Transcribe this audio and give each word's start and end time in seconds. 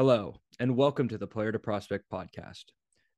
Hello, 0.00 0.34
and 0.58 0.78
welcome 0.78 1.08
to 1.08 1.18
the 1.18 1.26
Player 1.26 1.52
to 1.52 1.58
Prospect 1.58 2.06
podcast. 2.10 2.64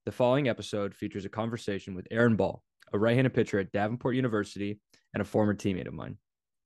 The 0.05 0.11
following 0.11 0.49
episode 0.49 0.97
features 0.97 1.25
a 1.25 1.29
conversation 1.29 1.95
with 1.95 2.09
Aaron 2.11 2.35
Ball, 2.35 2.61
a 2.93 2.99
right 2.99 3.15
handed 3.15 3.35
pitcher 3.35 3.61
at 3.61 3.71
Davenport 3.71 4.17
University 4.17 4.81
and 5.15 5.21
a 5.21 5.25
former 5.25 5.55
teammate 5.55 5.87
of 5.87 5.95
mine. 5.95 6.17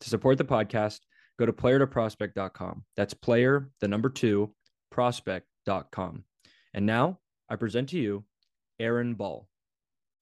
To 0.01 0.09
support 0.09 0.39
the 0.39 0.45
podcast, 0.47 1.01
go 1.39 1.45
to 1.45 1.53
playertoprospect.com. 1.53 2.85
That's 2.97 3.13
player, 3.13 3.69
the 3.83 3.89
number 3.89 4.09
two, 4.09 4.55
prospect.com. 4.91 6.25
And 6.73 6.87
now 6.87 7.19
I 7.51 7.57
present 7.57 7.91
to 7.91 7.99
you 7.99 8.25
Aaron 8.81 9.17
Ball. 9.17 9.47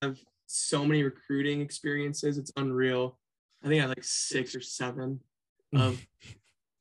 I 0.01 0.07
have 0.07 0.19
so 0.45 0.83
many 0.83 1.03
recruiting 1.03 1.61
experiences. 1.61 2.37
It's 2.37 2.51
unreal. 2.57 3.17
I 3.63 3.69
think 3.69 3.79
I 3.79 3.83
have 3.83 3.91
like 3.91 4.03
six 4.03 4.55
or 4.55 4.61
seven 4.61 5.21
um, 5.73 5.81
of 5.81 6.05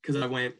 because 0.03 0.21
I 0.21 0.27
went 0.27 0.57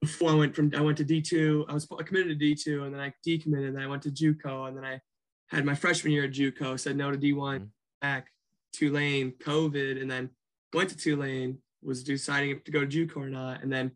before 0.00 0.30
I 0.30 0.34
went 0.34 0.54
from 0.54 0.72
I 0.76 0.80
went 0.80 0.98
to 0.98 1.04
D2. 1.04 1.66
I 1.68 1.74
was 1.74 1.86
committed 1.86 2.38
to 2.38 2.44
D2 2.44 2.84
and 2.84 2.94
then 2.94 3.00
I 3.00 3.12
decommitted. 3.26 3.68
And 3.68 3.76
then 3.76 3.82
I 3.82 3.86
went 3.86 4.02
to 4.02 4.10
JUCO 4.10 4.68
and 4.68 4.76
then 4.76 4.84
I 4.84 5.00
had 5.48 5.64
my 5.64 5.74
freshman 5.74 6.12
year 6.12 6.24
at 6.24 6.32
JUCO. 6.32 6.78
Said 6.78 6.96
no 6.96 7.10
to 7.10 7.16
D1, 7.18 7.60
Mhm. 7.60 7.70
back 8.00 8.30
Tulane, 8.72 9.32
COVID, 9.32 10.00
and 10.00 10.10
then 10.10 10.30
went 10.72 10.90
to 10.90 10.96
Tulane. 10.96 11.58
Was 11.82 12.02
deciding 12.02 12.50
if 12.50 12.64
to 12.64 12.70
go 12.72 12.80
to 12.84 12.86
JUCO 12.86 13.16
or 13.16 13.28
not, 13.28 13.62
and 13.62 13.72
then 13.72 13.92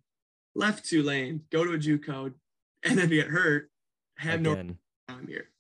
left 0.55 0.85
Tulane, 0.89 1.45
go 1.51 1.65
to 1.65 1.73
a 1.73 1.79
JUCO, 1.79 2.33
and 2.85 2.99
then 2.99 3.09
get 3.09 3.27
hurt. 3.29 3.71
Have 4.17 4.41
no 4.43 4.53
Again, 4.53 4.79
time 5.09 5.27
here. 5.27 5.51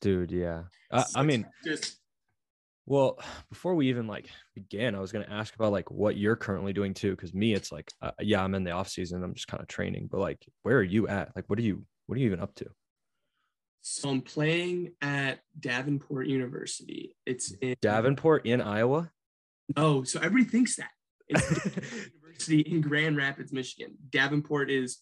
dude, 0.00 0.30
yeah. 0.30 0.64
I, 0.90 1.02
So 1.02 1.20
I 1.20 1.22
mean, 1.24 1.46
just 1.64 1.99
Well, 2.86 3.18
before 3.50 3.74
we 3.74 3.88
even 3.88 4.06
like 4.06 4.28
began, 4.54 4.94
I 4.94 5.00
was 5.00 5.12
going 5.12 5.24
to 5.24 5.32
ask 5.32 5.54
about 5.54 5.72
like 5.72 5.90
what 5.90 6.16
you're 6.16 6.36
currently 6.36 6.72
doing 6.72 6.94
too. 6.94 7.14
Cause 7.16 7.32
me, 7.34 7.54
it's 7.54 7.72
like, 7.72 7.92
uh, 8.02 8.12
yeah, 8.20 8.42
I'm 8.42 8.54
in 8.54 8.64
the 8.64 8.72
off 8.72 8.88
season. 8.88 9.22
I'm 9.22 9.34
just 9.34 9.48
kind 9.48 9.60
of 9.62 9.68
training, 9.68 10.08
but 10.10 10.20
like, 10.20 10.44
where 10.62 10.78
are 10.78 10.82
you 10.82 11.08
at? 11.08 11.34
Like, 11.36 11.44
what 11.48 11.58
are 11.58 11.62
you, 11.62 11.84
what 12.06 12.16
are 12.16 12.20
you 12.20 12.26
even 12.26 12.40
up 12.40 12.54
to? 12.56 12.66
so 13.82 14.10
I'm 14.10 14.20
playing 14.20 14.92
at 15.00 15.38
Davenport 15.58 16.26
University. 16.26 17.16
It's 17.24 17.52
in 17.62 17.76
Davenport 17.80 18.44
in 18.44 18.60
Iowa. 18.60 19.10
No, 19.74 20.02
so 20.04 20.20
everybody 20.20 20.44
thinks 20.50 20.76
that. 20.76 20.90
It's 21.28 21.64
University 22.22 22.60
in 22.60 22.82
Grand 22.82 23.16
Rapids, 23.16 23.54
Michigan. 23.54 23.94
Davenport 24.10 24.70
is 24.70 24.98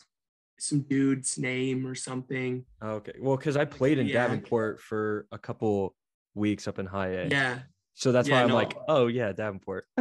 some 0.61 0.83
dude's 0.83 1.39
name 1.39 1.89
or 1.89 1.97
something. 1.97 2.64
okay. 2.80 3.14
Well, 3.20 3.36
cause 3.36 3.56
I 3.56 3.64
played 3.64 3.98
in 3.98 4.06
Yeah. 4.06 4.28
Davenport 4.28 4.80
for 4.80 5.27
a 5.33 5.39
couple 5.39 5.97
weeks 6.36 6.69
up 6.69 6.78
in 6.78 6.86
high 6.86 7.08
A. 7.14 7.27
Yeah. 7.28 7.58
So 7.98 8.12
that's 8.12 8.30
why 8.30 8.41
I'm 8.42 8.48
no. 8.48 8.54
like, 8.54 8.77
oh 8.86 9.08
yeah, 9.08 9.32
Davenport. 9.32 9.84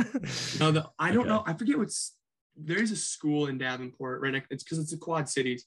No, 0.60 0.72
the, 0.72 0.88
I 1.00 1.12
don't 1.12 1.22
Okay. 1.22 1.30
know. 1.30 1.44
I 1.48 1.54
forget 1.54 1.80
what's 1.80 2.16
there 2.56 2.78
is 2.82 2.92
a 2.92 2.96
school 2.96 3.48
in 3.48 3.58
Davenport, 3.58 4.22
right? 4.22 4.34
next- 4.34 4.52
It's 4.52 4.64
because 4.64 4.78
it's 4.78 4.94
a 4.94 4.98
quad 4.98 5.28
cities. 5.28 5.66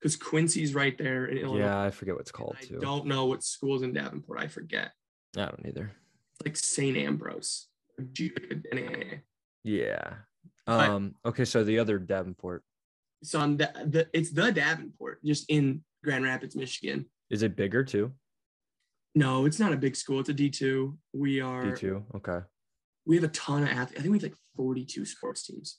Because 0.00 0.16
Quincy's 0.16 0.74
right 0.74 0.96
there 0.96 1.26
in 1.26 1.38
Illinois. 1.38 1.64
yeah, 1.66 1.80
I 1.82 1.90
forget 1.90 2.14
what's 2.16 2.30
called 2.30 2.56
I 2.60 2.64
too. 2.64 2.78
don't 2.80 3.06
know 3.06 3.26
what 3.26 3.42
school's 3.42 3.82
in 3.82 3.92
Davenport. 3.92 4.38
I 4.40 4.46
forget. 4.48 4.92
I 5.36 5.46
don't 5.46 5.66
either. 5.66 5.92
Like 6.44 6.56
St. 6.56 6.96
Ambrose. 6.96 7.68
or 7.98 8.04
G- 8.12 8.30
NAIA. 8.72 9.20
Yeah. 9.64 10.14
But- 10.66 10.88
Um. 10.90 11.14
Okay. 11.26 11.44
So 11.44 11.62
the 11.62 11.78
other 11.78 11.98
Davenport 11.98 12.62
So 13.22 13.38
I'm 13.40 13.56
the, 13.58 13.70
the 13.86 14.08
it's 14.14 14.30
the 14.32 14.50
Davenport, 14.50 15.22
just 15.24 15.44
in 15.50 15.82
Grand 16.04 16.24
Rapids, 16.24 16.56
Michigan. 16.56 17.04
is 17.30 17.42
it 17.42 17.54
bigger 17.56 17.84
too? 17.84 18.12
No, 19.16 19.46
it's 19.46 19.58
not 19.58 19.72
a 19.72 19.76
big 19.76 19.96
school. 19.96 20.20
It's 20.20 20.28
a 20.28 20.34
D2. 20.34 20.94
We 21.14 21.40
are 21.40 21.70
D 21.70 21.80
two. 21.80 22.04
Okay. 22.16 22.40
we 23.06 23.16
have 23.16 23.24
a 23.24 23.28
ton 23.28 23.62
of 23.62 23.70
athletes. 23.70 23.98
I 23.98 24.02
think 24.02 24.12
we 24.12 24.18
have 24.18 24.22
like 24.24 24.36
42 24.56 25.04
sports 25.06 25.46
teams. 25.46 25.78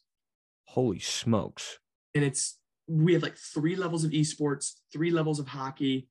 Holy 0.66 1.00
smokes. 1.00 1.78
And 2.16 2.24
it's 2.26 2.58
we 2.88 3.14
have 3.14 3.22
like 3.22 3.38
three 3.38 3.76
levels 3.76 4.04
of 4.04 4.12
esports, 4.12 4.74
three 4.92 5.12
levels 5.12 5.40
of 5.40 5.48
hockey, 5.48 6.10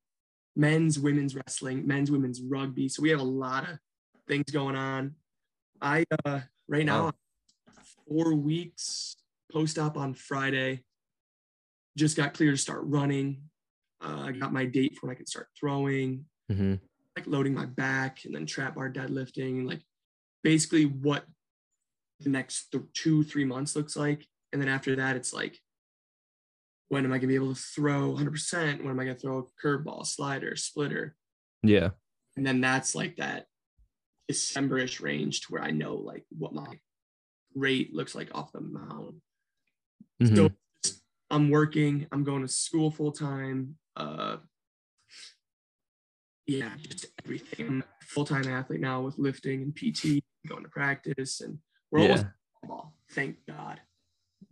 men's, 0.54 0.98
women's 1.00 1.34
wrestling, 1.34 1.84
men's, 1.86 2.10
women's 2.12 2.40
rugby. 2.40 2.88
So 2.88 3.02
we 3.02 3.10
have 3.10 3.20
a 3.20 3.24
lot 3.24 3.68
of 3.68 3.78
things 4.28 4.44
going 4.52 4.76
on. 4.76 5.16
I 5.82 6.04
uh 6.24 6.40
right 6.68 6.86
now 6.86 7.06
Wow. 7.06 7.12
four 8.08 8.34
weeks 8.34 9.16
post-op 9.52 9.96
on 9.96 10.14
Friday. 10.14 10.84
Just 11.98 12.16
got 12.16 12.34
clear 12.34 12.52
to 12.52 12.56
start 12.56 12.82
running. 12.84 13.42
Uh, 14.04 14.26
I 14.26 14.32
got 14.32 14.52
my 14.52 14.64
date 14.66 14.96
for 14.96 15.06
when 15.06 15.14
I 15.14 15.16
can 15.16 15.26
start 15.26 15.48
throwing. 15.58 16.26
Mm-hmm. 16.52 16.74
Like 17.16 17.26
loading 17.26 17.54
my 17.54 17.66
back 17.66 18.24
and 18.24 18.34
then 18.34 18.46
trap 18.46 18.74
bar 18.74 18.90
deadlifting 18.90 19.58
and 19.58 19.66
like 19.66 19.82
basically 20.44 20.84
what 20.84 21.24
the 22.20 22.28
next 22.28 22.70
th- 22.70 22.84
two 22.94 23.24
three 23.24 23.44
months 23.44 23.74
looks 23.74 23.96
like 23.96 24.26
and 24.52 24.60
then 24.60 24.68
after 24.68 24.96
that 24.96 25.16
it's 25.16 25.32
like 25.32 25.58
when 26.88 27.04
am 27.04 27.10
i 27.12 27.14
going 27.16 27.22
to 27.22 27.26
be 27.28 27.34
able 27.34 27.54
to 27.54 27.60
throw 27.60 28.14
100% 28.14 28.78
when 28.82 28.90
am 28.90 29.00
i 29.00 29.04
going 29.04 29.16
to 29.16 29.20
throw 29.20 29.38
a 29.38 29.66
curveball 29.66 30.06
slider 30.06 30.54
splitter 30.56 31.16
Yeah. 31.62 31.90
and 32.36 32.46
then 32.46 32.60
that's 32.60 32.94
like 32.94 33.16
that 33.16 33.46
december-ish 34.28 35.00
range 35.00 35.40
to 35.42 35.46
where 35.52 35.62
i 35.62 35.70
know 35.70 35.94
like 35.96 36.24
what 36.36 36.52
my 36.52 36.78
rate 37.54 37.94
looks 37.94 38.14
like 38.14 38.28
off 38.34 38.52
the 38.52 38.60
mound 38.60 39.20
Mhm. 40.22 40.36
so 40.36 40.50
I'm 41.28 41.50
working. 41.50 42.06
I'm 42.12 42.22
going 42.22 42.42
to 42.42 42.48
school 42.48 42.88
full 42.92 43.10
time. 43.10 43.76
Uh, 43.96 44.36
yeah, 46.46 46.70
just 46.88 47.06
everything. 47.24 47.66
I'm 47.66 47.80
a 47.82 48.04
full 48.04 48.24
time 48.24 48.48
athlete 48.48 48.80
now 48.80 49.02
with 49.02 49.18
lifting 49.18 49.62
and 49.62 49.74
PT, 49.74 50.22
going 50.46 50.62
to 50.62 50.68
practice, 50.68 51.40
and 51.40 51.58
we're 51.90 52.00
almost 52.00 52.24
yeah. 52.24 52.30
football. 52.60 52.94
Thank 53.12 53.36
God. 53.48 53.80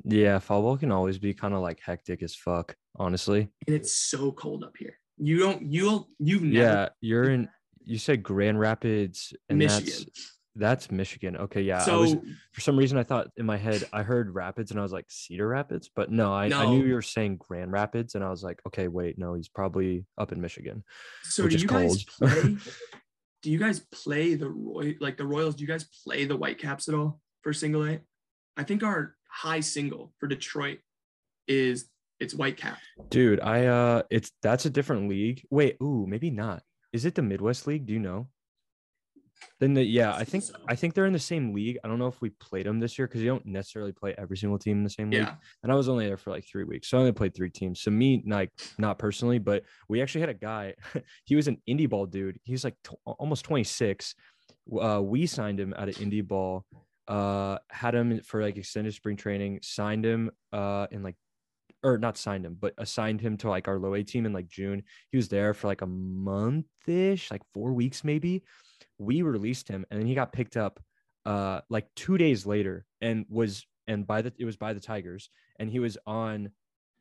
Yeah. 0.05 0.39
football 0.39 0.77
can 0.77 0.93
always 0.93 1.19
be 1.19 1.35
kind 1.35 1.55
of 1.55 1.61
like 1.61 1.81
hectic 1.81 2.23
as 2.23 2.35
fuck, 2.35 2.77
honestly. 2.97 3.49
And 3.67 3.77
it's 3.77 3.95
so 3.95 4.33
cold 4.33 4.65
up 4.65 4.77
here. 4.79 4.99
You 5.19 5.39
don't. 5.39 5.63
You'll. 5.63 6.09
You've 6.19 6.43
never. 6.43 6.67
Yeah. 6.67 6.89
You're 7.01 7.31
in, 7.31 7.49
you 7.85 7.99
said 7.99 8.23
Grand 8.23 8.59
Rapids 8.59 9.33
and 9.49 9.59
Michigan. 9.59 9.85
that's 9.87 10.34
Michigan. 10.91 11.37
Okay. 11.37 11.63
Yeah. 11.63 11.81
I 11.81 11.85
so 11.85 12.01
was, 12.01 12.17
for 12.53 12.61
some 12.61 12.77
reason, 12.77 12.99
I 12.99 13.03
thought 13.03 13.29
in 13.37 13.47
my 13.47 13.57
head, 13.57 13.85
I 13.93 14.03
heard 14.03 14.35
Rapids 14.35 14.71
and 14.71 14.81
I 14.81 14.83
was 14.83 14.93
like 14.93 15.07
Cedar 15.09 15.49
Rapids, 15.49 15.91
but 15.95 16.11
no, 16.11 16.33
I, 16.33 16.47
I 16.47 16.67
knew 16.67 16.85
you 16.85 16.95
were 16.95 17.03
saying 17.03 17.37
Grand 17.37 17.73
Rapids 17.73 18.15
and 18.15 18.25
I 18.25 18.31
was 18.31 18.43
like, 18.43 18.61
okay, 18.67 18.89
wait, 18.89 19.19
no, 19.19 19.35
he's 19.35 19.49
probably 19.49 20.05
up 20.19 20.33
in 20.33 20.41
Michigan. 20.41 20.85
so 21.23 21.49
do 21.49 21.57
you 21.57 21.67
guys 21.67 22.05
play? 22.05 22.57
do 23.43 23.51
you 23.51 23.59
guys 23.59 23.81
play 23.93 24.35
the 24.35 24.49
Roy 24.49 24.97
like 25.01 25.17
the 25.17 25.27
Royals? 25.27 25.55
Do 25.55 25.63
you 25.63 25.69
guys 25.69 25.87
play 26.05 26.25
the 26.25 26.37
Whitecaps 26.37 26.89
at 26.89 26.95
all 26.95 27.21
for 27.43 27.53
single 27.53 27.85
A? 27.85 28.01
I 28.57 28.63
think 28.63 28.83
our 28.83 29.17
high 29.29 29.61
single 29.61 30.13
for 30.19 30.29
Detroit 30.29 30.79
is 31.49 31.91
it's 32.21 32.35
White 32.35 32.57
Whitecap. 32.57 32.77
Dude, 33.11 33.41
I, 33.41 33.67
uh, 33.67 34.03
it's, 34.11 34.31
that's 34.43 34.67
a 34.67 34.71
different 34.71 35.09
league. 35.09 35.45
Wait, 35.51 35.77
ooh, 35.83 36.07
maybe 36.09 36.31
not. 36.31 36.63
Is 36.93 37.05
it 37.05 37.15
the 37.15 37.23
Midwest 37.23 37.67
League? 37.67 37.87
Do 37.87 37.93
you 37.93 37.99
know? 37.99 38.29
Then 39.61 39.75
the 39.75 39.85
yeah, 39.85 40.15
I 40.15 40.25
think 40.25 40.45
so. 40.45 40.55
I 40.69 40.75
think 40.75 40.95
they're 40.95 41.07
in 41.07 41.13
the 41.13 41.19
same 41.19 41.55
league. 41.55 41.79
I 41.85 41.89
don't 41.89 41.99
know 41.99 42.07
if 42.07 42.21
we 42.21 42.31
played 42.31 42.67
them 42.67 42.81
this 42.81 42.99
year 42.99 43.07
because 43.07 43.23
you 43.23 43.29
don't 43.29 43.47
necessarily 43.47 43.93
play 43.93 44.15
every 44.19 44.37
single 44.37 44.59
team 44.59 44.79
in 44.79 44.85
the 44.85 44.91
same 44.91 45.11
league. 45.11 45.21
Yeah. 45.21 45.35
And 45.63 45.73
I 45.73 45.75
was 45.75 45.89
only 45.89 46.07
there 46.07 46.17
for 46.17 46.31
like 46.31 46.45
three 46.47 46.65
weeks, 46.65 46.89
so 46.89 46.99
I 46.99 47.01
only 47.01 47.13
played 47.13 47.35
three 47.35 47.51
teams. 47.51 47.81
So 47.81 47.91
me, 47.91 48.23
like 48.27 48.51
not 48.79 48.99
personally, 48.99 49.39
but 49.39 49.65
we 49.89 50.03
actually 50.03 50.23
had 50.23 50.31
a 50.31 50.35
guy. 50.35 50.75
he 51.25 51.37
was 51.37 51.49
an 51.49 51.61
indie 51.69 51.89
ball 51.89 52.07
dude. 52.07 52.39
He 52.45 52.53
was 52.53 52.65
like 52.65 52.77
tw- 52.83 52.99
almost 53.05 53.45
twenty 53.45 53.65
six. 53.65 54.15
Uh, 54.81 55.01
we 55.03 55.27
signed 55.27 55.61
him 55.61 55.75
out 55.77 55.89
of 55.89 55.97
indie 55.97 56.27
ball. 56.27 56.65
Uh, 57.07 57.59
had 57.71 57.95
him 57.95 58.21
for 58.23 58.43
like 58.43 58.57
extended 58.57 58.95
spring 58.95 59.17
training. 59.17 59.61
Signed 59.63 60.05
him. 60.05 60.31
Uh, 60.53 60.87
in 60.91 61.03
like 61.03 61.17
or 61.85 61.99
not 61.99 62.17
signed 62.17 62.47
him, 62.47 62.57
but 62.59 62.73
assigned 62.79 63.21
him 63.21 63.37
to 63.37 63.49
like 63.49 63.69
our 63.69 63.79
low 63.79 63.95
A 63.95 64.03
team 64.03 64.27
in 64.27 64.33
like 64.33 64.49
June. 64.49 64.83
He 65.11 65.19
was 65.19 65.29
there 65.29 65.53
for 65.55 65.69
like 65.69 65.83
a 65.83 65.87
month 65.87 66.67
ish, 66.87 67.31
like 67.31 67.43
four 67.53 67.73
weeks 67.73 68.03
maybe. 68.03 68.43
We 68.99 69.23
released 69.23 69.69
him 69.69 69.85
and 69.91 70.01
then 70.01 70.07
he 70.07 70.15
got 70.15 70.33
picked 70.33 70.57
up 70.57 70.81
uh 71.27 71.61
like 71.71 71.87
two 71.97 72.19
days 72.19 72.45
later 72.45 72.85
and 73.01 73.25
was 73.29 73.67
and 73.87 74.07
by 74.07 74.23
the 74.23 74.33
it 74.39 74.45
was 74.45 74.57
by 74.57 74.73
the 74.73 74.81
Tigers 74.81 75.31
and 75.59 75.71
he 75.71 75.79
was 75.79 75.97
on 76.07 76.51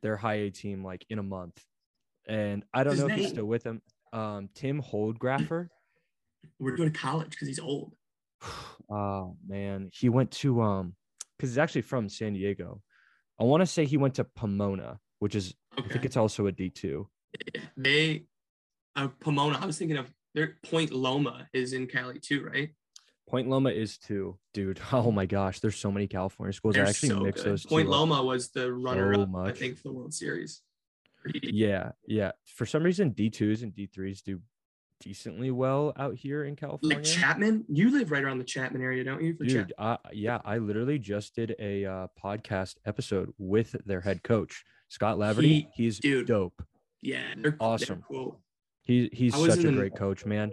their 0.02 0.16
high 0.16 0.34
A 0.34 0.50
team 0.50 0.84
like 0.84 1.04
in 1.08 1.18
a 1.18 1.22
month. 1.22 1.62
And 2.26 2.64
I 2.72 2.84
don't 2.84 2.94
His 2.94 3.00
know 3.00 3.08
if 3.08 3.16
he's 3.16 3.28
still 3.30 3.46
with 3.46 3.62
them. 3.62 3.82
Um 4.12 4.48
Tim 4.54 4.82
Holdgraffer. 4.82 5.68
We're 6.58 6.76
going 6.76 6.92
to 6.92 6.98
college 6.98 7.30
because 7.30 7.48
he's 7.48 7.58
old. 7.58 7.94
oh 8.90 9.36
man. 9.46 9.90
He 9.92 10.08
went 10.08 10.30
to 10.32 10.62
um 10.62 10.94
because 11.36 11.50
he's 11.50 11.58
actually 11.58 11.82
from 11.82 12.08
San 12.08 12.34
Diego. 12.34 12.80
I 13.40 13.44
want 13.44 13.62
to 13.62 13.66
say 13.66 13.84
he 13.84 13.96
went 13.96 14.14
to 14.14 14.24
Pomona, 14.24 15.00
which 15.18 15.34
is 15.34 15.54
I 15.76 15.82
think 15.88 16.04
it's 16.04 16.16
also 16.16 16.46
a 16.46 16.52
D 16.52 16.70
two. 16.70 17.08
They, 17.76 18.26
uh, 18.94 19.08
Pomona, 19.20 19.58
I 19.60 19.66
was 19.66 19.76
thinking 19.76 19.96
of 19.96 20.12
their 20.34 20.56
Point 20.64 20.92
Loma 20.92 21.48
is 21.52 21.72
in 21.72 21.86
Cali 21.86 22.18
too, 22.18 22.44
right? 22.44 22.70
Point 23.28 23.48
Loma 23.48 23.70
is 23.70 23.96
too, 23.98 24.38
dude. 24.52 24.80
Oh 24.92 25.10
my 25.10 25.26
gosh, 25.26 25.60
there's 25.60 25.76
so 25.76 25.90
many 25.90 26.06
California 26.06 26.52
schools. 26.52 26.76
I 26.76 26.80
They're 26.80 26.88
actually 26.88 27.08
so 27.10 27.20
mix 27.20 27.42
good. 27.42 27.52
those 27.52 27.66
Point 27.66 27.86
two. 27.86 27.92
up. 27.92 27.98
Loma 28.00 28.22
was 28.22 28.50
the 28.50 28.72
runner 28.72 29.14
up, 29.14 29.28
I 29.36 29.52
think, 29.52 29.76
for 29.78 29.84
the 29.88 29.92
World 29.92 30.12
Series. 30.14 30.60
Yeah, 31.42 31.92
yeah. 32.06 32.32
For 32.44 32.66
some 32.66 32.82
reason, 32.82 33.10
D 33.10 33.30
twos 33.30 33.62
and 33.62 33.74
D 33.74 33.86
threes 33.86 34.20
do 34.20 34.40
decently 35.00 35.50
well 35.50 35.92
out 35.96 36.14
here 36.16 36.44
in 36.44 36.54
California. 36.56 36.98
Like 36.98 37.04
Chapman, 37.04 37.64
you 37.68 37.90
live 37.90 38.10
right 38.10 38.22
around 38.22 38.38
the 38.38 38.44
Chapman 38.44 38.82
area, 38.82 39.04
don't 39.04 39.22
you? 39.22 39.34
For 39.34 39.44
Dude, 39.44 39.72
uh, 39.78 39.96
yeah, 40.12 40.40
I 40.44 40.58
literally 40.58 40.98
just 40.98 41.34
did 41.34 41.56
a 41.58 41.84
uh, 41.86 42.06
podcast 42.22 42.76
episode 42.84 43.32
with 43.38 43.74
their 43.86 44.00
head 44.02 44.22
coach, 44.22 44.64
Scott 44.88 45.16
Laverty. 45.16 45.42
He- 45.42 45.68
he's 45.74 45.98
dude, 45.98 46.26
dope. 46.26 46.62
Yeah, 47.00 47.22
they're 47.36 47.52
they're 47.52 47.56
Awesome. 47.60 48.04
cool. 48.06 48.40
He 48.84 49.08
he's 49.12 49.34
such 49.34 49.64
a 49.64 49.68
in 49.68 49.74
the- 49.74 49.80
great 49.80 49.96
coach, 49.96 50.24
man. 50.26 50.52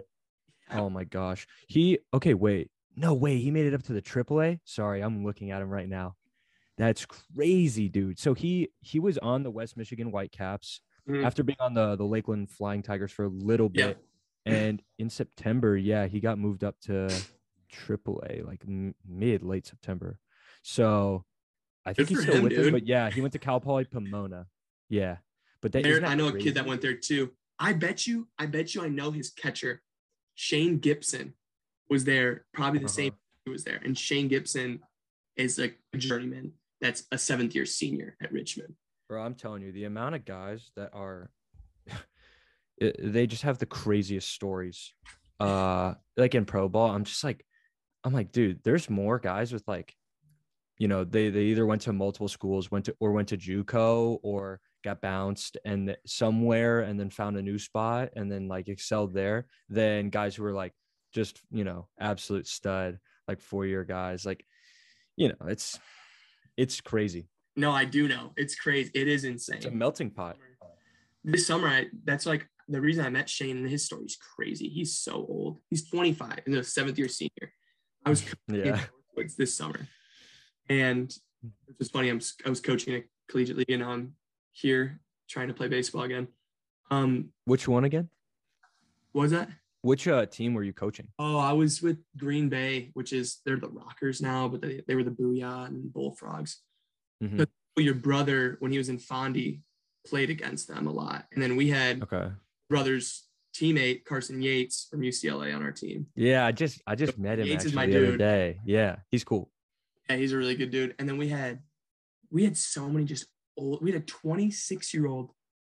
Oh 0.70 0.88
my 0.90 1.04
gosh. 1.04 1.46
He 1.68 1.98
okay, 2.14 2.34
wait. 2.34 2.70
No 2.96 3.14
way. 3.14 3.38
He 3.38 3.50
made 3.50 3.66
it 3.66 3.74
up 3.74 3.82
to 3.84 3.92
the 3.92 4.02
AAA. 4.02 4.60
Sorry, 4.64 5.00
I'm 5.02 5.24
looking 5.24 5.50
at 5.50 5.62
him 5.62 5.70
right 5.70 5.88
now. 5.88 6.16
That's 6.78 7.04
crazy, 7.06 7.88
dude. 7.88 8.18
So 8.18 8.32
he 8.34 8.70
he 8.80 8.98
was 8.98 9.18
on 9.18 9.42
the 9.42 9.50
West 9.50 9.76
Michigan 9.76 10.08
Whitecaps 10.10 10.80
Mhm. 11.08 11.24
after 11.24 11.42
being 11.42 11.58
on 11.60 11.74
the 11.74 11.96
the 11.96 12.04
Lakeland 12.06 12.50
Flying 12.50 12.82
Tigers 12.82 13.12
for 13.12 13.24
a 13.24 13.28
little 13.28 13.70
Yeah. 13.74 13.88
bit. 13.88 13.98
And 14.44 14.82
in 14.98 15.08
September, 15.10 15.76
yeah, 15.76 16.06
he 16.06 16.18
got 16.20 16.38
moved 16.38 16.64
up 16.64 16.80
to 16.82 17.08
AAA, 17.70 18.42
like 18.44 18.62
m- 18.66 18.94
mid 19.06 19.42
late 19.42 19.66
September. 19.66 20.18
So 20.62 21.24
I 21.84 21.92
think 21.92 22.08
Good 22.08 22.14
he's 22.16 22.22
still 22.24 22.36
him, 22.36 22.44
with 22.44 22.52
us, 22.58 22.70
but 22.70 22.86
yeah, 22.86 23.10
he 23.10 23.20
went 23.20 23.32
to 23.34 23.38
Cal 23.38 23.60
Poly 23.60 23.84
Pomona. 23.84 24.46
Yeah, 24.88 25.18
but 25.60 25.72
that, 25.72 25.82
There- 25.82 25.92
isn't 25.92 26.04
that 26.04 26.10
I 26.10 26.14
know 26.14 26.28
a 26.28 26.38
kid 26.38 26.54
that 26.54 26.66
went 26.66 26.80
there 26.82 26.94
too. 26.96 27.32
I 27.62 27.72
bet 27.74 28.08
you, 28.08 28.26
I 28.40 28.46
bet 28.46 28.74
you, 28.74 28.82
I 28.82 28.88
know 28.88 29.12
his 29.12 29.30
catcher, 29.30 29.82
Shane 30.34 30.78
Gibson, 30.78 31.34
was 31.88 32.04
there. 32.04 32.44
Probably 32.52 32.80
the 32.80 32.88
same. 32.88 33.10
Uh-huh. 33.10 33.18
He 33.44 33.50
was 33.52 33.62
there, 33.62 33.80
and 33.84 33.96
Shane 33.96 34.26
Gibson 34.26 34.80
is 35.36 35.58
like 35.58 35.78
a 35.94 35.96
journeyman. 35.96 36.52
That's 36.80 37.04
a 37.12 37.18
seventh 37.18 37.54
year 37.54 37.64
senior 37.64 38.16
at 38.20 38.32
Richmond. 38.32 38.74
Bro, 39.08 39.22
I'm 39.22 39.36
telling 39.36 39.62
you, 39.62 39.70
the 39.70 39.84
amount 39.84 40.16
of 40.16 40.24
guys 40.24 40.72
that 40.74 40.90
are, 40.92 41.30
they 42.80 43.28
just 43.28 43.44
have 43.44 43.58
the 43.58 43.66
craziest 43.66 44.28
stories. 44.32 44.92
Uh, 45.38 45.94
like 46.16 46.34
in 46.34 46.44
pro 46.44 46.68
ball, 46.68 46.90
I'm 46.90 47.04
just 47.04 47.22
like, 47.22 47.46
I'm 48.02 48.12
like, 48.12 48.32
dude, 48.32 48.64
there's 48.64 48.90
more 48.90 49.20
guys 49.20 49.52
with 49.52 49.62
like, 49.68 49.94
you 50.78 50.88
know, 50.88 51.04
they 51.04 51.30
they 51.30 51.44
either 51.44 51.64
went 51.66 51.82
to 51.82 51.92
multiple 51.92 52.26
schools, 52.26 52.72
went 52.72 52.86
to 52.86 52.96
or 52.98 53.12
went 53.12 53.28
to 53.28 53.36
JUCO 53.36 54.18
or 54.24 54.60
got 54.82 55.00
bounced 55.00 55.56
and 55.64 55.96
somewhere 56.06 56.80
and 56.80 56.98
then 56.98 57.10
found 57.10 57.36
a 57.36 57.42
new 57.42 57.58
spot 57.58 58.10
and 58.16 58.30
then 58.30 58.48
like 58.48 58.68
excelled 58.68 59.14
there. 59.14 59.46
Then 59.68 60.10
guys 60.10 60.34
who 60.34 60.42
were 60.42 60.52
like 60.52 60.72
just 61.12 61.40
you 61.50 61.64
know 61.64 61.88
absolute 61.98 62.46
stud, 62.46 62.98
like 63.28 63.40
four 63.40 63.66
year 63.66 63.84
guys. 63.84 64.24
Like, 64.26 64.44
you 65.16 65.28
know, 65.28 65.46
it's 65.46 65.78
it's 66.56 66.80
crazy. 66.80 67.28
No, 67.56 67.70
I 67.72 67.84
do 67.84 68.08
know. 68.08 68.32
It's 68.36 68.54
crazy. 68.54 68.90
It 68.94 69.08
is 69.08 69.24
insane 69.24 69.56
It's 69.56 69.66
a 69.66 69.70
melting 69.70 70.10
pot. 70.10 70.36
This 71.24 71.46
summer, 71.46 71.68
I 71.68 71.86
that's 72.04 72.26
like 72.26 72.48
the 72.68 72.80
reason 72.80 73.04
I 73.04 73.10
met 73.10 73.28
Shane, 73.28 73.58
and 73.58 73.68
his 73.68 73.84
story's 73.84 74.16
crazy. 74.36 74.68
He's 74.68 74.98
so 74.98 75.26
old. 75.28 75.58
He's 75.70 75.88
25 75.88 76.40
and 76.46 76.54
a 76.56 76.64
seventh 76.64 76.98
year 76.98 77.08
senior. 77.08 77.52
I 78.04 78.10
was 78.10 78.24
Yeah. 78.48 78.80
This 79.38 79.54
summer. 79.54 79.86
And 80.68 81.14
it's 81.68 81.78
just 81.78 81.92
funny. 81.92 82.08
I'm, 82.08 82.20
I 82.46 82.48
was 82.48 82.60
coaching 82.60 82.94
a 82.94 83.02
collegiate 83.28 83.58
league 83.58 83.70
and 83.70 83.84
I'm 83.84 84.14
here 84.52 85.00
trying 85.28 85.48
to 85.48 85.54
play 85.54 85.68
baseball 85.68 86.02
again. 86.02 86.28
Um, 86.90 87.30
Which 87.44 87.66
one 87.66 87.84
again? 87.84 88.08
what 89.12 89.22
was 89.22 89.30
that? 89.32 89.48
Which 89.82 90.06
uh, 90.06 90.26
team 90.26 90.54
were 90.54 90.62
you 90.62 90.72
coaching? 90.72 91.08
Oh, 91.18 91.36
I 91.38 91.52
was 91.52 91.82
with 91.82 91.98
Green 92.16 92.48
Bay, 92.48 92.90
which 92.94 93.12
is 93.12 93.40
they're 93.44 93.56
the 93.56 93.68
Rockers 93.68 94.22
now, 94.22 94.46
but 94.48 94.60
they, 94.62 94.82
they 94.86 94.94
were 94.94 95.02
the 95.02 95.10
Booyah 95.10 95.66
and 95.66 95.92
Bullfrogs. 95.92 96.60
Mhm. 97.22 97.36
But 97.38 97.48
your 97.84 97.94
brother, 97.94 98.56
when 98.60 98.70
he 98.70 98.78
was 98.78 98.88
in 98.88 98.98
Fondy, 98.98 99.60
played 100.06 100.30
against 100.30 100.68
them 100.68 100.86
a 100.86 100.92
lot. 100.92 101.26
And 101.32 101.42
then 101.42 101.56
we 101.56 101.68
had 101.68 102.02
Okay. 102.02 102.30
brother's 102.68 103.24
teammate 103.54 104.04
Carson 104.04 104.40
Yates 104.40 104.86
from 104.90 105.00
UCLA 105.00 105.54
on 105.54 105.62
our 105.62 105.72
team. 105.72 106.06
Yeah, 106.14 106.46
I 106.46 106.52
just 106.52 106.80
I 106.86 106.94
just 106.94 107.18
met 107.18 107.38
him 107.38 107.46
Yates 107.46 107.64
is 107.64 107.74
my 107.74 107.86
the 107.86 107.96
other 107.96 108.16
day. 108.16 108.60
Yeah, 108.64 108.96
he's 109.10 109.24
cool. 109.24 109.50
Yeah, 110.08 110.16
he's 110.16 110.32
a 110.32 110.36
really 110.36 110.54
good 110.54 110.70
dude. 110.70 110.94
And 110.98 111.08
then 111.08 111.18
we 111.18 111.28
had 111.28 111.60
we 112.30 112.44
had 112.44 112.56
so 112.56 112.88
many 112.88 113.04
just 113.04 113.26
old. 113.56 113.82
We 113.82 113.92
had 113.92 114.02
a 114.02 114.04
26 114.04 114.94
year 114.94 115.06
old 115.06 115.30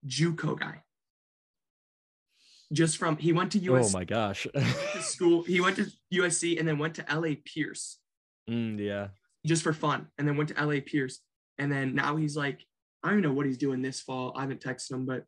JUCO 0.08 0.60
guy. 0.60 0.84
Just 2.72 2.98
from 2.98 3.18
he 3.18 3.34
went 3.34 3.52
to 3.54 3.60
USC. 3.60 3.90
Oh 3.90 3.98
my 3.98 4.06
gosh. 4.06 4.46
school. 5.02 5.44
He 5.44 5.60
went 5.60 5.76
to 5.78 5.88
USC 6.14 6.60
and 6.60 6.68
then 6.68 6.78
went 6.78 6.96
to 6.96 7.06
LA 7.10 7.36
Pierce 7.44 7.98
Mm, 8.50 8.80
yeah. 8.80 9.08
just 9.46 9.62
for 9.64 9.74
fun, 9.74 10.08
and 10.18 10.28
then 10.28 10.36
went 10.38 10.50
to 10.50 10.66
LA 10.66 10.80
Pierce. 10.86 11.20
And 11.58 11.72
then 11.72 11.94
now 11.94 12.16
he's 12.16 12.36
like, 12.38 12.62
I 13.04 13.10
don't 13.12 13.22
know 13.22 13.34
what 13.34 13.46
he's 13.46 13.58
doing 13.58 13.82
this 13.82 14.02
fall. 14.02 14.34
I 14.36 14.42
haven't 14.42 14.62
texted 14.62 14.92
him, 14.92 15.06
but 15.06 15.24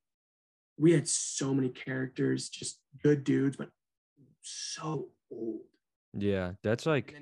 we 0.78 0.92
had 0.92 1.08
so 1.08 1.54
many 1.54 1.70
characters, 1.70 2.50
just 2.50 2.80
good 3.04 3.24
dudes, 3.24 3.58
but 3.58 3.70
so 4.42 5.10
old. 5.32 5.62
Yeah, 6.14 6.54
that's 6.64 6.86
like 6.86 7.16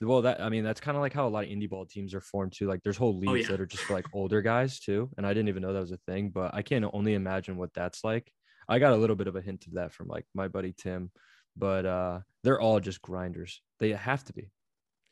well 0.00 0.22
that 0.22 0.40
I 0.40 0.48
mean 0.48 0.64
that's 0.64 0.80
kind 0.80 0.96
of 0.96 1.00
like 1.00 1.12
how 1.12 1.26
a 1.26 1.30
lot 1.30 1.44
of 1.44 1.50
indie 1.50 1.68
ball 1.68 1.86
teams 1.86 2.14
are 2.14 2.20
formed 2.20 2.52
too. 2.52 2.66
Like 2.68 2.82
there's 2.82 2.96
whole 2.96 3.18
leagues 3.18 3.30
Oh, 3.30 3.34
yeah. 3.34 3.46
that 3.48 3.60
are 3.60 3.66
just 3.66 3.84
for 3.84 3.94
like 3.94 4.06
older 4.12 4.42
guys 4.42 4.78
too, 4.78 5.10
and 5.16 5.26
I 5.26 5.30
didn't 5.34 5.48
even 5.48 5.62
know 5.62 5.72
that 5.72 5.80
was 5.80 5.92
a 5.92 5.96
thing, 6.06 6.30
but 6.30 6.54
I 6.54 6.62
can 6.62 6.84
only 6.92 7.14
imagine 7.14 7.56
what 7.56 7.74
that's 7.74 8.04
like. 8.04 8.30
I 8.68 8.78
got 8.78 8.92
a 8.92 8.96
little 8.96 9.16
bit 9.16 9.26
of 9.28 9.36
a 9.36 9.40
hint 9.40 9.66
of 9.66 9.74
that 9.74 9.92
from 9.92 10.08
like 10.08 10.26
my 10.34 10.48
buddy 10.48 10.72
Tim, 10.76 11.10
but 11.56 11.86
uh 11.86 12.20
they're 12.44 12.60
all 12.60 12.80
just 12.80 13.02
grinders. 13.02 13.62
They 13.80 13.90
have 13.90 14.24
to 14.24 14.32
be. 14.32 14.50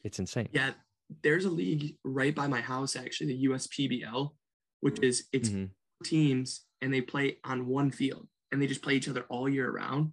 It's 0.05 0.19
insane. 0.19 0.49
Yeah, 0.53 0.73
there's 1.23 1.45
a 1.45 1.51
league 1.51 1.97
right 2.05 2.35
by 2.35 2.47
my 2.47 2.61
house, 2.61 2.95
actually, 2.97 3.29
the 3.33 3.49
USPBL, 3.49 4.31
which 4.81 4.99
is 5.03 5.27
it's 5.33 5.49
Mhm. 5.49 5.71
teams 6.05 6.67
and 6.83 6.93
they 6.93 7.01
play 7.01 7.39
on 7.45 7.67
one 7.67 7.91
field 7.91 8.29
and 8.53 8.61
they 8.63 8.67
just 8.67 8.83
play 8.83 8.95
each 8.95 9.09
other 9.09 9.25
all 9.29 9.49
year 9.49 9.71
round. 9.73 10.13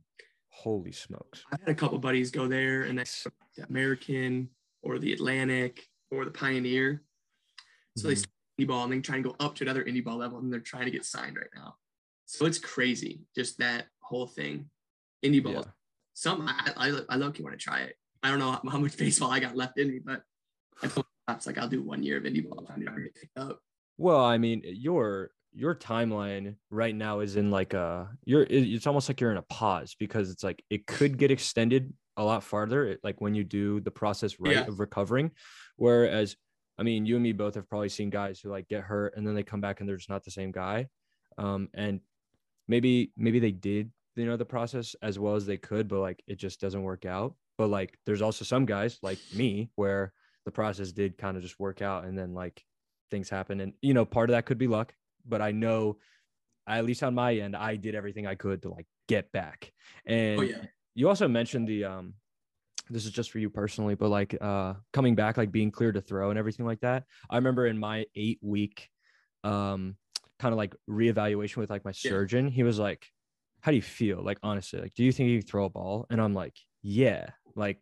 Holy 0.50 0.92
smokes. 0.92 1.44
I've 1.52 1.60
had 1.60 1.70
a 1.70 1.76
couple 1.76 1.98
buddies 2.00 2.32
go 2.32 2.48
there 2.48 2.84
and 2.84 2.98
that's 2.98 3.28
American 3.70 4.50
or 4.84 5.00
the 5.00 5.14
Atlantic 5.14 5.88
or 6.12 6.26
the 6.26 6.32
Pioneer. 6.32 7.04
So 7.98 8.08
they 8.08 8.16
Mhm. 8.16 8.18
start 8.18 8.34
indie 8.60 8.68
ball 8.68 8.84
and 8.84 8.94
then 8.94 9.02
try 9.02 9.16
and 9.16 9.24
go 9.24 9.36
up 9.40 9.56
to 9.56 9.64
another 9.64 9.84
indie 9.84 10.04
ball 10.04 10.18
level 10.18 10.40
and 10.40 10.52
they're 10.52 10.60
trying 10.60 10.86
to 10.86 10.92
get 10.92 11.06
signed 11.06 11.38
right 11.38 11.50
now. 11.56 11.78
So 12.26 12.46
it's 12.46 12.60
crazy, 12.60 13.22
just 13.36 13.58
that 13.60 13.88
whole 14.02 14.28
thing. 14.28 14.70
Indie 15.24 15.44
ball. 15.44 15.54
Yeah. 15.54 15.64
Some 16.14 16.48
I 16.48 16.74
I, 16.76 17.02
I 17.10 17.16
low 17.16 17.32
key 17.32 17.44
want 17.44 17.58
to 17.58 17.64
try 17.64 17.82
it. 17.82 17.98
I 18.22 18.30
don't 18.30 18.40
know 18.40 18.52
how, 18.70 18.80
much 18.80 18.98
baseball 18.98 19.32
I 19.32 19.40
got 19.40 19.56
left 19.56 19.78
in 19.80 19.90
me, 19.90 20.00
but 20.00 20.24
I 20.82 20.88
told 20.88 21.06
it's 21.30 21.48
like 21.48 21.58
I'll 21.58 21.68
do 21.70 21.82
one 21.82 22.04
year 22.04 22.18
of 22.18 22.24
indie 22.24 22.48
ball 22.48 22.64
if 22.64 22.72
I'm 22.72 22.84
not 22.84 22.98
get 22.98 23.16
picked 23.16 23.38
up. 23.38 23.60
Well, 23.98 24.24
I 24.24 24.38
mean, 24.38 24.62
your 24.66 25.32
your 25.52 25.76
timeline 25.76 26.56
right 26.72 26.96
now 26.96 27.20
is 27.20 27.36
in 27.36 27.52
like 27.52 27.74
a 27.74 28.10
you're 28.26 28.46
it's 28.50 28.88
almost 28.88 29.08
like 29.08 29.22
you're 29.22 29.32
in 29.32 29.38
a 29.38 29.44
pause 29.44 29.96
because 29.98 30.32
it's 30.32 30.44
like 30.44 30.64
it 30.70 30.88
could 30.88 31.18
get 31.18 31.32
extended 31.32 31.94
a 32.18 32.24
lot 32.24 32.44
farther 32.44 32.86
it- 32.86 33.00
like 33.04 33.20
when 33.22 33.34
you 33.36 33.44
do 33.44 33.80
the 33.80 33.92
process 33.92 34.40
right 34.40 34.54
Yeah. 34.56 34.68
of 34.68 34.80
recovering 34.80 35.32
whereas 35.78 36.36
I 36.76 36.82
mean, 36.82 37.06
you 37.06 37.14
and 37.16 37.22
me 37.24 37.34
both 37.34 37.54
have 37.54 37.70
probably 37.70 37.90
seen 37.90 38.10
guys 38.10 38.40
who 38.40 38.50
like 38.50 38.68
get 38.68 38.82
hurt 38.84 39.14
and 39.16 39.28
then 39.28 39.36
they 39.36 39.44
come 39.44 39.62
back 39.62 39.80
and 39.80 39.88
they're 39.88 39.96
just 39.98 40.10
not 40.10 40.24
the 40.24 40.32
same 40.32 40.52
guy. 40.52 40.88
Um 41.38 41.70
and 41.76 42.00
maybe 42.68 43.12
maybe 43.16 43.40
they 43.40 43.52
did 43.52 43.92
you 44.16 44.26
know 44.26 44.38
the 44.38 44.46
process 44.46 44.96
as 45.02 45.20
well 45.20 45.36
as 45.36 45.46
they 45.46 45.58
could 45.58 45.88
but 45.88 46.00
like 46.00 46.24
it 46.28 46.38
just 46.40 46.60
doesn't 46.60 46.82
work 46.84 47.06
out. 47.06 47.36
But 47.60 47.68
like 47.70 47.98
there's 48.08 48.24
also 48.24 48.44
some 48.44 48.66
guys 48.66 48.98
like 49.04 49.20
me 49.36 49.70
where 49.76 50.14
the 50.46 50.52
process 50.52 50.92
did 50.92 51.18
kind 51.18 51.38
of 51.38 51.44
just 51.44 51.60
work 51.60 51.82
out 51.84 52.06
and 52.06 52.18
then 52.18 52.34
like 52.34 52.64
things 53.12 53.30
happen 53.30 53.60
and 53.60 53.74
you 53.84 53.94
know 53.94 54.06
part 54.06 54.30
of 54.30 54.34
that 54.34 54.46
could 54.48 54.58
be 54.58 54.68
luck 54.68 54.96
but 55.26 55.40
i 55.42 55.52
know 55.52 55.98
at 56.66 56.84
least 56.84 57.04
on 57.04 57.14
my 57.14 57.36
end 57.36 57.56
i 57.56 57.76
did 57.76 57.94
everything 57.94 58.26
i 58.26 58.34
could 58.34 58.64
to 58.64 58.70
like 58.72 58.88
get 59.08 59.32
back 59.32 59.72
and 60.08 60.40
Oh 60.40 60.44
yeah. 60.44 60.66
You 60.96 61.08
also 61.10 61.28
mentioned 61.28 61.68
the 61.68 61.84
um 61.86 62.14
this 62.90 63.06
is 63.06 63.12
just 63.12 63.32
for 63.32 63.40
you 63.40 63.50
personally 63.50 63.96
but 63.96 64.10
like 64.10 64.36
uh 64.42 64.74
coming 64.92 65.16
back 65.16 65.38
like 65.38 65.52
being 65.52 65.72
clear 65.72 65.92
to 65.92 66.02
throw 66.02 66.30
and 66.30 66.38
everything 66.40 66.66
like 66.66 66.82
that. 66.82 67.06
I 67.30 67.38
remember 67.38 67.66
in 67.68 67.78
my 67.78 68.06
eight 68.16 68.40
week 68.42 68.90
um 69.44 69.96
kind 70.40 70.54
of 70.54 70.58
like 70.58 70.76
reevaluation 70.90 71.58
with 71.58 71.70
like 71.70 71.86
my 71.86 71.92
Yeah. 72.04 72.10
surgeon 72.12 72.48
he 72.48 72.64
was 72.64 72.80
like 72.80 73.08
how 73.62 73.72
do 73.72 73.78
you 73.78 73.82
feel? 73.82 74.22
Like 74.22 74.40
honestly 74.44 74.82
like 74.82 74.94
do 74.94 75.04
you 75.04 75.12
think 75.12 75.30
you 75.30 75.40
can 75.40 75.48
throw 75.48 75.66
a 75.66 75.70
ball? 75.70 76.06
And 76.10 76.22
i'm 76.22 76.34
like 76.34 76.58
yeah 76.82 77.30
like 77.56 77.80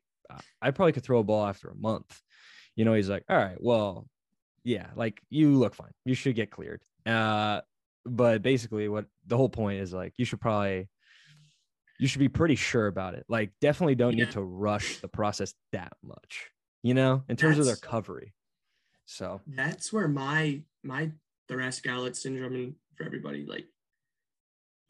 i 0.62 0.72
probably 0.72 0.94
could 0.94 1.04
throw 1.04 1.20
a 1.20 1.24
ball 1.24 1.46
after 1.46 1.70
a 1.70 1.76
month. 1.76 2.22
You 2.76 2.86
know 2.86 2.94
he's 2.94 3.10
like 3.10 3.24
all 3.30 3.38
right 3.38 3.58
well 3.60 4.08
yeah 4.64 4.88
like 4.96 5.20
you 5.30 5.56
look 5.56 5.74
fine. 5.76 5.92
You 6.06 6.14
should 6.14 6.36
get 6.36 6.52
cleared. 6.52 6.84
Uh 7.06 7.62
but 8.06 8.42
basically 8.42 8.88
what 8.90 9.06
the 9.26 9.38
whole 9.38 9.50
point 9.50 9.80
is 9.82 9.94
like 9.94 10.14
you 10.18 10.26
should 10.26 10.40
probably 10.42 10.90
you 12.02 12.08
should 12.08 12.20
be 12.20 12.28
pretty 12.30 12.56
sure 12.56 12.88
about 12.88 13.14
it 13.14 13.24
like 13.30 13.52
definitely 13.62 13.96
don't 13.96 14.18
Yeah. 14.18 14.26
need 14.26 14.32
to 14.34 14.42
rush 14.42 14.98
the 15.00 15.08
process 15.08 15.54
that 15.72 15.94
much 16.04 16.50
you 16.84 16.94
know 16.94 17.24
in 17.30 17.38
terms 17.38 17.58
of 17.60 17.66
their 17.66 17.76
recovery 17.76 18.34
so 19.06 19.40
That's 19.48 19.92
where 19.94 20.08
my 20.08 20.62
my 20.84 21.12
thoracic 21.48 21.86
outlet 21.88 22.16
syndrome 22.16 22.56
and 22.56 22.76
for 22.96 23.04
everybody 23.06 23.46
like 23.46 23.66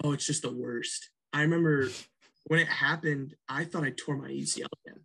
oh 0.03 0.13
it's 0.13 0.25
just 0.25 0.41
the 0.43 0.51
worst. 0.53 1.09
I 1.33 1.41
remember 1.41 1.89
when 2.47 2.59
it 2.59 2.67
happened, 2.67 3.35
I 3.49 3.63
thought 3.65 3.83
I 3.83 3.91
tore 3.91 4.17
my 4.17 4.29
ACL 4.29 4.67
again 4.85 5.01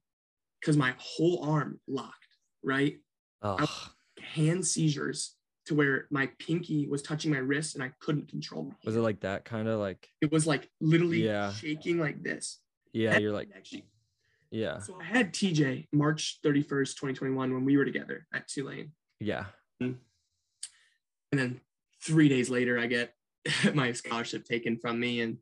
because 0.60 0.76
my 0.76 0.94
whole 0.98 1.44
arm 1.44 1.80
locked, 1.88 2.36
right? 2.62 2.96
ugh. 3.42 3.68
Hand 4.20 4.66
seizures 4.66 5.34
to 5.66 5.74
where 5.74 6.06
my 6.10 6.28
pinky 6.38 6.86
was 6.86 7.02
touching 7.02 7.30
my 7.32 7.38
wrist 7.38 7.74
and 7.74 7.82
I 7.84 7.90
couldn't 8.00 8.28
control 8.28 8.64
my 8.64 8.74
Was 8.84 8.96
it 8.96 9.00
like 9.00 9.20
that 9.20 9.44
kind 9.44 9.68
of 9.68 9.80
like? 9.80 10.08
It 10.20 10.30
was 10.32 10.46
like 10.46 10.70
literally 10.80 11.24
Yeah. 11.24 11.52
shaking 11.52 11.98
like 11.98 12.22
this. 12.22 12.60
Yeah, 12.92 13.18
you're 13.18 13.32
like, 13.32 13.50
Actually, 13.54 13.84
yeah, 14.50 14.78
so 14.78 14.96
I 15.00 15.04
had 15.04 15.34
TJ 15.34 15.88
March 15.92 16.38
31st, 16.44 16.94
2021, 16.94 17.52
when 17.52 17.64
we 17.64 17.76
were 17.76 17.84
together 17.84 18.26
at 18.32 18.48
Tulane. 18.48 18.92
yeah. 19.20 19.46
Mm-hmm. 19.82 19.98
And 21.32 21.40
then 21.40 21.60
three 22.02 22.28
days 22.28 22.48
later, 22.48 22.78
I 22.78 22.86
get 22.86 23.12
my 23.74 23.92
scholarship 23.92 24.44
taken 24.44 24.78
from 24.78 24.98
me 25.00 25.20
and 25.20 25.38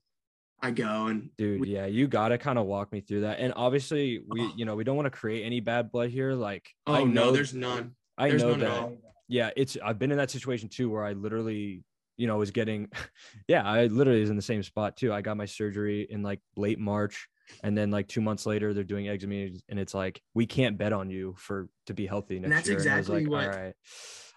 I 0.62 0.70
go 0.70 1.06
and 1.06 1.30
Dude, 1.36 1.60
we- 1.60 1.68
yeah, 1.68 1.86
you 1.86 2.08
gotta 2.08 2.38
kind 2.38 2.58
of 2.58 2.64
walk 2.66 2.90
me 2.92 3.00
through 3.00 3.20
that. 3.22 3.38
And 3.38 3.52
obviously, 3.54 4.20
we, 4.26 4.40
Oh. 4.40 4.52
you 4.56 4.64
know, 4.64 4.74
we 4.74 4.84
don't 4.84 4.96
want 4.96 5.06
to 5.06 5.10
create 5.10 5.44
any 5.44 5.60
bad 5.60 5.92
blood 5.92 6.08
here. 6.10 6.32
Like, 6.32 6.70
oh 6.86 6.94
I 6.94 7.04
know, 7.04 7.26
no, 7.26 7.30
there's 7.32 7.52
none. 7.54 7.94
I 8.16 8.30
there's 8.30 8.42
know 8.42 8.54
none 8.56 8.62
at 8.62 9.02
that. 9.02 9.03
Yeah, 9.28 9.50
it's. 9.56 9.76
I've 9.82 9.98
been 9.98 10.10
in 10.10 10.18
that 10.18 10.30
situation 10.30 10.68
too, 10.68 10.90
where 10.90 11.04
I 11.04 11.12
literally, 11.12 11.82
you 12.16 12.26
know, 12.26 12.36
was 12.36 12.50
getting, 12.50 12.88
yeah, 13.48 13.62
I 13.68 13.86
literally 13.86 14.22
is 14.22 14.30
in 14.30 14.36
the 14.36 14.42
same 14.42 14.62
spot 14.62 14.96
too. 14.96 15.12
I 15.12 15.22
got 15.22 15.36
my 15.36 15.46
surgery 15.46 16.06
in 16.08 16.22
like 16.22 16.40
late 16.56 16.78
March, 16.78 17.28
and 17.62 17.76
then 17.76 17.90
like 17.90 18.08
two 18.08 18.20
months 18.20 18.46
later, 18.46 18.74
they're 18.74 18.84
doing 18.84 19.06
meetings, 19.06 19.62
and 19.68 19.78
it's 19.78 19.94
like 19.94 20.20
we 20.34 20.46
can't 20.46 20.76
bet 20.76 20.92
on 20.92 21.10
you 21.10 21.34
for 21.38 21.68
to 21.86 21.94
be 21.94 22.06
healthy 22.06 22.38
next 22.38 22.54
that's 22.54 22.68
year. 22.68 22.78
and 22.80 22.90
I 22.90 22.96
was 22.96 23.08
exactly 23.08 23.24
like, 23.24 23.30
what- 23.30 23.54
All 23.56 23.62
right, 23.64 23.74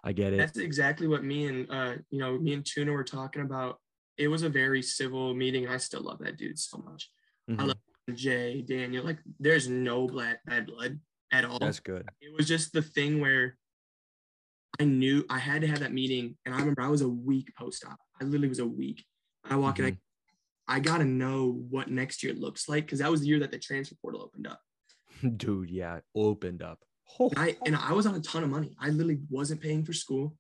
I 0.04 0.12
get 0.14 0.34
it. 0.34 0.38
That's 0.38 0.58
exactly 0.58 1.08
what 1.08 1.24
me 1.24 1.48
and 1.48 1.70
uh, 1.70 1.94
you 2.10 2.20
know, 2.20 2.38
me 2.40 2.54
and 2.54 2.66
Tuna 2.66 2.92
were 2.92 3.04
talking 3.04 3.42
about. 3.42 3.80
It 4.18 4.30
was 4.30 4.42
a 4.42 4.50
very 4.50 4.82
civil 4.82 5.36
meeting, 5.36 5.68
I 5.68 5.78
still 5.78 6.02
love 6.02 6.20
that 6.20 6.38
dude 6.38 6.58
so 6.58 6.80
much. 6.80 7.10
Mhm, 7.50 7.68
love 7.68 7.78
Jay, 8.16 8.62
Daniel, 8.62 9.04
like 9.04 9.20
there's 9.40 9.68
no 9.68 10.08
bad 10.08 10.66
blood 10.66 11.00
at 11.32 11.46
all. 11.46 11.60
That's 11.60 11.80
good. 11.82 12.08
it 12.22 12.34
was 12.36 12.48
just 12.48 12.72
the 12.72 12.82
thing 12.82 13.20
where 13.20 13.58
I 14.80 14.84
knew 14.86 15.26
I 15.30 15.40
had 15.40 15.62
to 15.62 15.68
have 15.68 15.80
that 15.80 15.94
meeting, 15.94 16.38
and 16.46 16.54
I 16.54 16.60
remember 16.60 16.82
I 16.82 16.88
was 16.90 17.02
a 17.02 17.08
week 17.10 17.52
post 17.58 17.84
op. 17.86 17.98
I 18.22 18.26
literally 18.26 18.50
was 18.50 18.60
a 18.60 18.66
week. 18.68 19.06
I 19.44 19.56
walk 19.56 19.80
in, 19.80 19.86
Mhm. 19.86 19.98
I, 20.68 20.76
I 20.76 20.80
gotta 20.80 21.06
know 21.06 21.64
what 21.70 21.90
next 21.90 22.24
year 22.24 22.34
looks 22.34 22.68
like 22.70 22.86
because 22.86 23.00
that 23.00 23.10
was 23.10 23.22
the 23.22 23.28
year 23.28 23.40
that 23.40 23.52
the 23.52 23.60
transfer 23.60 23.96
portal 24.02 24.22
opened 24.22 24.48
up. 24.48 24.60
Dude, 25.38 25.70
yeah, 25.70 26.00
opened 26.16 26.62
up. 26.62 26.80
Oh, 27.20 27.30
And 27.30 27.40
I 27.40 27.58
and 27.66 27.76
I 27.76 27.94
was 27.94 28.06
on 28.06 28.16
a 28.16 28.20
ton 28.22 28.44
of 28.44 28.50
money. 28.50 28.76
I 28.80 28.90
literally 28.90 29.20
wasn't 29.30 29.62
paying 29.62 29.84
for 29.86 29.94
school. 29.94 30.36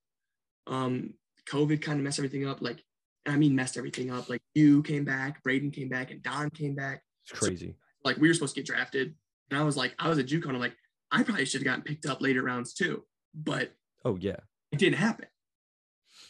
Um, 0.67 1.13
COVID 1.50 1.82
kind 1.82 1.98
of 2.00 2.03
messed 2.03 2.20
everything 2.20 2.46
up. 2.46 2.62
Like, 2.62 2.84
I 3.25 3.38
mean 3.38 3.56
messed 3.56 3.77
everything 3.77 4.12
up. 4.12 4.29
Like 4.29 4.41
you 4.53 4.84
came 4.84 5.06
back, 5.06 5.41
Braden 5.44 5.72
came 5.72 5.89
back, 5.89 6.12
and 6.12 6.22
Don 6.22 6.50
came 6.50 6.75
back. 6.75 7.01
it's 7.29 7.39
crazy. 7.39 7.75
Like 8.03 8.17
we 8.17 8.27
were 8.27 8.34
supposed 8.34 8.56
to 8.56 8.62
get 8.62 8.67
drafted, 8.67 9.15
and 9.50 9.60
I 9.60 9.63
was 9.63 9.75
like, 9.77 9.96
I 10.00 10.10
was 10.10 10.17
a 10.17 10.24
JUCO, 10.24 10.46
and 10.48 10.53
I'm 10.53 10.60
like, 10.60 10.75
I 11.12 11.24
probably 11.24 11.46
should 11.46 11.62
have 11.62 11.65
gotten 11.65 11.84
picked 11.84 12.06
up 12.06 12.22
later 12.22 12.44
rounds 12.44 12.74
too, 12.74 13.03
but 13.34 13.72
Oh 14.07 14.15
yeah. 14.21 14.37
it 14.71 14.79
didn't 14.79 14.99
happen. 14.99 15.25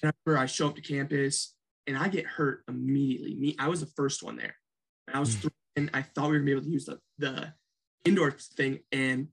And 0.01 0.09
I 0.09 0.13
remember 0.25 0.41
I 0.41 0.47
show 0.47 0.67
up 0.67 0.75
to 0.75 0.81
campus 0.81 1.55
and 1.85 1.95
I 1.95 2.07
get 2.07 2.25
hurt 2.25 2.63
immediately. 2.67 3.35
Me, 3.35 3.55
I 3.59 3.67
was 3.67 3.81
the 3.81 3.91
first 3.95 4.23
one 4.23 4.35
there. 4.35 4.55
And 5.07 5.15
I 5.15 5.19
was 5.19 5.35
Mm. 5.37 5.51
and 5.75 5.89
I 5.93 6.01
thought 6.01 6.31
we 6.31 6.31
were 6.31 6.39
gonna 6.39 6.45
be 6.45 6.51
able 6.53 6.63
to 6.63 6.69
use 6.69 6.85
the 6.85 6.99
the 7.19 7.53
indoor 8.03 8.31
thing, 8.31 8.79
and 8.91 9.27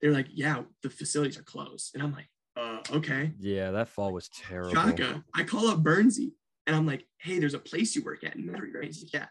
they're 0.00 0.10
like, 0.12 0.26
"Yeah, 0.32 0.64
the 0.82 0.90
facilities 0.90 1.38
are 1.38 1.44
closed." 1.44 1.94
And 1.94 2.02
I'm 2.02 2.12
like, 2.12 2.28
"Uh, 2.56 2.82
okay." 2.90 3.32
Yeah, 3.38 3.70
that 3.70 3.88
fall 3.88 4.12
was 4.12 4.28
terrible. 4.28 4.74
Shaka. 4.74 5.24
I 5.32 5.44
call 5.44 5.68
up 5.68 5.84
Bernsey, 5.84 6.34
and 6.66 6.74
I'm 6.74 6.84
like, 6.86 7.06
"Hey, 7.18 7.38
there's 7.38 7.54
a 7.54 7.60
place 7.60 7.94
you 7.94 8.02
work 8.02 8.24
at 8.24 8.34
in 8.34 8.44
Metairie, 8.44 8.74
right?" 8.74 8.84
He's 8.86 9.04
like, 9.04 9.12
"Yeah." 9.12 9.28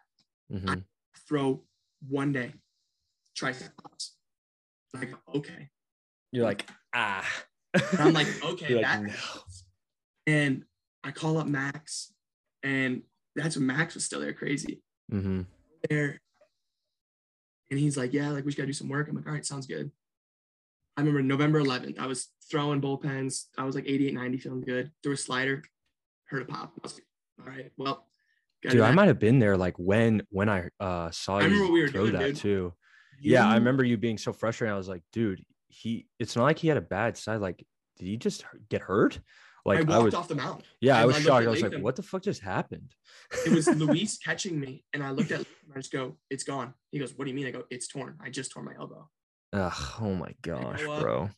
Mhm. 0.49 0.85
Throw 1.27 1.65
one 2.07 2.31
day. 2.31 2.53
And 3.41 3.53
I 4.95 5.05
go, 5.05 5.17
"Okay." 5.35 5.69
You're 6.31 6.45
like, 6.45 6.69
ah. 6.93 7.45
And 7.73 7.99
I'm 7.99 8.13
like, 8.13 8.27
"Okay, 8.43 8.75
like, 8.75 8.83
that." 8.85 9.03
no. 9.03 9.13
And 10.27 10.63
I 11.03 11.11
call 11.11 11.37
up 11.37 11.47
Max, 11.47 12.13
and 12.63 13.03
that's 13.35 13.55
when 13.57 13.65
Max 13.65 13.95
was 13.95 14.05
still 14.05 14.19
there, 14.21 14.33
crazy. 14.33 14.81
Mm-hmm. 15.11 15.41
There, 15.89 16.21
and 17.69 17.79
he's 17.79 17.97
like, 17.97 18.13
"Yeah, 18.13 18.29
like 18.29 18.45
we 18.45 18.51
just 18.51 18.57
gotta 18.57 18.67
do 18.67 18.73
some 18.73 18.89
work." 18.89 19.07
I'm 19.09 19.15
like, 19.15 19.27
"All 19.27 19.33
right, 19.33 19.45
sounds 19.45 19.67
good." 19.67 19.91
I 20.95 21.01
remember 21.01 21.23
November 21.23 21.59
11th, 21.61 21.97
I 21.97 22.05
was 22.05 22.27
throwing 22.51 22.79
bullpens. 22.79 23.45
I 23.57 23.63
was 23.63 23.73
like 23.73 23.85
88, 23.87 24.13
90, 24.13 24.37
feeling 24.37 24.61
good. 24.61 24.91
Threw 25.01 25.13
a 25.13 25.17
slider, 25.17 25.63
heard 26.25 26.43
a 26.43 26.45
pop. 26.45 26.73
I 26.75 26.79
was 26.83 26.93
like, 26.93 27.05
"All 27.41 27.47
right, 27.51 27.71
well." 27.77 28.07
Dude, 28.61 28.79
I 28.79 28.91
might 28.91 29.07
have 29.09 29.19
been 29.19 29.39
there 29.39 29.57
like 29.57 29.77
when 29.77 30.21
when 30.29 30.47
I 30.47 30.69
uh 30.79 31.11
saw 31.11 31.39
I 31.39 31.47
you 31.47 31.69
we 31.69 31.81
were 31.81 31.89
throw 31.89 32.03
doing, 32.03 32.13
that 32.13 32.27
dude. 32.27 32.35
too. 32.37 32.73
Yeah, 33.19 33.45
I 33.45 33.55
remember 33.55 33.83
you 33.83 33.97
being 33.97 34.17
so 34.17 34.31
frustrated. 34.31 34.73
I 34.73 34.77
was 34.77 34.87
like, 34.87 35.01
dude, 35.11 35.43
he. 35.73 36.07
It's 36.19 36.35
not 36.35 36.43
like 36.43 36.59
he 36.59 36.67
had 36.67 36.77
a 36.77 36.81
bad 36.81 37.17
side. 37.17 37.41
Like, 37.41 37.65
did 37.97 38.05
he 38.05 38.17
just 38.17 38.45
get 38.69 38.81
hurt? 38.81 39.19
Like, 39.65 39.79
I 39.79 39.81
I, 39.81 39.97
walked 39.97 40.05
was. 40.05 40.13
off 40.13 40.27
the 40.27 40.35
mound. 40.35 40.63
Yeah, 40.81 40.97
I 40.97 41.03
I- 41.03 41.05
was 41.05 41.15
I 41.17 41.21
shocked. 41.21 41.45
I 41.45 41.49
was 41.49 41.61
like, 41.61 41.77
what 41.79 41.95
the 41.95 42.03
fuck 42.03 42.23
just 42.23 42.41
happened? 42.41 42.93
It 43.45 43.51
was 43.53 43.67
Luis 43.75 44.17
catching 44.17 44.59
me, 44.59 44.83
and 44.93 45.01
I 45.03 45.11
looked 45.11 45.31
at 45.31 45.39
him 45.39 45.45
and 45.65 45.73
I 45.75 45.79
just 45.79 45.91
go, 45.91 46.17
"It's 46.29 46.43
gone." 46.43 46.73
He 46.91 46.99
goes, 46.99 47.13
"What 47.15 47.25
do 47.25 47.31
you 47.31 47.35
mean?" 47.35 47.47
I 47.47 47.51
go, 47.51 47.63
"It's 47.69 47.87
torn. 47.87 48.17
I 48.21 48.29
just 48.29 48.51
tore 48.51 48.63
my 48.63 48.73
elbow." 48.77 49.09
Ugh, 49.53 49.73
oh 50.01 50.15
my 50.15 50.33
gosh, 50.41 50.83
up, 50.83 51.01
bro. 51.01 51.29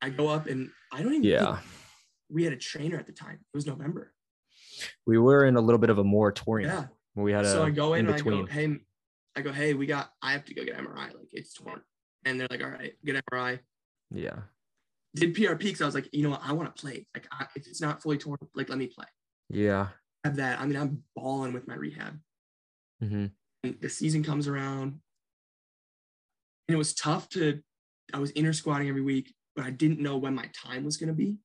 I 0.00 0.08
go 0.10 0.28
up, 0.28 0.46
and 0.46 0.70
I 0.92 1.02
don't 1.02 1.12
even. 1.12 1.24
Yeah, 1.24 1.58
we 2.30 2.44
had 2.44 2.52
a 2.52 2.56
trainer 2.56 2.96
at 2.98 3.06
the 3.06 3.12
time. 3.12 3.34
It 3.34 3.56
was 3.56 3.66
November. 3.66 4.12
we 5.06 5.18
were 5.18 5.44
in 5.44 5.56
a 5.56 5.60
little 5.60 5.78
bit 5.78 5.90
of 5.90 5.98
a 5.98 6.04
moratorium. 6.04 6.70
Yeah. 6.70 6.86
we 7.22 7.32
had 7.32 7.44
a 7.44 7.50
so 7.52 7.64
I 7.64 7.70
go 7.70 7.94
in, 7.94 8.00
in 8.00 8.06
and 8.06 8.14
I 8.14 8.20
go, 8.20 8.46
hey, 8.46 8.76
I 9.36 9.40
go, 9.42 9.52
hey, 9.52 9.74
we 9.74 9.86
got, 9.86 10.10
I 10.22 10.32
have 10.32 10.44
to 10.46 10.54
go 10.54 10.64
get 10.64 10.76
MRI. 10.76 11.14
Like 11.14 11.28
it's 11.32 11.52
torn. 11.54 11.82
And 12.24 12.40
they're 12.40 12.48
like, 12.50 12.62
all 12.62 12.70
right, 12.70 12.94
get 13.04 13.22
MRI. 13.32 13.58
Yeah, 14.10 14.36
Did 15.14 15.34
PRP 15.34 15.58
because 15.58 15.82
I 15.82 15.86
was 15.86 15.94
like, 15.94 16.08
you 16.12 16.22
know 16.22 16.30
what, 16.30 16.42
I 16.44 16.52
want 16.52 16.74
to 16.74 16.80
play. 16.80 17.06
Like 17.14 17.26
I, 17.32 17.46
if 17.56 17.66
it's 17.66 17.80
not 17.80 18.02
fully 18.02 18.18
torn, 18.18 18.38
like 18.54 18.68
let 18.68 18.78
me 18.78 18.86
play. 18.86 19.06
yeah. 19.48 19.88
Have 20.24 20.36
that. 20.36 20.60
I 20.60 20.66
mean, 20.66 20.76
I'm 20.76 21.04
balling 21.14 21.52
with 21.52 21.68
my 21.68 21.74
rehab. 21.76 22.18
hmm 23.00 23.26
And 23.62 23.76
the 23.80 23.88
season 23.88 24.24
comes 24.24 24.48
around, 24.48 25.00
and 26.68 26.74
it 26.74 26.76
was 26.76 26.94
tough 26.94 27.28
to. 27.30 27.60
I 28.12 28.18
was 28.18 28.32
inner 28.32 28.52
squatting 28.52 28.88
every 28.88 29.02
week, 29.02 29.32
but 29.54 29.64
I 29.64 29.70
didn't 29.70 30.00
know 30.00 30.16
when 30.16 30.34
my 30.34 30.50
time 30.54 30.84
was 30.84 30.96
going 30.96 31.08
to 31.08 31.14
be 31.14 31.36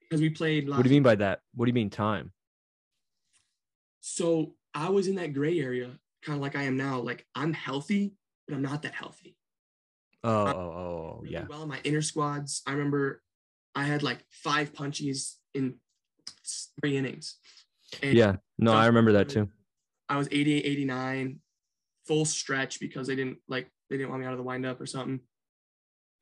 because 0.00 0.20
we 0.20 0.30
played. 0.30 0.68
What 0.68 0.82
do 0.82 0.88
you 0.88 0.94
mean 0.96 1.02
by 1.04 1.14
that? 1.16 1.40
What 1.54 1.66
do 1.66 1.70
you 1.70 1.74
mean 1.74 1.90
time? 1.90 2.32
So 4.00 4.54
I 4.74 4.88
was 4.90 5.06
in 5.06 5.14
that 5.16 5.32
gray 5.32 5.60
area, 5.60 5.98
kind 6.24 6.36
of 6.36 6.42
like 6.42 6.56
I 6.56 6.64
am 6.64 6.76
now. 6.76 7.00
Like 7.00 7.24
I'm 7.34 7.52
healthy, 7.52 8.14
but 8.46 8.54
I'm 8.56 8.62
not 8.62 8.82
that 8.82 8.94
healthy. 8.94 9.36
Oh, 10.24 10.30
oh, 10.30 10.46
oh, 10.46 10.52
oh, 10.52 11.18
really 11.22 11.34
yeah. 11.34 11.44
well 11.48 11.62
in 11.62 11.68
my 11.68 11.80
inner 11.84 12.02
squads. 12.02 12.62
I 12.66 12.72
remember 12.72 13.22
I 13.74 13.84
had 13.84 14.02
like 14.02 14.18
five 14.30 14.72
punchies 14.72 15.34
in 15.54 15.74
three 16.80 16.96
innings. 16.96 17.36
And 18.02 18.16
Yeah, 18.16 18.36
no, 18.58 18.72
I 18.72 18.86
remember 18.86 19.12
that 19.12 19.28
too. 19.28 19.48
I 20.08 20.16
was 20.16 20.28
88, 20.30 20.64
89, 20.64 21.40
full 22.06 22.24
stretch 22.24 22.80
because 22.80 23.06
they 23.06 23.16
didn't 23.16 23.38
like 23.48 23.70
they 23.90 23.96
didn't 23.96 24.10
want 24.10 24.22
me 24.22 24.26
out 24.26 24.32
of 24.32 24.38
the 24.38 24.44
windup 24.44 24.80
or 24.80 24.86
something. 24.86 25.20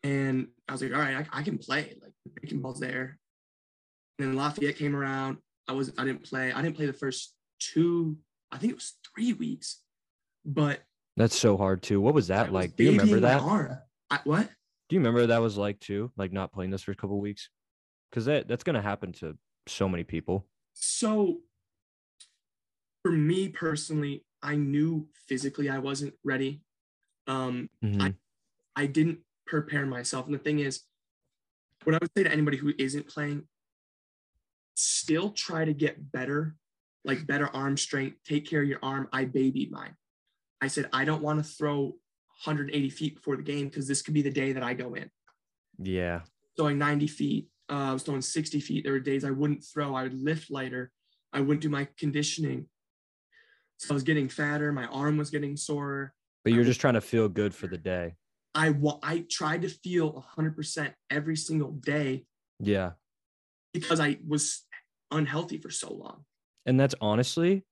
And 0.02 0.48
I 0.68 0.72
was 0.72 0.82
like, 0.82 0.92
all 0.92 1.00
right, 1.00 1.26
I, 1.32 1.40
I 1.40 1.42
can 1.42 1.58
play. 1.58 1.96
Like 2.02 2.12
the 2.24 2.30
breaking 2.30 2.60
ball's 2.60 2.80
there. 2.80 3.18
And 4.18 4.28
then 4.28 4.36
Lafayette 4.36 4.76
came 4.76 4.94
around. 4.94 5.38
I 5.68 5.72
was 5.72 5.92
I 5.98 6.04
didn't 6.04 6.24
play. 6.24 6.52
I 6.52 6.62
didn't 6.62 6.76
play 6.76 6.86
the 6.86 6.92
first 6.92 7.34
two, 7.58 8.16
I 8.52 8.58
think 8.58 8.72
it 8.72 8.76
was 8.76 8.94
three 9.14 9.32
weeks. 9.32 9.80
But 10.44 10.80
That's 11.16 11.38
so 11.38 11.56
hard 11.56 11.82
too. 11.82 12.00
What 12.00 12.14
was 12.14 12.30
I 12.30 12.36
that 12.36 12.52
was 12.52 12.54
like? 12.54 12.76
Do 12.76 12.84
you 12.84 12.92
remember 12.92 13.20
that? 13.20 13.42
I, 14.10 14.20
what? 14.24 14.48
Do 14.88 14.96
you 14.96 15.00
remember 15.00 15.26
that 15.26 15.40
was 15.40 15.56
like 15.56 15.80
too? 15.80 16.12
Like 16.16 16.32
not 16.32 16.52
playing 16.52 16.70
this 16.70 16.82
for 16.82 16.92
a 16.92 16.96
couple 16.96 17.20
weeks? 17.20 17.48
Because 18.10 18.24
that 18.26 18.48
that's 18.48 18.64
gonna 18.64 18.82
happen 18.82 19.12
to 19.14 19.36
so 19.66 19.88
many 19.88 20.04
people. 20.04 20.46
So 20.74 21.40
for 23.02 23.10
me 23.12 23.48
personally, 23.48 24.24
I 24.42 24.56
knew 24.56 25.08
physically 25.26 25.68
I 25.68 25.78
wasn't 25.78 26.14
ready. 26.24 26.62
Um, 27.26 27.68
Mhm. 27.82 28.16
I 28.76 28.86
didn't 28.86 29.20
prepare 29.46 29.86
myself. 29.86 30.26
And 30.26 30.34
the 30.34 30.38
thing 30.38 30.58
is, 30.58 30.84
what 31.84 31.94
I 31.94 31.98
would 32.00 32.10
say 32.16 32.24
to 32.24 32.30
anybody 32.30 32.58
who 32.58 32.72
isn't 32.78 33.08
playing, 33.08 33.48
still 34.74 35.30
try 35.30 35.64
to 35.64 35.72
get 35.72 36.12
better, 36.12 36.56
like 37.04 37.26
better 37.26 37.48
arm 37.48 37.76
strength, 37.76 38.18
take 38.24 38.46
care 38.46 38.62
of 38.62 38.68
your 38.68 38.80
arm. 38.82 39.08
I 39.12 39.24
babied 39.24 39.70
mine. 39.70 39.96
I 40.60 40.68
said, 40.68 40.88
I 40.92 41.04
don't 41.04 41.22
want 41.22 41.42
to 41.42 41.50
throw 41.50 41.96
180 42.44 42.90
feet 42.90 43.14
before 43.16 43.36
the 43.36 43.42
game 43.42 43.68
because 43.68 43.88
this 43.88 44.02
could 44.02 44.14
be 44.14 44.22
the 44.22 44.30
day 44.30 44.52
that 44.52 44.62
I 44.62 44.74
go 44.74 44.94
in. 44.94 45.10
Yeah. 45.78 46.20
Throwing 46.56 46.78
90 46.78 47.06
feet, 47.06 47.48
uh, 47.70 47.74
I 47.74 47.92
was 47.92 48.02
throwing 48.02 48.22
60 48.22 48.60
feet. 48.60 48.84
There 48.84 48.92
were 48.92 49.00
days 49.00 49.24
I 49.24 49.30
wouldn't 49.30 49.64
throw, 49.64 49.94
I 49.94 50.04
would 50.04 50.14
lift 50.14 50.50
lighter, 50.50 50.90
I 51.32 51.40
wouldn't 51.40 51.60
do 51.62 51.68
my 51.68 51.88
conditioning. 51.98 52.66
So 53.78 53.92
I 53.92 53.94
was 53.94 54.02
getting 54.02 54.28
fatter, 54.28 54.72
my 54.72 54.86
arm 54.86 55.16
was 55.16 55.30
getting 55.30 55.56
sore. 55.56 56.14
But 56.44 56.52
you're 56.52 56.64
just 56.64 56.80
trying 56.80 56.94
to 56.94 57.00
feel 57.00 57.28
good 57.28 57.54
for 57.54 57.66
the 57.66 57.76
day. 57.78 58.14
I 58.54 58.70
wa- 58.70 59.00
I 59.02 59.26
tried 59.30 59.62
to 59.62 59.68
feel 59.68 60.24
100% 60.38 60.94
every 61.10 61.36
single 61.36 61.72
day 61.72 62.26
Yeah. 62.60 62.92
because 63.74 64.00
I 64.00 64.18
was 64.26 64.64
unhealthy 65.10 65.58
for 65.58 65.70
so 65.70 65.92
long. 65.92 66.24
And 66.64 66.80
that's 66.80 66.94
honestly, 67.00 67.64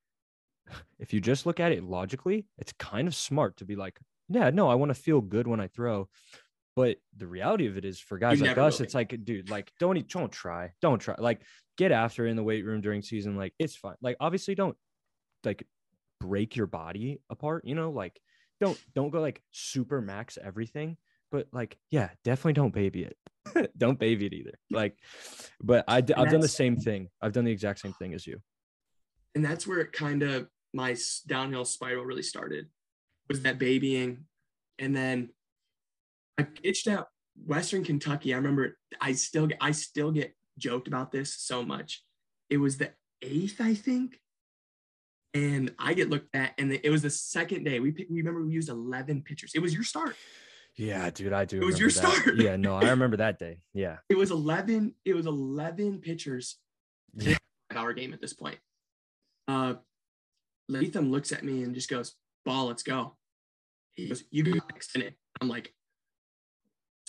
if 0.98 1.12
you 1.14 1.20
just 1.20 1.46
look 1.46 1.58
at 1.60 1.72
it 1.72 1.84
logically, 1.84 2.46
it's 2.58 2.72
kind 2.74 3.08
of 3.08 3.14
smart 3.14 3.56
to 3.58 3.64
be 3.64 3.76
like, 3.76 3.98
yeah, 4.28 4.50
no, 4.50 4.68
I 4.68 4.74
want 4.74 4.90
to 4.90 4.94
feel 4.94 5.20
good 5.20 5.46
when 5.46 5.60
I 5.60 5.68
throw. 5.68 6.08
But 6.76 6.96
the 7.16 7.26
reality 7.26 7.66
of 7.66 7.76
it 7.76 7.84
is 7.84 8.00
for 8.00 8.18
guys 8.18 8.40
like 8.40 8.58
us, 8.58 8.80
it's 8.80 8.94
like, 8.94 9.16
dude, 9.24 9.48
like 9.48 9.70
don't 9.78 9.96
e- 9.96 10.02
don't 10.02 10.32
try. 10.32 10.72
Don't 10.82 10.98
try. 10.98 11.14
Like 11.18 11.42
get 11.76 11.92
after 11.92 12.26
it 12.26 12.30
in 12.30 12.36
the 12.36 12.42
weight 12.42 12.64
room 12.64 12.80
during 12.80 13.00
season. 13.00 13.36
Like 13.36 13.54
it's 13.60 13.76
fine. 13.76 13.94
Like 14.02 14.16
obviously 14.18 14.56
don't 14.56 14.76
like 15.44 15.64
break 16.20 16.56
your 16.56 16.66
body 16.66 17.20
apart, 17.30 17.64
you 17.64 17.76
know, 17.76 17.90
like 17.90 18.18
don't 18.60 18.78
don't 18.94 19.10
go 19.10 19.20
like 19.20 19.40
super 19.52 20.00
max 20.00 20.36
everything. 20.42 20.96
But 21.30 21.46
like, 21.52 21.76
yeah, 21.90 22.10
definitely 22.24 22.54
don't 22.54 22.74
baby 22.74 23.04
it. 23.04 23.70
don't 23.78 23.98
baby 23.98 24.26
it 24.26 24.32
either. 24.32 24.54
Like, 24.70 24.98
but 25.62 25.84
I, 25.86 25.96
I've 25.98 26.06
done 26.06 26.40
the 26.40 26.48
same 26.48 26.76
thing. 26.76 27.08
I've 27.20 27.32
done 27.32 27.44
the 27.44 27.52
exact 27.52 27.80
same 27.80 27.92
thing 27.92 28.14
as 28.14 28.26
you. 28.26 28.40
and 29.36 29.44
that's 29.44 29.66
where 29.66 29.80
it 29.80 29.92
kind 29.92 30.22
of 30.22 30.48
my 30.72 30.96
downhill 31.28 31.64
spiral 31.64 32.04
really 32.04 32.22
started 32.22 32.66
was 33.28 33.42
that 33.42 33.58
babying 33.58 34.24
and 34.78 34.94
then 34.94 35.30
i 36.38 36.42
pitched 36.42 36.86
out 36.88 37.08
western 37.46 37.82
kentucky 37.84 38.32
i 38.32 38.36
remember 38.36 38.76
i 39.00 39.12
still 39.12 39.46
get 39.46 39.58
i 39.60 39.70
still 39.70 40.10
get 40.12 40.34
joked 40.58 40.86
about 40.88 41.10
this 41.12 41.34
so 41.34 41.62
much 41.62 42.04
it 42.50 42.58
was 42.58 42.76
the 42.78 42.90
eighth 43.22 43.60
i 43.60 43.74
think 43.74 44.20
and 45.32 45.72
i 45.78 45.94
get 45.94 46.10
looked 46.10 46.34
at 46.34 46.52
and 46.58 46.72
it 46.72 46.90
was 46.90 47.02
the 47.02 47.10
second 47.10 47.64
day 47.64 47.80
we 47.80 47.90
we 48.10 48.18
remember 48.18 48.44
we 48.44 48.52
used 48.52 48.68
11 48.68 49.22
pitchers 49.22 49.52
it 49.54 49.60
was 49.62 49.74
your 49.74 49.84
start 49.84 50.16
Yeah, 50.76 51.08
dude, 51.10 51.32
I 51.32 51.44
do. 51.44 51.62
It 51.62 51.64
was 51.64 51.78
your 51.78 51.88
that. 51.88 52.12
start. 52.12 52.34
Yeah, 52.36 52.56
no, 52.56 52.74
I 52.74 52.90
remember 52.90 53.16
that 53.18 53.38
day. 53.38 53.60
Yeah. 53.74 53.98
it 54.08 54.16
was 54.18 54.32
11 54.32 54.92
it 55.04 55.14
was 55.14 55.26
11 55.26 56.00
pitchers 56.00 56.58
Yeah. 57.14 57.36
hour 57.74 57.92
game 57.92 58.12
at 58.12 58.20
this 58.20 58.32
point. 58.32 58.58
Uh, 59.46 59.74
Latham 60.68 61.12
looks 61.12 61.30
at 61.30 61.44
me 61.44 61.62
and 61.62 61.76
just 61.76 61.88
goes, 61.88 62.16
"Ball, 62.44 62.66
let's 62.66 62.82
go." 62.82 63.16
He 63.92 64.08
goes, 64.08 64.24
"You 64.30 64.42
go 64.44 64.52
next 64.72 64.94
inning." 64.96 65.14
I'm 65.40 65.48
like, 65.48 65.74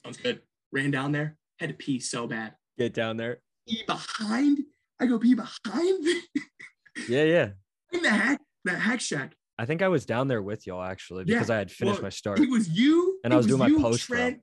"Sounds 0.03 0.17
good." 0.17 0.41
Ran 0.71 0.91
down 0.91 1.11
there, 1.11 1.37
had 1.59 1.69
to 1.69 1.75
pee 1.75 1.99
so 1.99 2.27
bad. 2.27 2.55
Get 2.77 2.93
down 2.93 3.17
there. 3.17 3.41
Pee 3.67 3.83
behind. 3.87 4.59
I 4.99 5.05
go 5.05 5.19
pee 5.19 5.33
behind 5.33 6.05
Yeah, 7.09 7.23
yeah. 7.23 7.49
in 7.91 8.01
the 8.01 8.09
hack 8.09 8.41
the 8.63 8.71
hack 8.71 9.01
shack. 9.01 9.35
I 9.57 9.65
think 9.65 9.81
I 9.81 9.87
was 9.87 10.05
down 10.05 10.27
there 10.27 10.41
with 10.41 10.67
y'all 10.67 10.81
actually 10.81 11.25
Yeah, 11.27 11.35
because 11.35 11.49
I 11.49 11.57
had 11.57 11.71
finished 11.71 11.97
well, 11.97 12.03
my 12.03 12.09
start. 12.09 12.39
It 12.39 12.49
was 12.49 12.67
you 12.67 13.19
And 13.23 13.33
I 13.33 13.37
was 13.37 13.47
doing 13.47 13.59
my 13.59 13.69
post. 13.81 14.05
Trent. 14.05 14.41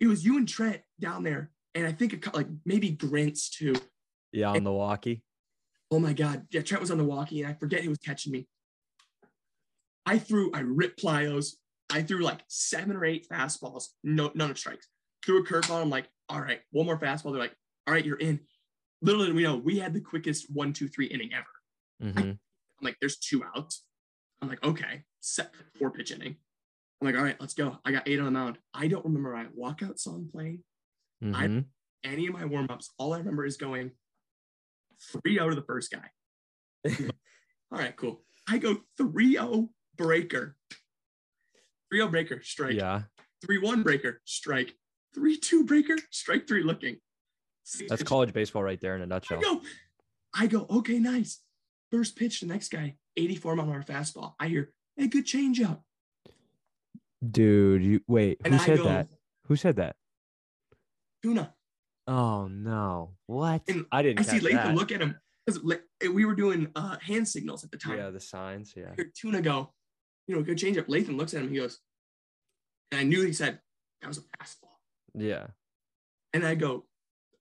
It 0.00 0.06
was 0.06 0.24
you 0.24 0.36
and 0.36 0.48
Trent 0.48 0.80
down 1.00 1.22
there, 1.22 1.50
and 1.74 1.86
I 1.86 1.92
think 1.92 2.12
a, 2.12 2.16
cou- 2.18 2.36
like 2.36 2.46
maybe 2.64 2.90
Grint's 2.90 3.50
too. 3.50 3.74
Yeah, 4.32 4.50
on 4.50 4.64
the 4.64 4.72
walkie. 4.72 5.22
Oh 5.90 5.98
my 5.98 6.12
God. 6.12 6.46
Yeah, 6.50 6.60
Trent 6.60 6.80
was 6.80 6.90
on 6.90 6.98
the 6.98 7.04
walkie 7.04 7.42
and 7.42 7.50
I 7.50 7.54
forget 7.54 7.82
who 7.82 7.88
was 7.88 7.98
catching 7.98 8.32
me. 8.32 8.46
I 10.08 10.18
threw, 10.18 10.50
I 10.54 10.60
ripped 10.60 11.02
plyos. 11.02 11.56
I 11.90 12.02
threw 12.02 12.22
like 12.22 12.40
seven 12.48 12.96
or 12.96 13.04
eight 13.04 13.26
fastballs, 13.30 13.88
no, 14.02 14.30
none 14.34 14.50
of 14.50 14.58
strikes. 14.58 14.88
Threw 15.24 15.42
a 15.42 15.46
curveball. 15.46 15.82
I'm 15.82 15.90
like, 15.90 16.08
all 16.30 16.40
right, 16.40 16.60
one 16.70 16.86
more 16.86 16.98
fastball. 16.98 17.32
They're 17.32 17.42
like, 17.42 17.54
all 17.86 17.92
right, 17.92 18.04
you're 18.04 18.16
in. 18.16 18.40
Little 19.02 19.24
did 19.26 19.34
we 19.34 19.42
know, 19.42 19.56
we 19.56 19.78
had 19.78 19.92
the 19.92 20.00
quickest 20.00 20.46
one, 20.50 20.72
two, 20.72 20.88
three 20.88 21.06
inning 21.06 21.30
ever. 21.34 22.12
hmm 22.12 22.18
I'm 22.20 22.38
like, 22.84 22.96
there's 23.00 23.18
two 23.18 23.42
outs. 23.54 23.84
I'm 24.40 24.48
like, 24.48 24.64
okay, 24.64 25.02
set 25.20 25.52
four 25.78 25.90
pitch 25.90 26.10
inning. 26.12 26.36
I'm 27.00 27.06
like, 27.06 27.16
all 27.16 27.24
right, 27.24 27.36
let's 27.40 27.54
go. 27.54 27.76
I 27.84 27.92
got 27.92 28.08
eight 28.08 28.18
on 28.18 28.24
the 28.24 28.30
mound. 28.30 28.58
I 28.72 28.88
don't 28.88 29.04
remember 29.04 29.32
my 29.32 29.46
walkout 29.46 29.98
song 29.98 30.28
playing, 30.32 30.62
I- 31.34 31.46
hmm 31.48 31.58
any 32.04 32.28
of 32.28 32.32
my 32.32 32.44
warm 32.44 32.68
ups. 32.70 32.92
All 32.96 33.12
I 33.12 33.18
remember 33.18 33.44
is 33.44 33.56
going 33.56 33.90
three 35.12 35.40
out 35.40 35.48
of 35.48 35.56
the 35.56 35.62
first 35.62 35.90
guy. 35.92 36.08
All 37.72 37.78
right, 37.78 37.94
cool. 37.96 38.22
I 38.48 38.58
go 38.58 38.76
3 38.96 39.32
0 39.32 39.68
breaker. 39.98 40.56
3 41.90 41.98
0 41.98 42.08
breaker, 42.08 42.40
strike. 42.42 42.74
Yeah, 42.74 43.02
3 43.44 43.58
1 43.58 43.82
breaker, 43.82 44.20
strike. 44.24 44.74
3 45.14 45.38
2 45.38 45.64
breaker, 45.64 45.96
strike 46.10 46.46
three 46.46 46.62
looking. 46.62 46.96
Six 47.64 47.88
that's 47.88 48.02
pitch- 48.02 48.08
college 48.08 48.32
baseball 48.32 48.62
right 48.62 48.80
there 48.80 48.94
in 48.96 49.02
a 49.02 49.06
nutshell. 49.06 49.38
I 49.38 49.42
go, 49.42 49.60
I 50.34 50.46
go, 50.46 50.66
okay, 50.78 50.98
nice. 50.98 51.40
First 51.90 52.16
pitch, 52.16 52.40
the 52.40 52.46
next 52.46 52.68
guy, 52.68 52.96
84 53.16 53.56
mile 53.56 53.66
an 53.66 53.72
hour 53.72 53.82
fastball. 53.82 54.34
I 54.38 54.48
hear, 54.48 54.70
hey, 54.96 55.08
good 55.08 55.26
changeup. 55.26 55.80
Dude, 57.28 57.82
you 57.82 58.00
wait. 58.06 58.38
And 58.44 58.54
Who 58.54 58.60
I 58.60 58.64
said 58.64 58.78
go, 58.78 58.84
that? 58.84 59.08
Who 59.46 59.56
said 59.56 59.76
that? 59.76 59.96
Tuna. 61.22 61.54
Oh 62.06 62.46
no! 62.48 63.10
What? 63.26 63.62
And 63.68 63.84
I 63.92 64.02
didn't. 64.02 64.20
I 64.20 64.22
see 64.22 64.40
Latham 64.40 64.56
that. 64.56 64.74
look 64.76 64.92
at 64.92 65.00
him 65.02 65.16
because 65.44 65.62
we 66.10 66.24
were 66.24 66.34
doing 66.34 66.68
uh, 66.74 66.96
hand 67.02 67.26
signals 67.26 67.64
at 67.64 67.70
the 67.70 67.76
time. 67.76 67.98
Yeah, 67.98 68.10
the 68.10 68.20
signs. 68.20 68.72
Yeah. 68.76 68.90
I 68.92 68.94
hear 68.96 69.10
Tuna 69.14 69.42
go, 69.42 69.72
you 70.28 70.36
know, 70.36 70.42
good 70.42 70.58
changeup. 70.58 70.88
Latham 70.88 71.16
looks 71.16 71.34
at 71.34 71.42
him. 71.42 71.50
He 71.50 71.56
goes, 71.56 71.80
and 72.92 73.00
I 73.00 73.04
knew 73.04 73.22
he 73.24 73.32
said 73.32 73.58
that 74.02 74.08
was 74.08 74.18
a 74.18 74.20
fastball. 74.22 74.76
Yeah. 75.14 75.46
And 76.32 76.44
I 76.46 76.54
go, 76.54 76.86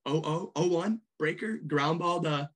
oh, 0.06 0.21
oh, 0.26 0.52
oh, 0.56 0.67
one 0.67 1.02
breaker, 1.19 1.58
ground 1.58 2.00
ball 2.00 2.21
to 2.23 2.50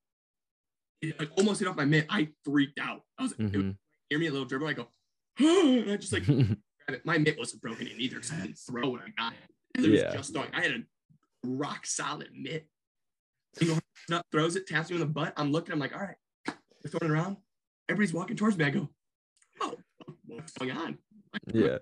like, 1.18 1.30
almost 1.36 1.60
hit 1.60 1.68
off 1.68 1.76
my 1.76 1.84
mitt. 1.84 2.06
I 2.08 2.28
freaked 2.44 2.78
out. 2.80 3.02
I 3.18 3.22
was 3.22 3.32
like, 3.32 3.40
it 3.52 3.56
was- 3.56 3.62
hmm 3.66 3.70
hear 4.10 4.18
me 4.18 4.26
a 4.26 4.30
little 4.30 4.46
dribble. 4.46 4.66
I 4.66 4.74
go, 4.74 4.88
and 5.38 5.90
I 5.90 5.96
just 5.96 6.12
like 6.12 6.24
grab 6.26 6.56
it. 6.88 7.06
My 7.06 7.16
mitt 7.16 7.38
wasn't 7.38 7.62
broken 7.62 7.86
in 7.86 7.98
either 7.98 8.16
because 8.16 8.30
I 8.32 8.40
didn't 8.42 8.58
throw 8.58 8.90
when 8.90 9.00
I 9.00 9.08
got 9.16 9.32
it. 9.32 9.82
It 9.82 9.90
was 9.90 10.00
Yeah. 10.02 10.12
just 10.14 10.34
throwing. 10.34 10.50
I 10.52 10.60
had 10.60 10.72
a 10.72 10.82
rock 11.46 11.86
solid 11.86 12.28
mitt. 12.34 12.68
He 13.58 13.64
goes 13.66 13.80
up, 14.12 14.26
throws 14.30 14.54
it, 14.56 14.66
taps 14.66 14.90
me 14.90 14.96
on 14.96 15.00
the 15.00 15.06
butt. 15.06 15.32
I'm 15.38 15.50
looking. 15.50 15.72
I'm 15.72 15.78
like, 15.78 15.94
all 15.94 16.00
right, 16.02 16.16
they're 16.46 16.90
throwing 16.90 17.10
it 17.10 17.16
around. 17.16 17.38
Everybody's 17.88 18.12
walking 18.12 18.36
towards 18.36 18.58
me. 18.58 18.66
I 18.66 18.70
go, 18.70 18.80
oh, 18.80 18.90
what's 20.34 20.52
going 20.52 20.70
on? 20.72 20.98
Like, 21.32 21.42
yeah. 21.54 21.78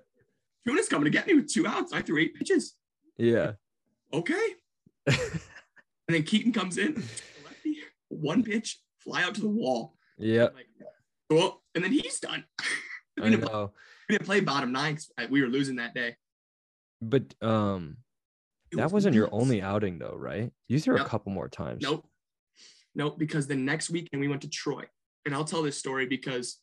Tuna's 0.67 0.89
coming 0.91 1.05
to 1.05 1.11
get 1.11 1.27
me 1.27 1.35
with 1.35 1.53
two 1.53 1.67
outs. 1.67 1.93
I 1.93 2.03
threw 2.03 2.19
eight 2.19 2.35
pitches. 2.35 2.75
Yeah. 3.17 3.53
Okay. 4.13 4.55
And 6.09 6.17
then 6.17 6.23
Keaton 6.25 6.53
comes 6.53 6.77
in, 6.77 7.05
one 8.09 8.43
pitch, 8.43 8.81
fly 8.99 9.23
out 9.23 9.37
to 9.37 9.41
the 9.41 9.49
wall. 9.49 9.95
yeah. 10.19 10.49
Like, 10.53 10.67
oh, 11.31 11.61
and 11.77 11.85
then 11.85 11.93
he's 11.93 12.19
done. 12.19 12.43
we, 13.17 13.23
I 13.23 13.31
didn't 13.31 13.43
play, 13.45 13.53
know. 13.53 13.73
we 14.09 14.15
didn't 14.17 14.27
play 14.27 14.41
bottom 14.41 14.73
nine 14.73 14.97
'cause 14.97 15.09
we 15.31 15.41
were 15.41 15.47
losing 15.47 15.77
that 15.77 15.95
day. 15.95 16.17
But 17.01 17.33
um, 17.41 17.99
It 18.73 18.79
that 18.79 18.83
was 18.87 18.93
wasn't 18.93 19.15
your 19.15 19.29
only 19.31 19.63
outing 19.63 20.01
though, 20.01 20.17
right? 20.19 20.51
You 20.67 20.81
threw 20.81 20.97
a 20.97 21.05
couple 21.05 21.31
more 21.31 21.49
times. 21.49 21.81
Nope. 21.85 22.09
Nope. 22.97 23.17
Because 23.17 23.47
the 23.47 23.55
next 23.55 23.89
weekend 23.91 24.21
we 24.21 24.27
went 24.27 24.43
to 24.43 24.49
Troy. 24.49 24.83
And 25.27 25.33
I'll 25.33 25.45
tell 25.45 25.63
this 25.63 25.79
story 25.79 26.07
because 26.07 26.59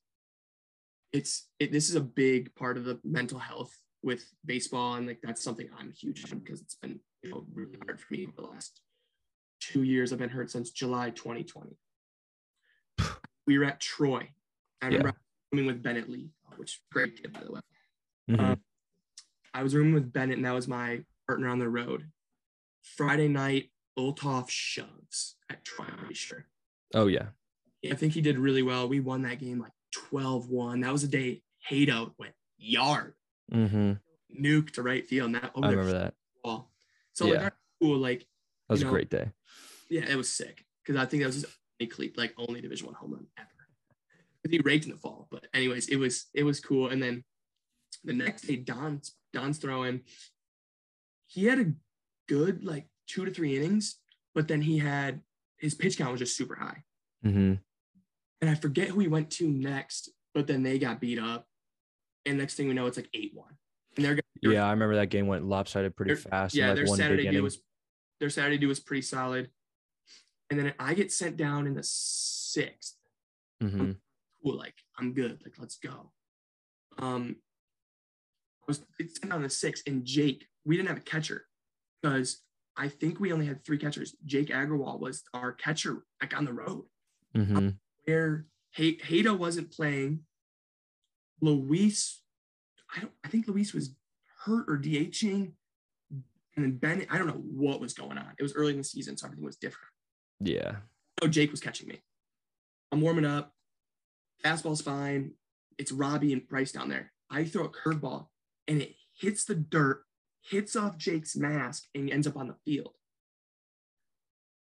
it's 1.13 1.47
it, 1.59 1.71
this 1.71 1.89
is 1.89 1.95
a 1.95 2.01
big 2.01 2.53
part 2.55 2.77
of 2.77 2.85
the 2.85 2.99
mental 3.03 3.39
health 3.39 3.75
with 4.03 4.25
baseball. 4.45 4.95
And 4.95 5.07
like 5.07 5.19
that's 5.23 5.43
something 5.43 5.67
I'm 5.77 5.91
huge 5.91 6.31
in 6.31 6.39
because 6.39 6.61
it's 6.61 6.75
been, 6.75 6.99
you 7.23 7.31
know, 7.31 7.45
really 7.53 7.77
hard 7.85 7.99
for 7.99 8.07
me 8.13 8.25
for 8.25 8.41
the 8.41 8.47
last 8.47 8.81
two 9.59 9.83
years. 9.83 10.11
I've 10.13 10.19
been 10.19 10.29
hurt 10.29 10.51
since 10.51 10.69
July 10.71 11.09
2020. 11.11 11.77
We 13.45 13.57
were 13.57 13.65
at 13.65 13.79
Troy. 13.79 14.29
I 14.81 14.87
remember 14.87 15.09
I 15.09 15.13
rooming 15.51 15.67
with 15.67 15.81
Bennett 15.81 16.09
Lee, 16.09 16.29
which 16.57 16.81
great 16.91 17.21
kid 17.21 17.31
by 17.33 17.41
the 17.43 17.51
way. 17.51 17.61
Mhm. 18.29 18.39
Um, 18.39 18.61
I 19.53 19.63
was 19.63 19.73
rooming 19.73 19.93
with 19.93 20.11
Bennett, 20.11 20.37
and 20.37 20.45
that 20.45 20.51
was 20.51 20.67
my 20.67 21.03
partner 21.25 21.47
on 21.47 21.59
the 21.59 21.69
road. 21.69 22.11
Friday 22.83 23.27
night, 23.29 23.71
Olthoff 23.97 24.49
shoves 24.49 25.37
at 25.49 25.63
Troy, 25.63 25.85
I'm 25.89 25.97
pretty 25.97 26.13
sure. 26.13 26.45
oh 26.93 27.07
yeah. 27.07 27.29
I 27.89 27.95
think 27.95 28.13
he 28.13 28.21
did 28.21 28.37
really 28.37 28.63
well. 28.63 28.89
We 28.89 28.99
won 28.99 29.21
that 29.21 29.39
game 29.39 29.59
like 29.59 29.71
12 30.09 30.49
1. 30.49 30.81
That 30.81 30.91
was 30.91 31.03
a 31.03 31.07
day 31.07 31.41
Hato 31.59 32.13
went 32.17 32.33
yard, 32.57 33.13
hmm 33.51 33.93
nuke 34.39 34.71
to 34.71 34.83
right 34.83 35.05
field. 35.07 35.27
And 35.27 35.35
that 35.35 35.51
over 35.55 35.65
I 35.67 35.69
remember 35.71 35.93
that. 35.93 36.13
ball. 36.43 36.71
So, 37.13 37.25
like, 37.25 37.33
Yeah. 37.35 37.43
right, 37.43 37.53
cool. 37.81 37.97
Like, 37.97 38.19
That 38.67 38.73
was 38.73 38.81
you 38.81 38.87
a 38.87 38.91
great 38.91 39.09
day. 39.09 39.31
yeah, 39.89 40.05
it 40.07 40.15
was 40.15 40.29
sick 40.29 40.65
because 40.83 40.95
I 41.01 41.05
think 41.05 41.21
that 41.23 41.27
was 41.27 41.35
his 41.35 41.45
like 42.17 42.33
only 42.37 42.61
Division 42.61 42.87
One 42.87 42.95
home 42.95 43.13
run 43.13 43.27
ever. 43.37 43.47
He 44.49 44.59
raked 44.59 44.85
in 44.85 44.91
the 44.91 44.97
fall, 44.97 45.27
but 45.29 45.45
anyways, 45.53 45.89
it 45.89 45.97
was 45.97 46.27
it 46.33 46.43
was 46.43 46.59
cool. 46.59 46.89
And 46.89 47.01
then 47.03 47.23
the 48.03 48.13
next 48.13 48.43
day, 48.43 48.55
Don's 48.55 49.13
Don's 49.33 49.57
throwing. 49.57 50.01
He 51.27 51.45
had 51.45 51.59
a 51.59 51.73
good 52.29 52.63
like 52.63 52.87
two 53.07 53.25
to 53.25 53.31
three 53.31 53.57
innings, 53.57 53.97
but 54.33 54.47
then 54.47 54.61
he 54.61 54.77
had 54.77 55.21
his 55.57 55.73
pitch 55.75 55.97
count 55.97 56.11
was 56.11 56.19
just 56.19 56.37
super 56.37 56.55
high. 56.55 56.83
hmm 57.23 57.55
And 58.41 58.49
I 58.49 58.55
forget 58.55 58.89
who 58.89 58.99
he 58.99 59.07
went 59.07 59.31
to 59.31 59.47
next, 59.49 60.09
but 60.33 60.47
then 60.47 60.63
they 60.63 60.77
got 60.79 61.01
beat 61.01 61.19
up. 61.19 61.47
And 62.25 62.37
next 62.37 62.55
thing 62.55 62.67
we 62.67 62.73
know, 62.73 62.85
it's 62.85 62.97
like 62.97 63.09
eight 63.13 63.31
one. 63.33 63.53
And 63.95 64.05
they're 64.05 64.19
they're- 64.41 64.53
Yeah, 64.53 64.65
I 64.67 64.71
remember 64.71 64.95
that 64.95 65.07
game 65.09 65.27
went 65.27 65.45
lopsided 65.45 65.95
pretty 65.95 66.15
fast. 66.15 66.53
yeah, 66.55 66.69
in 66.69 66.75
their 66.75 66.87
Saturday 66.87 67.27
inning. 67.27 67.41
was 67.43 67.61
their 68.19 68.29
Saturday 68.29 68.57
deal 68.57 68.69
was 68.69 68.79
pretty 68.79 69.01
solid. 69.01 69.49
And 70.49 70.59
then 70.59 70.73
I 70.79 70.93
get 70.93 71.11
sent 71.11 71.37
down 71.37 71.67
in 71.67 71.73
the 71.73 71.83
sixth. 71.83 72.95
hmm 73.61 73.91
Cool, 74.43 74.55
like 74.57 74.75
I'm 74.97 75.13
good. 75.13 75.39
Like 75.43 75.55
let's 75.57 75.77
go. 75.77 76.11
Um, 76.99 77.37
I 78.61 78.65
was 78.67 78.85
it's 78.99 79.19
sent 79.19 79.31
down 79.31 79.37
in 79.39 79.43
the 79.43 79.49
sixth, 79.49 79.83
and 79.87 80.05
Jake, 80.05 80.45
we 80.63 80.77
didn't 80.77 80.89
have 80.89 80.97
a 80.97 81.01
catcher 81.01 81.47
because 82.01 82.43
I 82.75 82.87
think 82.89 83.19
we 83.19 83.33
only 83.33 83.47
had 83.47 83.63
three 83.65 83.77
catchers. 83.79 84.15
Jake 84.25 84.49
Agrawal 84.49 84.99
was 84.99 85.23
our 85.33 85.51
catcher, 85.51 86.03
like 86.21 86.37
on 86.37 86.45
the 86.45 86.53
road. 86.53 86.85
hmm 87.35 87.69
Where 88.07 88.45
Hay- 88.71 88.99
Hato 89.03 89.35
wasn't 89.35 89.71
playing. 89.71 90.21
Luis, 91.41 92.21
I 92.95 93.01
don't. 93.01 93.11
I 93.23 93.27
think 93.27 93.47
Luis 93.47 93.73
was 93.73 93.93
hurt 94.45 94.65
or 94.69 94.77
DHing. 94.77 95.51
And 96.55 96.65
then 96.65 96.77
Ben. 96.77 97.05
I 97.09 97.17
don't 97.17 97.27
know 97.27 97.33
what 97.33 97.81
was 97.81 97.93
going 97.93 98.17
on. 98.17 98.33
It 98.39 98.43
was 98.43 98.53
early 98.55 98.71
in 98.71 98.77
the 98.77 98.83
season, 98.83 99.17
so 99.17 99.27
everything 99.27 99.45
was 99.45 99.57
different. 99.57 99.91
Yeah. 100.39 100.77
Oh, 101.21 101.27
Jake 101.27 101.51
was 101.51 101.59
catching 101.59 101.87
me. 101.87 102.01
I'm 102.91 103.01
warming 103.01 103.25
up. 103.25 103.53
Fastball's 104.43 104.81
fine. 104.81 105.33
It's 105.77 105.91
Robbie 105.91 106.33
and 106.33 106.47
Bryce 106.47 106.71
down 106.71 106.89
there. 106.89 107.11
I 107.29 107.43
throw 107.43 107.65
a 107.65 107.69
curveball 107.69 108.27
and 108.67 108.81
it 108.81 108.95
hits 109.19 109.43
the 109.45 109.55
dirt, 109.55 110.03
hits 110.41 110.75
off 110.75 110.97
Jake's 110.97 111.35
mask, 111.35 111.83
and 111.93 112.09
ends 112.09 112.25
up 112.27 112.37
on 112.37 112.47
the 112.47 112.55
field. 112.65 112.93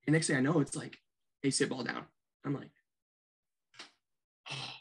And 0.05 0.13
next 0.13 0.27
thing 0.27 0.37
I 0.37 0.41
know, 0.41 0.59
it's 0.59 0.75
like, 0.75 0.97
hey, 1.41 1.51
sit 1.51 1.69
ball 1.69 1.83
down. 1.83 2.05
I'm 2.45 2.53
like, 2.53 2.71
oh. 4.49 4.73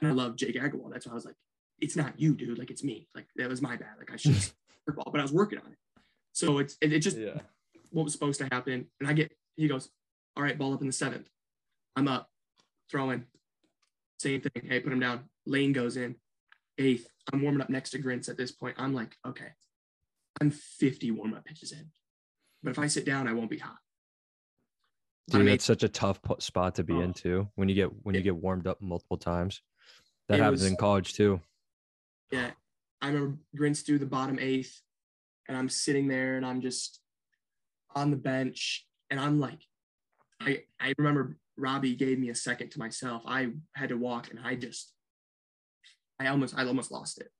And 0.00 0.08
I 0.08 0.10
mm-hmm. 0.10 0.18
love 0.18 0.36
Jake 0.36 0.56
Agarwal. 0.56 0.90
That's 0.92 1.06
why 1.06 1.12
I 1.12 1.14
was 1.14 1.24
like, 1.24 1.34
it's 1.80 1.96
not 1.96 2.18
you, 2.18 2.34
dude. 2.34 2.58
Like, 2.58 2.70
it's 2.70 2.84
me. 2.84 3.08
Like, 3.14 3.26
that 3.36 3.48
was 3.48 3.62
my 3.62 3.76
bad. 3.76 3.98
Like, 3.98 4.12
I 4.12 4.16
should 4.16 4.34
have 4.34 4.52
ball, 4.96 5.10
but 5.10 5.20
I 5.20 5.22
was 5.22 5.32
working 5.32 5.58
on 5.58 5.72
it. 5.72 5.78
So 6.32 6.58
it's 6.58 6.76
it, 6.80 6.92
it 6.92 7.00
just 7.00 7.16
Yeah. 7.16 7.40
what 7.90 8.04
was 8.04 8.12
supposed 8.12 8.40
to 8.40 8.48
happen. 8.50 8.86
And 9.00 9.08
I 9.08 9.12
get, 9.12 9.32
he 9.56 9.68
goes, 9.68 9.90
all 10.36 10.42
right, 10.42 10.56
ball 10.56 10.74
up 10.74 10.80
in 10.80 10.86
the 10.86 10.92
seventh. 10.92 11.28
I'm 11.96 12.08
up, 12.08 12.28
throwing. 12.90 13.24
Same 14.20 14.40
thing. 14.40 14.62
Hey, 14.68 14.80
put 14.80 14.92
him 14.92 15.00
down. 15.00 15.24
Lane 15.46 15.72
goes 15.72 15.96
in. 15.96 16.16
Eighth. 16.78 17.08
I'm 17.32 17.42
warming 17.42 17.60
up 17.60 17.70
next 17.70 17.90
to 17.90 17.98
Grints 17.98 18.28
at 18.28 18.36
this 18.36 18.52
point. 18.52 18.76
I'm 18.78 18.94
like, 18.94 19.16
okay, 19.26 19.48
I'm 20.40 20.50
50 20.50 21.10
warm 21.10 21.34
up 21.34 21.44
pitches 21.44 21.72
in. 21.72 21.90
But 22.62 22.70
if 22.70 22.78
I 22.78 22.86
sit 22.86 23.04
down, 23.04 23.28
I 23.28 23.32
won't 23.32 23.50
be 23.50 23.58
hot. 23.58 23.76
Dude, 25.28 25.42
I'm 25.42 25.46
that's 25.46 25.64
such 25.64 25.82
a 25.82 25.88
tough 25.88 26.20
spot 26.38 26.76
to 26.76 26.84
be 26.84 26.94
Oh. 26.94 27.00
into 27.00 27.48
when 27.54 27.68
you 27.68 27.74
get 27.74 27.90
when 28.04 28.14
you 28.14 28.22
get 28.22 28.36
warmed 28.36 28.66
up 28.66 28.80
multiple 28.80 29.18
times. 29.18 29.60
That 30.28 30.38
It 30.38 30.42
happens 30.42 30.62
was- 30.62 30.70
in 30.70 30.76
college 30.76 31.14
too. 31.14 31.40
Yeah. 32.30 32.52
I 33.00 33.08
remember 33.08 33.38
Grints 33.56 33.82
through 33.82 34.00
the 34.00 34.06
bottom 34.06 34.38
eighth, 34.38 34.82
and 35.46 35.56
I'm 35.56 35.68
sitting 35.68 36.08
there 36.08 36.36
and 36.36 36.44
I'm 36.44 36.60
just 36.60 37.00
on 37.94 38.10
the 38.10 38.16
bench, 38.16 38.86
and 39.08 39.18
I'm 39.20 39.38
like, 39.40 39.60
I 40.40 40.64
I 40.80 40.92
remember 40.98 41.38
Robbie 41.56 41.94
gave 41.96 42.18
me 42.18 42.28
a 42.30 42.34
second 42.34 42.70
to 42.72 42.78
myself. 42.78 43.22
I 43.24 43.52
had 43.74 43.88
to 43.90 43.96
walk, 43.96 44.30
and 44.30 44.38
I 44.40 44.56
just, 44.56 44.92
I 46.18 46.26
almost 46.26 46.54
I 46.56 46.66
almost 46.66 46.90
lost 46.90 47.18
it, 47.20 47.32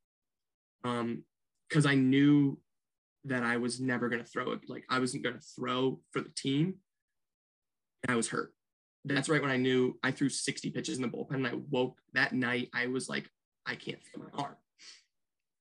um, 0.85 1.25
because 1.69 1.87
I 1.87 1.95
knew 1.97 2.59
that 3.25 3.43
I 3.43 3.57
was 3.59 3.81
never 3.81 4.09
gonna 4.09 4.25
throw 4.25 4.53
it. 4.53 4.69
Like 4.69 4.85
I 4.89 5.01
wasn't 5.01 5.25
gonna 5.25 5.41
throw 5.41 6.01
for 6.13 6.21
the 6.23 6.31
team, 6.31 6.81
and 8.05 8.13
I 8.13 8.17
was 8.17 8.29
hurt. 8.29 8.55
That's 9.09 9.29
right 9.29 9.43
when 9.43 9.51
I 9.51 9.57
knew 9.57 9.99
I 10.03 10.11
threw 10.11 10.29
60 10.29 10.71
pitches 10.71 10.97
in 10.97 11.03
the 11.03 11.09
bullpen, 11.09 11.35
and 11.35 11.47
I 11.47 11.55
woke 11.71 11.99
that 12.13 12.33
night. 12.33 12.69
I 12.75 12.87
was 12.87 13.09
like, 13.09 13.29
I 13.67 13.75
can't 13.75 14.03
feel 14.03 14.23
my 14.23 14.43
arm. 14.43 14.57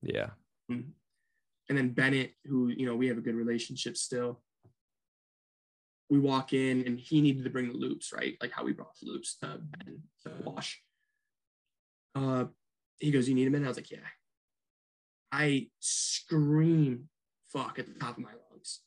Yeah. 0.02 0.30
and 0.68 0.92
then 1.68 1.90
Bennett, 1.90 2.32
who 2.46 2.68
you 2.68 2.86
know 2.86 2.96
we 2.96 3.08
have 3.08 3.18
a 3.18 3.22
good 3.22 3.34
relationship 3.34 3.96
still. 3.96 4.40
We 6.10 6.18
walk 6.18 6.52
in 6.52 6.86
and 6.86 6.98
he 6.98 7.20
needed 7.20 7.44
to 7.44 7.50
bring 7.50 7.68
the 7.68 7.76
loops, 7.76 8.12
right? 8.12 8.36
Like 8.40 8.52
how 8.52 8.64
we 8.64 8.72
brought 8.72 8.98
the 9.00 9.10
loops 9.10 9.36
to 9.38 9.58
Ben 9.60 10.02
to 10.22 10.32
wash. 10.42 10.82
Uh, 12.14 12.46
he 12.98 13.10
goes, 13.10 13.28
"You 13.28 13.34
need 13.34 13.46
them?" 13.46 13.56
And 13.56 13.64
I 13.64 13.68
was 13.68 13.76
like, 13.76 13.90
"Yeah." 13.90 13.98
I 15.30 15.68
scream 15.80 17.08
"fuck" 17.52 17.78
at 17.78 17.86
the 17.86 17.98
top 17.98 18.16
of 18.16 18.22
my 18.22 18.30
lungs, 18.50 18.80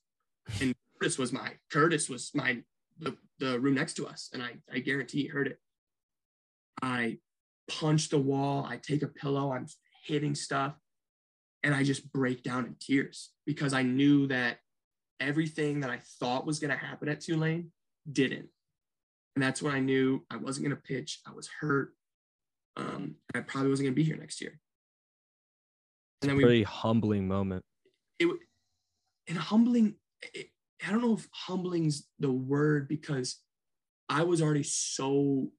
and 0.60 0.74
Curtis 1.00 1.18
was 1.18 1.32
my 1.32 1.54
Curtis 1.72 2.10
was 2.10 2.32
my 2.34 2.64
the, 3.02 3.18
the 3.40 3.60
room 3.60 3.76
next 3.76 3.96
to 3.96 4.08
us, 4.08 4.30
and 4.34 4.42
I 4.42 4.54
I 4.72 4.80
guarantee 4.80 5.24
he 5.24 5.28
heard 5.28 5.48
it. 5.48 5.60
I 6.82 7.18
punch 7.70 8.10
the 8.10 8.20
wall. 8.20 8.66
I 8.66 8.78
take 8.78 9.04
a 9.04 9.08
pillow. 9.08 9.52
I'm 9.52 9.68
hitting 10.04 10.36
stuff 10.36 10.76
and 11.64 11.76
I 11.76 11.84
just 11.84 12.12
break 12.12 12.44
down 12.44 12.66
in 12.66 12.76
tears 12.80 13.32
because 13.46 13.74
I 13.74 13.84
knew 13.84 14.28
that 14.28 14.58
everything 15.20 15.82
that 15.82 15.90
I 15.90 16.00
thought 16.20 16.46
was 16.46 16.60
going 16.60 16.72
to 16.72 16.78
happen 16.78 17.08
at 17.08 17.22
Tulane 17.22 17.72
didn't. 18.12 18.50
And 19.36 19.44
that's 19.44 19.62
when 19.62 19.74
I 19.74 19.80
knew 19.80 20.26
I 20.30 20.38
wasn't 20.38 20.68
going 20.68 20.76
to 20.76 20.82
pitch. 20.82 21.20
I 21.28 21.32
was 21.32 21.50
hurt. 21.60 21.94
Um, 22.78 23.16
I 23.36 23.42
probably 23.42 23.70
wasn't 23.70 23.86
going 23.86 23.94
to 23.94 24.02
be 24.02 24.04
here 24.04 24.18
next 24.18 24.42
year. 24.42 24.60
And 26.22 26.30
then 26.30 26.38
we, 26.38 26.44
Pretty 26.44 26.64
humbling 26.64 27.28
moment. 27.28 27.64
it, 28.20 28.28
and 29.28 29.38
humbling, 29.38 29.96
it, 30.34 30.48
I 30.86 30.90
don't 30.92 31.02
know 31.02 31.14
if 31.14 31.28
humbling's 31.32 32.08
the 32.20 32.32
word 32.32 32.88
because 32.88 33.40
I 34.10 34.24
was 34.24 34.42
already 34.42 34.64
so, 34.64 35.52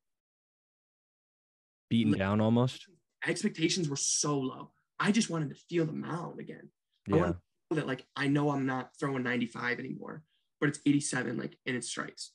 Beaten 1.91 2.13
Like- 2.13 2.19
down 2.19 2.41
almost. 2.41 2.89
expectations 3.25 3.89
were 3.89 3.97
so 3.97 4.39
low. 4.39 4.73
I 4.99 5.13
just 5.13 5.31
wanted 5.31 5.51
to 5.51 5.55
feel 5.55 5.85
the 5.87 5.93
mound 5.93 6.41
again. 6.41 6.71
I 7.13 7.17
Yeah. 7.17 7.33
that 7.71 7.87
like 7.87 8.07
I 8.17 8.29
know 8.29 8.51
I'm 8.51 8.67
not 8.67 8.97
throwing 8.99 9.23
95 9.23 9.79
anymore, 9.79 10.25
but 10.61 10.69
it's 10.69 10.81
87 10.87 11.37
like 11.37 11.59
and 11.67 11.77
it 11.77 11.85
strikes. 11.85 12.33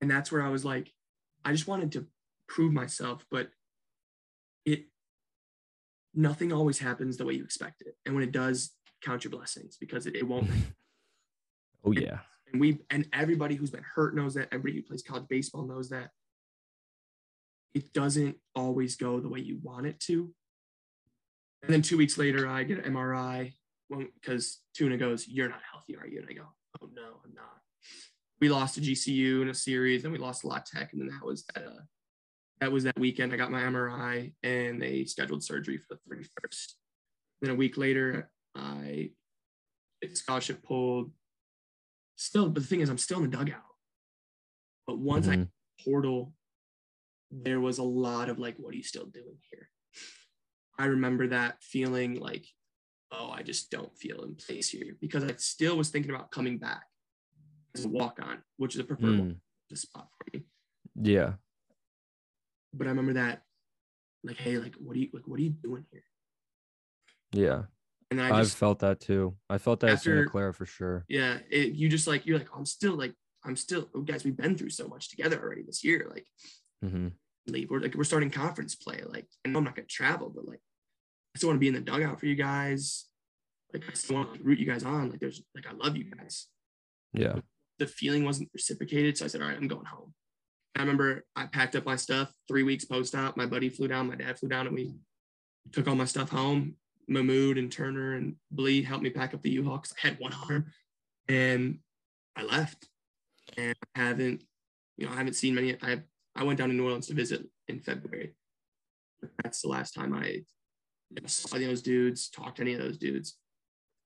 And 0.00 0.10
that's 0.10 0.30
where 0.32 0.42
I 0.42 0.48
was 0.48 0.64
like, 0.64 0.94
I 1.44 1.52
just 1.52 1.66
wanted 1.66 1.92
to 1.92 2.08
prove 2.48 2.72
myself, 2.72 3.26
but 3.30 3.52
it 4.64 4.90
nothing 6.14 6.52
always 6.52 6.78
happens 6.78 7.16
the 7.16 7.24
way 7.26 7.34
you 7.34 7.44
expect 7.44 7.82
it. 7.82 7.98
And 8.06 8.14
when 8.14 8.24
it 8.24 8.32
does, 8.32 8.74
count 9.02 9.24
your 9.24 9.30
blessings 9.30 9.76
because 9.76 10.06
it, 10.06 10.16
it 10.16 10.22
won't. 10.26 10.48
Oh 11.86 11.92
yeah. 11.92 12.18
and 12.52 12.60
we 12.60 12.80
and 12.90 13.06
everybody 13.12 13.54
who's 13.54 13.70
been 13.70 13.84
hurt 13.94 14.16
knows 14.16 14.34
that. 14.34 14.48
Everybody 14.52 14.76
who 14.76 14.82
plays 14.82 15.02
college 15.02 15.28
baseball 15.28 15.66
knows 15.66 15.90
that. 15.90 16.10
It 17.74 17.92
doesn't 17.92 18.36
always 18.54 18.96
go 18.96 19.20
the 19.20 19.28
way 19.28 19.40
you 19.40 19.58
want 19.62 19.86
it 19.86 20.00
to. 20.00 20.32
And 21.62 21.72
then 21.72 21.82
two 21.82 21.96
weeks 21.96 22.18
later, 22.18 22.48
I 22.48 22.64
get 22.64 22.84
an 22.84 22.92
MRI 22.94 23.52
because 24.20 24.60
Tuna 24.74 24.96
goes, 24.96 25.28
"You're 25.28 25.48
not 25.48 25.60
healthy, 25.70 25.96
are 25.96 26.06
you?" 26.06 26.20
And 26.20 26.28
I 26.28 26.32
go, 26.32 26.46
"Oh 26.80 26.88
no, 26.92 27.20
I'm 27.24 27.34
not." 27.34 27.60
We 28.40 28.48
lost 28.48 28.74
to 28.74 28.80
GCU 28.80 29.42
in 29.42 29.48
a 29.48 29.54
series, 29.54 30.04
and 30.04 30.12
we 30.12 30.18
lost 30.18 30.42
to 30.42 30.48
La 30.48 30.58
Tech, 30.58 30.92
and 30.92 31.00
then 31.00 31.08
that 31.08 31.24
was 31.24 31.44
that. 31.54 31.66
Uh, 31.66 31.80
that 32.60 32.72
was 32.72 32.84
that 32.84 32.98
weekend. 32.98 33.32
I 33.34 33.36
got 33.36 33.50
my 33.50 33.60
MRI, 33.60 34.32
and 34.42 34.80
they 34.80 35.04
scheduled 35.04 35.44
surgery 35.44 35.76
for 35.76 35.94
the 35.94 36.16
31st. 36.16 36.74
Then 37.42 37.50
a 37.50 37.54
week 37.54 37.76
later, 37.76 38.30
I 38.54 39.10
scholarship 40.14 40.62
pulled. 40.62 41.10
Still, 42.16 42.48
but 42.48 42.62
the 42.62 42.68
thing 42.68 42.80
is, 42.80 42.88
I'm 42.88 42.98
still 42.98 43.22
in 43.22 43.30
the 43.30 43.36
dugout. 43.36 43.62
But 44.86 44.98
once 44.98 45.28
I 45.28 45.36
Mhm. 45.36 45.50
portal, 45.84 46.34
there 47.30 47.60
was 47.60 47.78
a 47.78 47.82
lot 47.82 48.28
of 48.28 48.38
like, 48.38 48.56
what 48.58 48.72
are 48.72 48.76
you 48.76 48.82
still 48.82 49.06
doing 49.06 49.38
here? 49.50 49.70
I 50.78 50.86
remember 50.86 51.28
that 51.28 51.62
feeling 51.62 52.18
like, 52.20 52.46
oh, 53.10 53.30
I 53.30 53.42
just 53.42 53.70
don't 53.70 53.96
feel 53.96 54.22
in 54.24 54.34
place 54.36 54.68
here 54.70 54.96
because 55.00 55.24
I 55.24 55.34
still 55.36 55.76
was 55.76 55.90
thinking 55.90 56.10
about 56.10 56.30
coming 56.30 56.58
back 56.58 56.86
as 57.74 57.84
a 57.84 57.88
walk 57.88 58.18
on, 58.20 58.42
which 58.56 58.74
is 58.74 58.80
a 58.80 58.84
preferred 58.84 59.40
Mm. 59.70 59.76
spot 59.76 60.10
for 60.16 60.26
me. 60.32 60.46
Yeah. 60.94 61.36
But 62.72 62.86
I 62.86 62.90
remember 62.90 63.14
that, 63.14 63.46
like, 64.22 64.36
hey, 64.36 64.58
like, 64.58 64.74
what 64.76 64.96
are 64.96 65.00
you 65.00 65.10
like? 65.12 65.26
What 65.26 65.38
are 65.38 65.42
you 65.42 65.50
doing 65.50 65.86
here? 65.90 66.04
Yeah. 67.32 67.66
And 68.10 68.20
I 68.20 68.38
I've 68.38 68.52
felt 68.52 68.78
that 68.80 69.00
too. 69.00 69.36
I 69.50 69.58
felt 69.58 69.80
that 69.80 69.90
at 69.90 70.02
Santa 70.02 70.18
After- 70.20 70.30
Clara 70.30 70.54
for 70.54 70.66
sure. 70.66 71.04
yeah, 71.08 71.38
it, 71.50 71.72
you 71.72 71.88
just 71.88 72.06
like, 72.06 72.24
you're 72.26 72.38
like, 72.38 72.48
I'm 72.56 72.66
still 72.66 72.94
like, 72.94 73.14
I'm 73.44 73.56
still, 73.56 73.88
oh, 73.94 74.00
guys, 74.00 74.24
we've 74.24 74.36
been 74.36 74.56
through 74.56 74.70
so 74.70 74.86
much 74.88 75.08
together 75.10 75.40
already 75.40 75.62
this 75.62 75.82
year. 75.84 76.06
Like, 76.10 76.26
hmm 76.82 77.08
leave. 77.48 77.70
We're 77.70 77.80
like 77.80 77.94
we're 77.94 78.04
starting 78.04 78.30
conference 78.30 78.74
play. 78.74 79.02
Like 79.06 79.26
know 79.46 79.58
I'm 79.58 79.64
not 79.64 79.76
gonna 79.76 79.86
travel, 79.86 80.30
but 80.34 80.46
like 80.46 80.60
I 81.34 81.38
still 81.38 81.48
want 81.48 81.56
to 81.56 81.60
be 81.60 81.68
in 81.68 81.74
the 81.74 81.80
dugout 81.80 82.18
for 82.18 82.26
you 82.26 82.34
guys. 82.34 83.06
Like 83.72 83.84
I 83.88 83.92
still 83.94 84.16
want 84.16 84.34
to 84.34 84.42
root 84.42 84.58
you 84.58 84.66
guys 84.66 84.84
on. 84.84 85.10
Like 85.10 85.20
there's 85.20 85.42
like 85.54 85.66
I 85.66 85.72
love 85.72 85.96
you 85.96 86.04
guys. 86.04 86.46
Yeah. 87.12 87.36
The 87.78 87.86
feeling 87.86 88.24
wasn't 88.24 88.50
reciprocated, 88.54 89.18
so 89.18 89.26
I 89.26 89.28
said, 89.28 89.42
all 89.42 89.48
right, 89.48 89.56
I'm 89.56 89.68
going 89.68 89.84
home. 89.84 90.14
I 90.76 90.80
remember 90.80 91.24
I 91.36 91.46
packed 91.46 91.76
up 91.76 91.84
my 91.86 91.96
stuff 91.96 92.32
three 92.48 92.62
weeks 92.62 92.84
post 92.84 93.14
op. 93.14 93.36
My 93.36 93.46
buddy 93.46 93.68
flew 93.68 93.88
down, 93.88 94.08
my 94.08 94.16
dad 94.16 94.38
flew 94.38 94.48
down, 94.48 94.66
and 94.66 94.74
we 94.74 94.94
took 95.72 95.86
all 95.86 95.94
my 95.94 96.04
stuff 96.04 96.30
home. 96.30 96.74
Mahmood 97.08 97.58
and 97.58 97.70
Turner 97.70 98.14
and 98.14 98.36
Blee 98.50 98.82
helped 98.82 99.04
me 99.04 99.10
pack 99.10 99.34
up 99.34 99.42
the 99.42 99.50
U-Haul 99.50 99.82
I 100.02 100.06
had 100.06 100.18
one 100.18 100.32
arm, 100.48 100.66
and 101.28 101.78
I 102.34 102.42
left. 102.42 102.88
And 103.56 103.76
I 103.94 104.00
haven't, 104.00 104.42
you 104.96 105.06
know, 105.06 105.12
I 105.12 105.16
haven't 105.16 105.34
seen 105.34 105.54
many. 105.54 105.76
I 105.82 106.02
I 106.34 106.42
went 106.42 106.58
down 106.58 106.68
to 106.68 106.74
New 106.74 106.84
Orleans 106.84 107.06
to 107.06 107.14
visit 107.14 107.46
in 107.68 107.80
February. 107.80 108.34
That's 109.42 109.62
the 109.62 109.68
last 109.68 109.94
time 109.94 110.12
I 110.12 110.42
you 111.10 111.22
know, 111.22 111.26
saw 111.26 111.56
any 111.56 111.64
of 111.64 111.70
those 111.70 111.82
dudes, 111.82 112.28
talked 112.28 112.56
to 112.56 112.62
any 112.62 112.74
of 112.74 112.80
those 112.80 112.98
dudes. 112.98 113.38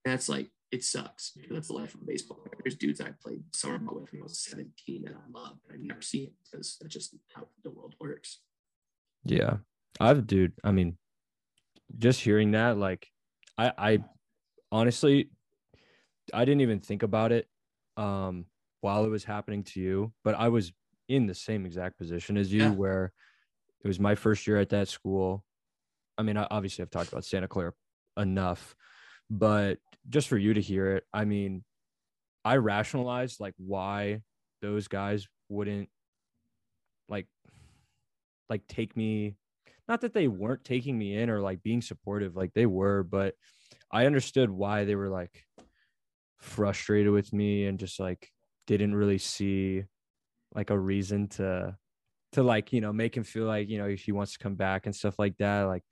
And 0.05 0.13
that's 0.13 0.29
like 0.29 0.51
it 0.71 0.85
sucks 0.85 1.37
that's 1.51 1.69
the 1.69 1.75
life 1.75 1.95
of 1.95 2.07
baseball. 2.07 2.39
There's 2.63 2.77
dudes 2.77 3.01
I 3.01 3.11
played 3.21 3.43
summer 3.53 3.79
ball 3.79 4.01
with 4.01 4.13
when 4.13 4.23
I 4.23 4.25
was 4.25 4.39
17 4.39 5.05
and 5.07 5.17
I 5.17 5.39
love, 5.39 5.57
and 5.69 5.75
I've 5.75 5.81
never 5.81 6.03
seen 6.03 6.31
because 6.45 6.79
that's 6.81 6.95
just 6.95 7.17
how 7.35 7.49
the 7.65 7.71
world 7.71 7.95
works. 8.01 8.41
Yeah. 9.25 9.57
I've 9.99 10.27
dude, 10.27 10.53
I 10.63 10.71
mean, 10.71 10.97
just 11.99 12.21
hearing 12.21 12.53
that, 12.53 12.77
like 12.79 13.07
I 13.59 13.73
I 13.79 14.05
honestly 14.73 15.31
I 16.33 16.45
didn't 16.45 16.61
even 16.61 16.81
think 16.81 17.03
about 17.03 17.33
it 17.33 17.49
um 17.97 18.47
while 18.81 19.05
it 19.05 19.09
was 19.09 19.25
happening 19.25 19.65
to 19.65 19.81
you, 19.81 20.13
but 20.25 20.35
I 20.35 20.49
was 20.49 20.73
in 21.09 21.27
the 21.27 21.35
same 21.35 21.67
exact 21.67 21.99
position 21.99 22.37
as 22.37 22.53
you 22.53 22.61
Yeah. 22.63 22.71
where 22.71 23.13
it 23.85 23.89
was 23.89 24.01
my 24.01 24.15
first 24.15 24.47
year 24.47 24.59
at 24.59 24.71
that 24.71 24.89
school. 24.89 25.45
I 26.17 26.23
mean, 26.23 26.37
obviously 26.37 26.83
I've 26.83 26.91
talked 26.91 27.09
about 27.09 27.25
Santa 27.25 27.49
Clara 27.49 27.73
enough, 28.17 28.75
but 29.31 29.79
just 30.09 30.29
for 30.29 30.37
you 30.39 30.55
to 30.55 30.61
hear 30.61 30.97
it, 30.97 31.05
I 31.13 31.25
mean, 31.25 31.65
I 32.45 32.57
rationalized 32.57 33.41
like 33.41 33.55
why 33.59 34.23
those 34.63 34.89
guys 34.89 35.29
wouldn't 35.49 35.89
like 37.09 37.27
like 38.49 38.67
take 38.67 38.97
me 38.97 39.37
not 39.91 40.03
that 40.03 40.15
they 40.15 40.29
weren't 40.29 40.65
taking 40.65 40.97
me 40.97 41.17
in 41.17 41.29
or 41.29 41.41
like 41.41 41.65
being 41.65 41.83
supportive 41.83 42.37
like 42.37 42.55
they 42.55 42.65
were 42.65 43.03
but 43.03 43.35
i 43.91 44.07
understood 44.07 44.49
why 44.49 44.85
they 44.85 44.95
were 44.95 45.09
like 45.09 45.45
frustrated 46.39 47.13
with 47.13 47.33
me 47.33 47.67
and 47.67 47.81
just 47.81 47.99
like 47.99 48.31
didn't 48.69 48.95
really 48.95 49.19
see 49.19 49.83
like 50.55 50.71
a 50.71 50.79
reason 50.79 51.27
to 51.27 51.77
to 52.31 52.43
like 52.45 52.73
you 52.73 52.81
know 52.81 52.93
make 52.93 53.17
him 53.17 53.25
feel 53.25 53.47
like 53.47 53.69
you 53.69 53.79
know 53.79 53.87
if 53.87 54.03
he 54.03 54.13
wants 54.13 54.33
to 54.33 54.39
come 54.39 54.55
back 54.55 54.87
and 54.87 54.95
stuff 54.95 55.19
like 55.19 55.37
that 55.39 55.63
like 55.63 55.83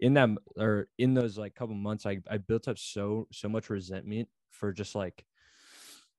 in 0.00 0.12
that 0.12 0.28
or 0.58 0.86
in 0.98 1.14
those 1.14 1.38
like 1.38 1.54
couple 1.54 1.74
months 1.74 2.04
i 2.04 2.18
i 2.30 2.36
built 2.36 2.68
up 2.68 2.76
so 2.78 3.26
so 3.32 3.48
much 3.48 3.70
resentment 3.70 4.28
for 4.50 4.70
just 4.70 4.94
like 4.94 5.24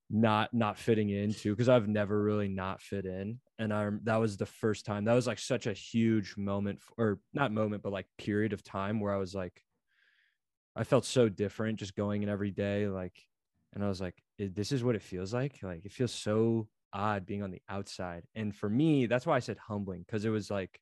not 0.10 0.54
not 0.54 0.78
fitting 0.78 1.10
into 1.10 1.52
because 1.52 1.68
I've 1.68 1.88
never 1.88 2.22
really 2.22 2.48
not 2.48 2.82
fit 2.82 3.06
in 3.06 3.40
and 3.60 3.74
I 3.74 3.90
that 4.04 4.16
was 4.16 4.38
the 4.38 4.46
first 4.46 4.86
time 4.86 5.04
that 5.06 5.14
was 5.14 5.28
like 5.28 5.40
such 5.40 5.68
a 5.68 5.74
huge 5.74 6.36
moment 6.38 6.80
or 6.98 7.20
not 7.34 7.52
moment 7.52 7.84
but 7.84 7.92
like 7.92 8.06
period 8.18 8.54
of 8.54 8.64
time 8.64 9.02
where 9.02 9.14
I 9.14 9.18
was 9.18 9.36
like 9.36 9.62
I 10.78 10.86
felt 10.86 11.04
so 11.04 11.28
different 11.28 11.80
just 11.80 11.96
going 11.96 12.24
in 12.24 12.30
every 12.30 12.52
day 12.52 12.88
like 12.88 13.18
and 13.74 13.84
I 13.84 13.90
was 13.90 14.00
like 14.00 14.16
this 14.40 14.72
is 14.72 14.84
what 14.84 14.96
it 14.96 15.02
feels 15.02 15.34
like 15.34 15.60
like 15.62 15.84
it 15.84 15.92
feels 15.92 16.14
so 16.14 16.70
odd 16.94 17.26
being 17.26 17.44
on 17.44 17.52
the 17.52 17.62
outside 17.68 18.24
and 18.34 18.56
for 18.56 18.70
me 18.70 19.08
that's 19.08 19.26
why 19.26 19.36
I 19.36 19.40
said 19.40 19.58
humbling 19.58 20.06
because 20.08 20.24
it 20.24 20.30
was 20.30 20.50
like 20.50 20.80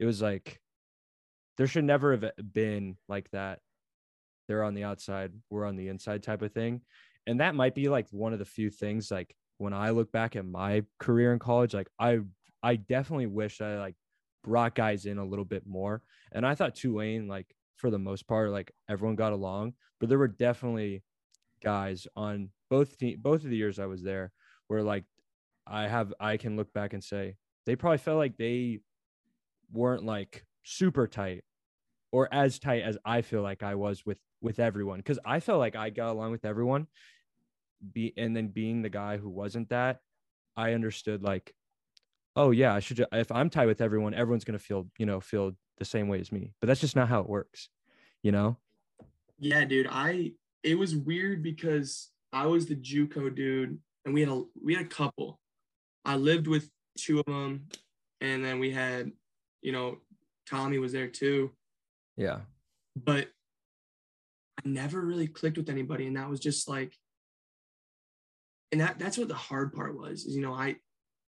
it 0.00 0.04
was 0.04 0.20
like 0.20 0.60
there 1.58 1.68
should 1.68 1.84
never 1.84 2.10
have 2.10 2.24
eh, 2.24 2.30
been 2.52 2.96
like 3.08 3.30
that 3.30 3.60
they're 4.48 4.64
on 4.64 4.74
the 4.74 4.82
outside 4.82 5.32
we're 5.48 5.64
on 5.64 5.76
the 5.76 5.86
inside 5.88 6.24
type 6.24 6.42
of 6.42 6.52
thing 6.52 6.80
and 7.26 7.40
that 7.40 7.54
might 7.54 7.74
be 7.74 7.88
like 7.88 8.06
one 8.10 8.32
of 8.32 8.38
the 8.38 8.44
few 8.44 8.70
things 8.70 9.10
like 9.10 9.34
when 9.58 9.72
I 9.72 9.90
look 9.90 10.10
back 10.10 10.36
at 10.36 10.44
my 10.44 10.84
career 10.98 11.32
in 11.32 11.38
college, 11.38 11.74
like 11.74 11.88
I 11.98 12.20
I 12.62 12.76
definitely 12.76 13.26
wish 13.26 13.60
I 13.60 13.78
like 13.78 13.94
brought 14.42 14.74
guys 14.74 15.06
in 15.06 15.18
a 15.18 15.24
little 15.24 15.44
bit 15.44 15.66
more. 15.66 16.02
And 16.32 16.46
I 16.46 16.54
thought 16.54 16.74
Tulane, 16.74 17.28
like 17.28 17.46
for 17.76 17.90
the 17.90 17.98
most 17.98 18.26
part, 18.26 18.50
like 18.50 18.72
everyone 18.88 19.16
got 19.16 19.32
along, 19.32 19.74
but 20.00 20.08
there 20.08 20.18
were 20.18 20.28
definitely 20.28 21.02
guys 21.62 22.06
on 22.16 22.50
both 22.70 22.98
team 22.98 23.18
both 23.20 23.44
of 23.44 23.50
the 23.50 23.56
years 23.56 23.78
I 23.78 23.86
was 23.86 24.02
there 24.02 24.32
where 24.66 24.82
like 24.82 25.04
I 25.66 25.86
have 25.86 26.12
I 26.18 26.36
can 26.36 26.56
look 26.56 26.72
back 26.72 26.92
and 26.92 27.04
say 27.04 27.36
they 27.66 27.76
probably 27.76 27.98
felt 27.98 28.18
like 28.18 28.36
they 28.36 28.80
weren't 29.72 30.04
like 30.04 30.44
super 30.64 31.06
tight 31.06 31.44
or 32.10 32.28
as 32.32 32.58
tight 32.58 32.82
as 32.82 32.98
I 33.04 33.22
feel 33.22 33.42
like 33.42 33.62
I 33.62 33.76
was 33.76 34.04
with 34.04 34.18
with 34.40 34.58
everyone 34.58 34.98
because 34.98 35.18
I 35.24 35.40
felt 35.40 35.60
like 35.60 35.76
I 35.76 35.90
got 35.90 36.10
along 36.10 36.32
with 36.32 36.44
everyone. 36.44 36.88
Be 37.92 38.12
and 38.16 38.36
then 38.36 38.48
being 38.48 38.82
the 38.82 38.88
guy 38.88 39.16
who 39.16 39.28
wasn't 39.28 39.68
that, 39.70 40.00
I 40.56 40.72
understood 40.72 41.22
like, 41.22 41.54
oh 42.36 42.50
yeah, 42.50 42.74
I 42.74 42.80
should. 42.80 42.98
Just, 42.98 43.08
if 43.12 43.32
I'm 43.32 43.50
tied 43.50 43.66
with 43.66 43.80
everyone, 43.80 44.14
everyone's 44.14 44.44
gonna 44.44 44.58
feel 44.58 44.88
you 44.98 45.06
know 45.06 45.20
feel 45.20 45.52
the 45.78 45.84
same 45.84 46.08
way 46.08 46.20
as 46.20 46.30
me. 46.30 46.52
But 46.60 46.68
that's 46.68 46.80
just 46.80 46.96
not 46.96 47.08
how 47.08 47.20
it 47.20 47.28
works, 47.28 47.68
you 48.22 48.32
know. 48.32 48.56
Yeah, 49.38 49.64
dude. 49.64 49.88
I 49.90 50.32
it 50.62 50.78
was 50.78 50.94
weird 50.94 51.42
because 51.42 52.10
I 52.32 52.46
was 52.46 52.66
the 52.66 52.76
JUCO 52.76 53.34
dude, 53.34 53.78
and 54.04 54.14
we 54.14 54.20
had 54.20 54.30
a 54.30 54.42
we 54.62 54.74
had 54.74 54.86
a 54.86 54.88
couple. 54.88 55.40
I 56.04 56.16
lived 56.16 56.46
with 56.46 56.70
two 56.96 57.20
of 57.20 57.26
them, 57.26 57.66
and 58.20 58.44
then 58.44 58.58
we 58.58 58.70
had, 58.70 59.10
you 59.60 59.72
know, 59.72 59.98
Tommy 60.48 60.78
was 60.78 60.92
there 60.92 61.08
too. 61.08 61.50
Yeah. 62.16 62.40
But 62.96 63.28
I 64.58 64.68
never 64.68 65.00
really 65.00 65.26
clicked 65.26 65.56
with 65.56 65.68
anybody. 65.68 66.06
And 66.06 66.16
that 66.16 66.28
was 66.28 66.40
just 66.40 66.68
like, 66.68 66.96
and 68.72 68.80
that 68.80 68.98
that's 68.98 69.18
what 69.18 69.28
the 69.28 69.34
hard 69.34 69.72
part 69.72 69.96
was, 69.96 70.24
is, 70.24 70.34
you 70.34 70.42
know, 70.42 70.54
I, 70.54 70.76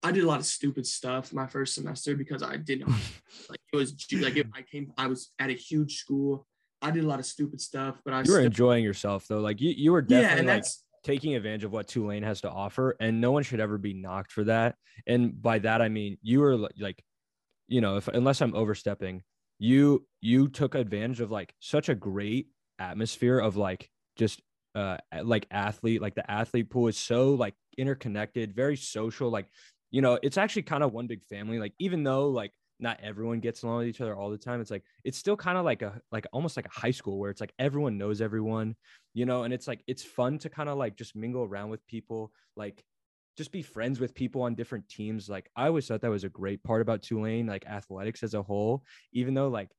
I 0.03 0.13
did 0.13 0.23
a 0.23 0.27
lot 0.27 0.39
of 0.39 0.47
stupid 0.47 0.87
stuff 0.87 1.33
my 1.33 1.47
first 1.47 1.75
semester 1.75 2.15
because 2.15 2.43
I 2.43 2.57
did 2.57 2.81
not 2.81 2.91
like 3.51 3.61
it 3.73 3.77
was 3.77 3.95
like 4.13 4.37
if 4.37 4.47
I 4.55 4.63
came 4.63 4.93
I 4.97 5.09
was 5.09 5.33
at 5.39 5.51
a 5.51 5.55
huge 5.55 5.97
school. 5.97 6.47
I 6.81 6.91
did 6.91 7.03
a 7.03 7.07
lot 7.07 7.19
of 7.19 7.25
stupid 7.25 7.63
stuff, 7.63 7.99
but 8.05 8.13
I 8.13 8.19
you 8.19 8.31
were 8.31 8.39
still, 8.39 8.45
enjoying 8.45 8.85
yourself 8.85 9.27
though. 9.27 9.41
Like 9.41 9.61
you 9.61 9.71
you 9.71 9.93
were 9.93 10.03
definitely 10.03 10.45
yeah, 10.47 10.53
and 10.53 10.63
like 10.63 10.67
taking 11.03 11.35
advantage 11.35 11.65
of 11.65 11.73
what 11.73 11.89
Tulane 11.89 12.23
has 12.23 12.43
to 12.43 12.51
offer, 12.51 12.97
and 13.01 13.21
no 13.21 13.33
one 13.33 13.43
should 13.43 13.61
ever 13.61 13.79
be 13.79 13.95
knocked 13.95 14.31
for 14.31 14.45
that. 14.45 14.77
And 15.07 15.41
by 15.41 15.59
that 15.61 15.81
I 15.81 15.89
mean 15.89 16.19
you 16.23 16.41
were 16.41 16.57
like, 16.57 17.03
you 17.67 17.81
know, 17.81 17.97
if 17.97 18.09
unless 18.09 18.43
I'm 18.43 18.55
overstepping, 18.55 19.23
you 19.59 20.07
you 20.21 20.49
took 20.49 20.75
advantage 20.75 21.21
of 21.21 21.31
like 21.31 21.55
such 21.61 21.89
a 21.89 21.95
great 21.95 22.49
atmosphere 22.79 23.39
of 23.39 23.57
like 23.57 23.89
just 24.17 24.43
uh 24.75 24.97
like 25.23 25.47
athlete 25.51 26.03
like 26.03 26.15
the 26.15 26.29
athlete 26.31 26.69
pool 26.69 26.89
is 26.89 26.99
so 26.99 27.35
like 27.35 27.55
interconnected 27.79 28.55
very 28.55 28.77
social 28.77 29.31
like 29.31 29.49
you 29.91 30.03
know 30.03 30.19
it's 30.23 30.37
actually 30.37 30.63
kind 30.63 30.83
of 30.83 30.93
one 30.93 31.07
big 31.07 31.23
family 31.25 31.59
like 31.59 31.73
even 31.79 32.03
though 32.03 32.29
like 32.29 32.53
not 32.81 32.99
everyone 33.03 33.39
gets 33.39 33.63
along 33.63 33.79
with 33.79 33.87
each 33.87 34.01
other 34.01 34.17
all 34.17 34.31
the 34.31 34.39
time 34.39 34.61
it's 34.61 34.71
like 34.71 34.83
it's 35.05 35.17
still 35.17 35.37
kind 35.37 35.57
of 35.57 35.65
like 35.65 35.83
a 35.83 36.01
like 36.11 36.27
almost 36.33 36.57
like 36.57 36.67
a 36.67 36.81
high 36.81 36.91
school 36.91 37.19
where 37.19 37.31
it's 37.31 37.41
like 37.41 37.55
everyone 37.59 37.97
knows 37.97 38.21
everyone 38.21 38.75
you 39.13 39.25
know 39.25 39.45
and 39.45 39.55
it's 39.55 39.69
like 39.69 39.83
it's 39.87 40.03
fun 40.03 40.39
to 40.39 40.49
kind 40.49 40.69
of 40.69 40.77
like 40.77 40.97
just 40.97 41.15
mingle 41.15 41.45
around 41.45 41.71
with 41.71 41.87
people 41.87 42.33
like 42.57 42.85
just 43.37 43.53
be 43.53 43.63
friends 43.63 44.01
with 44.01 44.15
people 44.15 44.43
on 44.43 44.55
different 44.55 44.89
teams 44.89 45.29
like 45.29 45.49
i 45.55 45.67
always 45.67 45.87
thought 45.87 46.01
that 46.01 46.11
was 46.11 46.25
a 46.25 46.29
great 46.29 46.63
part 46.65 46.83
about 46.83 47.03
tulane 47.03 47.47
like 47.47 47.65
athletics 47.67 48.23
as 48.25 48.35
a 48.35 48.43
whole 48.43 48.83
even 49.13 49.35
though 49.35 49.49
like 49.49 49.71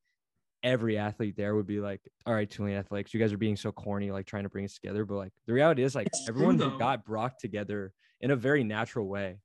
every 0.66 0.98
athlete 0.98 1.38
there 1.38 1.56
would 1.56 1.68
be 1.68 1.80
like, 1.80 2.02
all 2.26 2.34
right, 2.34 2.50
Tulane 2.50 2.76
Athletics, 2.76 3.14
you 3.14 3.20
guys 3.20 3.32
are 3.32 3.38
being 3.38 3.56
so 3.56 3.72
corny, 3.72 4.12
like 4.12 4.26
trying 4.26 4.44
to 4.44 4.50
bring 4.50 4.66
us 4.66 4.74
together. 4.74 5.06
But 5.06 5.16
like 5.16 5.32
the 5.46 5.54
reality 5.54 5.84
is 5.84 5.96
like 5.96 6.08
it's 6.08 6.28
everyone 6.28 6.58
got 6.78 7.06
brought 7.06 7.40
together 7.40 7.94
in 8.20 8.32
a 8.32 8.36
very 8.36 8.64
natural 8.64 9.08
way. 9.08 9.38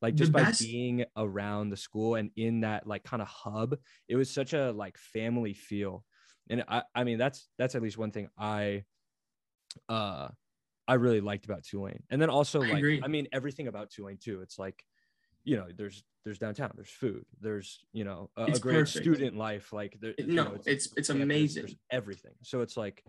Like 0.00 0.14
just 0.14 0.30
by 0.30 0.52
being 0.60 1.04
around 1.16 1.70
the 1.70 1.76
school 1.76 2.14
and 2.14 2.30
in 2.36 2.60
that 2.60 2.86
like 2.86 3.02
kind 3.02 3.20
of 3.20 3.26
hub, 3.26 3.76
it 4.08 4.14
was 4.14 4.30
such 4.30 4.52
a 4.52 4.70
like 4.70 4.96
family 4.96 5.52
feel. 5.52 6.04
And 6.48 6.64
I, 6.68 6.84
I 6.94 7.02
mean, 7.02 7.18
that's 7.18 7.48
that's 7.58 7.74
at 7.74 7.82
least 7.82 7.98
one 7.98 8.12
thing 8.12 8.28
I 8.38 8.84
uh 9.88 10.28
I 10.86 10.94
really 10.94 11.20
liked 11.20 11.44
about 11.44 11.64
Tulane. 11.64 12.04
And 12.10 12.22
then 12.22 12.30
also 12.30 12.62
I 12.62 12.68
like 12.68 12.78
agree. 12.78 13.02
I 13.02 13.08
mean 13.08 13.26
everything 13.32 13.66
about 13.66 13.90
Tulane 13.90 14.18
too. 14.22 14.40
It's 14.40 14.58
like 14.58 14.84
you 15.42 15.56
know 15.56 15.66
there's 15.76 16.04
there's 16.28 16.38
downtown 16.38 16.70
there's 16.74 16.90
food 16.90 17.24
there's 17.40 17.80
you 17.94 18.04
know 18.04 18.28
a, 18.36 18.44
a 18.44 18.58
great 18.58 18.74
perfect. 18.74 19.02
student 19.02 19.34
life 19.34 19.72
like 19.72 19.98
there, 19.98 20.12
no 20.26 20.44
know, 20.44 20.52
it's 20.52 20.66
it's, 20.66 20.92
it's 20.94 21.08
amazing 21.08 21.62
there's 21.62 21.76
everything 21.90 22.32
so 22.42 22.60
it's 22.60 22.76
like 22.76 23.02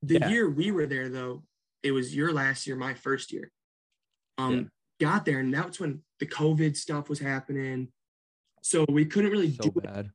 the 0.00 0.18
yeah. 0.18 0.28
year 0.30 0.48
we 0.48 0.70
were 0.70 0.86
there 0.86 1.10
though 1.10 1.42
it 1.82 1.92
was 1.92 2.16
your 2.16 2.32
last 2.32 2.66
year 2.66 2.74
my 2.74 2.94
first 2.94 3.30
year 3.30 3.52
um 4.38 4.70
yeah. 4.98 5.06
got 5.06 5.26
there 5.26 5.40
and 5.40 5.52
that's 5.52 5.78
when 5.78 6.00
the 6.18 6.24
covid 6.24 6.74
stuff 6.74 7.10
was 7.10 7.18
happening 7.18 7.88
so 8.62 8.86
we 8.88 9.04
couldn't 9.04 9.30
really 9.30 9.52
so 9.52 9.68
do 9.68 9.80
bad. 9.82 10.10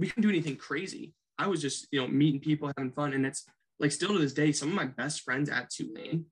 we 0.00 0.08
couldn't 0.08 0.24
do 0.24 0.28
anything 0.28 0.56
crazy 0.56 1.14
i 1.38 1.46
was 1.46 1.62
just 1.62 1.86
you 1.92 2.00
know 2.00 2.08
meeting 2.08 2.40
people 2.40 2.68
having 2.76 2.90
fun 2.90 3.12
and 3.12 3.24
it's 3.24 3.44
like 3.78 3.92
still 3.92 4.12
to 4.12 4.18
this 4.18 4.34
day 4.34 4.50
some 4.50 4.70
of 4.70 4.74
my 4.74 4.86
best 4.86 5.20
friends 5.20 5.48
at 5.48 5.70
tulane 5.70 6.24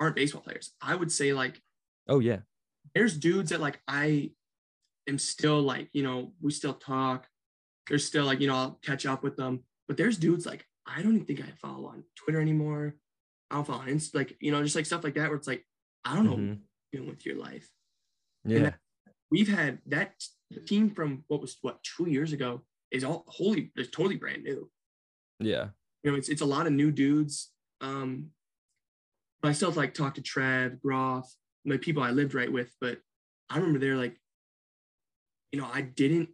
aren't 0.00 0.16
baseball 0.16 0.40
players 0.40 0.72
i 0.80 0.94
would 0.94 1.12
say 1.12 1.34
like 1.34 1.60
oh 2.08 2.18
yeah 2.18 2.38
there's 2.94 3.16
dudes 3.16 3.50
that 3.50 3.60
like 3.60 3.80
I 3.86 4.30
am 5.08 5.18
still 5.18 5.60
like, 5.60 5.88
you 5.92 6.02
know, 6.02 6.32
we 6.40 6.52
still 6.52 6.74
talk. 6.74 7.26
There's 7.88 8.06
still 8.06 8.24
like, 8.24 8.40
you 8.40 8.46
know, 8.46 8.56
I'll 8.56 8.78
catch 8.84 9.06
up 9.06 9.22
with 9.22 9.36
them. 9.36 9.64
But 9.88 9.96
there's 9.96 10.16
dudes 10.16 10.46
like 10.46 10.64
I 10.86 11.02
don't 11.02 11.14
even 11.14 11.26
think 11.26 11.40
I 11.40 11.50
follow 11.60 11.88
on 11.88 12.04
Twitter 12.16 12.40
anymore. 12.40 12.96
I 13.50 13.56
don't 13.56 13.66
follow 13.66 13.80
on 13.80 13.88
Insta, 13.88 14.14
like, 14.14 14.36
you 14.40 14.50
know, 14.50 14.62
just 14.62 14.76
like 14.76 14.86
stuff 14.86 15.04
like 15.04 15.14
that 15.14 15.28
where 15.28 15.36
it's 15.36 15.46
like, 15.46 15.64
I 16.04 16.14
don't 16.16 16.24
know 16.24 16.32
mm-hmm. 16.32 16.48
what 16.48 16.58
you're 16.92 17.00
doing 17.00 17.10
with 17.10 17.26
your 17.26 17.36
life. 17.36 17.68
Yeah. 18.44 18.58
That, 18.60 18.74
we've 19.30 19.54
had 19.54 19.78
that 19.86 20.14
team 20.66 20.90
from 20.90 21.24
what 21.28 21.40
was 21.40 21.56
what 21.62 21.82
two 21.82 22.08
years 22.08 22.32
ago 22.32 22.62
is 22.90 23.04
all 23.04 23.24
wholly 23.28 23.72
it's 23.76 23.90
totally 23.90 24.16
brand 24.16 24.44
new. 24.44 24.70
Yeah. 25.38 25.68
You 26.02 26.10
know, 26.10 26.16
it's 26.18 26.28
it's 26.28 26.42
a 26.42 26.46
lot 26.46 26.66
of 26.66 26.72
new 26.72 26.90
dudes. 26.90 27.50
Um, 27.80 28.30
but 29.40 29.48
I 29.48 29.52
still 29.52 29.72
like 29.72 29.94
talk 29.94 30.14
to 30.14 30.22
Trev, 30.22 30.80
Groff, 30.80 31.32
my 31.64 31.76
people 31.76 32.02
I 32.02 32.10
lived 32.10 32.34
right 32.34 32.50
with, 32.50 32.72
but 32.80 32.98
I 33.50 33.56
remember 33.56 33.78
they're 33.78 33.96
like, 33.96 34.16
you 35.52 35.60
know, 35.60 35.68
I 35.72 35.82
didn't 35.82 36.30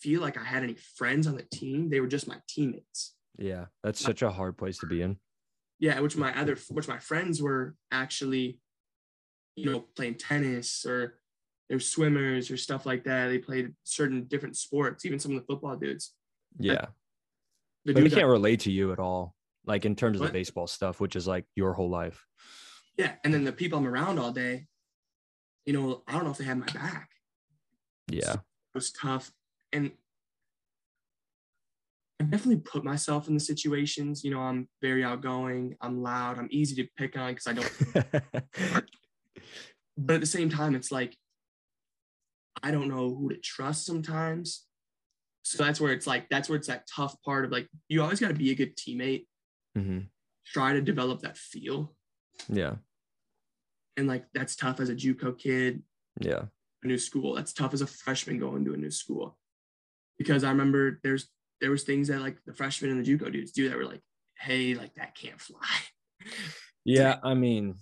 feel 0.00 0.20
like 0.20 0.38
I 0.38 0.44
had 0.44 0.62
any 0.62 0.76
friends 0.96 1.26
on 1.26 1.36
the 1.36 1.42
team. 1.42 1.90
They 1.90 2.00
were 2.00 2.06
just 2.06 2.28
my 2.28 2.36
teammates. 2.48 3.14
Yeah, 3.36 3.66
that's 3.82 4.00
such 4.00 4.22
a 4.22 4.30
hard 4.30 4.56
place 4.56 4.78
to 4.78 4.86
be 4.86 5.02
in. 5.02 5.18
Yeah, 5.80 5.98
which 6.00 6.16
my 6.16 6.38
other 6.38 6.56
which 6.70 6.88
my 6.88 6.98
friends 6.98 7.42
were 7.42 7.74
actually, 7.90 8.60
you 9.56 9.70
know, 9.70 9.80
playing 9.96 10.14
tennis 10.14 10.86
or 10.86 11.18
they're 11.68 11.80
swimmers 11.80 12.50
or 12.50 12.56
stuff 12.56 12.86
like 12.86 13.04
that. 13.04 13.28
They 13.28 13.38
played 13.38 13.74
certain 13.82 14.24
different 14.24 14.56
sports, 14.56 15.04
even 15.04 15.18
some 15.18 15.32
of 15.32 15.40
the 15.40 15.46
football 15.46 15.76
dudes. 15.76 16.12
Yeah. 16.58 16.86
The 17.84 17.94
but 17.94 18.02
we 18.02 18.10
can't 18.10 18.28
relate 18.28 18.60
to 18.60 18.72
you 18.72 18.92
at 18.92 18.98
all, 18.98 19.34
like 19.66 19.84
in 19.84 19.96
terms 19.96 20.16
of 20.16 20.20
what? 20.22 20.26
the 20.28 20.38
baseball 20.38 20.66
stuff, 20.66 21.00
which 21.00 21.16
is 21.16 21.26
like 21.26 21.44
your 21.56 21.72
whole 21.72 21.90
life. 21.90 22.24
Yeah. 22.96 23.12
And 23.24 23.34
then 23.34 23.44
the 23.44 23.52
people 23.52 23.78
I'm 23.78 23.86
around 23.86 24.18
all 24.18 24.30
day, 24.30 24.66
you 25.66 25.72
know, 25.72 26.02
I 26.06 26.12
don't 26.12 26.24
know 26.24 26.30
if 26.30 26.38
they 26.38 26.44
had 26.44 26.58
my 26.58 26.66
back. 26.66 27.10
Yeah. 28.08 28.32
So 28.32 28.32
it 28.34 28.40
was 28.74 28.92
tough. 28.92 29.32
And 29.72 29.92
I've 32.20 32.30
definitely 32.30 32.60
put 32.60 32.84
myself 32.84 33.28
in 33.28 33.34
the 33.34 33.40
situations. 33.40 34.24
You 34.24 34.30
know, 34.30 34.40
I'm 34.40 34.68
very 34.80 35.02
outgoing, 35.04 35.76
I'm 35.80 36.02
loud, 36.02 36.38
I'm 36.38 36.48
easy 36.50 36.76
to 36.82 36.88
pick 36.96 37.16
on 37.16 37.34
because 37.34 37.46
I 37.46 37.52
don't. 37.54 37.72
but 39.98 40.14
at 40.14 40.20
the 40.20 40.26
same 40.26 40.48
time, 40.48 40.74
it's 40.74 40.92
like 40.92 41.16
I 42.62 42.70
don't 42.70 42.88
know 42.88 43.14
who 43.14 43.28
to 43.30 43.36
trust 43.36 43.84
sometimes. 43.84 44.64
So 45.42 45.62
that's 45.62 45.80
where 45.80 45.92
it's 45.92 46.06
like 46.06 46.28
that's 46.30 46.48
where 46.48 46.56
it's 46.56 46.68
that 46.68 46.86
tough 46.86 47.20
part 47.22 47.44
of 47.44 47.50
like 47.50 47.68
you 47.88 48.00
always 48.02 48.20
got 48.20 48.28
to 48.28 48.34
be 48.34 48.50
a 48.50 48.54
good 48.54 48.76
teammate. 48.76 49.26
hmm 49.74 50.00
Try 50.46 50.74
to 50.74 50.80
develop 50.82 51.22
that 51.22 51.36
feel, 51.38 51.94
Yeah. 52.48 52.76
and 53.96 54.06
like 54.06 54.26
that's 54.34 54.56
tough 54.56 54.78
as 54.78 54.90
a 54.90 54.94
JUCO 54.94 55.38
kid, 55.38 55.82
Yeah. 56.20 56.44
A 56.84 56.88
new 56.88 56.98
school. 56.98 57.34
That's 57.34 57.52
tough 57.52 57.74
as 57.74 57.82
a 57.82 57.86
freshman 57.86 58.38
going 58.38 58.64
to 58.64 58.74
a 58.74 58.76
new 58.76 58.90
school, 58.90 59.36
because 60.18 60.44
I 60.44 60.50
remember 60.50 61.00
there's 61.02 61.28
there 61.60 61.70
was 61.70 61.84
things 61.84 62.08
that 62.08 62.20
like 62.20 62.38
the 62.44 62.52
freshmen 62.52 62.90
and 62.90 63.04
the 63.04 63.16
JUCO 63.16 63.32
dudes 63.32 63.52
do 63.52 63.68
that 63.68 63.76
were 63.78 63.86
like, 63.86 64.02
hey, 64.38 64.74
like 64.74 64.94
that 64.94 65.14
can't 65.16 65.40
fly. 65.40 65.58
Yeah, 66.86 67.16
I 67.22 67.32
mean, 67.32 67.76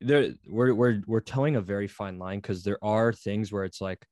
there 0.00 0.32
we're 0.48 0.74
we're 0.74 1.00
we're 1.06 1.20
towing 1.20 1.54
a 1.54 1.60
very 1.60 1.86
fine 1.86 2.18
line 2.18 2.40
because 2.40 2.64
there 2.64 2.82
are 2.82 3.12
things 3.12 3.52
where 3.52 3.62
it's 3.62 3.80
like, 3.80 4.04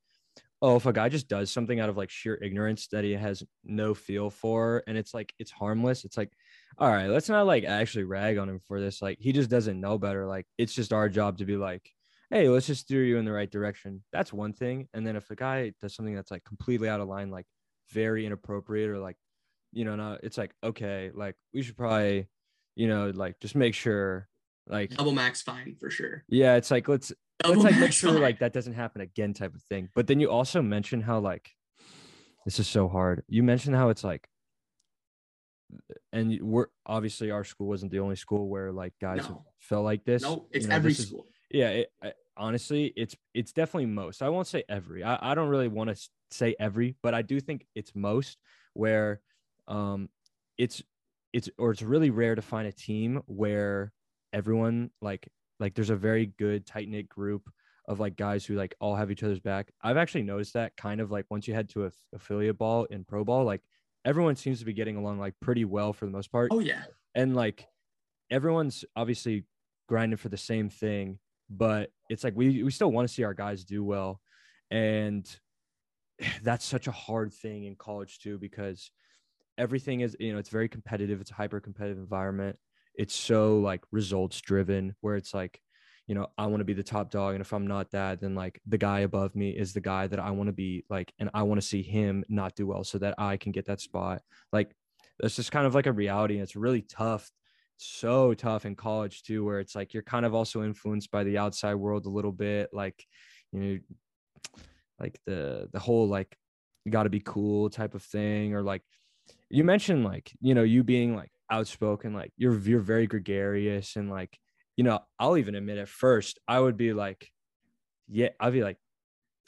oh, 0.62 0.76
if 0.76 0.86
a 0.86 0.92
guy 0.92 1.08
just 1.08 1.28
does 1.28 1.50
something 1.50 1.80
out 1.80 1.88
of 1.88 1.96
like 1.96 2.10
sheer 2.10 2.36
ignorance 2.40 2.86
that 2.92 3.02
he 3.02 3.12
has 3.12 3.42
no 3.64 3.92
feel 3.92 4.30
for, 4.30 4.84
and 4.86 4.96
it's 4.96 5.14
like 5.14 5.34
it's 5.40 5.50
harmless, 5.50 6.04
it's 6.04 6.16
like, 6.16 6.30
all 6.78 6.90
right, 6.90 7.08
let's 7.08 7.28
not 7.28 7.46
like 7.46 7.64
actually 7.64 8.04
rag 8.04 8.38
on 8.38 8.48
him 8.48 8.60
for 8.68 8.80
this. 8.80 9.02
Like 9.02 9.18
he 9.20 9.32
just 9.32 9.50
doesn't 9.50 9.80
know 9.80 9.98
better. 9.98 10.26
Like 10.26 10.46
it's 10.58 10.74
just 10.74 10.92
our 10.92 11.08
job 11.08 11.38
to 11.38 11.44
be 11.44 11.56
like, 11.56 11.82
hey, 12.30 12.48
let's 12.48 12.66
just 12.66 12.82
steer 12.82 13.04
you 13.04 13.18
in 13.18 13.24
the 13.24 13.32
right 13.32 13.50
direction. 13.50 14.02
That's 14.12 14.32
one 14.32 14.52
thing. 14.52 14.88
And 14.94 15.06
then 15.06 15.16
if 15.16 15.30
a 15.30 15.36
guy 15.36 15.72
does 15.80 15.94
something 15.94 16.14
that's 16.14 16.30
like 16.30 16.44
completely 16.44 16.88
out 16.88 17.00
of 17.00 17.08
line, 17.08 17.30
like 17.30 17.46
very 17.90 18.26
inappropriate 18.26 18.90
or 18.90 18.98
like, 18.98 19.16
you 19.72 19.84
know, 19.84 19.96
no, 19.96 20.18
it's 20.22 20.38
like 20.38 20.52
okay, 20.62 21.10
like 21.14 21.34
we 21.52 21.62
should 21.62 21.76
probably, 21.76 22.28
you 22.76 22.88
know, 22.88 23.10
like 23.14 23.38
just 23.40 23.54
make 23.54 23.74
sure 23.74 24.28
like 24.66 24.90
Double 24.96 25.12
max 25.12 25.42
fine 25.42 25.76
for 25.78 25.90
sure. 25.90 26.24
yeah 26.28 26.54
it's 26.56 26.70
like 26.70 26.88
let's 26.88 27.12
Double 27.42 27.60
let's 27.60 27.64
like 27.74 27.78
make 27.80 27.92
sure 27.92 28.12
fine. 28.12 28.22
like 28.22 28.38
that 28.38 28.54
doesn't 28.54 28.72
happen 28.72 29.02
again 29.02 29.34
type 29.34 29.54
of 29.54 29.62
thing 29.64 29.90
but 29.94 30.06
then 30.06 30.20
you 30.20 30.30
also 30.30 30.62
mentioned 30.62 31.04
how 31.04 31.18
like 31.18 31.50
this 32.46 32.58
is 32.58 32.66
so 32.66 32.88
hard 32.88 33.22
you 33.28 33.42
mentioned 33.42 33.76
how 33.76 33.90
it's 33.90 34.02
like 34.02 34.26
and 36.12 36.38
we're 36.40 36.68
obviously 36.86 37.30
our 37.30 37.44
school 37.44 37.66
wasn't 37.66 37.90
the 37.92 37.98
only 37.98 38.16
school 38.16 38.48
where 38.48 38.72
like 38.72 38.92
guys 39.00 39.18
No. 39.28 39.44
felt 39.58 39.84
like 39.84 40.04
this 40.04 40.22
no, 40.22 40.46
it's 40.50 40.64
you 40.64 40.68
know, 40.70 40.76
every 40.76 40.92
is- 40.92 41.08
school. 41.08 41.26
Yeah 41.54 41.68
it, 41.70 41.92
I, 42.02 42.12
honestly 42.36 42.92
it's 42.96 43.16
it's 43.32 43.52
definitely 43.52 43.86
most. 43.86 44.22
I 44.22 44.28
won't 44.28 44.46
say 44.46 44.64
every. 44.68 45.02
I, 45.02 45.32
I 45.32 45.34
don't 45.34 45.48
really 45.48 45.68
want 45.68 45.88
to 45.90 46.08
say 46.34 46.54
every 46.58 46.96
but 47.02 47.14
i 47.14 47.22
do 47.22 47.40
think 47.40 47.66
it's 47.74 47.94
most 47.94 48.38
where 48.74 49.20
um 49.68 50.08
it's 50.58 50.82
it's 51.32 51.48
or 51.58 51.70
it's 51.70 51.82
really 51.82 52.10
rare 52.10 52.34
to 52.34 52.42
find 52.42 52.66
a 52.66 52.72
team 52.72 53.22
where 53.26 53.92
everyone 54.32 54.90
like 55.00 55.28
like 55.60 55.74
there's 55.74 55.90
a 55.90 55.96
very 55.96 56.26
good 56.38 56.66
tight 56.66 56.88
knit 56.88 57.08
group 57.08 57.48
of 57.86 58.00
like 58.00 58.16
guys 58.16 58.44
who 58.44 58.54
like 58.54 58.74
all 58.80 58.96
have 58.96 59.10
each 59.10 59.22
other's 59.22 59.40
back. 59.40 59.70
I've 59.82 59.96
actually 59.96 60.22
noticed 60.22 60.54
that 60.54 60.76
kind 60.76 61.00
of 61.00 61.10
like 61.10 61.26
once 61.30 61.46
you 61.46 61.54
head 61.54 61.68
to 61.70 61.86
a 61.86 61.90
affiliate 62.14 62.58
ball 62.58 62.84
in 62.84 63.04
pro 63.04 63.24
ball 63.24 63.44
like 63.44 63.60
everyone 64.04 64.36
seems 64.36 64.58
to 64.58 64.64
be 64.64 64.72
getting 64.72 64.96
along 64.96 65.18
like 65.18 65.34
pretty 65.40 65.64
well 65.64 65.92
for 65.92 66.06
the 66.06 66.12
most 66.12 66.32
part. 66.32 66.48
Oh 66.50 66.60
yeah. 66.60 66.84
and 67.14 67.34
like 67.36 67.66
everyone's 68.30 68.84
obviously 68.96 69.44
grinding 69.88 70.16
for 70.16 70.28
the 70.28 70.36
same 70.36 70.68
thing 70.68 71.18
but 71.50 71.90
it's 72.08 72.24
like 72.24 72.34
we 72.36 72.62
we 72.62 72.70
still 72.70 72.90
want 72.90 73.08
to 73.08 73.12
see 73.12 73.24
our 73.24 73.34
guys 73.34 73.64
do 73.64 73.84
well. 73.84 74.20
And 74.70 75.28
that's 76.42 76.64
such 76.64 76.86
a 76.86 76.92
hard 76.92 77.32
thing 77.32 77.64
in 77.64 77.76
college 77.76 78.18
too 78.18 78.38
because 78.38 78.90
everything 79.56 80.00
is 80.00 80.16
you 80.18 80.32
know 80.32 80.38
it's 80.38 80.50
very 80.50 80.68
competitive. 80.68 81.20
It's 81.20 81.30
a 81.30 81.34
hyper 81.34 81.60
competitive 81.60 81.98
environment. 81.98 82.58
It's 82.94 83.14
so 83.14 83.58
like 83.58 83.82
results 83.90 84.40
driven 84.40 84.94
where 85.00 85.16
it's 85.16 85.34
like 85.34 85.60
you 86.06 86.14
know 86.14 86.26
i 86.36 86.46
want 86.46 86.60
to 86.60 86.64
be 86.64 86.74
the 86.74 86.82
top 86.82 87.10
dog 87.10 87.34
and 87.34 87.40
if 87.40 87.52
i'm 87.52 87.66
not 87.66 87.90
that 87.90 88.20
then 88.20 88.34
like 88.34 88.60
the 88.66 88.76
guy 88.76 89.00
above 89.00 89.34
me 89.34 89.50
is 89.50 89.72
the 89.72 89.80
guy 89.80 90.06
that 90.06 90.18
i 90.18 90.30
want 90.30 90.48
to 90.48 90.52
be 90.52 90.84
like 90.90 91.12
and 91.18 91.30
i 91.32 91.42
want 91.42 91.58
to 91.58 91.66
see 91.66 91.82
him 91.82 92.22
not 92.28 92.54
do 92.54 92.66
well 92.66 92.84
so 92.84 92.98
that 92.98 93.14
i 93.16 93.36
can 93.38 93.52
get 93.52 93.64
that 93.64 93.80
spot. 93.80 94.20
Like 94.52 94.74
that's 95.18 95.36
just 95.36 95.52
kind 95.52 95.66
of 95.66 95.74
like 95.74 95.86
a 95.86 95.92
reality 95.92 96.34
and 96.34 96.42
it's 96.42 96.56
really 96.56 96.82
tough 96.82 97.30
so 97.76 98.34
tough 98.34 98.66
in 98.66 98.74
college 98.76 99.22
too 99.22 99.44
where 99.44 99.60
it's 99.60 99.74
like 99.74 99.92
you're 99.92 100.02
kind 100.02 100.24
of 100.24 100.34
also 100.34 100.62
influenced 100.62 101.10
by 101.10 101.24
the 101.24 101.38
outside 101.38 101.74
world 101.74 102.06
a 102.06 102.10
little 102.10 102.32
bit 102.32 102.70
like 102.72 103.04
you 103.52 103.60
know 103.60 103.78
like 105.00 105.18
the 105.26 105.68
the 105.72 105.78
whole 105.78 106.08
like 106.08 106.36
you 106.84 106.92
got 106.92 107.04
to 107.04 107.10
be 107.10 107.20
cool 107.20 107.68
type 107.68 107.94
of 107.94 108.02
thing 108.02 108.54
or 108.54 108.62
like 108.62 108.82
you 109.50 109.64
mentioned 109.64 110.04
like 110.04 110.32
you 110.40 110.54
know 110.54 110.62
you 110.62 110.84
being 110.84 111.16
like 111.16 111.30
outspoken 111.50 112.14
like 112.14 112.32
you're 112.36 112.58
you're 112.60 112.80
very 112.80 113.06
gregarious 113.06 113.96
and 113.96 114.10
like 114.10 114.38
you 114.76 114.84
know 114.84 115.00
i'll 115.18 115.36
even 115.36 115.54
admit 115.54 115.78
at 115.78 115.88
first 115.88 116.38
i 116.48 116.58
would 116.58 116.76
be 116.76 116.92
like 116.92 117.30
yeah 118.08 118.28
i'd 118.40 118.52
be 118.52 118.62
like 118.62 118.78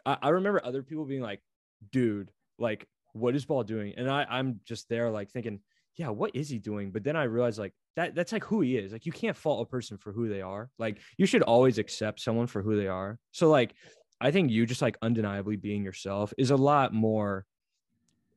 i, 0.05 0.17
I 0.21 0.29
remember 0.31 0.61
other 0.65 0.83
people 0.83 1.05
being 1.05 1.23
like 1.23 1.41
dude 1.91 2.31
like 2.59 2.87
what 3.13 3.35
is 3.35 3.45
ball 3.45 3.63
doing? 3.63 3.95
And 3.97 4.11
i 4.11 4.27
i'm 4.29 4.61
just 4.65 4.89
there 4.89 5.11
like 5.11 5.31
thinking 5.31 5.61
yeah 5.97 6.09
what 6.09 6.31
is 6.35 6.49
he 6.49 6.59
doing? 6.59 6.91
But 6.91 7.05
then 7.05 7.17
i 7.17 7.25
realized 7.25 7.59
like 7.59 7.75
that 7.97 8.15
that's 8.15 8.33
like 8.33 8.45
who 8.45 8.61
he 8.61 8.77
is. 8.77 8.93
Like 8.93 9.07
you 9.07 9.13
can't 9.13 9.37
fault 9.37 9.67
a 9.67 9.71
person 9.71 9.97
for 9.97 10.13
who 10.13 10.29
they 10.29 10.43
are. 10.43 10.71
Like 10.79 10.99
you 11.17 11.27
should 11.27 11.43
always 11.43 11.79
accept 11.79 12.21
someone 12.21 12.47
for 12.47 12.63
who 12.63 12.77
they 12.77 12.89
are. 12.89 13.19
So 13.33 13.49
like 13.49 13.75
i 14.21 14.31
think 14.31 14.51
you 14.51 14.65
just 14.65 14.83
like 14.83 14.97
undeniably 15.03 15.57
being 15.57 15.85
yourself 15.85 16.33
is 16.39 16.51
a 16.51 16.57
lot 16.57 16.95
more 16.95 17.45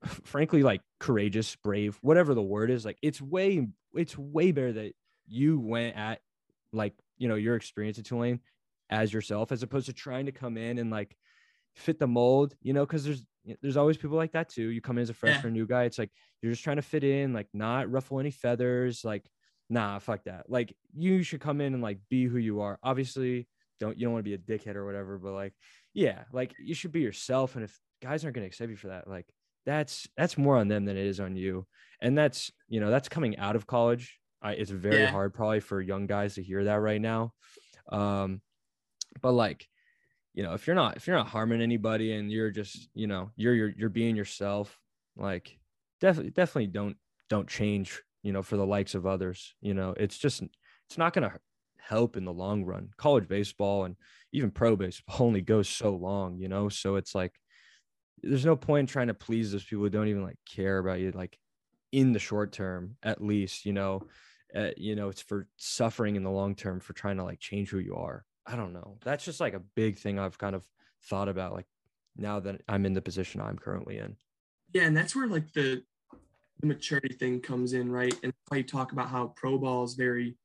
frankly 0.26 0.62
like 0.62 0.82
courageous 1.00 1.56
brave 1.58 1.98
whatever 2.02 2.34
the 2.34 2.42
word 2.42 2.72
is. 2.72 2.86
Like 2.86 2.98
it's 3.02 3.22
way 3.22 3.68
it's 3.94 4.18
way 4.18 4.52
better 4.52 4.74
that 4.74 4.94
you 5.28 5.60
went 5.60 5.96
at 5.96 6.20
like 6.74 6.94
you 7.18 7.28
know 7.28 7.36
your 7.36 7.56
experience 7.56 8.00
at 8.00 8.06
tulane 8.06 8.40
as 8.90 9.14
yourself 9.14 9.52
as 9.52 9.64
opposed 9.64 9.86
to 9.86 9.94
trying 9.94 10.26
to 10.26 10.32
come 10.32 10.58
in 10.58 10.80
and 10.80 10.90
like 10.90 11.16
fit 11.76 12.00
the 12.00 12.08
mold 12.08 12.56
you 12.62 12.74
know 12.74 12.86
because 12.86 13.04
there's 13.04 13.24
there's 13.62 13.78
always 13.78 13.98
people 13.98 14.18
like 14.18 14.34
that 14.34 14.50
too. 14.50 14.70
You 14.70 14.82
come 14.82 14.98
in 14.98 15.02
as 15.04 15.10
a 15.10 15.14
freshman 15.14 15.54
new 15.54 15.66
guy 15.66 15.84
it's 15.84 15.98
like 15.98 16.12
you're 16.42 16.52
just 16.52 16.64
trying 16.64 16.76
to 16.78 16.82
fit 16.82 17.04
in 17.04 17.34
like 17.34 17.48
not 17.54 17.92
ruffle 17.92 18.20
any 18.20 18.32
feathers 18.32 19.04
like 19.04 19.26
nah 19.70 20.00
fuck 20.00 20.24
that. 20.26 20.50
Like 20.50 20.76
you 20.96 21.24
should 21.24 21.42
come 21.42 21.62
in 21.62 21.74
and 21.74 21.84
like 21.84 22.00
be 22.10 22.26
who 22.26 22.38
you 22.38 22.62
are. 22.62 22.80
Obviously 22.84 23.48
don't 23.80 23.98
you 23.98 24.06
don't 24.06 24.14
want 24.14 24.26
to 24.26 24.30
be 24.30 24.36
a 24.36 24.38
dickhead 24.38 24.76
or 24.76 24.86
whatever 24.86 25.18
but 25.18 25.32
like 25.32 25.54
yeah 25.94 26.24
like 26.34 26.54
you 26.60 26.74
should 26.76 26.92
be 26.92 27.00
yourself 27.00 27.56
and 27.56 27.64
if 27.64 27.80
guys 28.02 28.26
aren't 28.26 28.36
going 28.36 28.44
to 28.44 28.48
accept 28.48 28.70
you 28.70 28.76
for 28.76 28.90
that 28.90 29.08
like 29.08 29.26
that's 29.66 30.08
that's 30.18 30.38
more 30.38 30.58
on 30.58 30.68
them 30.68 30.86
than 30.86 30.98
it 30.98 31.06
is 31.06 31.20
on 31.20 31.36
you. 31.36 31.66
And 32.02 32.18
that's 32.18 32.52
you 32.68 32.80
know 32.80 32.90
that's 32.90 33.10
coming 33.10 33.38
out 33.38 33.56
of 33.56 33.68
college. 33.68 34.20
I, 34.42 34.54
it's 34.54 34.72
very 34.72 35.04
Yeah. 35.04 35.12
hard 35.12 35.34
probably 35.34 35.60
for 35.60 35.82
young 35.82 36.08
guys 36.08 36.36
to 36.36 36.44
hear 36.44 36.64
that 36.66 36.82
right 36.82 37.02
now. 37.02 37.34
Um 37.92 38.42
but 39.22 39.32
like 39.34 39.68
you 40.40 40.46
know 40.46 40.54
if 40.54 40.66
you're 40.66 40.76
not 40.76 40.96
if 40.96 41.06
you're 41.06 41.18
not 41.18 41.28
harming 41.28 41.62
anybody 41.62 42.14
and 42.14 42.32
you're 42.32 42.50
just 42.50 42.88
you 42.94 43.08
know 43.08 43.30
you're 43.36 43.54
you're, 43.54 43.74
you're 43.76 43.90
being 43.90 44.16
yourself 44.16 44.80
like 45.18 45.60
definitely 46.00 46.32
definitely 46.32 46.68
don't 46.68 46.96
don't 47.30 47.50
change 47.50 48.02
you 48.24 48.32
know 48.32 48.42
for 48.42 48.56
the 48.56 48.66
likes 48.66 48.96
of 48.96 49.06
others 49.06 49.54
you 49.60 49.74
know 49.74 49.94
it's 49.98 50.18
just 50.18 50.42
it's 50.88 50.98
not 50.98 51.12
going 51.12 51.30
to 51.30 51.38
help 51.78 52.16
in 52.16 52.24
the 52.24 52.32
long 52.32 52.64
run. 52.64 52.90
College 52.98 53.28
baseball 53.28 53.84
and 53.84 53.98
even 54.32 54.50
pro 54.50 54.78
baseball 54.78 55.18
only 55.28 55.42
goes 55.42 55.68
so 55.68 55.94
long 55.94 56.38
you 56.38 56.48
know 56.48 56.70
so 56.70 56.96
it's 56.96 57.14
like 57.14 57.34
there's 58.24 58.46
no 58.46 58.56
point 58.56 58.80
in 58.80 58.88
trying 58.88 59.08
to 59.08 59.14
please 59.14 59.52
those 59.52 59.66
people 59.66 59.84
who 59.84 59.90
don't 59.90 60.08
even 60.08 60.24
like 60.24 60.40
care 60.50 60.78
about 60.78 61.02
you 61.02 61.12
like 61.12 61.38
in 61.92 62.14
the 62.14 62.20
short 62.20 62.54
term 62.54 62.96
at 63.04 63.22
least 63.22 63.66
you 63.66 63.74
know 63.74 64.04
uh, 64.56 64.70
you 64.78 64.96
know 64.96 65.10
it's 65.10 65.22
for 65.22 65.50
suffering 65.58 66.16
in 66.16 66.24
the 66.24 66.32
long 66.32 66.56
term 66.56 66.80
for 66.80 66.94
trying 66.94 67.18
to 67.18 67.26
like 67.26 67.42
change 67.42 67.70
who 67.72 67.80
you 67.80 67.96
are 67.96 68.24
i 68.52 68.56
don't 68.56 68.74
know 68.74 68.98
that's 69.04 69.24
just 69.24 69.40
like 69.40 69.54
a 69.54 69.60
big 69.76 69.98
thing 69.98 70.18
i've 70.20 70.38
kind 70.38 70.56
of 70.56 70.64
thought 71.10 71.30
about 71.30 71.54
like 71.54 71.66
now 72.18 72.40
that 72.40 72.62
i'm 72.68 72.86
in 72.86 72.94
the 72.94 73.02
position 73.02 73.40
i'm 73.40 73.58
currently 73.58 73.98
in 74.00 74.16
Yeah, 74.74 74.84
and 74.84 74.98
that's 74.98 75.16
where 75.16 75.28
like 75.28 75.52
the 75.54 75.84
the 76.62 76.68
maturity 76.68 77.14
thing 77.16 77.40
comes 77.40 77.72
in, 77.72 77.90
right? 77.90 78.14
And 78.22 78.34
why 78.50 78.58
you 78.58 78.64
talk 78.64 78.92
about 78.92 79.08
how 79.08 79.28
pro 79.38 79.58
ball 79.58 79.86
is 79.86 79.94
very, 79.94 80.36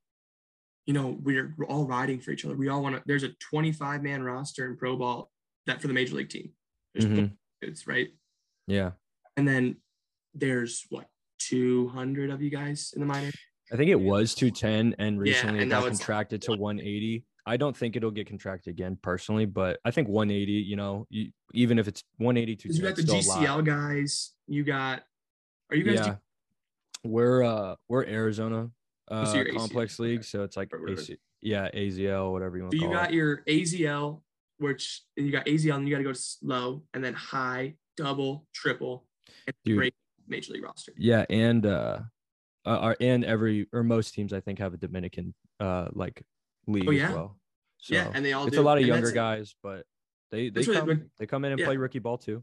you 0.87 0.95
know, 0.95 1.19
we're, 1.25 1.53
we're 1.59 1.67
all 1.67 1.89
riding 1.89 2.21
for 2.21 2.31
each 2.31 2.45
other. 2.45 2.55
We 2.55 2.69
all 2.69 2.85
want 2.85 2.95
to. 2.95 3.03
There's 3.05 3.25
a 3.25 3.31
25 3.51 4.01
man 4.05 4.23
roster 4.23 4.65
in 4.71 4.77
pro 4.77 4.95
ball 4.97 5.33
that 5.67 5.81
for 5.83 5.89
the 5.89 5.93
major 5.93 6.15
league 6.15 6.29
team. 6.29 6.53
There's 6.95 7.07
Mhm. 7.07 7.33
it's 7.63 7.89
right, 7.89 8.11
yeah 8.69 8.93
and 9.37 9.49
then 9.49 9.77
there's 10.35 10.85
what 10.91 11.09
200 11.41 12.31
of 12.31 12.41
you 12.41 12.51
guys 12.51 12.93
in 12.95 13.01
the 13.01 13.07
minor. 13.07 13.33
i 13.73 13.77
think 13.77 13.91
it 13.91 14.01
was 14.01 14.35
210 14.37 14.95
and 15.01 15.17
Yeah, 15.17 15.21
recently 15.21 15.63
and 15.63 15.73
it 15.73 15.75
got 15.75 15.89
contracted 15.89 16.43
to 16.43 16.53
180 16.53 17.25
i 17.47 17.57
don't 17.57 17.77
think 17.77 17.97
it'll 17.97 18.11
get 18.11 18.27
contracted 18.27 18.71
again 18.71 18.99
personally 19.03 19.45
but 19.45 19.79
i 19.85 19.91
think 19.91 20.09
180 20.09 20.53
you 20.53 20.77
know 20.77 21.07
you, 21.11 21.31
even 21.53 21.79
if 21.79 21.87
it's 21.89 22.03
180 22.19 22.69
'Cause 22.69 22.77
You 22.77 22.83
got 22.83 22.97
the 22.97 23.03
GCL 23.03 23.63
guys. 23.65 24.33
You 24.47 24.65
got. 24.65 25.03
Are 25.71 25.77
you 25.77 25.85
guys? 25.85 26.07
yeah 26.07 26.17
we're 27.05 27.43
uh 27.43 27.75
we're 27.89 28.05
arizona 28.07 28.71
uh 29.11 29.27
so 29.27 29.37
you're 29.37 29.47
ACL, 29.47 29.57
complex 29.59 30.01
okay. 30.01 30.09
league 30.11 30.25
so 30.25 30.43
it's 30.43 30.57
like 30.57 30.71
AC, 30.89 31.19
yeah 31.43 31.69
azl 31.75 32.33
whatever 32.33 32.57
you 32.57 32.63
want 32.63 32.75
So 32.75 32.81
you 32.87 32.91
got 32.91 33.11
it 33.11 33.15
your 33.15 33.43
AZL, 33.47 34.23
which 34.59 35.03
and 35.17 35.27
you 35.27 35.33
got 35.33 35.45
AZL, 35.47 35.77
and 35.77 35.87
you 35.87 35.95
got 35.95 35.99
to 35.99 36.05
go 36.05 36.13
slow, 36.15 36.83
and 36.95 37.05
then 37.05 37.13
high, 37.15 37.75
double, 37.97 38.47
triple, 38.55 39.07
and 39.47 39.55
Dude. 39.65 39.77
break. 39.77 39.95
major 40.27 40.55
league 40.55 40.63
roster. 40.65 40.93
Yeah, 40.97 41.27
and 41.29 41.67
uh, 41.67 41.99
uh, 42.65 42.79
our 42.79 42.97
and 43.01 43.25
every 43.25 43.67
or 43.75 43.83
most 43.83 44.15
teams 44.15 44.33
I 44.33 44.41
think 44.41 44.59
have 44.59 44.73
a 44.73 44.79
Dominican 44.79 45.35
uh 45.61 45.89
like 45.93 46.23
league 46.67 46.89
Oh, 46.89 46.91
yeah. 46.93 47.09
as 47.09 47.15
well. 47.15 47.39
So 47.79 47.95
yeah, 47.95 48.11
and 48.15 48.25
they 48.25 48.33
all 48.33 48.47
it's 48.47 48.57
do. 48.57 48.63
a 48.63 48.65
lot 48.65 48.79
of 48.79 48.83
And 48.85 48.89
younger 48.89 49.11
guys, 49.13 49.55
but 49.63 49.85
they 50.31 50.49
they 50.49 50.63
That's 50.63 50.69
what 50.69 50.77
it 50.77 50.79
come 50.81 50.89
would- 50.89 51.11
they 51.19 51.27
come 51.27 51.45
in 51.45 51.53
and 51.53 51.59
yeah. 51.61 51.67
play 51.67 51.77
rookie 51.77 51.99
ball 51.99 52.19
too. 52.19 52.43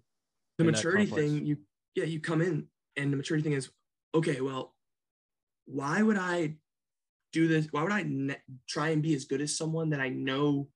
the 0.58 0.64
maturity 0.66 1.06
thing 1.08 1.46
you 1.46 1.58
yeah 1.96 2.04
you 2.06 2.20
come 2.20 2.42
in 2.42 2.68
and 2.96 3.12
the 3.12 3.18
maturity 3.18 3.44
thing 3.44 3.54
is 3.54 3.70
okay 4.14 4.40
well 4.42 4.76
why 5.66 6.02
would 6.02 6.18
i 6.18 6.56
do 7.34 7.48
this 7.48 7.68
why 7.72 7.82
would 7.82 7.92
i 7.92 8.04
ne- 8.04 8.36
try 8.68 8.90
and 8.90 9.02
be 9.02 9.16
as 9.16 9.26
good 9.26 9.42
as 9.42 9.58
someone 9.58 9.90
that 9.90 10.00
i 10.00 10.10
know 10.10 10.68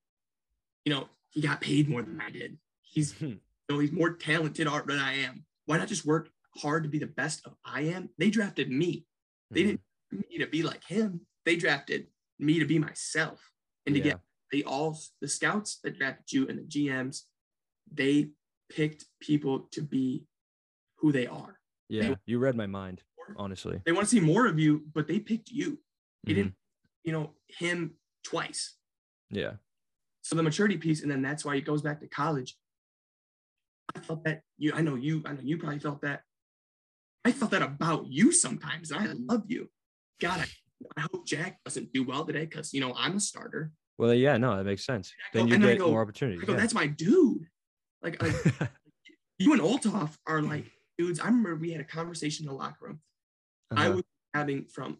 you 0.86 0.94
know 0.94 1.08
he 1.32 1.42
got 1.42 1.62
paid 1.62 1.88
more 1.90 2.02
than 2.02 2.20
i 2.22 2.30
did 2.32 2.58
he's 2.82 3.14
you 3.22 3.40
know 3.70 3.78
he's 3.80 3.92
more 3.92 4.14
talented 4.14 4.66
art 4.68 4.88
than 4.88 4.98
i 5.00 5.14
am 5.14 5.46
why 5.66 5.78
not 5.78 5.88
just 5.88 6.06
work 6.06 6.30
hard 6.58 6.84
to 6.84 6.90
be 6.90 6.98
the 7.00 7.06
best 7.08 7.46
of 7.46 7.54
i 7.64 7.82
am 7.82 8.10
they 8.18 8.30
drafted 8.32 8.72
me 8.72 9.06
they 9.52 9.62
Mhm. 9.62 9.66
didn't 9.68 9.82
me 10.32 10.38
to 10.40 10.48
be 10.48 10.64
like 10.64 10.84
him 10.86 11.22
they 11.46 11.56
drafted 11.58 12.08
me 12.40 12.60
to 12.60 12.66
be 12.66 12.80
myself 12.80 13.52
and 13.86 13.96
to 13.96 14.00
Yeah. 14.00 14.04
get 14.12 14.20
they 14.52 14.64
all 14.64 14.98
the 15.22 15.28
scouts 15.28 15.80
that 15.84 15.98
drafted 15.98 16.32
you 16.32 16.48
and 16.48 16.60
the 16.60 16.64
gms 16.64 17.24
they 17.92 18.30
picked 18.70 19.06
people 19.20 19.68
to 19.72 19.82
be 19.82 20.26
who 20.98 21.12
they 21.12 21.28
are 21.28 21.60
Yeah, 21.90 22.16
you 22.26 22.40
read 22.40 22.56
my 22.56 22.66
mind, 22.68 23.04
honestly. 23.36 23.82
they 23.86 23.92
want 23.92 24.06
to 24.08 24.10
see 24.10 24.20
more 24.20 24.46
of 24.48 24.60
you 24.60 24.86
but 24.94 25.08
they 25.08 25.20
picked 25.20 25.50
you 25.50 25.80
they 26.24 26.34
Mhm. 26.34 26.36
didn't 26.36 26.56
you 27.04 27.12
know 27.12 27.36
him 27.48 27.98
twice 28.24 28.78
Yeah. 29.30 29.58
so 30.22 30.36
the 30.36 30.44
maturity 30.44 30.78
piece 30.78 31.02
and 31.02 31.12
then 31.12 31.22
that's 31.22 31.44
why 31.46 31.56
it 31.56 31.66
goes 31.66 31.82
back 31.82 32.00
to 32.02 32.08
college 32.08 32.58
i 33.96 34.00
felt 34.00 34.24
that 34.24 34.44
you 34.58 34.74
i 34.74 34.82
know 34.82 34.96
you 34.96 35.22
i 35.26 35.34
know 35.34 35.42
you 35.42 35.58
probably 35.58 35.80
felt 35.80 36.02
that 36.02 36.24
i 37.24 37.32
felt 37.32 37.52
that 37.52 37.62
about 37.62 38.08
you 38.08 38.32
sometimes 38.32 38.92
and 38.92 39.00
i 39.08 39.14
love 39.34 39.44
you 39.48 39.70
god 40.20 40.40
i, 40.42 40.46
I 40.98 41.02
hope 41.02 41.26
jack 41.28 41.60
doesn't 41.64 41.92
do 41.94 42.04
well 42.04 42.26
today 42.26 42.46
because 42.46 42.74
you 42.74 42.82
know 42.82 42.94
i'm 42.96 43.18
a 43.18 43.20
starter 43.20 43.72
Well, 43.98 44.14
yeah, 44.14 44.38
no, 44.38 44.58
that 44.58 44.66
makes 44.66 44.86
sense. 44.86 45.14
Go- 45.34 45.40
Then 45.40 45.48
you 45.48 45.58
get 45.60 45.80
go- 45.80 45.90
more 45.92 46.00
i 46.00 46.04
opportunities. 46.04 46.44
go 46.44 46.54
yeah. 46.54 46.60
that's 46.60 46.74
my 46.74 46.88
dude 46.88 47.48
like, 48.04 48.22
like 48.22 48.36
you 49.40 49.54
and 49.54 49.62
Olthoff 49.62 50.16
are 50.28 50.42
like 50.42 50.66
dudes. 50.98 51.20
I 51.20 51.26
remember 51.26 51.56
we 51.56 51.72
had 51.72 51.82
a 51.82 51.86
conversation 51.86 52.46
in 52.46 52.50
the 52.50 52.56
locker 52.56 52.86
room. 52.86 53.00
I 53.76 53.88
Uh-huh. 53.88 53.96
was 53.96 54.04
having 54.34 54.66
from 54.66 54.98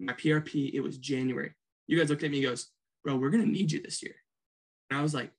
my 0.00 0.14
PRP, 0.14 0.72
it 0.72 0.80
was 0.80 0.98
January. 0.98 1.52
You 1.86 1.98
guys 1.98 2.08
looked 2.10 2.22
at 2.24 2.30
me 2.30 2.38
and 2.38 2.46
goes, 2.46 2.68
bro, 3.04 3.16
we're 3.16 3.30
gonna 3.30 3.44
need 3.46 3.70
you 3.70 3.82
this 3.82 4.02
year. 4.02 4.14
And 4.90 4.98
I 4.98 5.02
was 5.02 5.14
like, 5.14 5.30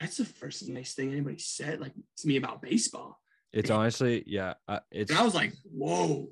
that's 0.00 0.16
the 0.18 0.24
first 0.26 0.68
nice 0.68 0.94
thing 0.94 1.10
anybody 1.12 1.38
said 1.38 1.80
like 1.80 1.92
to 2.18 2.28
me 2.28 2.36
about 2.36 2.60
baseball. 2.62 3.20
It's 3.52 3.70
honestly, 3.70 4.22
yeah, 4.26 4.54
uh, 4.68 4.80
it's 4.90 5.10
I 5.12 5.22
was 5.22 5.34
like, 5.34 5.54
whoa. 5.64 6.28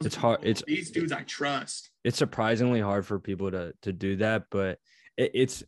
It's 0.00 0.16
hard- 0.16 0.40
it's- 0.42 0.62
these 0.66 0.90
dudes 0.90 1.12
I 1.12 1.22
trust. 1.22 1.90
it's 2.04 2.18
surprisingly 2.18 2.80
hard 2.80 3.06
for 3.06 3.18
people 3.20 3.50
to 3.50 3.72
to 3.82 3.92
do 3.92 4.16
that 4.16 4.44
but 4.50 4.78
it, 5.16 5.30
it's 5.34 5.62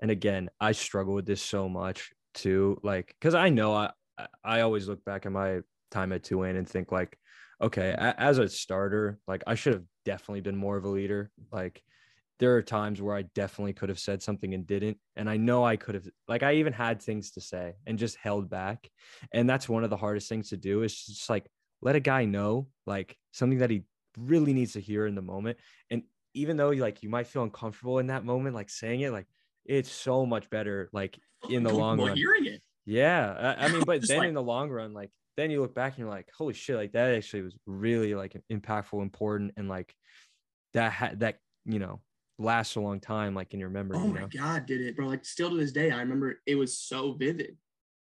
and 0.00 0.10
again 0.10 0.48
i 0.60 0.72
struggle 0.72 1.12
with 1.14 1.26
this 1.26 1.42
so 1.42 1.68
much 1.68 2.12
too 2.34 2.78
like 2.82 3.08
because 3.20 3.34
i 3.34 3.48
know 3.50 3.74
i 3.74 3.90
I- 4.18 4.28
i 4.44 4.60
always 4.60 4.88
look 4.88 5.04
back 5.04 5.26
at 5.26 5.32
my 5.32 5.60
time 5.90 6.12
at 6.12 6.22
Tulane 6.24 6.56
and 6.56 6.68
think 6.68 6.90
like 6.92 7.18
okay 7.60 7.90
a, 7.90 8.14
as 8.20 8.38
a 8.38 8.48
starter 8.48 9.18
like 9.26 9.42
i 9.46 9.54
should 9.54 9.74
have 9.74 9.84
definitely 10.04 10.40
been 10.40 10.56
more 10.56 10.76
of 10.76 10.84
a 10.84 10.88
leader 10.88 11.30
like 11.52 11.82
there 12.38 12.54
are 12.56 12.62
times 12.62 13.00
where 13.02 13.16
i 13.16 13.22
definitely 13.34 13.72
could 13.72 13.88
have 13.88 13.98
said 13.98 14.22
something 14.22 14.54
and 14.54 14.66
didn't 14.66 14.98
and 15.16 15.28
i 15.28 15.36
know 15.36 15.64
i 15.64 15.76
could 15.76 15.94
have 15.94 16.06
like 16.28 16.42
i 16.42 16.54
even 16.54 16.72
had 16.72 17.00
things 17.02 17.32
to 17.32 17.40
say 17.40 17.74
and 17.86 17.98
just 17.98 18.16
held 18.16 18.48
back 18.48 18.88
and 19.32 19.48
that's 19.48 19.68
one 19.68 19.84
of 19.84 19.90
the 19.90 19.96
hardest 19.96 20.28
things 20.28 20.48
to 20.50 20.56
do 20.56 20.82
is 20.82 20.94
just 21.06 21.28
like 21.30 21.46
let 21.82 21.96
a 21.96 22.00
guy 22.00 22.24
know 22.24 22.68
like 22.86 23.16
something 23.32 23.58
that 23.58 23.70
he 23.70 23.84
really 24.18 24.52
needs 24.52 24.72
to 24.72 24.80
hear 24.80 25.06
in 25.06 25.14
the 25.14 25.22
moment 25.22 25.58
and 25.90 26.02
even 26.34 26.56
though 26.56 26.70
like 26.70 27.02
you 27.02 27.08
might 27.08 27.26
feel 27.26 27.42
uncomfortable 27.42 27.98
in 27.98 28.06
that 28.06 28.24
moment 28.24 28.54
like 28.54 28.70
saying 28.70 29.00
it 29.00 29.10
like 29.12 29.26
it's 29.64 29.90
so 29.90 30.24
much 30.24 30.48
better 30.50 30.88
like 30.92 31.18
in 31.48 31.62
the 31.62 31.72
long 31.72 31.98
run 32.00 32.16
hearing 32.16 32.46
it. 32.46 32.62
yeah 32.86 33.54
i, 33.58 33.64
I 33.64 33.68
mean 33.68 33.84
but 33.86 34.06
then 34.06 34.18
like- 34.20 34.28
in 34.28 34.34
the 34.34 34.42
long 34.42 34.70
run 34.70 34.92
like 34.94 35.10
then 35.36 35.50
you 35.50 35.60
look 35.60 35.74
back 35.74 35.92
and 35.92 35.98
you're 36.00 36.08
like 36.08 36.28
holy 36.36 36.54
shit 36.54 36.76
like 36.76 36.92
that 36.92 37.14
actually 37.14 37.42
was 37.42 37.58
really 37.66 38.14
like 38.14 38.40
impactful 38.50 39.02
important 39.02 39.52
and 39.58 39.68
like 39.68 39.94
that 40.72 40.92
had 40.92 41.20
that 41.20 41.38
you 41.66 41.78
know 41.78 42.00
lasts 42.38 42.76
a 42.76 42.80
long 42.80 43.00
time 43.00 43.34
like 43.34 43.52
in 43.54 43.60
your 43.60 43.70
memory 43.70 43.98
Oh 43.98 44.06
you 44.06 44.12
my 44.12 44.20
know? 44.20 44.28
god, 44.28 44.66
did 44.66 44.82
it, 44.82 44.94
bro? 44.94 45.06
Like 45.06 45.24
still 45.24 45.48
to 45.50 45.56
this 45.56 45.72
day, 45.72 45.90
I 45.90 46.00
remember 46.00 46.40
it 46.46 46.54
was 46.54 46.78
so 46.78 47.12
vivid. 47.14 47.56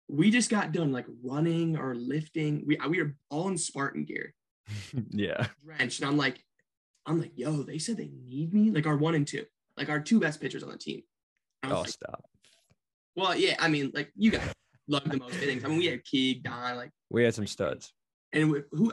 We 0.09 0.31
just 0.31 0.51
got 0.51 0.73
done 0.73 0.93
like 0.93 1.07
running 1.23 1.77
or 1.77 1.95
lifting. 1.95 2.65
We 2.67 2.79
uh, 2.79 2.89
we 2.89 3.03
were 3.03 3.15
all 3.31 3.49
in 3.49 3.59
Spartan 3.59 4.05
gear, 4.05 4.35
yeah 5.11 5.47
drenched, 5.65 6.01
and 6.01 6.09
I'm 6.09 6.17
like, 6.17 6.43
I'm 7.07 7.21
like, 7.21 7.33
yo, 7.37 7.63
they 7.63 7.79
said 7.79 7.97
they 7.97 8.11
need 8.27 8.55
me. 8.55 8.71
Like 8.71 8.87
our 8.87 8.97
one 8.97 9.15
and 9.15 9.27
two, 9.27 9.45
like 9.77 9.89
our 9.89 10.01
two 10.01 10.21
best 10.21 10.41
pitchers 10.41 10.63
on 10.63 10.71
the 10.71 10.79
team. 10.79 11.03
Oh 11.65 11.81
like, 11.81 11.89
stop 11.89 12.25
well, 13.17 13.35
yeah, 13.35 13.57
I 13.59 13.69
mean, 13.69 13.91
like 13.95 14.13
you 14.15 14.31
guys 14.31 14.53
love 14.87 15.05
the 15.05 15.17
most 15.17 15.43
innings. 15.43 15.65
I 15.65 15.69
mean, 15.69 15.79
we 15.79 15.87
had 15.87 16.05
Keeg, 16.05 16.43
Don, 16.43 16.77
like, 16.77 16.91
we 17.11 17.25
had 17.25 17.35
some 17.35 17.47
studs 17.47 17.93
and 18.33 18.51
we- 18.53 18.63
who 18.71 18.93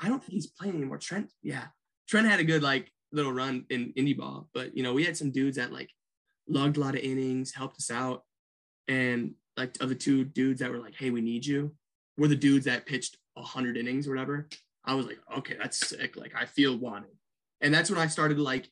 I 0.00 0.08
don't 0.08 0.20
think 0.20 0.34
he's 0.34 0.46
playing 0.46 0.76
anymore. 0.76 0.98
Trent, 0.98 1.32
yeah, 1.42 1.68
Trent 2.06 2.28
had 2.28 2.40
a 2.40 2.44
good 2.44 2.62
like 2.62 2.92
little 3.10 3.32
run 3.32 3.64
in 3.70 3.92
indie 3.94 4.16
ball, 4.16 4.48
but 4.54 4.76
you 4.76 4.82
know, 4.82 4.92
we 4.92 5.04
had 5.04 5.16
some 5.16 5.32
dudes 5.32 5.56
that 5.56 5.72
like 5.72 5.90
lugged 6.46 6.76
a 6.76 6.80
lot 6.80 6.94
of 6.94 7.00
innings, 7.00 7.54
helped 7.54 7.78
us 7.78 7.90
out, 7.90 8.22
and 8.86 9.34
like 9.58 9.76
of 9.80 9.88
the 9.88 9.94
two 9.94 10.24
dudes 10.24 10.60
that 10.60 10.70
were 10.70 10.78
like, 10.78 10.94
"Hey, 10.94 11.10
we 11.10 11.20
need 11.20 11.44
you," 11.44 11.74
were 12.16 12.28
the 12.28 12.36
dudes 12.36 12.64
that 12.64 12.86
pitched 12.86 13.18
hundred 13.36 13.76
innings 13.76 14.08
or 14.08 14.10
whatever. 14.10 14.48
I 14.84 14.94
was 14.94 15.06
like, 15.06 15.18
"Okay, 15.36 15.56
that's 15.60 15.76
sick." 15.76 16.16
Like, 16.16 16.34
I 16.34 16.46
feel 16.46 16.76
wanted, 16.76 17.10
and 17.60 17.72
that's 17.74 17.90
when 17.90 17.98
I 17.98 18.06
started 18.06 18.38
like, 18.38 18.68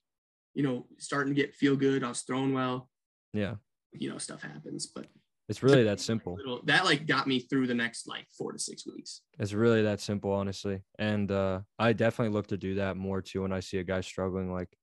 you 0.54 0.62
know, 0.62 0.86
starting 0.98 1.34
to 1.34 1.40
get 1.40 1.54
feel 1.54 1.76
good. 1.76 2.02
I 2.02 2.08
was 2.08 2.22
throwing 2.22 2.54
well. 2.54 2.88
yeah 3.32 3.56
You 3.92 4.10
know, 4.10 4.18
stuff 4.18 4.42
happens, 4.42 4.86
but 4.86 5.06
it's 5.48 5.62
really 5.62 5.84
that 5.84 6.00
simple 6.00 6.34
little 6.36 6.60
that 6.64 6.84
like 6.84 7.06
got 7.06 7.26
me 7.26 7.38
through 7.38 7.66
the 7.66 7.74
next 7.74 8.08
like 8.08 8.26
four 8.36 8.52
to 8.52 8.58
six 8.58 8.86
weeks. 8.86 9.22
It's 9.38 9.52
really 9.52 9.82
that 9.82 10.00
simple, 10.00 10.32
honestly. 10.32 10.82
And 10.98 11.30
uh, 11.30 11.60
I 11.78 11.92
definitely 11.92 12.34
look 12.34 12.48
to 12.48 12.56
do 12.56 12.76
that 12.76 12.96
more 12.96 13.22
too 13.22 13.42
when 13.42 13.52
I 13.52 13.60
see 13.60 13.78
a 13.78 13.84
guy 13.84 14.00
struggling, 14.00 14.52
like 14.52 14.76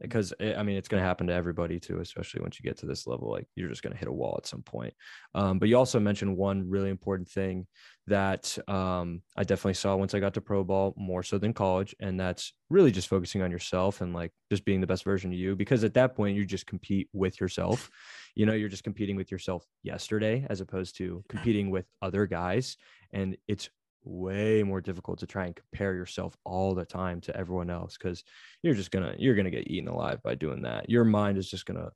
because 0.00 0.34
I 0.40 0.62
mean 0.62 0.76
it's 0.76 0.88
going 0.88 1.00
to 1.00 1.06
happen 1.06 1.26
to 1.28 1.32
everybody 1.32 1.78
too, 1.78 2.00
especially 2.00 2.42
once 2.42 2.58
you 2.58 2.68
get 2.68 2.78
to 2.78 2.86
this 2.86 3.06
level. 3.06 3.30
Like 3.30 3.46
you're 3.54 3.68
just 3.68 3.82
going 3.82 3.92
to 3.92 3.98
hit 3.98 4.08
a 4.08 4.12
wall 4.12 4.34
at 4.38 4.46
some 4.46 4.62
point. 4.62 4.94
Um, 5.34 5.58
but 5.58 5.68
you 5.68 5.76
also 5.76 6.00
mentioned 6.00 6.36
one 6.36 6.68
really 6.68 6.90
important 6.90 7.28
thing 7.28 7.66
that 8.06 8.58
um, 8.68 9.22
I 9.36 9.44
definitely 9.44 9.74
saw 9.74 9.96
once 9.96 10.14
I 10.14 10.20
got 10.20 10.34
to 10.34 10.40
pro 10.40 10.62
ball 10.64 10.94
more 10.96 11.22
so 11.22 11.38
than 11.38 11.54
college, 11.54 11.94
and 12.00 12.18
that's 12.18 12.52
really 12.70 12.90
just 12.90 13.08
focusing 13.08 13.42
on 13.42 13.50
yourself 13.50 14.00
and 14.00 14.12
like 14.12 14.32
just 14.50 14.64
being 14.64 14.80
the 14.80 14.86
best 14.86 15.04
version 15.04 15.32
of 15.32 15.38
you. 15.38 15.56
Because 15.56 15.84
at 15.84 15.94
that 15.94 16.14
point, 16.14 16.36
you 16.36 16.44
just 16.44 16.66
compete 16.66 17.08
with 17.12 17.40
yourself. 17.40 17.90
You 18.34 18.46
know, 18.46 18.52
you're 18.52 18.68
just 18.68 18.84
competing 18.84 19.16
with 19.16 19.30
yourself 19.30 19.64
yesterday 19.82 20.46
as 20.50 20.60
opposed 20.60 20.96
to 20.98 21.24
competing 21.28 21.70
with 21.70 21.86
other 22.02 22.26
guys, 22.26 22.76
and 23.12 23.36
it's 23.48 23.70
way 24.04 24.62
more 24.62 24.80
difficult 24.80 25.18
to 25.20 25.26
try 25.26 25.46
and 25.46 25.56
compare 25.56 25.94
yourself 25.94 26.36
all 26.44 26.74
the 26.74 26.84
time 26.84 27.20
to 27.22 27.36
everyone 27.36 27.70
else 27.70 27.96
because 27.96 28.24
you're 28.62 28.74
just 28.74 28.90
gonna 28.90 29.14
you're 29.18 29.34
gonna 29.34 29.50
get 29.50 29.70
eaten 29.70 29.88
alive 29.88 30.22
by 30.22 30.34
doing 30.34 30.62
that. 30.62 30.88
Your 30.88 31.04
mind 31.04 31.38
is 31.38 31.50
just 31.50 31.66
gonna 31.66 31.90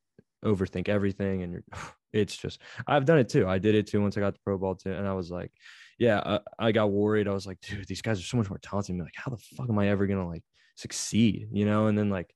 overthink 0.45 0.89
everything 0.89 1.43
and 1.43 1.63
it's 2.13 2.37
just 2.37 2.63
i've 2.87 3.05
done 3.05 3.19
it 3.19 3.29
too. 3.29 3.47
I 3.47 3.59
did 3.59 3.75
it 3.75 3.87
too 3.87 4.01
once 4.01 4.17
i 4.17 4.21
got 4.21 4.33
the 4.33 4.41
pro 4.43 4.57
ball 4.57 4.75
too 4.77 4.93
and 4.93 5.07
i 5.07 5.13
was 5.13 5.31
like 5.31 5.53
yeah 5.99 6.21
I, 6.25 6.67
I 6.69 6.73
got 6.73 6.91
worried. 6.91 7.29
I 7.29 7.33
was 7.33 7.47
like 7.47 7.61
dude 7.61 7.87
these 7.87 8.03
guys 8.03 8.19
are 8.19 8.25
so 8.25 8.37
much 8.37 8.49
more 8.49 8.59
talented 8.59 8.95
than 8.95 8.99
me. 8.99 9.05
Like 9.05 9.15
how 9.17 9.31
the 9.31 9.57
fuck 9.57 9.69
am 9.69 9.79
i 9.79 9.89
ever 9.89 10.07
gonna 10.07 10.27
like 10.29 10.45
succeed? 10.77 11.49
You 11.53 11.67
know 11.67 11.87
and 11.87 11.99
then 11.99 12.11
like 12.11 12.35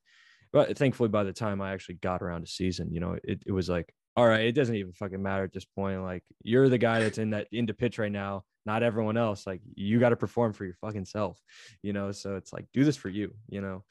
but 0.53 0.77
thankfully 0.77 1.09
by 1.09 1.25
the 1.25 1.33
time 1.33 1.62
i 1.62 1.73
actually 1.73 1.95
got 1.95 2.20
around 2.20 2.43
to 2.43 2.47
season 2.47 2.93
you 2.93 3.01
know 3.01 3.16
it, 3.25 3.43
it 3.47 3.53
was 3.53 3.70
like 3.70 3.95
all 4.16 4.27
right 4.27 4.45
it 4.45 4.53
doesn't 4.53 4.75
even 4.77 4.93
fucking 4.93 5.23
matter 5.23 5.45
at 5.45 5.53
this 5.53 5.64
point. 5.64 6.03
Like 6.03 6.23
you're 6.43 6.68
the 6.68 6.79
guy 6.79 7.01
that's 7.01 7.18
in 7.18 7.31
that 7.31 7.49
into 7.53 7.75
pitch 7.75 7.99
right 7.99 8.12
now 8.12 8.45
not 8.67 8.83
everyone 8.83 9.17
else 9.17 9.47
like 9.47 9.61
you 9.75 9.99
got 9.99 10.11
to 10.11 10.17
perform 10.17 10.53
for 10.53 10.65
your 10.65 10.75
fucking 10.81 11.05
self 11.05 11.41
you 11.83 11.93
know 11.93 12.13
so 12.13 12.37
it's 12.37 12.53
like 12.53 12.67
do 12.73 12.85
this 12.85 12.97
for 12.97 13.09
you 13.09 13.35
you 13.49 13.61
know 13.61 13.85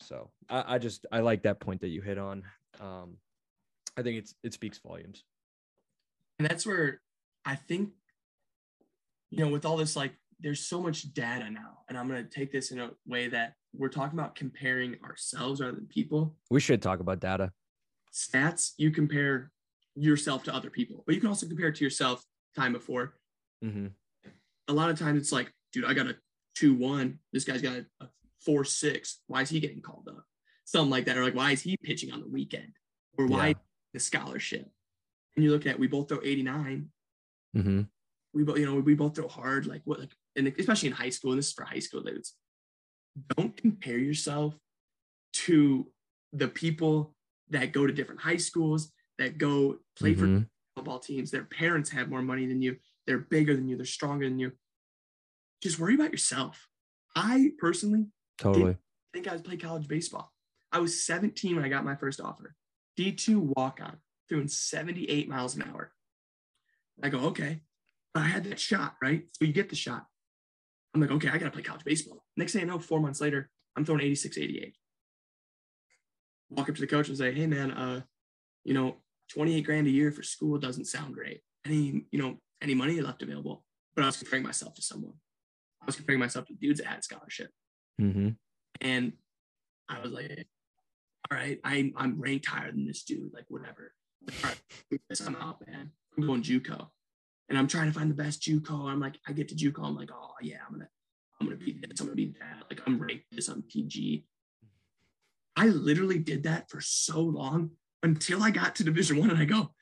so 0.00 0.30
I, 0.48 0.74
I 0.74 0.78
just 0.78 1.06
i 1.12 1.20
like 1.20 1.42
that 1.42 1.60
point 1.60 1.80
that 1.82 1.88
you 1.88 2.00
hit 2.02 2.18
on 2.18 2.42
um 2.80 3.16
i 3.96 4.02
think 4.02 4.18
it's 4.18 4.34
it 4.42 4.52
speaks 4.54 4.78
volumes 4.78 5.22
And 6.38 6.48
that's 6.48 6.66
where 6.66 7.00
I 7.44 7.56
think, 7.56 7.90
you 9.30 9.44
know, 9.44 9.50
with 9.50 9.64
all 9.64 9.76
this, 9.76 9.94
like, 9.96 10.14
there's 10.40 10.66
so 10.66 10.80
much 10.80 11.12
data 11.14 11.48
now. 11.50 11.78
And 11.88 11.96
I'm 11.96 12.08
going 12.08 12.24
to 12.24 12.30
take 12.30 12.50
this 12.50 12.70
in 12.72 12.80
a 12.80 12.90
way 13.06 13.28
that 13.28 13.54
we're 13.72 13.88
talking 13.88 14.18
about 14.18 14.34
comparing 14.34 14.96
ourselves 15.04 15.60
rather 15.60 15.76
than 15.76 15.86
people. 15.86 16.36
we 16.50 16.60
should 16.60 16.82
talk 16.82 17.00
about 17.00 17.20
data 17.20 17.52
Stats, 18.12 18.72
you 18.78 18.90
compare 18.90 19.50
yourself 19.96 20.44
to 20.44 20.54
other 20.54 20.70
people, 20.70 21.02
but 21.06 21.14
you 21.14 21.20
can 21.20 21.28
also 21.28 21.46
compare 21.46 21.68
it 21.68 21.76
to 21.76 21.84
yourself 21.84 22.22
time 22.56 22.72
before. 22.72 23.14
mm-hmm. 23.64 23.88
A 24.68 24.72
lot 24.72 24.90
of 24.90 24.98
times 24.98 25.20
it's 25.20 25.32
like, 25.32 25.52
dude, 25.72 25.84
I 25.84 25.94
got 25.94 26.06
a 26.06 26.16
2 26.56 26.74
1. 26.74 27.18
This 27.32 27.44
guy's 27.44 27.62
got 27.62 27.76
a, 28.00 28.06
4 28.44 28.64
6. 28.64 29.20
Why 29.26 29.42
is 29.42 29.48
he 29.50 29.60
getting 29.60 29.80
called 29.80 30.08
up? 30.08 30.24
Something 30.64 30.90
like 30.90 31.06
that. 31.06 31.16
Or 31.16 31.24
like, 31.24 31.34
why 31.34 31.52
is 31.52 31.62
he 31.62 31.76
pitching 31.76 32.12
on 32.12 32.20
the 32.20 32.28
weekend? 32.28 32.72
Or 33.18 33.26
why 33.26 33.48
Yeah. 33.48 33.54
the 33.94 34.00
scholarship? 34.00 34.70
And 35.36 35.44
you 35.44 35.50
look 35.50 35.66
at, 35.66 35.78
we 35.78 35.86
both 35.86 36.08
throw 36.08 36.20
89. 36.22 36.90
Mm-hmm. 37.56 37.82
we 38.32 38.42
both, 38.42 38.58
you 38.58 38.66
know, 38.66 38.80
we 38.80 38.94
both 38.94 39.14
throw 39.14 39.28
hard, 39.28 39.64
like 39.66 39.80
what, 39.84 40.00
like, 40.00 40.12
and 40.34 40.52
especially 40.58 40.88
in 40.88 40.94
high 40.94 41.08
school, 41.10 41.30
and 41.30 41.38
this 41.38 41.46
is 41.48 41.52
for 41.52 41.64
high 41.64 41.78
school 41.78 42.02
dudes. 42.02 42.34
Don't 43.36 43.56
compare 43.56 43.96
yourself 43.98 44.56
to 45.34 45.86
the 46.32 46.48
people 46.48 47.14
that 47.50 47.70
go 47.72 47.86
to 47.86 47.92
different 47.92 48.20
high 48.20 48.36
schools, 48.38 48.92
that 49.18 49.38
go 49.38 49.78
play 49.96 50.14
for 50.14 50.26
Mhm. 50.26 50.48
football 50.74 50.98
teams. 50.98 51.30
Their 51.30 51.44
parents 51.44 51.90
have 51.90 52.08
more 52.10 52.22
money 52.22 52.46
than 52.46 52.60
you. 52.60 52.76
They're 53.06 53.18
bigger 53.18 53.54
than 53.54 53.68
you. 53.68 53.76
They're 53.76 53.86
stronger 53.86 54.28
than 54.28 54.38
you. 54.38 54.52
Just 55.62 55.78
worry 55.78 55.94
about 55.94 56.12
yourself. 56.12 56.68
I 57.16 57.52
personally 57.58 58.06
Totally. 58.38 58.76
think 59.12 59.28
I 59.28 59.32
was 59.32 59.42
playing 59.42 59.60
college 59.60 59.88
baseball. 59.88 60.32
I 60.72 60.78
was 60.78 61.04
17 61.06 61.54
when 61.54 61.64
I 61.64 61.68
got 61.68 61.84
my 61.84 61.94
first 61.94 62.20
offer. 62.20 62.54
D2 62.98 63.54
walk 63.56 63.80
on, 63.82 63.96
doing 64.28 64.48
78 64.48 65.28
miles 65.28 65.56
an 65.56 65.62
hour. 65.62 65.92
I 67.02 67.08
go, 67.08 67.20
okay. 67.26 67.60
But 68.12 68.24
I 68.24 68.26
had 68.26 68.44
that 68.44 68.60
shot, 68.60 68.94
right? 69.02 69.24
So 69.32 69.44
you 69.44 69.52
get 69.52 69.68
the 69.68 69.76
shot. 69.76 70.06
I'm 70.94 71.00
like, 71.00 71.10
okay, 71.10 71.28
I 71.28 71.38
got 71.38 71.46
to 71.46 71.50
play 71.50 71.62
college 71.62 71.84
baseball. 71.84 72.24
Next 72.36 72.52
thing 72.52 72.62
I 72.62 72.66
know, 72.66 72.78
four 72.78 73.00
months 73.00 73.20
later, 73.20 73.50
I'm 73.76 73.84
throwing 73.84 74.00
86, 74.02 74.38
88. 74.38 74.76
Walk 76.50 76.68
up 76.68 76.74
to 76.76 76.80
the 76.80 76.86
coach 76.86 77.08
and 77.08 77.18
say, 77.18 77.32
hey, 77.32 77.46
man, 77.46 77.72
uh, 77.72 78.02
you 78.64 78.74
know, 78.74 78.96
28 79.30 79.62
grand 79.62 79.86
a 79.86 79.90
year 79.90 80.12
for 80.12 80.22
school 80.22 80.58
doesn't 80.58 80.84
sound 80.84 81.14
great. 81.14 81.40
Any, 81.66 82.04
you 82.12 82.22
know, 82.22 82.38
any 82.64 82.74
money 82.74 83.00
left 83.00 83.22
available? 83.22 83.64
But 83.94 84.02
I 84.02 84.06
was 84.06 84.16
comparing 84.16 84.42
myself 84.42 84.74
to 84.74 84.82
someone. 84.82 85.12
I 85.80 85.86
was 85.86 85.96
comparing 85.96 86.18
myself 86.18 86.46
to 86.46 86.54
dudes 86.54 86.80
that 86.80 86.88
had 86.88 87.04
scholarship. 87.04 87.50
hmm 87.98 88.30
And 88.80 89.12
I 89.88 90.00
was 90.00 90.10
like, 90.10 90.46
all 91.30 91.38
right, 91.38 91.60
I, 91.62 91.92
I'm 91.96 92.20
ranked 92.20 92.46
higher 92.46 92.72
than 92.72 92.86
this 92.86 93.04
dude, 93.04 93.32
like 93.32 93.44
whatever. 93.48 93.92
All 94.42 94.50
right, 94.50 95.10
I'm 95.26 95.36
out, 95.36 95.62
man. 95.66 95.90
I'm 96.16 96.26
going 96.26 96.42
JUCO. 96.42 96.88
And 97.48 97.58
I'm 97.58 97.68
trying 97.68 97.92
to 97.92 97.98
find 97.98 98.10
the 98.10 98.14
best 98.14 98.42
JUCO. 98.42 98.90
I'm 98.90 99.00
like, 99.00 99.18
I 99.28 99.32
get 99.32 99.48
to 99.48 99.54
JUCO. 99.54 99.84
I'm 99.84 99.96
like, 99.96 100.10
oh 100.12 100.32
yeah, 100.40 100.58
I'm 100.66 100.72
gonna, 100.72 100.88
I'm 101.40 101.46
gonna 101.46 101.58
be 101.58 101.78
this, 101.80 102.00
I'm 102.00 102.06
gonna 102.06 102.16
be 102.16 102.34
that. 102.40 102.64
Like 102.70 102.80
I'm 102.86 102.98
ranked 102.98 103.26
this 103.30 103.48
on 103.48 103.62
PG. 103.62 104.24
I 105.56 105.66
literally 105.66 106.18
did 106.18 106.44
that 106.44 106.70
for 106.70 106.80
so 106.80 107.20
long 107.20 107.70
until 108.02 108.42
I 108.42 108.50
got 108.50 108.74
to 108.76 108.84
Division 108.84 109.18
One, 109.18 109.30
and 109.30 109.38
I 109.38 109.44
go, 109.44 109.72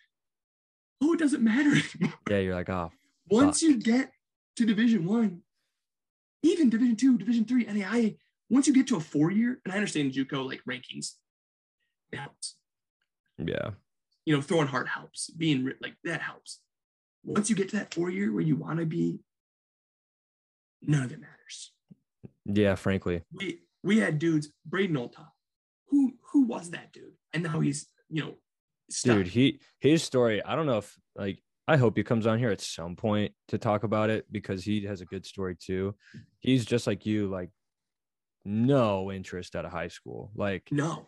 oh, 1.02 1.12
it 1.14 1.18
doesn't 1.18 1.42
matter 1.42 1.70
anymore. 2.00 2.18
Yeah, 2.30 2.38
you're 2.38 2.54
like, 2.54 2.70
oh, 2.70 2.90
Once 3.30 3.60
Fuck. 3.60 3.68
you 3.68 3.78
get 3.80 4.12
to 4.56 4.64
Division 4.66 5.04
One, 5.04 5.42
even 6.42 6.70
Division 6.70 6.96
Two, 6.96 7.18
Division 7.18 7.44
Three, 7.44 7.64
NAIA, 7.64 8.16
once 8.50 8.66
you 8.66 8.72
get 8.74 8.86
to 8.88 8.96
a 8.96 9.00
four 9.00 9.30
year, 9.30 9.60
and 9.64 9.72
I 9.72 9.76
understand 9.76 10.12
JUCO 10.12 10.46
like 10.46 10.60
rankings, 10.68 11.12
it 12.12 12.18
helps. 12.18 12.56
yeah, 13.38 13.70
You 14.26 14.34
know, 14.36 14.42
throwing 14.42 14.68
hard 14.68 14.88
helps. 14.88 15.30
Being 15.30 15.70
like 15.80 15.94
that 16.04 16.20
helps. 16.22 16.60
Once 17.24 17.48
you 17.48 17.56
get 17.56 17.68
to 17.70 17.76
that 17.76 17.94
four 17.94 18.10
year 18.10 18.32
where 18.32 18.42
you 18.42 18.56
want 18.56 18.78
to 18.80 18.86
be, 18.86 19.20
none 20.82 21.02
of 21.04 21.12
it 21.12 21.20
matters. 21.20 21.72
yeah. 22.44 22.74
Frankly, 22.74 23.22
We 23.32 23.62
we 23.82 23.98
had 23.98 24.18
dudes, 24.18 24.52
Braden 24.66 24.96
Olta. 24.96 25.26
Who 25.88 26.14
who 26.32 26.42
was 26.44 26.70
that 26.70 26.92
dude? 26.92 27.14
And 27.32 27.42
now 27.44 27.60
he's 27.60 27.86
you 28.10 28.22
know, 28.22 28.34
dude, 29.00 29.28
he 29.28 29.60
his 29.80 30.02
story. 30.02 30.42
I 30.44 30.54
don't 30.56 30.66
know 30.66 30.78
if 30.78 30.94
like 31.16 31.42
I 31.66 31.76
hope 31.76 31.96
he 31.96 32.02
comes 32.02 32.26
on 32.26 32.38
here 32.38 32.50
at 32.50 32.60
some 32.60 32.96
point 32.96 33.32
to 33.48 33.58
talk 33.58 33.84
about 33.84 34.10
it 34.10 34.26
because 34.30 34.64
he 34.64 34.84
has 34.86 35.00
a 35.00 35.06
good 35.06 35.24
story 35.24 35.56
too. 35.56 35.94
He's 36.40 36.64
just 36.66 36.86
like 36.86 37.06
you, 37.06 37.28
like 37.28 37.50
no 38.44 39.12
interest 39.12 39.54
out 39.54 39.64
of 39.64 39.72
high 39.72 39.88
school. 39.88 40.30
Like 40.34 40.68
no. 40.70 41.06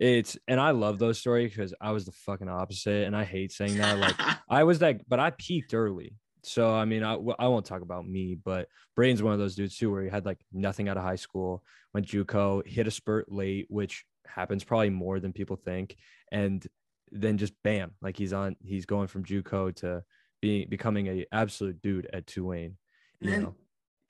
it's 0.00 0.38
and 0.48 0.58
I 0.58 0.70
love 0.70 0.98
those 0.98 1.18
stories 1.18 1.50
because 1.50 1.74
I 1.80 1.92
was 1.92 2.06
the 2.06 2.12
fucking 2.12 2.48
opposite, 2.48 3.06
and 3.06 3.16
I 3.16 3.24
hate 3.24 3.52
saying 3.52 3.76
that. 3.78 3.98
Like 3.98 4.16
I 4.48 4.64
was 4.64 4.78
that, 4.80 5.08
but 5.08 5.20
I 5.20 5.30
peaked 5.30 5.74
early. 5.74 6.14
So 6.42 6.72
I 6.72 6.86
mean, 6.86 7.04
I, 7.04 7.14
I 7.38 7.48
won't 7.48 7.66
talk 7.66 7.82
about 7.82 8.08
me, 8.08 8.38
but 8.42 8.68
Braden's 8.96 9.22
one 9.22 9.34
of 9.34 9.38
those 9.38 9.54
dudes 9.54 9.76
too, 9.76 9.90
where 9.90 10.02
he 10.02 10.08
had 10.08 10.24
like 10.24 10.40
nothing 10.52 10.88
out 10.88 10.96
of 10.96 11.02
high 11.02 11.16
school, 11.16 11.62
went 11.92 12.06
JUCO, 12.06 12.66
hit 12.66 12.86
a 12.86 12.90
spurt 12.90 13.30
late, 13.30 13.66
which 13.68 14.04
happens 14.26 14.64
probably 14.64 14.90
more 14.90 15.20
than 15.20 15.34
people 15.34 15.56
think, 15.56 15.96
and 16.32 16.66
then 17.12 17.38
just 17.38 17.52
bam, 17.62 17.92
like 18.00 18.16
he's 18.16 18.32
on, 18.32 18.56
he's 18.62 18.86
going 18.86 19.08
from 19.08 19.24
JUCO 19.24 19.74
to 19.76 20.02
being 20.40 20.68
becoming 20.68 21.06
a 21.08 21.26
absolute 21.32 21.80
dude 21.82 22.08
at 22.12 22.26
Tulane. 22.26 22.76
And 23.20 23.32
then, 23.32 23.42
know, 23.42 23.54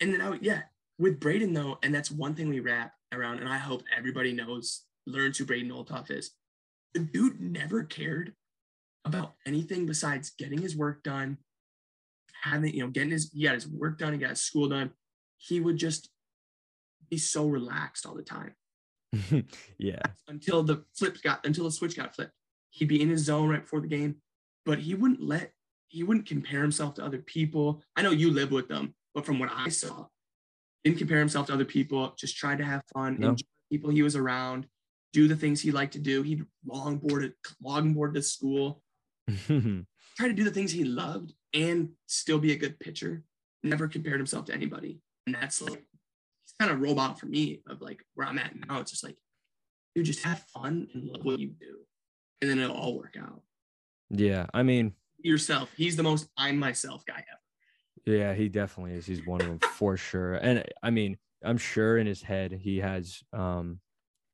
and 0.01 0.13
then 0.13 0.21
I 0.21 0.31
would, 0.31 0.43
yeah, 0.43 0.63
with 0.99 1.21
Braden 1.21 1.53
though, 1.53 1.79
and 1.83 1.95
that's 1.95 2.11
one 2.11 2.35
thing 2.35 2.49
we 2.49 2.61
wrap 2.61 2.93
around, 3.13 3.39
and 3.39 3.49
I 3.49 3.59
hope 3.59 3.83
everybody 3.97 4.33
knows, 4.33 4.85
learns 5.07 5.39
who 5.39 5.45
Braden 5.45 5.71
Olthoff 5.71 6.11
is. 6.11 6.31
The 6.95 7.01
dude 7.01 7.41
never 7.41 7.85
cared 7.85 8.35
about 9.05 9.35
anything 9.47 9.87
besides 9.87 10.33
getting 10.39 10.61
his 10.61 10.77
work 10.77 11.03
done, 11.03 11.39
having, 12.43 12.75
you 12.75 12.85
know, 12.85 12.91
getting 12.91 13.11
his, 13.11 13.31
he 13.33 13.45
got 13.45 13.55
his 13.55 13.69
work 13.69 13.99
done, 13.99 14.13
he 14.13 14.19
got 14.19 14.31
his 14.31 14.43
school 14.43 14.69
done. 14.69 14.91
He 15.39 15.61
would 15.61 15.79
just 15.79 16.11
be 17.09 17.17
so 17.17 17.47
relaxed 17.47 18.07
all 18.07 18.15
the 18.15 18.23
time 18.23 18.55
yeah, 19.79 20.03
until 20.29 20.63
the 20.63 20.85
flip 20.97 21.21
got, 21.23 21.45
until 21.47 21.65
the 21.65 21.73
switch 21.73 21.97
got 21.97 22.15
flipped. 22.15 22.33
He'd 22.71 22.89
be 22.89 23.01
in 23.03 23.09
his 23.11 23.25
zone 23.25 23.49
right 23.49 23.63
before 23.63 23.81
the 23.81 23.89
game, 23.89 24.17
but 24.65 24.79
he 24.79 24.95
wouldn't 24.95 25.21
let, 25.23 25.53
he 25.89 26.03
wouldn't 26.03 26.27
compare 26.27 26.63
himself 26.63 26.95
to 26.95 27.05
other 27.05 27.19
people. 27.19 27.83
I 27.97 28.03
know 28.03 28.11
you 28.11 28.31
live 28.31 28.51
with 28.53 28.69
them, 28.69 28.95
but 29.15 29.27
from 29.27 29.39
what 29.39 29.51
I 29.53 29.69
saw, 29.69 30.07
didn't 30.85 30.99
compare 30.99 31.19
himself 31.19 31.49
to 31.49 31.53
other 31.55 31.65
people, 31.65 32.15
just 32.19 32.37
tried 32.37 32.59
to 32.59 32.65
have 32.65 32.83
fun, 32.95 33.19
No. 33.19 33.31
enjoy 33.31 33.45
the 33.71 33.77
people 33.77 33.91
he 33.91 34.03
was 34.03 34.17
around, 34.17 34.67
do 35.13 35.27
the 35.29 35.37
things 35.37 35.61
he 35.61 35.73
liked 35.73 35.93
to 35.95 35.99
do. 35.99 36.23
He'd 36.23 36.45
longboard 36.67 37.33
longboard 37.65 38.15
to 38.15 38.23
school, 38.23 38.83
try 39.47 40.29
to 40.29 40.33
do 40.33 40.45
the 40.45 40.51
things 40.51 40.73
he 40.73 40.85
loved 40.85 41.35
and 41.53 41.91
still 42.07 42.39
be 42.39 42.53
a 42.53 42.57
good 42.57 42.79
pitcher. 42.79 43.25
Never 43.63 43.89
compared 43.89 44.19
himself 44.21 44.47
to 44.47 44.55
anybody. 44.55 45.01
And 45.27 45.35
that's 45.35 45.61
like 45.61 45.85
he's 46.45 46.55
kind 46.59 46.71
of 46.73 46.81
robot 46.81 47.19
for 47.21 47.27
me 47.27 47.63
of 47.69 47.83
like 47.83 48.03
where 48.15 48.27
I'm 48.27 48.39
at 48.39 48.55
now. 48.69 48.81
It's 48.81 48.91
just 48.91 49.05
like, 49.05 49.17
dude, 49.95 50.07
just 50.07 50.23
have 50.25 50.43
fun 50.55 50.89
and 50.95 51.05
love 51.05 51.25
what 51.25 51.39
you 51.41 51.49
do. 51.49 51.80
And 52.41 52.51
then 52.51 52.59
it'll 52.59 52.77
all 52.77 52.97
work 52.97 53.17
out. 53.21 53.43
yeah. 54.11 54.47
I 54.55 54.63
mean, 54.63 54.95
Yourself. 55.23 55.71
He's 55.77 55.97
the 55.97 56.03
most 56.03 56.29
I'm 56.39 56.57
myself 56.59 57.05
guy 57.05 57.23
ever. 57.31 58.17
Yeah, 58.19 58.33
he 58.33 58.49
definitely 58.49 58.95
is. 58.95 59.05
He's 59.05 59.27
one 59.27 59.43
of 59.43 59.49
them 59.49 59.59
for 59.75 59.97
sure. 59.99 60.35
And 60.37 60.65
I 60.83 60.89
mean, 60.91 61.19
I'm 61.45 61.59
sure 61.59 61.99
in 61.99 62.07
his 62.07 62.23
head 62.23 62.53
he 62.53 62.79
has, 62.79 63.21
um, 63.35 63.81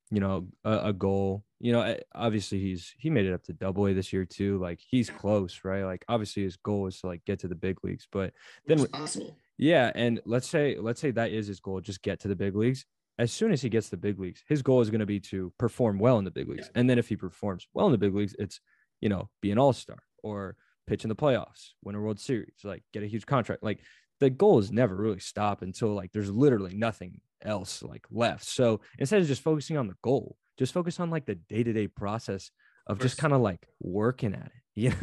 you 0.09 0.21
know, 0.21 0.47
a, 0.63 0.87
a 0.89 0.93
goal. 0.93 1.43
You 1.59 1.73
know, 1.73 1.97
obviously 2.15 2.59
he's 2.59 2.93
he 2.97 3.09
made 3.09 3.25
it 3.25 3.33
up 3.33 3.43
to 3.43 3.53
Double 3.53 3.87
A 3.87 3.93
this 3.93 4.13
year 4.13 4.23
too. 4.23 4.57
Like 4.59 4.79
he's 4.79 5.09
close, 5.09 5.59
right? 5.65 5.83
Like 5.83 6.05
obviously 6.07 6.43
his 6.43 6.55
goal 6.55 6.87
is 6.87 7.01
to 7.01 7.07
like 7.07 7.25
get 7.25 7.39
to 7.39 7.49
the 7.49 7.55
big 7.55 7.83
leagues. 7.83 8.07
But 8.09 8.33
then 8.67 8.79
It's 8.79 8.87
possible. 8.89 9.35
yeah, 9.57 9.91
and 9.95 10.21
let's 10.25 10.47
say 10.47 10.77
let's 10.79 11.01
say 11.01 11.11
that 11.11 11.31
is 11.31 11.47
his 11.47 11.59
goal, 11.59 11.81
just 11.81 12.01
get 12.01 12.21
to 12.21 12.29
the 12.29 12.35
big 12.37 12.55
leagues. 12.55 12.85
As 13.19 13.31
soon 13.31 13.51
as 13.51 13.61
he 13.61 13.69
gets 13.69 13.89
the 13.89 13.97
big 13.97 14.19
leagues, 14.19 14.43
his 14.47 14.61
goal 14.61 14.81
is 14.81 14.89
going 14.89 14.99
to 14.99 15.05
be 15.05 15.19
to 15.21 15.51
perform 15.57 15.97
well 15.97 16.19
in 16.19 16.25
the 16.25 16.31
big 16.31 16.47
leagues. 16.47 16.69
And 16.75 16.89
then 16.89 16.99
if 16.99 17.09
he 17.09 17.15
performs 17.15 17.67
well 17.73 17.87
in 17.87 17.91
the 17.91 17.97
big 17.97 18.13
leagues, 18.13 18.35
it's 18.37 18.59
you 19.01 19.09
know 19.09 19.29
be 19.41 19.51
an 19.51 19.57
all 19.57 19.73
star 19.73 19.97
or 20.23 20.55
pitch 20.87 21.03
in 21.03 21.09
the 21.09 21.15
playoffs, 21.15 21.71
win 21.83 21.95
a 21.95 22.01
World 22.01 22.19
Series, 22.19 22.53
like 22.63 22.83
get 22.93 23.03
a 23.03 23.07
huge 23.07 23.25
contract. 23.25 23.63
Like 23.63 23.79
the 24.19 24.29
goal 24.29 24.59
is 24.59 24.71
never 24.71 24.95
really 24.95 25.19
stop 25.19 25.61
until 25.61 25.89
like 25.89 26.11
there's 26.11 26.31
literally 26.31 26.75
nothing 26.75 27.21
else 27.43 27.83
like 27.83 28.05
left. 28.09 28.45
So 28.45 28.81
instead 28.97 29.21
of 29.21 29.27
just 29.27 29.43
focusing 29.43 29.77
on 29.77 29.87
the 29.87 29.95
goal, 30.01 30.37
just 30.57 30.73
focus 30.73 30.99
on 30.99 31.09
like 31.09 31.25
the 31.25 31.35
day 31.35 31.63
to 31.63 31.73
day 31.73 31.87
process 31.87 32.51
of 32.87 32.99
just 32.99 33.17
kind 33.17 33.33
of 33.33 33.41
like 33.41 33.67
working 33.79 34.33
at 34.33 34.47
it. 34.47 34.51
You 34.77 34.93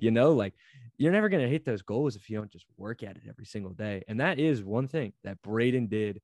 you 0.00 0.10
know, 0.10 0.32
like 0.32 0.54
you're 0.98 1.12
never 1.12 1.28
gonna 1.28 1.46
hit 1.46 1.64
those 1.64 1.82
goals 1.82 2.16
if 2.16 2.28
you 2.28 2.36
don't 2.36 2.50
just 2.50 2.66
work 2.76 3.04
at 3.04 3.16
it 3.16 3.22
every 3.28 3.44
single 3.44 3.72
day. 3.72 4.02
And 4.08 4.18
that 4.18 4.40
is 4.40 4.60
one 4.60 4.88
thing 4.88 5.12
that 5.22 5.40
Braden 5.40 5.86
did. 5.86 6.20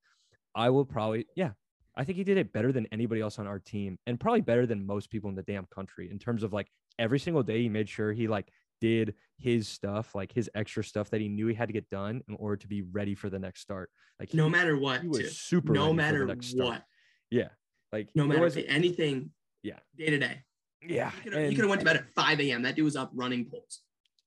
I 0.56 0.70
will 0.70 0.84
probably, 0.84 1.26
yeah, 1.36 1.50
I 1.96 2.04
think 2.04 2.16
he 2.18 2.24
did 2.24 2.38
it 2.38 2.52
better 2.52 2.72
than 2.72 2.86
anybody 2.90 3.20
else 3.20 3.38
on 3.38 3.46
our 3.46 3.58
team, 3.58 3.98
and 4.06 4.18
probably 4.18 4.40
better 4.40 4.66
than 4.66 4.84
most 4.86 5.10
people 5.10 5.30
in 5.30 5.36
the 5.36 5.42
damn 5.42 5.66
country 5.66 6.10
in 6.10 6.18
terms 6.18 6.42
of 6.42 6.52
like 6.52 6.68
every 6.98 7.18
single 7.18 7.42
day 7.42 7.62
he 7.62 7.68
made 7.68 7.88
sure 7.88 8.12
he 8.12 8.26
like 8.26 8.48
did 8.80 9.14
his 9.38 9.68
stuff, 9.68 10.14
like 10.14 10.32
his 10.32 10.50
extra 10.54 10.82
stuff 10.82 11.10
that 11.10 11.20
he 11.20 11.28
knew 11.28 11.46
he 11.46 11.54
had 11.54 11.68
to 11.68 11.72
get 11.72 11.88
done 11.90 12.22
in 12.28 12.34
order 12.36 12.56
to 12.56 12.66
be 12.66 12.82
ready 12.82 13.14
for 13.14 13.30
the 13.30 13.38
next 13.38 13.60
start. 13.60 13.90
Like 14.18 14.32
No 14.34 14.44
he- 14.44 14.50
matter 14.50 14.76
what, 14.78 15.02
he 15.02 15.08
was 15.08 15.18
too. 15.20 15.28
super 15.28 15.72
no 15.72 15.82
ready 15.82 15.88
for 15.88 15.90
the 15.90 15.94
matter 16.02 16.26
next 16.26 16.46
start. 16.48 16.68
what, 16.68 16.82
yeah, 17.30 17.48
like 17.92 18.08
no 18.14 18.26
matter 18.26 18.40
was- 18.42 18.56
anything, 18.56 19.30
Yeah. 19.62 19.78
day 19.96 20.10
to 20.10 20.18
day. 20.18 20.42
yeah, 20.86 21.10
He 21.22 21.30
could 21.30 21.58
have 21.58 21.68
went 21.68 21.80
to 21.80 21.84
bed 21.84 21.96
at 21.96 22.08
5 22.14 22.40
a.m. 22.40 22.62
That 22.62 22.76
dude 22.76 22.84
was 22.84 22.96
up 22.96 23.10
running 23.14 23.46
poles. 23.50 23.80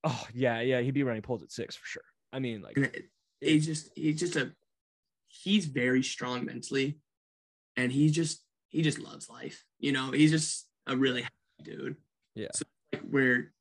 Oh 0.04 0.28
yeah, 0.34 0.62
yeah, 0.62 0.80
he'd 0.82 0.94
be 0.94 1.04
running 1.04 1.22
poles 1.22 1.44
at 1.44 1.52
six 1.52 1.76
for 1.76 1.86
sure. 1.86 2.04
I 2.32 2.40
mean, 2.40 2.62
like 2.62 3.04
he's 3.42 3.66
just 3.66 3.90
he's 3.96 4.20
just 4.20 4.36
a 4.36 4.54
he's 5.30 5.66
very 5.66 6.04
strong 6.04 6.46
mentally, 6.46 7.00
and 7.78 7.92
he 7.92 8.10
just 8.10 8.44
he 8.68 8.82
just 8.82 9.00
loves 9.00 9.30
life. 9.30 9.64
You 9.80 9.92
know, 9.94 10.12
he's 10.12 10.32
just 10.32 10.68
a 10.88 10.98
really 10.98 11.22
happy 11.22 11.34
dude. 11.64 11.96
Yeah. 12.36 12.50
So 12.54 12.66
like 12.94 13.04
where 13.10 13.54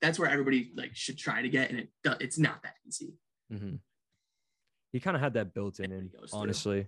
that's 0.00 0.18
where 0.18 0.30
everybody 0.30 0.72
like 0.76 0.94
should 0.94 1.18
try 1.18 1.42
to 1.42 1.48
get, 1.48 1.70
and 1.70 1.80
it 1.80 1.88
do- 2.02 2.14
it's 2.20 2.38
not 2.38 2.62
that 2.62 2.74
easy. 2.86 3.14
mhm. 3.52 3.80
he 4.92 5.00
kind 5.00 5.16
of 5.16 5.20
had 5.20 5.34
that 5.34 5.52
built 5.54 5.80
in, 5.80 5.92
and 5.92 6.10
goes 6.12 6.30
through. 6.30 6.40
honestly, 6.40 6.86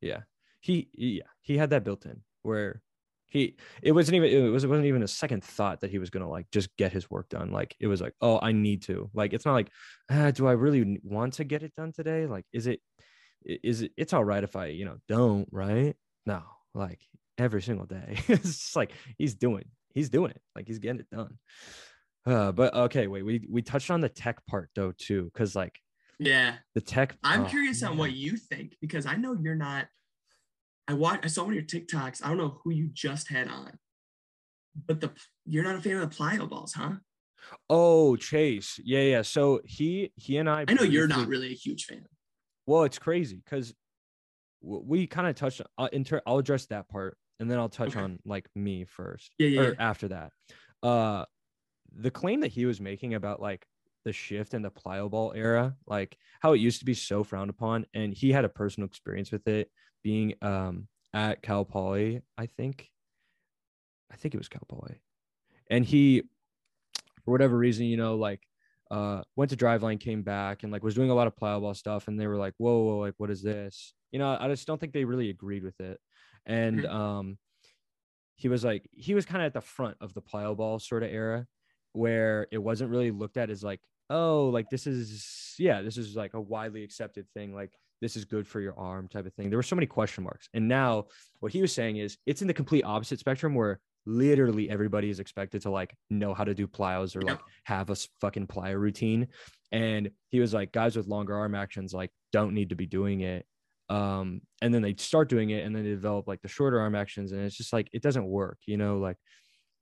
yeah, 0.00 0.20
he, 0.60 0.88
he 0.92 1.06
yeah 1.18 1.28
he 1.42 1.56
had 1.58 1.70
that 1.70 1.84
built 1.84 2.06
in 2.06 2.22
where 2.42 2.80
he 3.26 3.56
it 3.82 3.92
wasn't 3.92 4.14
even 4.14 4.30
it 4.30 4.48
was 4.50 4.64
it 4.64 4.68
wasn't 4.68 4.86
even 4.86 5.02
a 5.02 5.08
second 5.08 5.42
thought 5.42 5.80
that 5.80 5.90
he 5.90 5.98
was 5.98 6.10
gonna 6.10 6.28
like 6.28 6.46
just 6.52 6.68
get 6.76 6.92
his 6.92 7.10
work 7.10 7.28
done 7.28 7.50
like 7.50 7.74
it 7.80 7.86
was 7.86 8.00
like 8.00 8.12
oh 8.20 8.38
i 8.42 8.52
need 8.52 8.82
to 8.82 9.10
like 9.14 9.32
it's 9.32 9.44
not 9.44 9.54
like 9.54 9.68
ah, 10.10 10.30
do 10.30 10.46
i 10.46 10.52
really 10.52 11.00
want 11.02 11.32
to 11.32 11.42
get 11.42 11.62
it 11.62 11.72
done 11.74 11.90
today 11.90 12.26
like 12.26 12.44
is 12.52 12.66
it 12.66 12.80
is 13.44 13.82
it 13.82 13.92
it's 13.96 14.12
all 14.12 14.24
right 14.24 14.44
if 14.44 14.56
i 14.56 14.66
you 14.66 14.84
know 14.84 14.96
don't 15.08 15.48
right 15.52 15.96
no 16.26 16.42
like 16.74 17.00
every 17.38 17.62
single 17.62 17.86
day 17.86 18.18
it's 18.28 18.42
just 18.42 18.76
like 18.76 18.92
he's 19.18 19.34
doing 19.34 19.64
he's 19.94 20.08
doing 20.08 20.30
it 20.30 20.40
like 20.56 20.66
he's 20.66 20.78
getting 20.78 21.00
it 21.00 21.10
done 21.10 21.38
uh 22.26 22.52
but 22.52 22.74
okay 22.74 23.06
wait 23.06 23.22
we 23.24 23.46
we 23.50 23.60
touched 23.62 23.90
on 23.90 24.00
the 24.00 24.08
tech 24.08 24.44
part 24.46 24.70
though 24.74 24.92
too 24.96 25.24
because 25.32 25.54
like 25.54 25.78
Yeah. 26.18 26.56
the 26.74 26.80
tech 26.80 27.16
I'm 27.22 27.44
oh, 27.44 27.48
curious 27.48 27.82
on 27.82 27.96
what 27.96 28.12
you 28.12 28.36
think 28.36 28.76
because 28.80 29.04
I 29.04 29.16
know 29.16 29.34
you're 29.34 29.56
not. 29.56 29.86
I 30.86 30.94
watch. 30.94 31.20
I 31.24 31.28
saw 31.28 31.42
one 31.44 31.52
of 31.52 31.56
your 31.56 31.64
TikToks. 31.64 32.24
I 32.24 32.28
don't 32.28 32.36
know 32.38 32.60
who 32.62 32.70
you 32.70 32.88
just 32.92 33.28
had 33.28 33.48
on, 33.48 33.72
but 34.86 35.00
the 35.00 35.12
you're 35.44 35.64
not 35.64 35.76
a 35.76 35.80
fan 35.80 35.96
of 35.96 36.08
the 36.08 36.14
plyo 36.14 36.48
balls, 36.48 36.72
huh? 36.74 36.92
oh 37.68 38.16
chase 38.16 38.80
yeah 38.84 39.02
yeah 39.02 39.22
so 39.22 39.60
he 39.66 40.10
he 40.16 40.38
and 40.38 40.48
i 40.48 40.64
I 40.66 40.72
know 40.72 40.82
you're 40.82 41.06
not 41.06 41.28
really 41.28 41.48
a 41.52 41.54
huge 41.54 41.84
fan. 41.84 42.06
Well, 42.66 42.84
it's 42.84 42.98
crazy 42.98 43.36
because 43.44 43.74
we 44.60 45.06
kind 45.06 45.26
of 45.28 45.34
touched. 45.34 45.60
I'll, 45.76 45.86
inter- 45.86 46.22
I'll 46.26 46.38
address 46.38 46.66
that 46.66 46.88
part, 46.88 47.18
and 47.38 47.50
then 47.50 47.58
I'll 47.58 47.68
touch 47.68 47.90
Okay. 47.90 48.00
on 48.00 48.18
like 48.24 48.48
me 48.54 48.84
first, 48.84 49.34
Yeah, 49.38 49.48
yeah, 49.48 49.60
or 49.60 49.64
yeah. 49.66 49.72
after 49.78 50.08
that. 50.08 50.32
Uh, 50.82 51.24
the 51.96 52.10
claim 52.10 52.40
that 52.40 52.48
he 52.52 52.66
was 52.66 52.80
making 52.80 53.14
about 53.14 53.40
like 53.40 53.66
the 54.04 54.12
shift 54.12 54.54
in 54.54 54.62
the 54.62 54.70
plyo 54.70 55.10
ball 55.10 55.32
era, 55.34 55.76
like 55.86 56.16
how 56.40 56.52
it 56.52 56.60
used 56.60 56.78
to 56.80 56.84
be 56.84 56.94
so 56.94 57.24
frowned 57.24 57.50
upon, 57.50 57.86
and 57.94 58.14
he 58.14 58.32
had 58.32 58.44
a 58.44 58.48
personal 58.48 58.86
experience 58.86 59.30
with 59.32 59.46
it 59.48 59.70
being 60.02 60.34
um 60.42 60.88
at 61.12 61.42
Cal 61.42 61.64
Poly, 61.64 62.22
I 62.36 62.46
think. 62.46 62.90
I 64.10 64.16
think 64.16 64.34
it 64.34 64.38
was 64.38 64.48
Cal 64.48 64.62
Poly, 64.68 65.00
and 65.70 65.84
he, 65.84 66.22
for 67.24 67.32
whatever 67.32 67.56
reason, 67.56 67.86
you 67.86 67.96
know, 67.96 68.16
like 68.16 68.42
uh 68.94 69.22
went 69.36 69.50
to 69.50 69.56
driveline 69.56 69.98
came 69.98 70.22
back 70.22 70.62
and 70.62 70.70
like 70.72 70.82
was 70.84 70.94
doing 70.94 71.10
a 71.10 71.14
lot 71.14 71.26
of 71.26 71.34
plyo 71.34 71.60
ball 71.60 71.74
stuff 71.74 72.06
and 72.08 72.18
they 72.18 72.26
were 72.26 72.36
like 72.46 72.54
whoa, 72.58 72.78
whoa 72.84 72.98
like 72.98 73.14
what 73.18 73.30
is 73.30 73.42
this? 73.42 73.94
You 74.12 74.18
know 74.20 74.36
i 74.40 74.46
just 74.48 74.66
don't 74.68 74.80
think 74.80 74.92
they 74.92 75.04
really 75.04 75.30
agreed 75.30 75.64
with 75.64 75.78
it. 75.80 75.98
And 76.46 76.80
Mhm. 76.80 76.90
um 77.00 77.38
he 78.36 78.48
was 78.48 78.62
like 78.64 78.88
he 78.92 79.14
was 79.14 79.24
kind 79.26 79.42
of 79.42 79.46
at 79.46 79.54
the 79.54 79.60
front 79.60 79.96
of 80.00 80.12
the 80.14 80.22
plyo 80.22 80.56
ball 80.56 80.78
sort 80.78 81.02
of 81.02 81.10
era 81.10 81.46
where 81.92 82.46
it 82.50 82.58
wasn't 82.58 82.90
really 82.90 83.10
looked 83.10 83.36
at 83.36 83.50
as 83.50 83.62
like 83.62 83.80
oh 84.10 84.48
like 84.56 84.68
this 84.70 84.86
is 84.86 85.54
yeah 85.58 85.82
this 85.82 85.96
is 85.96 86.14
like 86.16 86.34
a 86.34 86.40
widely 86.40 86.82
accepted 86.84 87.26
thing 87.34 87.54
like 87.54 87.72
this 88.00 88.16
is 88.16 88.24
good 88.24 88.46
for 88.46 88.60
your 88.60 88.78
arm 88.78 89.08
type 89.08 89.24
of 89.24 89.32
thing. 89.34 89.48
There 89.48 89.58
were 89.58 89.62
so 89.72 89.76
many 89.76 89.86
question 89.86 90.24
marks. 90.24 90.48
And 90.52 90.68
now 90.68 91.06
what 91.40 91.52
he 91.52 91.62
was 91.62 91.72
saying 91.72 91.96
is 91.96 92.18
it's 92.26 92.42
in 92.42 92.48
the 92.48 92.52
complete 92.62 92.82
opposite 92.84 93.18
spectrum 93.18 93.54
where 93.54 93.80
literally 94.06 94.68
everybody 94.70 95.10
is 95.10 95.20
expected 95.20 95.62
to 95.62 95.70
like 95.70 95.94
know 96.10 96.34
how 96.34 96.44
to 96.44 96.54
do 96.54 96.66
plyos 96.66 97.16
or 97.16 97.22
like 97.22 97.40
have 97.64 97.90
a 97.90 97.96
fucking 98.20 98.46
plyo 98.46 98.78
routine. 98.78 99.28
And 99.72 100.10
he 100.28 100.40
was 100.40 100.54
like 100.54 100.72
guys 100.72 100.96
with 100.96 101.06
longer 101.06 101.36
arm 101.36 101.54
actions 101.54 101.92
like 101.92 102.10
don't 102.32 102.54
need 102.54 102.70
to 102.70 102.76
be 102.76 102.86
doing 102.86 103.20
it. 103.20 103.46
Um 103.88 104.40
and 104.62 104.72
then 104.72 104.82
they 104.82 104.94
start 104.94 105.28
doing 105.28 105.50
it 105.50 105.64
and 105.64 105.74
then 105.74 105.84
they 105.84 105.90
develop 105.90 106.26
like 106.26 106.42
the 106.42 106.48
shorter 106.48 106.80
arm 106.80 106.94
actions 106.94 107.32
and 107.32 107.42
it's 107.42 107.56
just 107.56 107.72
like 107.72 107.88
it 107.92 108.00
doesn't 108.02 108.24
work 108.24 108.58
you 108.66 108.78
know 108.78 108.96
like 108.96 109.18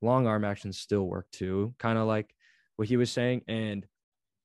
long 0.00 0.26
arm 0.26 0.44
actions 0.44 0.78
still 0.78 1.04
work 1.04 1.26
too 1.32 1.72
kind 1.78 1.96
of 1.96 2.08
like 2.08 2.34
what 2.76 2.88
he 2.88 2.96
was 2.96 3.10
saying. 3.10 3.42
And 3.46 3.86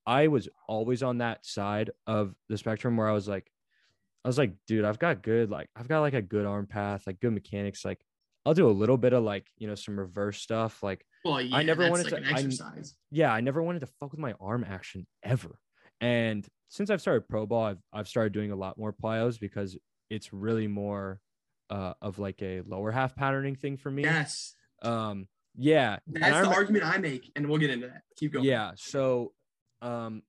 i 0.07 0.27
was 0.27 0.47
always 0.67 1.03
on 1.03 1.19
that 1.19 1.45
side 1.45 1.91
of 2.07 2.33
the 2.49 2.57
spectrum 2.57 2.95
where 2.97 3.09
i 3.09 3.11
was 3.11 3.27
like 3.27 3.51
i 4.23 4.27
was 4.27 4.37
like 4.37 4.53
dude 4.65 4.85
i've 4.85 4.97
got 4.97 5.21
good 5.21 5.51
like 5.51 5.69
i've 5.75 5.89
got 5.89 5.99
like 5.99 6.13
a 6.13 6.21
good 6.21 6.45
arm 6.45 6.65
path 6.65 7.05
like 7.05 7.19
good 7.19 7.33
mechanics 7.33 7.83
like 7.83 7.99
i'll 8.47 8.53
do 8.53 8.69
a 8.69 8.71
little 8.71 8.97
bit 8.97 9.11
of 9.13 9.23
like 9.23 9.45
you 9.57 9.67
know 9.67 9.75
some 9.75 9.99
reverse 9.99 10.41
stuff 10.41 10.81
like 10.81 11.05
Well, 11.25 11.41
yeah, 11.41 11.61
never 11.63 11.89
wanted 11.89 12.05
like 12.11 12.21
to- 12.23 12.29
an 12.29 12.33
I- 12.35 12.39
exercise. 12.39 12.95
yeah, 13.11 13.31
I 13.33 13.41
never 13.41 13.61
wanted 13.61 13.79
to 13.81 13.87
fuck 13.99 14.11
with 14.11 14.19
my 14.19 14.33
arm 14.39 14.63
action 14.67 15.05
ever. 15.23 15.59
And 15.99 16.47
since 16.69 16.89
I've 16.89 17.01
started 17.01 17.27
pro 17.27 17.45
ball, 17.45 17.65
I've 17.65 17.79
I've 17.91 18.07
started 18.07 18.31
doing 18.33 18.51
a 18.51 18.55
lot 18.55 18.77
more 18.77 18.93
plyos 18.93 19.39
because 19.39 19.77
it's 20.09 20.31
really 20.31 20.67
more 20.67 21.19
uh, 21.69 21.93
of 22.01 22.17
like 22.19 22.41
a 22.41 22.61
lower 22.61 22.91
half 22.91 23.15
patterning 23.15 23.55
thing 23.55 23.75
for 23.77 23.91
me. 23.91 24.03
yes, 24.03 24.53
Um, 24.81 25.27
yeah. 25.55 25.97
that's 26.07 26.33
I 26.33 26.41
the 26.43 26.47
argument 26.49 26.85
I 26.85 26.97
make, 26.97 27.29
and 27.35 27.47
we'll 27.49 27.57
get 27.57 27.71
into 27.71 27.87
that. 27.87 28.03
Keep 28.17 28.33
going. 28.33 28.45
yeah. 28.45 28.71
So, 28.77 29.33
um, 29.81 30.21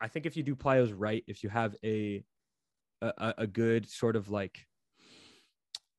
I 0.00 0.08
think 0.08 0.26
if 0.26 0.36
you 0.36 0.42
do 0.42 0.56
plyos 0.56 0.92
right, 0.96 1.22
if 1.28 1.44
you 1.44 1.50
have 1.50 1.76
a, 1.84 2.24
a- 3.00 3.34
a 3.38 3.46
good 3.46 3.88
sort 3.88 4.16
of 4.16 4.28
like, 4.30 4.66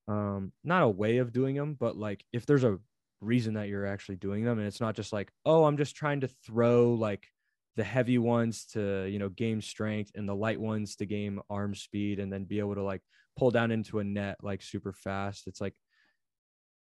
um, 0.07 0.51
not 0.63 0.83
a 0.83 0.89
way 0.89 1.17
of 1.17 1.33
doing 1.33 1.55
them, 1.55 1.75
but 1.79 1.97
like 1.97 2.23
if 2.33 2.45
there's 2.45 2.63
a 2.63 2.79
reason 3.21 3.53
that 3.55 3.69
you're 3.69 3.85
actually 3.85 4.17
doing 4.17 4.43
them, 4.43 4.59
and 4.59 4.67
it's 4.67 4.81
not 4.81 4.95
just 4.95 5.13
like, 5.13 5.31
oh, 5.45 5.65
I'm 5.65 5.77
just 5.77 5.95
trying 5.95 6.21
to 6.21 6.27
throw 6.27 6.93
like 6.93 7.27
the 7.75 7.83
heavy 7.83 8.17
ones 8.17 8.65
to 8.67 9.05
you 9.07 9.19
know 9.19 9.29
gain 9.29 9.61
strength 9.61 10.11
and 10.15 10.27
the 10.29 10.35
light 10.35 10.59
ones 10.59 10.95
to 10.97 11.05
gain 11.05 11.39
arm 11.49 11.75
speed, 11.75 12.19
and 12.19 12.31
then 12.31 12.45
be 12.45 12.59
able 12.59 12.75
to 12.75 12.83
like 12.83 13.01
pull 13.37 13.51
down 13.51 13.71
into 13.71 13.99
a 13.99 14.03
net 14.03 14.37
like 14.43 14.61
super 14.61 14.93
fast. 14.93 15.47
It's 15.47 15.61
like, 15.61 15.75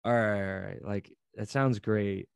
all 0.04 0.12
right, 0.12 0.40
all 0.40 0.60
right, 0.60 0.84
like 0.84 1.12
that 1.34 1.48
sounds 1.48 1.78
great 1.78 2.28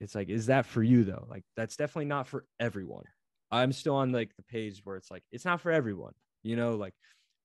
it's 0.00 0.14
like 0.14 0.28
is 0.28 0.46
that 0.46 0.66
for 0.66 0.82
you 0.82 1.04
though 1.04 1.26
like 1.30 1.44
that's 1.56 1.76
definitely 1.76 2.04
not 2.06 2.26
for 2.26 2.44
everyone 2.60 3.04
i'm 3.50 3.72
still 3.72 3.94
on 3.94 4.12
like 4.12 4.34
the 4.36 4.42
page 4.42 4.80
where 4.84 4.96
it's 4.96 5.10
like 5.10 5.22
it's 5.32 5.44
not 5.44 5.60
for 5.60 5.72
everyone 5.72 6.12
you 6.42 6.56
know 6.56 6.76
like 6.76 6.94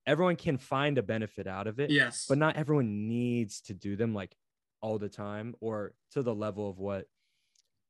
everyone 0.07 0.35
can 0.35 0.57
find 0.57 0.97
a 0.97 1.03
benefit 1.03 1.47
out 1.47 1.67
of 1.67 1.79
it 1.79 1.89
Yes. 1.91 2.25
but 2.27 2.37
not 2.37 2.55
everyone 2.55 3.07
needs 3.07 3.61
to 3.61 3.73
do 3.73 3.95
them 3.95 4.13
like 4.13 4.35
all 4.81 4.97
the 4.97 5.09
time 5.09 5.53
or 5.59 5.93
to 6.11 6.23
the 6.23 6.33
level 6.33 6.69
of 6.69 6.79
what 6.79 7.05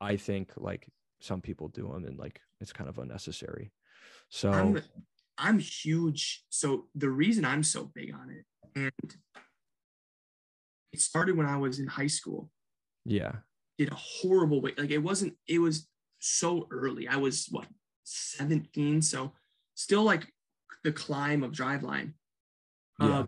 i 0.01 0.17
think 0.17 0.51
like 0.57 0.87
some 1.21 1.41
people 1.41 1.67
do 1.69 1.87
them 1.87 2.05
and 2.05 2.17
like 2.19 2.41
it's 2.59 2.73
kind 2.73 2.89
of 2.89 2.97
unnecessary 2.97 3.71
so 4.29 4.51
I'm 4.51 4.81
I'm 5.37 5.59
huge. 5.59 6.43
So 6.49 6.85
the 6.93 7.09
reason 7.09 7.45
I'm 7.45 7.63
so 7.63 7.89
big 7.95 8.13
on 8.13 8.29
it, 8.29 8.45
and 8.75 9.15
it 10.93 10.99
started 10.99 11.35
when 11.37 11.47
I 11.47 11.57
was 11.57 11.79
in 11.79 11.87
high 11.87 12.07
school. 12.07 12.49
yeah 13.05 13.37
Did 13.77 13.91
a 13.91 13.95
horrible 13.95 14.61
way. 14.61 14.73
Like 14.77 14.91
it 14.91 14.99
wasn't. 14.99 15.33
It 15.47 15.59
was 15.59 15.87
so 16.19 16.67
early. 16.71 17.07
I 17.07 17.15
was 17.17 17.47
what 17.49 17.65
17, 18.03 19.01
so 19.01 19.33
still 19.75 20.03
like 20.03 20.31
the 20.83 20.91
climb 20.91 21.43
of 21.43 21.51
driveline. 21.51 22.13
Yeah. 22.99 23.19
Uh, 23.19 23.25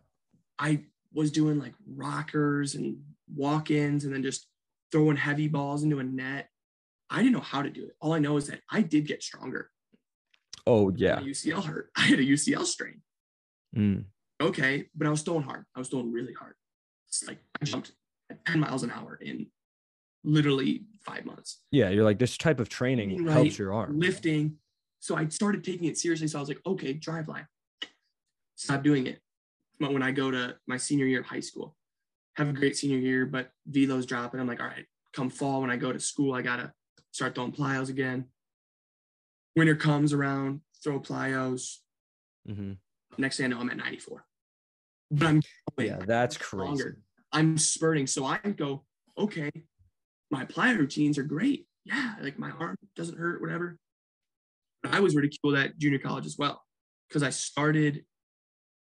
I 0.60 0.84
was 1.14 1.32
doing 1.32 1.60
like 1.60 1.74
rockers 1.88 2.76
and 2.76 2.98
walk-ins, 3.36 4.06
and 4.06 4.14
then 4.14 4.24
just 4.24 4.48
throwing 4.92 5.18
heavy 5.18 5.48
balls 5.48 5.84
into 5.84 6.00
a 6.00 6.04
net. 6.04 6.50
I 7.10 7.18
didn't 7.18 7.34
know 7.34 7.40
how 7.40 7.62
to 7.62 7.70
do 7.70 7.84
it. 7.86 7.96
All 8.00 8.14
I 8.14 8.20
know 8.20 8.38
is 8.38 8.48
that 8.48 8.62
I 8.72 8.82
did 8.82 9.08
get 9.08 9.22
stronger. 9.24 9.70
oh 10.66 10.92
yeah 10.96 11.20
UCL 11.20 11.64
hurt. 11.66 11.90
I 11.96 12.02
had 12.02 12.20
a 12.20 12.24
UCL 12.26 12.66
strain. 12.76 13.02
Mm. 13.76 14.06
Okay, 14.42 14.86
but 14.96 15.08
I 15.08 15.10
was 15.10 15.22
throwing 15.22 15.44
hard. 15.44 15.66
I 15.76 15.80
was 15.80 15.90
throwing 15.90 16.12
really 16.12 16.34
hard. 16.34 16.56
It's 17.08 17.28
like 17.28 17.40
I 17.62 17.66
jumped 17.66 17.92
10 18.48 18.60
miles 18.60 18.84
an 18.84 18.92
hour 18.92 19.20
in 19.22 19.48
literally 20.24 20.86
five 21.06 21.26
months. 21.26 21.60
yeah 21.72 21.90
you're 21.90 22.06
like 22.06 22.18
this 22.18 22.38
type 22.38 22.60
of 22.62 22.70
training 22.70 23.26
Right. 23.26 23.34
helps 23.34 23.58
your 23.60 23.74
arm 23.74 24.00
Lifting. 24.00 24.58
So 25.04 25.18
I 25.18 25.28
started 25.28 25.66
taking 25.66 25.90
it 25.90 25.98
seriously. 25.98 26.30
So 26.30 26.38
I 26.38 26.40
was 26.40 26.48
like, 26.48 26.62
okay, 26.66 26.94
driveline. 26.94 27.46
Stop 28.56 28.84
doing 28.84 29.06
it. 29.06 29.20
But 29.78 29.92
when 29.92 30.02
I 30.02 30.12
go 30.12 30.32
to 30.32 30.56
my 30.66 30.78
senior 30.78 31.06
year 31.06 31.20
of 31.20 31.26
high 31.26 31.42
school, 31.42 31.76
have 32.38 32.48
a 32.48 32.54
great 32.54 32.78
senior 32.78 33.00
year, 33.00 33.26
but 33.26 33.52
velo's 33.68 34.06
dropping. 34.06 34.40
And 34.40 34.42
I'm 34.42 34.48
like, 34.48 34.62
all 34.62 34.74
right, 34.74 34.86
come 35.12 35.30
fall 35.30 35.60
when 35.60 35.70
I 35.70 35.76
go 35.76 35.92
to 35.92 36.00
school, 36.00 36.34
I 36.34 36.42
gotta 36.42 36.72
start 37.12 37.36
throwing 37.36 37.52
plyos 37.52 37.90
again. 37.90 38.28
Winter 39.58 39.76
comes 39.76 40.14
around, 40.14 40.62
throw 40.82 41.02
plyos. 41.02 41.80
Mhm. 42.48 42.78
Next 43.18 43.36
thing 43.36 43.48
I 43.48 43.50
know, 43.50 43.60
I'm 43.60 43.70
at 43.72 43.76
94. 43.76 44.26
But 45.12 45.26
I'm 45.28 45.42
going 45.76 45.90
yeah 45.90 46.06
that's 46.06 46.38
stronger. 46.38 46.84
crazy 46.84 46.98
I'm 47.34 47.58
spurting. 47.58 48.08
So 48.08 48.26
I 48.26 48.38
go, 48.38 48.86
okay, 49.18 49.52
my 50.32 50.46
plyo 50.46 50.78
routines 50.78 51.18
are 51.18 51.24
great. 51.24 51.68
Yeah, 51.84 52.16
like 52.22 52.40
my 52.40 52.52
arm 52.52 52.78
doesn't 52.96 53.18
hurt, 53.18 53.42
whatever. 53.42 53.78
I 54.84 55.00
was 55.00 55.16
ridiculed 55.16 55.56
at 55.56 55.78
junior 55.78 56.00
college 56.00 56.26
as 56.26 56.38
well 56.38 56.62
because 57.08 57.24
I 57.24 57.30
started 57.30 58.06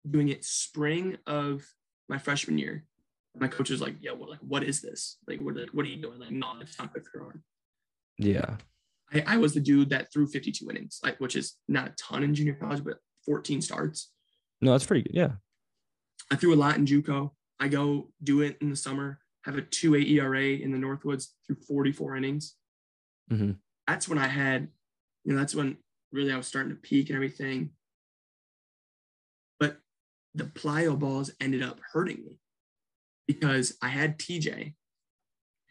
doing 0.09 0.29
it 0.29 0.45
spring 0.45 1.17
of 1.27 1.65
my 2.09 2.19
freshman 2.19 2.59
year. 2.59 2.85
My 3.39 3.49
coach 3.49 3.71
was 3.71 3.81
like, 3.81 3.97
"Yeah, 4.01 4.13
well, 4.13 4.31
like, 4.31 4.39
what 4.41 4.63
is 4.63 4.81
this? 4.81 5.19
Like, 5.27 5.41
what, 5.41 5.55
what 5.73 5.85
are 5.85 5.89
you 5.89 6.01
doing? 6.01 6.19
Like, 6.21 6.31
no, 6.31 6.53
it's 6.61 6.79
not 6.79 6.93
good 6.95 7.05
for 7.05 7.19
your 7.19 7.27
arm." 7.27 7.43
yeah 8.19 8.57
I, 9.13 9.35
I 9.35 9.37
was 9.37 9.53
the 9.53 9.61
dude 9.61 9.91
that 9.91 10.11
threw 10.13 10.27
52 10.27 10.69
innings, 10.71 11.01
like, 11.05 11.19
which 11.21 11.37
is 11.37 11.55
not 11.69 11.89
a 11.89 11.95
ton 11.99 12.23
in 12.23 12.35
junior 12.35 12.55
college, 12.55 12.83
but 12.83 12.99
14 13.27 13.61
starts. 13.61 14.11
no 14.63 14.73
that's 14.73 14.87
pretty 14.87 15.03
good 15.03 15.15
yeah 15.15 15.33
I 16.33 16.37
threw 16.37 16.55
a 16.55 16.57
lot 16.57 16.77
in 16.77 16.87
JUCO. 16.87 17.31
I 17.61 17.69
go 17.69 18.11
do 18.23 18.41
it 18.41 18.57
in 18.61 18.69
the 18.71 18.77
summer, 18.77 19.21
have 19.45 19.57
a 19.57 19.63
2.8 19.63 20.11
ERA 20.11 20.45
in 20.49 20.73
the 20.73 20.79
Northwoods 20.79 21.29
through 21.47 21.57
44 21.69 22.17
innings. 22.17 22.55
Mhm. 23.31 23.59
That's 23.87 24.09
when 24.09 24.19
I 24.19 24.27
had, 24.27 24.69
you 25.25 25.33
know, 25.33 25.39
that's 25.39 25.55
when 25.55 25.77
really 26.13 26.33
I 26.33 26.37
was 26.37 26.47
starting 26.47 26.71
to 26.71 26.81
peak 26.81 27.09
and 27.09 27.17
everything. 27.17 27.71
But 29.59 29.79
the 30.35 30.45
plyo 30.45 30.99
balls 30.99 31.31
ended 31.41 31.63
up 31.63 31.81
hurting 31.93 32.25
me 32.25 32.39
because 33.27 33.77
I 33.83 33.89
had 33.89 34.19
TJ 34.19 34.75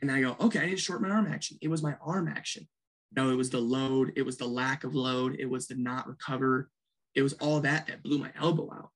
and 0.01 0.11
I 0.11 0.21
go, 0.21 0.35
okay, 0.39 0.59
I 0.59 0.65
need 0.65 0.71
to 0.75 0.77
shorten 0.77 1.07
my 1.07 1.15
arm 1.15 1.27
action. 1.27 1.57
It 1.61 1.69
was 1.69 1.83
my 1.83 1.95
arm 2.01 2.27
action. 2.27 2.67
No, 3.15 3.29
it 3.31 3.35
was 3.35 3.49
the 3.49 3.59
load. 3.59 4.11
It 4.15 4.23
was 4.25 4.37
the 4.37 4.47
lack 4.47 4.83
of 4.83 4.93
load. 4.93 5.37
It 5.39 5.49
was 5.49 5.67
the 5.67 5.75
not 5.75 6.07
recover. 6.07 6.69
It 7.13 7.21
was 7.21 7.33
all 7.33 7.61
that 7.61 7.87
that 7.87 8.03
blew 8.03 8.17
my 8.17 8.31
elbow 8.35 8.69
out, 8.73 8.89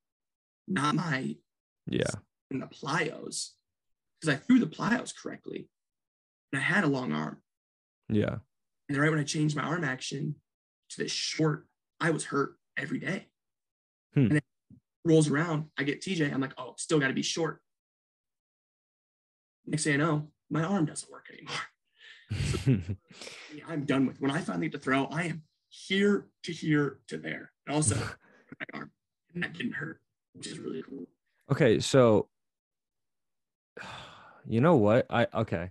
not 0.68 0.94
my 0.94 1.36
Yeah. 1.86 2.10
in 2.50 2.58
the 2.60 2.66
plyos 2.66 3.50
because 4.20 4.34
I 4.34 4.36
threw 4.36 4.58
the 4.58 4.66
plyos 4.66 5.14
correctly 5.16 5.68
and 6.52 6.60
I 6.60 6.64
had 6.64 6.84
a 6.84 6.88
long 6.88 7.12
arm. 7.12 7.42
Yeah. 8.10 8.38
And 8.88 8.96
then 8.96 9.00
right 9.00 9.10
when 9.10 9.20
I 9.20 9.24
changed 9.24 9.56
my 9.56 9.62
arm 9.62 9.84
action 9.84 10.34
to 10.90 11.02
this 11.02 11.12
short, 11.12 11.66
I 12.00 12.10
was 12.10 12.24
hurt 12.24 12.56
every 12.76 12.98
day. 12.98 13.28
Hmm. 14.14 14.26
And 14.26 14.36
it 14.36 14.44
rolls 15.04 15.28
around, 15.28 15.66
I 15.78 15.84
get 15.84 16.00
TJ, 16.00 16.32
I'm 16.32 16.40
like, 16.40 16.54
oh, 16.58 16.74
still 16.76 16.98
got 16.98 17.08
to 17.08 17.14
be 17.14 17.22
short. 17.22 17.60
Next 19.66 19.84
thing 19.84 19.94
I 19.94 19.98
know, 19.98 20.28
my 20.50 20.64
arm 20.64 20.84
doesn't 20.84 21.10
work 21.10 21.26
anymore. 21.32 22.86
Yeah, 23.54 23.64
I'm 23.68 23.84
done 23.84 24.06
with. 24.06 24.20
When 24.20 24.30
I 24.30 24.40
finally 24.40 24.68
get 24.68 24.78
to 24.78 24.84
throw, 24.84 25.06
I 25.06 25.24
am 25.24 25.42
here 25.68 26.28
to 26.44 26.52
here 26.52 27.00
to 27.08 27.18
there. 27.18 27.50
And 27.66 27.74
also 27.74 27.96
my 27.96 28.78
arm, 28.78 28.90
and 29.34 29.42
that 29.42 29.54
didn't 29.54 29.72
hurt, 29.72 30.00
which 30.34 30.46
is 30.46 30.58
really 30.58 30.82
cool. 30.88 31.06
okay. 31.50 31.80
So, 31.80 32.28
you 34.46 34.60
know 34.60 34.76
what? 34.76 35.06
I, 35.10 35.26
okay. 35.34 35.70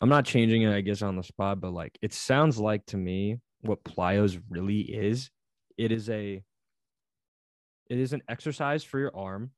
I'm 0.00 0.08
not 0.08 0.26
changing 0.26 0.62
it, 0.62 0.74
I 0.74 0.80
guess, 0.80 1.02
on 1.02 1.16
the 1.16 1.22
spot, 1.22 1.60
but 1.60 1.72
like 1.72 1.96
it 2.02 2.12
sounds 2.12 2.58
like 2.58 2.84
to 2.86 2.96
me 2.96 3.38
what 3.66 3.84
plyos 3.84 4.40
really 4.48 4.80
is. 4.80 5.30
It 5.76 5.92
is 5.92 6.08
a, 6.08 6.42
it 7.88 7.98
is 7.98 8.12
an 8.12 8.22
exercise 8.28 8.82
for 8.84 8.98
your 8.98 9.14
arm 9.16 9.50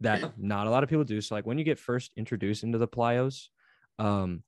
that 0.00 0.32
not 0.38 0.66
a 0.66 0.70
lot 0.70 0.82
of 0.82 0.90
people 0.90 1.04
do. 1.04 1.20
So 1.20 1.34
like 1.34 1.46
when 1.46 1.58
you 1.58 1.64
get 1.64 1.78
first 1.78 2.12
introduced 2.16 2.62
into 2.64 2.78
the 2.78 2.88
plyos, 2.88 3.48
um, 3.98 4.42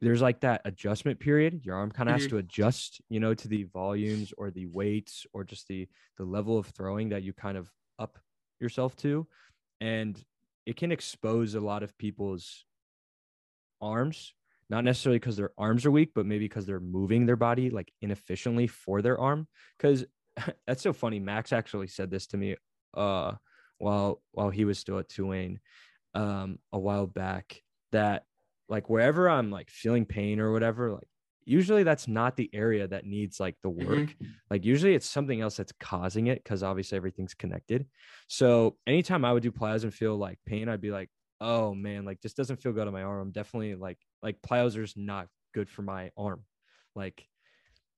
there's 0.00 0.20
like 0.22 0.40
that 0.40 0.62
adjustment 0.64 1.20
period. 1.20 1.60
Your 1.64 1.76
arm 1.76 1.92
kind 1.92 2.08
of 2.08 2.14
has 2.14 2.26
Mhm. 2.26 2.30
to 2.30 2.36
adjust, 2.38 3.00
you 3.08 3.20
know, 3.20 3.34
to 3.34 3.48
the 3.48 3.64
volumes 3.64 4.32
or 4.36 4.50
the 4.50 4.66
weights 4.66 5.26
or 5.32 5.44
just 5.44 5.68
the 5.68 5.88
the 6.16 6.24
level 6.24 6.58
of 6.58 6.66
throwing 6.66 7.10
that 7.10 7.22
you 7.22 7.32
kind 7.32 7.56
of 7.56 7.70
up 7.98 8.18
yourself 8.58 8.96
to, 8.96 9.28
and 9.80 10.24
it 10.66 10.76
can 10.76 10.90
expose 10.92 11.54
a 11.54 11.60
lot 11.60 11.82
of 11.82 11.96
people's 11.98 12.64
arms. 13.80 14.34
Not 14.72 14.84
necessarily 14.84 15.20
because 15.20 15.36
their 15.36 15.52
arms 15.58 15.86
are 15.86 15.92
weak, 15.92 16.12
but 16.14 16.26
maybe 16.26 16.46
because 16.46 16.66
they're 16.66 16.80
moving 16.80 17.26
their 17.26 17.36
body 17.36 17.70
like 17.70 17.92
inefficiently 18.00 18.66
for 18.66 19.02
their 19.02 19.20
arm. 19.20 19.48
Because 19.78 20.06
that's 20.66 20.82
so 20.82 20.94
funny. 20.94 21.20
Max 21.20 21.52
actually 21.52 21.88
said 21.88 22.10
this 22.10 22.26
to 22.28 22.38
me 22.38 22.56
uh 22.94 23.34
while 23.78 24.22
while 24.32 24.50
he 24.50 24.64
was 24.66 24.78
still 24.78 24.98
at 24.98 25.08
Tulane 25.10 25.60
um 26.14 26.58
a 26.72 26.78
while 26.78 27.06
back 27.06 27.62
that 27.92 28.26
like 28.68 28.88
wherever 28.90 29.28
I'm 29.28 29.50
like 29.50 29.70
feeling 29.70 30.06
pain 30.06 30.40
or 30.40 30.52
whatever, 30.52 30.92
like 30.92 31.08
usually 31.44 31.82
that's 31.82 32.08
not 32.08 32.36
the 32.36 32.50
area 32.54 32.88
that 32.88 33.04
needs 33.06 33.40
like 33.40 33.56
the 33.62 33.70
Mhm. 33.78 33.86
work. 33.86 34.16
Like 34.50 34.64
usually 34.64 34.94
it's 34.94 35.08
something 35.08 35.40
else 35.40 35.56
that's 35.56 35.72
causing 35.80 36.28
it 36.28 36.42
because 36.42 36.62
obviously 36.62 36.96
everything's 36.96 37.34
connected. 37.34 37.88
So 38.28 38.78
anytime 38.86 39.24
I 39.24 39.32
would 39.32 39.42
do 39.42 39.52
plyos 39.52 39.82
and 39.84 39.92
feel 39.94 40.16
like 40.16 40.38
pain, 40.46 40.68
I'd 40.68 40.80
be 40.80 40.90
like, 40.92 41.10
oh 41.40 41.74
man, 41.74 42.04
like 42.04 42.20
this 42.22 42.34
doesn't 42.34 42.62
feel 42.62 42.72
good 42.72 42.86
on 42.86 42.92
my 42.92 43.02
arm. 43.02 43.20
I'm 43.20 43.32
definitely 43.32 43.74
like 43.74 43.98
like 44.22 44.40
plyos 44.42 44.76
are 44.76 44.82
just 44.82 44.96
not 44.96 45.28
good 45.54 45.68
for 45.68 45.82
my 45.82 46.10
arm. 46.16 46.44
Like, 46.94 47.26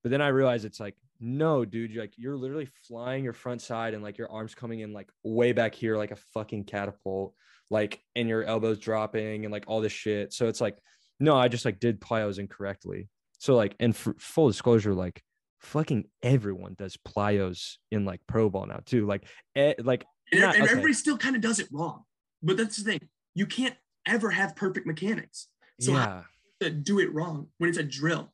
but 0.03 0.11
then 0.11 0.21
I 0.21 0.29
realized 0.29 0.65
it's 0.65 0.81
like, 0.81 0.95
no, 1.21 1.65
dude, 1.65 1.91
you're 1.91 2.03
like 2.03 2.15
you're 2.17 2.37
literally 2.37 2.69
flying 2.89 3.25
your 3.25 3.33
front 3.33 3.63
side 3.63 3.95
and 3.95 4.03
like 4.03 4.19
your 4.19 4.31
arms 4.31 4.55
coming 4.55 4.81
in 4.81 4.93
like 4.93 5.09
way 5.23 5.53
back 5.53 5.75
here, 5.75 5.97
like 5.97 6.11
a 6.11 6.17
fucking 6.35 6.65
catapult, 6.65 7.35
like 7.71 8.01
and 8.17 8.29
your 8.29 8.45
elbows 8.45 8.79
dropping 8.79 9.45
and 9.45 9.53
like 9.53 9.65
all 9.67 9.81
this 9.81 9.93
shit. 9.93 10.33
So 10.33 10.49
it's 10.49 10.61
like, 10.61 10.77
no, 11.21 11.37
I 11.37 11.49
just 11.49 11.65
like 11.65 11.81
did 11.81 12.01
plyos 12.01 12.39
incorrectly. 12.39 13.09
So 13.39 13.55
like, 13.55 13.77
and 13.81 13.95
for 13.95 14.15
full 14.19 14.49
disclosure, 14.49 14.93
like 14.95 15.23
fucking 15.61 16.05
everyone 16.23 16.75
does 16.77 16.97
plyos 16.97 17.75
in 17.91 18.05
like 18.05 18.21
pro 18.27 18.51
ball 18.51 18.67
now 18.67 18.81
too. 18.85 19.07
Like, 19.07 19.25
like 19.57 20.05
And, 20.33 20.41
not- 20.43 20.55
and 20.55 20.65
okay. 20.65 20.73
everybody 20.73 20.93
still 20.95 21.17
kind 21.17 21.37
of 21.37 21.43
does 21.43 21.59
it 21.59 21.69
wrong. 21.73 22.03
But 22.43 22.57
that's 22.57 22.77
the 22.77 22.85
thing. 22.85 23.09
You 23.35 23.47
can't 23.47 23.77
ever 24.07 24.31
have 24.31 24.55
perfect 24.57 24.87
mechanics. 24.87 25.49
So 25.81 25.93
yeah, 25.93 26.23
to 26.61 26.71
do 26.71 27.01
it 27.01 27.13
wrong 27.13 27.49
when 27.59 27.69
it's 27.69 27.79
a 27.79 27.83
drill. 27.83 28.33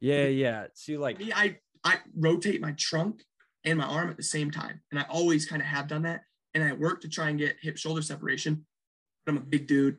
yeah, 0.00 0.26
yeah. 0.26 0.66
See, 0.74 0.96
like, 0.96 1.18
Me, 1.18 1.32
I 1.34 1.58
I 1.84 1.98
rotate 2.16 2.60
my 2.60 2.72
trunk 2.78 3.22
and 3.64 3.78
my 3.78 3.84
arm 3.84 4.10
at 4.10 4.16
the 4.16 4.22
same 4.22 4.50
time, 4.50 4.80
and 4.90 4.98
I 4.98 5.04
always 5.10 5.46
kind 5.46 5.60
of 5.62 5.68
have 5.68 5.88
done 5.88 6.02
that. 6.02 6.22
And 6.54 6.62
I 6.62 6.72
work 6.72 7.00
to 7.00 7.08
try 7.08 7.30
and 7.30 7.38
get 7.38 7.56
hip 7.60 7.76
shoulder 7.76 8.00
separation. 8.00 8.64
But 9.26 9.32
I'm 9.32 9.38
a 9.38 9.40
big 9.40 9.66
dude. 9.66 9.96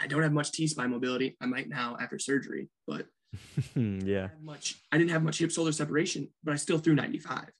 I 0.00 0.06
don't 0.06 0.22
have 0.22 0.32
much 0.32 0.52
T 0.52 0.66
spine 0.66 0.90
mobility. 0.90 1.36
I 1.40 1.46
might 1.46 1.68
now 1.68 1.96
after 2.00 2.18
surgery, 2.18 2.68
but 2.86 3.06
yeah, 3.76 4.28
don't 4.28 4.44
much. 4.44 4.76
I 4.90 4.98
didn't 4.98 5.10
have 5.10 5.22
much 5.22 5.38
hip 5.38 5.50
shoulder 5.50 5.72
separation, 5.72 6.28
but 6.42 6.52
I 6.52 6.56
still 6.56 6.78
threw 6.78 6.94
95 6.94 7.50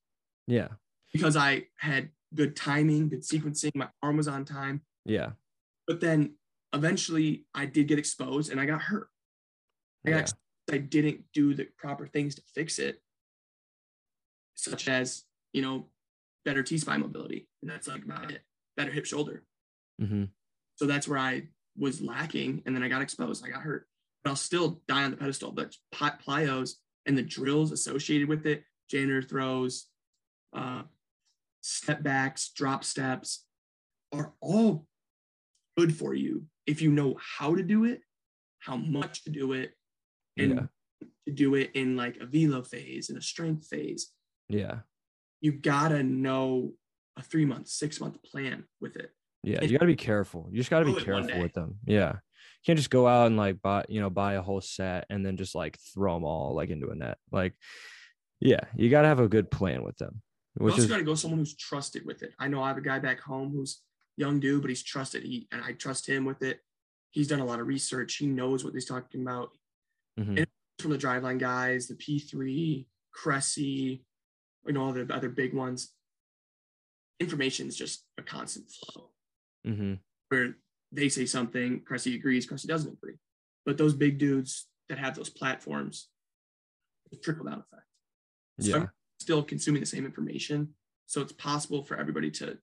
yeah, 0.47 0.69
because 1.13 1.37
I 1.37 1.65
had 1.79 2.11
good 2.35 2.57
timing, 2.57 3.09
good 3.09 3.23
sequencing. 3.23 3.71
My 3.75 3.89
arm 4.03 4.17
was 4.17 4.29
on 4.29 4.45
time. 4.45 4.83
yeah, 5.05 5.31
But 5.87 6.01
then 6.01 6.35
eventually 6.75 7.45
I 7.55 7.67
did 7.67 7.89
get 7.89 7.99
exposed 7.99 8.51
and 8.51 8.61
I 8.61 8.67
got 8.67 8.83
hurt. 8.83 9.09
I 10.07 10.11
got 10.11 10.17
yeah, 10.17 10.23
exposed. 10.23 10.41
I 10.73 10.79
didn't 10.79 11.25
do 11.33 11.55
the 11.55 11.69
proper 11.79 12.07
things 12.07 12.35
to 12.35 12.43
fix 12.55 12.79
it, 12.79 13.01
such 14.55 14.89
as, 14.89 15.25
you 15.53 15.63
know, 15.63 15.87
better 16.45 16.63
T 16.63 16.79
spine 16.79 17.01
mobility. 17.01 17.49
And 17.63 17.71
that's 17.71 17.89
like 17.89 18.05
about 18.05 18.31
it, 18.31 18.43
better 18.77 18.91
hip 18.91 19.07
shoulder. 19.07 19.45
hmm 19.99 20.25
So 20.77 20.87
that's 20.87 21.07
where 21.07 21.19
I 21.19 21.49
was 21.77 22.01
lacking. 22.01 22.63
And 22.67 22.75
then 22.75 22.83
I 22.83 22.89
got 22.89 23.03
exposed. 23.03 23.45
I 23.45 23.51
got 23.51 23.63
hurt. 23.63 23.87
But 24.23 24.31
I'll 24.31 24.37
still 24.37 24.81
die 24.89 25.05
on 25.05 25.11
the 25.11 25.17
pedestal. 25.17 25.53
But 25.53 25.75
ply- 25.93 26.15
plyos 26.27 26.73
and 27.07 27.17
the 27.17 27.23
drills 27.23 27.73
associated 27.73 28.29
with 28.29 28.47
it, 28.47 28.65
janitor 28.91 29.23
throws, 29.23 29.87
uh, 30.57 30.83
step 31.61 32.03
backs, 32.03 32.51
drop 32.51 32.85
steps, 32.85 33.45
are 34.13 34.33
all 34.41 34.87
good 35.77 35.97
for 35.97 36.15
you 36.15 36.45
if 36.67 36.81
you 36.81 36.91
know 36.91 37.17
how 37.21 37.55
to 37.55 37.63
do 37.63 37.85
it, 37.85 38.01
how 38.61 38.77
much 38.77 39.25
to 39.25 39.31
do 39.31 39.53
it, 39.53 39.73
and 40.39 40.55
yeah, 40.55 41.07
to 41.27 41.33
do 41.33 41.55
it 41.55 41.71
in 41.75 41.97
like 41.97 42.17
a 42.21 42.27
velo 42.27 42.63
phase 42.63 43.09
and 43.11 43.19
a 43.19 43.23
strength 43.23 43.67
phase. 43.67 44.13
yeah, 44.49 44.79
You 45.41 45.53
gotta 45.53 46.03
know 46.03 46.73
a 47.17 47.23
three 47.23 47.45
month, 47.45 47.69
six 47.69 48.01
month 48.01 48.23
plan 48.23 48.65
with 48.81 48.97
it. 48.97 49.11
yeah. 49.43 49.59
It- 49.63 49.71
You 49.71 49.79
got 49.79 49.83
to 49.85 49.87
be 49.87 49.97
careful. 49.97 50.49
You 50.51 50.57
just 50.59 50.71
got 50.71 50.81
to 50.81 50.87
be 50.87 50.93
Do 50.93 50.99
it 50.99 51.09
one 51.09 51.23
careful 51.27 51.43
with 51.43 51.53
them. 51.53 51.77
Yeah, 51.87 52.13
you 52.15 52.63
can't 52.67 52.79
just 52.79 52.91
go 52.91 53.07
out 53.07 53.27
and 53.27 53.37
like 53.37 53.61
buy, 53.61 53.85
you 53.89 54.01
know, 54.01 54.11
buy 54.11 54.35
a 54.35 54.43
whole 54.43 54.61
set 54.61 55.05
and 55.11 55.25
then 55.25 55.37
just 55.37 55.55
like 55.55 55.79
throw 55.93 56.15
them 56.15 56.25
all 56.25 56.55
like 56.55 56.71
into 56.71 56.89
a 56.91 56.95
net. 56.95 57.19
Like, 57.31 57.55
yeah, 58.41 58.61
you 58.75 58.89
got 58.91 59.03
to 59.03 59.09
have 59.09 59.21
a 59.21 59.29
good 59.29 59.51
plan 59.51 59.85
with 59.85 59.97
them, 59.99 60.23
You 60.59 60.65
which 60.65 60.73
also 60.73 60.85
is 60.85 60.89
gotta 60.91 61.05
go 61.05 61.15
someone 61.15 61.39
who's 61.41 61.55
trusted 61.57 62.05
with 62.07 62.23
it. 62.23 62.33
I 62.39 62.49
know 62.49 62.63
I 62.63 62.69
have 62.69 62.79
a 62.79 62.83
guy 62.83 62.99
back 62.99 63.21
home 63.21 63.51
who's 63.53 63.81
young 64.17 64.41
dude, 64.41 64.63
but 64.63 64.71
he's 64.71 64.83
trusted. 64.83 65.23
He 65.23 65.49
and 65.51 65.63
I 65.63 65.73
trust 65.73 66.09
him 66.09 66.25
with 66.25 66.43
it. 66.43 66.61
He's 67.11 67.29
done 67.29 67.41
a 67.41 67.45
lot 67.45 67.61
of 67.61 67.67
research. 67.67 68.17
He 68.17 68.27
knows 68.27 68.65
what 68.65 68.75
he's 68.75 68.87
talking 68.87 69.23
about. 69.23 69.57
Mhm. 70.19 70.47
From 70.81 70.91
the 70.91 70.99
driveline 70.99 71.39
guys, 71.39 71.87
the 71.87 71.95
P3, 71.95 72.87
Cressey, 73.13 74.05
and 74.65 74.77
all 74.79 74.93
the 74.93 75.13
other 75.13 75.29
big 75.29 75.55
ones. 75.55 75.95
Information 77.21 77.69
is 77.69 77.77
just 77.77 78.07
a 78.19 78.23
constant 78.23 78.71
flow. 78.71 79.11
Mhm. 79.67 80.01
where 80.29 80.59
they 80.93 81.09
say 81.09 81.25
something, 81.25 81.83
Cressey 81.85 82.15
agrees, 82.15 82.47
Cressey 82.47 82.67
doesn't 82.67 82.93
agree. 82.93 83.19
But 83.65 83.79
those 83.79 83.95
big 83.95 84.19
dudes 84.19 84.69
that 84.89 84.99
have 84.99 85.15
those 85.15 85.31
platforms, 85.31 86.11
the 87.11 87.17
trickle 87.17 87.45
down 87.47 87.61
effect. 87.61 87.87
So 88.61 88.79
yeah, 88.79 88.87
still 89.19 89.43
consuming 89.43 89.81
the 89.81 89.87
same 89.87 90.05
information. 90.05 90.75
So 91.07 91.23
it's 91.23 91.33
possible 91.33 91.83
for 91.85 91.97
everybody 91.97 92.31
to 92.33 92.59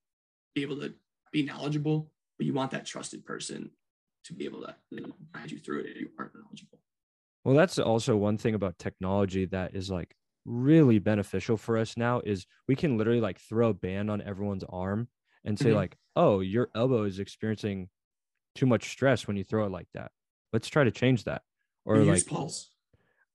be 0.53 0.61
able 0.61 0.79
to 0.81 0.93
be 1.31 1.43
knowledgeable, 1.43 2.11
but 2.37 2.45
you 2.45 2.53
want 2.53 2.71
that 2.71 2.85
trusted 2.85 3.25
person 3.25 3.71
to 4.25 4.33
be 4.33 4.45
able 4.45 4.61
to 4.61 4.75
guide 5.33 5.51
you 5.51 5.59
through 5.59 5.79
it 5.81 5.87
if 5.87 5.97
you 5.97 6.09
aren't 6.19 6.35
knowledgeable. 6.35 6.79
Well, 7.43 7.55
that's 7.55 7.79
also 7.79 8.15
one 8.15 8.37
thing 8.37 8.53
about 8.55 8.77
technology 8.77 9.45
that 9.45 9.75
is 9.75 9.89
like 9.89 10.15
really 10.45 10.99
beneficial 10.99 11.57
for 11.57 11.77
us 11.77 11.97
now 11.97 12.19
is 12.21 12.45
we 12.67 12.75
can 12.75 12.97
literally 12.97 13.21
like 13.21 13.39
throw 13.39 13.69
a 13.69 13.73
band 13.73 14.11
on 14.11 14.21
everyone's 14.21 14.63
arm 14.65 15.07
and 15.43 15.57
say 15.59 15.71
Mhm. 15.71 15.75
like, 15.75 15.97
"Oh, 16.15 16.39
your 16.41 16.69
elbow 16.75 17.03
is 17.03 17.19
experiencing 17.19 17.89
too 18.55 18.65
much 18.67 18.89
stress 18.89 19.27
when 19.27 19.37
you 19.37 19.43
throw 19.43 19.65
it 19.65 19.71
like 19.71 19.87
that. 19.93 20.11
Let's 20.53 20.67
try 20.69 20.83
to 20.83 20.91
change 20.91 21.23
that." 21.25 21.43
Or 21.85 21.97
You 21.97 22.03
like 22.05 22.15
use 22.15 22.23
pulse. 22.23 22.75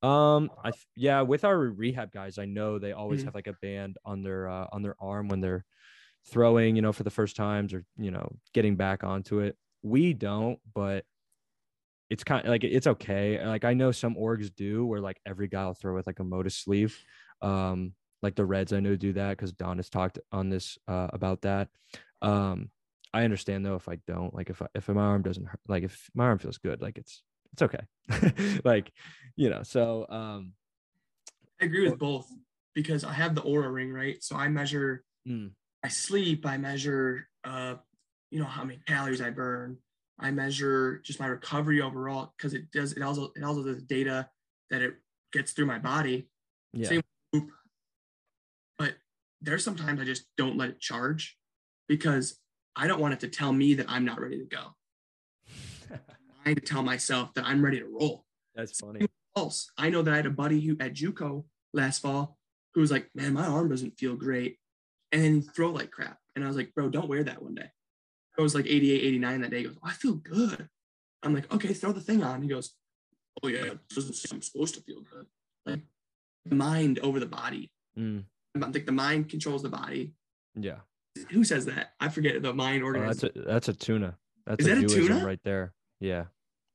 um 0.03 0.51
I 0.65 0.73
yeah, 0.95 1.23
with 1.23 1.45
our 1.45 1.59
rehab 1.59 2.13
guys, 2.13 2.39
I 2.39 2.45
know 2.45 2.79
they 2.79 2.93
always 2.93 3.23
Mhm. 3.23 3.25
have 3.27 3.35
like 3.35 3.47
a 3.47 3.55
band 3.55 3.99
on 4.05 4.23
their 4.23 4.49
uh, 4.49 4.67
on 4.73 4.83
their 4.83 4.97
arm 5.01 5.29
when 5.29 5.41
they're 5.41 5.65
throwing, 6.29 6.77
you 6.77 6.83
know, 6.83 6.93
for 6.93 7.03
the 7.03 7.11
first 7.11 7.37
times 7.37 7.73
or, 7.73 7.85
you 7.97 8.11
know, 8.11 8.37
getting 8.53 8.77
back 8.77 9.05
onto 9.05 9.41
it. 9.41 9.57
We 9.83 10.13
don't, 10.13 10.59
but 10.75 11.05
it's 12.11 12.25
kind 12.25 12.45
of 12.45 12.51
like 12.51 12.65
it's 12.65 12.87
okay. 12.87 13.45
Like 13.45 13.65
I 13.65 13.75
know 13.75 13.93
some 13.93 14.15
orgs 14.15 14.55
do 14.55 14.87
where 14.87 15.01
like 15.01 15.21
every 15.27 15.49
guy 15.49 15.67
will 15.67 15.75
throw 15.75 15.95
with 15.95 16.07
like 16.07 16.21
a 16.21 16.25
Motus 16.25 16.57
sleeve. 16.57 16.97
Um, 17.43 17.93
like 18.23 18.35
the 18.35 18.45
Reds, 18.45 18.73
I 18.73 18.81
know 18.81 18.97
do 18.97 19.13
that 19.15 19.31
because 19.31 19.53
Don 19.53 19.77
has 19.77 19.91
talked 19.91 20.19
on 20.33 20.49
this 20.49 20.79
uh, 20.89 21.09
about 21.13 21.43
that. 21.43 21.69
Um, 22.23 22.71
I 23.13 23.25
understand 23.25 23.65
though 23.65 23.77
if 23.77 23.89
I 23.89 23.99
don't 24.07 24.35
like 24.35 24.51
if 24.51 24.63
I, 24.63 24.67
if 24.75 24.89
my 24.89 25.03
arm 25.03 25.23
doesn't 25.23 25.47
hurt, 25.47 25.61
like 25.69 25.85
if 25.85 26.09
my 26.15 26.25
arm 26.25 26.39
feels 26.39 26.59
good, 26.59 26.81
like 26.81 26.99
it's 26.99 27.23
it's 27.53 27.63
okay. 27.63 28.61
like, 28.65 28.93
you 29.37 29.51
know, 29.51 29.63
so 29.63 30.07
um 30.09 30.53
I 31.61 31.65
agree 31.65 31.89
with 31.89 31.99
both 31.99 32.31
because 32.75 33.05
I 33.05 33.13
have 33.13 33.35
the 33.35 33.43
Oura 33.43 33.73
ring, 33.73 33.93
right? 33.93 34.23
So 34.23 34.37
I 34.37 34.49
measure 34.49 35.03
mm, 35.27 35.51
I 35.87 35.89
sleep, 35.89 36.45
I 36.45 36.57
measure 36.57 37.29
uh 37.45 37.77
you 38.33 38.41
know 38.41 38.45
how 38.45 38.65
many 38.65 38.81
calories 38.89 39.21
I 39.21 39.31
burn. 39.31 39.79
I 40.19 40.33
measure 40.33 41.01
just 41.05 41.21
my 41.21 41.29
recovery 41.29 41.81
overall 41.81 42.35
because 42.37 42.55
it 42.55 42.73
does 42.73 42.95
it 42.95 43.03
also 43.03 43.31
it 43.37 43.45
also 43.45 43.63
does 43.63 43.85
data 43.85 44.29
that 44.71 44.83
it 44.83 44.95
gets 45.33 45.53
through 45.53 45.67
my 45.67 45.79
body. 45.79 46.29
yeah. 46.73 46.89
Same 46.89 47.03
But 48.77 48.95
there's 49.41 49.63
sometimes 49.63 50.01
I 50.01 50.05
just 50.05 50.25
don't 50.37 50.57
let 50.57 50.71
it 50.71 50.81
charge 50.81 51.39
because 51.87 52.41
I 52.75 52.89
don't 52.89 53.01
want 53.01 53.15
it 53.15 53.21
to 53.21 53.29
tell 53.29 53.53
me 53.53 53.75
that 53.75 53.87
I'm 53.89 54.05
not 54.05 54.21
ready 54.21 54.39
to 54.39 54.45
go. 54.45 54.65
I 56.45 56.49
need 56.49 56.57
to 56.57 56.61
tell 56.63 56.83
myself 56.83 57.33
that 57.35 57.45
I'm 57.45 57.65
ready 57.65 57.79
to 57.79 57.87
roll. 57.87 58.25
That's 58.57 58.81
funny. 58.81 59.07
Pulse. 59.37 59.71
I 59.79 59.91
know 59.91 60.03
that 60.03 60.13
I 60.13 60.17
had 60.17 60.27
a 60.27 60.31
buddy 60.31 60.61
who 60.61 60.77
at 60.81 60.95
JUCO 60.95 61.45
last 61.73 62.03
fall 62.03 62.39
who 62.75 62.81
was 62.81 62.91
like, 62.91 63.09
"Man, 63.15 63.35
my 63.35 63.47
arm 63.47 63.69
doesn't 63.69 63.99
feel 64.01 64.17
great," 64.17 64.59
and 65.13 65.45
throw 65.55 65.71
like 65.71 65.91
crap. 65.91 66.19
And 66.35 66.45
I 66.45 66.49
was 66.49 66.57
like, 66.57 66.75
"Bro, 66.75 66.91
don't 66.91 67.09
wear 67.09 67.25
that 67.25 67.43
one 67.43 67.55
day." 67.55 67.71
I 68.39 68.43
was 68.43 68.55
like 68.55 68.67
88, 68.67 69.03
89 69.03 69.41
that 69.41 69.51
day. 69.51 69.59
He 69.59 69.65
goes, 69.65 69.79
"I 69.83 69.93
feel 69.93 70.15
good." 70.15 70.69
I'm 71.23 71.35
like, 71.35 71.53
"Okay, 71.53 71.73
throw 71.73 71.93
the 71.93 72.01
thing 72.01 72.23
on." 72.23 72.43
He 72.43 72.49
goes, 72.49 72.75
"Oh 73.43 73.49
yeah, 73.49 73.65
it 73.65 73.89
doesn't 73.89 74.15
say 74.15 74.29
I'm 74.33 74.43
supposed 74.43 74.75
to 74.75 74.81
feel 74.83 75.01
good." 75.11 75.27
Like 75.65 75.81
mind 76.49 76.99
over 77.01 77.19
the 77.19 77.27
body. 77.27 77.71
Mm, 77.99 78.25
I 78.63 78.71
think 78.71 78.87
the 78.87 78.93
mind 78.93 79.29
controls 79.29 79.63
the 79.63 79.69
body. 79.71 80.13
yeah. 80.55 80.81
Who 81.31 81.45
says 81.45 81.65
that? 81.65 81.95
I 81.99 82.11
forget. 82.11 82.43
The 82.43 82.53
mind 82.53 82.83
Oh, 82.85 82.93
that's 82.93 83.23
a 83.23 83.31
that's 83.35 83.69
a 83.69 83.73
tuna. 83.73 84.19
That's 84.47 84.61
Is 84.61 84.67
a 84.71 84.75
that 84.75 84.85
a 84.85 84.87
tuna? 84.87 85.25
right 85.25 85.41
there. 85.45 85.73
Yeah. 85.99 86.25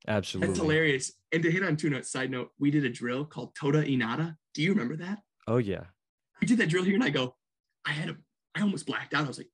Absolutely. 0.08 0.48
That's 0.48 0.60
hilarious. 0.60 1.12
And 1.32 1.44
to 1.44 1.52
hit 1.52 1.64
on 1.64 1.76
tuna, 1.78 2.04
side 2.04 2.32
note, 2.32 2.50
we 2.58 2.72
did 2.72 2.84
a 2.84 2.90
drill 2.90 3.24
called 3.24 3.54
Toda 3.54 3.84
Inada. 3.86 4.36
Do 4.56 4.64
you 4.64 4.72
remember 4.72 4.96
that? 4.96 5.20
Oh 5.48 5.58
yeah. 5.58 5.84
We 6.42 6.48
did 6.48 6.58
that 6.58 6.70
drill 6.70 6.84
here, 6.84 6.96
and 6.96 7.04
I 7.04 7.12
go, 7.12 7.36
I 7.86 7.92
had 7.92 8.10
a, 8.10 8.16
I 8.56 8.62
almost 8.62 8.86
blacked 8.86 9.14
out. 9.14 9.26
I 9.26 9.28
was 9.28 9.38
like, 9.38 9.50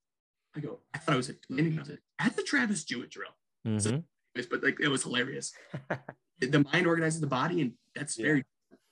I 0.56 0.60
go, 0.60 0.80
I 0.94 0.98
thought 0.98 1.14
I 1.14 1.18
was 1.18 1.30
like 1.30 1.40
landing. 1.50 1.78
I 1.78 1.82
was 1.82 1.90
like, 1.90 2.02
at 2.20 2.36
the 2.36 2.44
Travis 2.44 2.84
Jewett 2.84 3.10
drill. 3.10 3.30
Mhm. 3.66 4.04
But 4.34 4.64
like, 4.64 4.80
it 4.80 4.88
was 4.88 5.04
hilarious. 5.04 5.54
the 6.40 6.66
mind 6.72 6.88
organizes 6.88 7.22
the 7.22 7.28
body, 7.28 7.62
and 7.62 7.74
that's 7.96 8.16
very. 8.16 8.44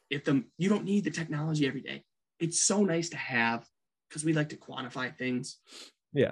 If 0.09 0.23
the 0.23 0.43
you 0.57 0.69
don't 0.69 0.85
need 0.85 1.03
the 1.03 1.11
technology 1.11 1.67
every 1.67 1.81
day, 1.81 2.03
it's 2.39 2.61
so 2.61 2.83
nice 2.83 3.09
to 3.09 3.17
have 3.17 3.67
because 4.09 4.23
we 4.23 4.33
like 4.33 4.49
to 4.49 4.57
quantify 4.57 5.15
things, 5.17 5.57
yeah. 6.13 6.31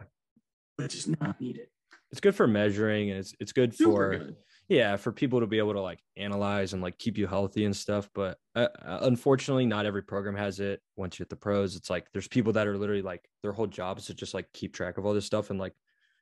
but 0.78 0.86
it's 0.86 0.96
just 0.96 1.20
not 1.20 1.40
needed. 1.42 1.68
It's 2.12 2.22
good 2.22 2.36
for 2.36 2.48
measuring 2.48 3.10
and 3.10 3.20
it's 3.20 3.34
it's 3.40 3.52
good 3.52 3.76
Super 3.76 3.92
for 3.92 4.18
good. 4.18 4.36
Yeah 4.70 4.96
for 4.96 5.12
people 5.12 5.40
to 5.42 5.48
be 5.48 5.58
able 5.58 5.74
to 5.74 5.82
like 5.82 6.00
analyze 6.18 6.74
and 6.74 6.82
like 6.82 6.98
keep 6.98 7.18
you 7.18 7.28
healthy 7.28 7.66
and 7.66 7.76
stuff 7.76 8.10
but 8.14 8.38
uh, 8.56 8.68
uh, 8.84 9.00
unfortunately 9.02 9.66
not 9.66 9.86
every 9.86 10.02
program 10.04 10.36
has 10.36 10.60
it 10.60 10.82
once 10.96 11.18
you 11.18 11.24
hit 11.24 11.30
the 11.30 11.36
pros 11.36 11.76
it's 11.76 11.90
like 11.90 12.08
there's 12.14 12.28
people 12.28 12.54
that 12.54 12.68
are 12.68 12.78
literally 12.78 13.02
like 13.02 13.28
their 13.42 13.52
whole 13.52 13.68
job 13.68 13.98
is 13.98 14.06
to 14.06 14.14
just 14.14 14.34
like 14.34 14.52
keep 14.54 14.74
track 14.74 14.98
of 14.98 15.06
all 15.06 15.14
this 15.14 15.26
stuff 15.26 15.50
and 15.50 15.60
like 15.60 15.74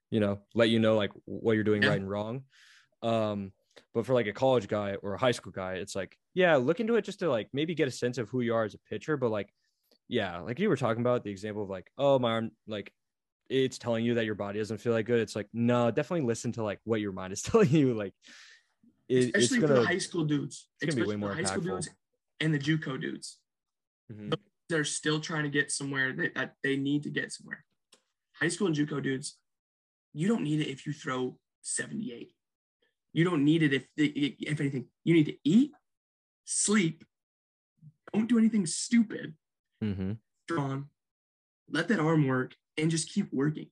you 0.09 0.19
know 0.19 0.39
let 0.55 0.69
you 0.69 0.79
know 0.79 0.95
like 0.95 1.11
what 1.25 1.53
you're 1.53 1.63
doing 1.63 1.81
Yeah. 1.83 1.89
right 1.89 1.99
and 1.99 2.09
wrong 2.09 2.43
um 3.03 3.51
but 3.93 4.05
for 4.05 4.13
like 4.13 4.27
a 4.27 4.33
college 4.33 4.67
guy 4.67 4.95
or 5.01 5.13
a 5.13 5.17
high 5.19 5.31
school 5.31 5.51
guy 5.51 5.73
it's 5.75 5.95
like 5.95 6.17
yeah 6.33 6.55
look 6.55 6.79
into 6.79 6.95
it 6.95 7.05
just 7.05 7.19
to 7.19 7.29
like 7.29 7.49
maybe 7.53 7.75
get 7.75 7.87
a 7.87 7.91
sense 7.91 8.17
of 8.17 8.29
who 8.29 8.41
you 8.41 8.53
are 8.55 8.63
as 8.63 8.73
a 8.73 8.79
pitcher 8.89 9.17
but 9.17 9.29
like 9.31 9.49
yeah 10.07 10.39
like 10.39 10.59
you 10.59 10.67
were 10.67 10.75
talking 10.77 11.01
about 11.01 11.23
the 11.23 11.31
example 11.31 11.63
of 11.63 11.69
like 11.69 11.89
oh 11.97 12.19
my 12.19 12.31
arm 12.31 12.51
like 12.67 12.91
it's 13.51 13.77
telling 13.77 14.05
you 14.05 14.13
that 14.15 14.25
your 14.25 14.35
body 14.35 14.59
doesn't 14.59 14.77
feel 14.79 14.93
like 14.93 15.05
good 15.05 15.19
it's 15.19 15.35
like 15.35 15.47
no 15.53 15.91
definitely 15.91 16.25
listen 16.25 16.51
to 16.53 16.63
like 16.63 16.79
what 16.85 17.01
your 17.01 17.11
mind 17.11 17.33
is 17.33 17.41
telling 17.49 17.69
you 17.69 17.93
like 17.93 18.13
it, 19.09 19.15
it's 19.35 19.37
Especially 19.37 19.59
for 19.67 19.73
the 19.73 19.83
high 19.85 19.97
school 19.97 20.23
dudes. 20.23 20.69
it's 20.79 20.95
gonna 20.95 21.05
be 21.05 21.09
way 21.09 21.17
more 21.17 21.33
high 21.33 21.43
school 21.43 21.61
impactful. 21.61 21.65
dudes 21.65 21.89
and 22.39 22.53
the 22.53 22.59
JUCO 22.59 22.99
dudes. 23.01 23.37
Mhm. 24.11 24.33
they're 24.69 24.83
still 24.85 25.19
trying 25.19 25.43
to 25.43 25.49
get 25.49 25.69
somewhere 25.71 26.13
that, 26.13 26.33
that 26.35 26.53
they 26.63 26.77
need 26.77 27.03
to 27.03 27.09
get 27.09 27.31
somewhere. 27.31 27.65
High 28.33 28.47
school 28.47 28.67
and 28.67 28.75
JUCO 28.75 29.03
dudes, 29.03 29.37
you 30.13 30.27
don't 30.29 30.43
need 30.43 30.61
it 30.61 30.69
if 30.69 30.85
you 30.87 30.93
throw 30.93 31.37
78. 31.61 32.31
You 33.13 33.23
don't 33.25 33.43
need 33.43 33.63
it 33.63 33.73
if 33.73 33.85
if 33.97 34.59
anything. 34.61 34.85
You 35.03 35.13
need 35.13 35.25
to 35.25 35.37
eat, 35.43 35.71
sleep, 36.45 37.03
don't 38.13 38.27
do 38.29 38.37
anything 38.37 38.65
stupid, 38.65 39.35
Mhm. 39.83 40.17
strong, 40.45 40.89
let 41.69 41.87
that 41.89 41.99
arm 41.99 42.25
work, 42.27 42.55
and 42.81 42.91
just 42.91 43.09
keep 43.13 43.31
working. 43.31 43.67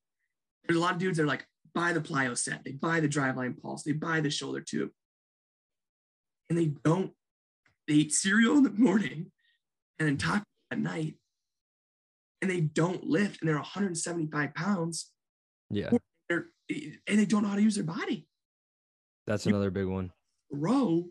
There's 0.68 0.78
a 0.78 0.82
lot 0.82 0.93
of 0.93 0.99
dudes 0.99 1.18
that 1.18 1.24
are 1.24 1.28
like, 1.28 1.45
buy 1.74 1.93
the 1.93 1.99
plyo 2.01 2.38
set, 2.38 2.64
they 2.64 2.72
buy 2.72 2.99
the 2.99 3.10
driveline 3.10 3.60
pulse, 3.62 3.84
they 3.84 3.91
buy 3.91 4.22
the 4.22 4.30
shoulder 4.30 4.62
tube, 4.62 4.91
and 6.49 6.57
they 6.57 6.68
don't. 6.84 7.12
They 7.88 7.95
eat 7.95 8.14
cereal 8.14 8.57
in 8.57 8.64
the 8.64 8.70
morning 8.72 9.32
and 9.97 10.07
then 10.07 10.18
taco 10.18 10.43
at 10.72 10.80
night, 10.80 11.16
and 12.41 12.49
they 12.49 12.62
don't 12.62 13.03
lift, 13.03 13.41
and 13.41 13.47
they're 13.49 13.55
175 13.57 14.53
pounds, 14.53 15.12
yeah 15.70 15.91
and 16.32 16.45
they 17.20 17.26
don't 17.26 17.41
know 17.43 17.49
how 17.49 17.55
to 17.55 17.62
use 17.64 17.76
their 17.76 17.84
body. 17.84 18.28
that's 19.26 19.45
You- 19.45 19.49
another 19.51 19.72
big 19.72 19.88
one 19.88 20.12
Row 20.51 21.10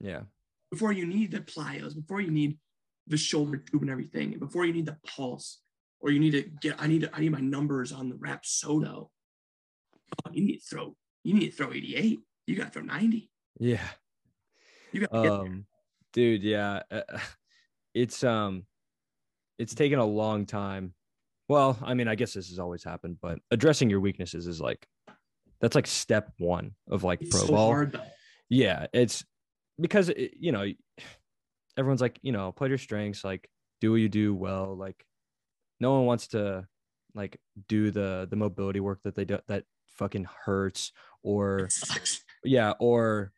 yeah 0.00 0.22
before 0.70 0.92
you 0.92 1.06
need 1.06 1.30
the 1.32 1.40
plyos, 1.40 1.94
before 1.94 2.20
you 2.20 2.30
need 2.30 2.58
the 3.06 3.16
shoulder 3.16 3.56
tube 3.56 3.82
and 3.82 3.90
everything, 3.90 4.38
before 4.38 4.64
you 4.66 4.72
need 4.72 4.86
the 4.86 4.98
pulse, 5.06 5.60
or 6.00 6.10
you 6.10 6.20
need 6.20 6.32
to 6.32 6.42
get, 6.60 6.76
I 6.78 6.86
need, 6.86 7.02
to, 7.02 7.10
I 7.14 7.20
need 7.20 7.32
my 7.32 7.40
numbers 7.40 7.92
on 7.92 8.08
the 8.08 8.14
Rapsodo. 8.16 9.08
Oh, 10.26 10.30
you 10.32 10.44
need 10.44 10.58
to 10.58 10.64
throw, 10.64 10.96
you 11.24 11.34
need 11.34 11.50
to 11.50 11.56
throw 11.56 11.72
88. 11.72 12.20
You 12.46 12.56
got 12.56 12.64
to 12.64 12.70
throw 12.70 12.82
90. 12.82 13.30
yeah 13.60 13.80
You 14.92 15.06
got 15.06 15.14
um 15.26 15.66
dude 16.12 16.42
yeah 16.42 16.80
uh, 16.90 17.02
it's 17.94 18.24
um 18.24 18.64
it's 19.58 19.74
taken 19.74 19.98
a 19.98 20.04
long 20.04 20.46
time 20.46 20.94
well 21.48 21.78
i 21.82 21.92
mean 21.94 22.08
i 22.08 22.14
guess 22.14 22.32
this 22.32 22.48
has 22.48 22.58
always 22.58 22.82
happened 22.82 23.18
but 23.20 23.38
addressing 23.50 23.90
your 23.90 24.00
weaknesses 24.00 24.46
is 24.46 24.60
like 24.60 24.86
that's 25.60 25.74
like 25.74 25.86
step 25.86 26.32
one 26.38 26.72
of 26.90 27.04
like 27.04 27.20
it's 27.20 27.30
pro 27.30 27.40
so 27.46 27.52
ball 27.52 27.66
hard 27.66 28.00
yeah 28.48 28.86
it's 28.94 29.24
because 29.80 30.08
it, 30.08 30.32
you 30.38 30.52
know 30.52 30.64
everyone's 31.76 32.00
like 32.00 32.18
you 32.22 32.32
know 32.32 32.52
play 32.52 32.68
your 32.68 32.78
strengths 32.78 33.24
like 33.24 33.48
do 33.80 33.90
what 33.90 33.96
you 34.00 34.08
do 34.08 34.34
well 34.34 34.74
like 34.76 35.04
no 35.80 35.92
one 35.92 36.06
wants 36.06 36.28
to 36.28 36.66
like 37.14 37.40
do 37.68 37.90
the 37.90 38.26
the 38.30 38.36
mobility 38.36 38.80
work 38.80 39.00
that 39.02 39.14
they 39.14 39.24
do 39.24 39.38
that 39.48 39.64
fucking 39.86 40.26
hurts 40.44 40.92
or 41.22 41.68
yeah 42.44 42.72
or 42.78 43.32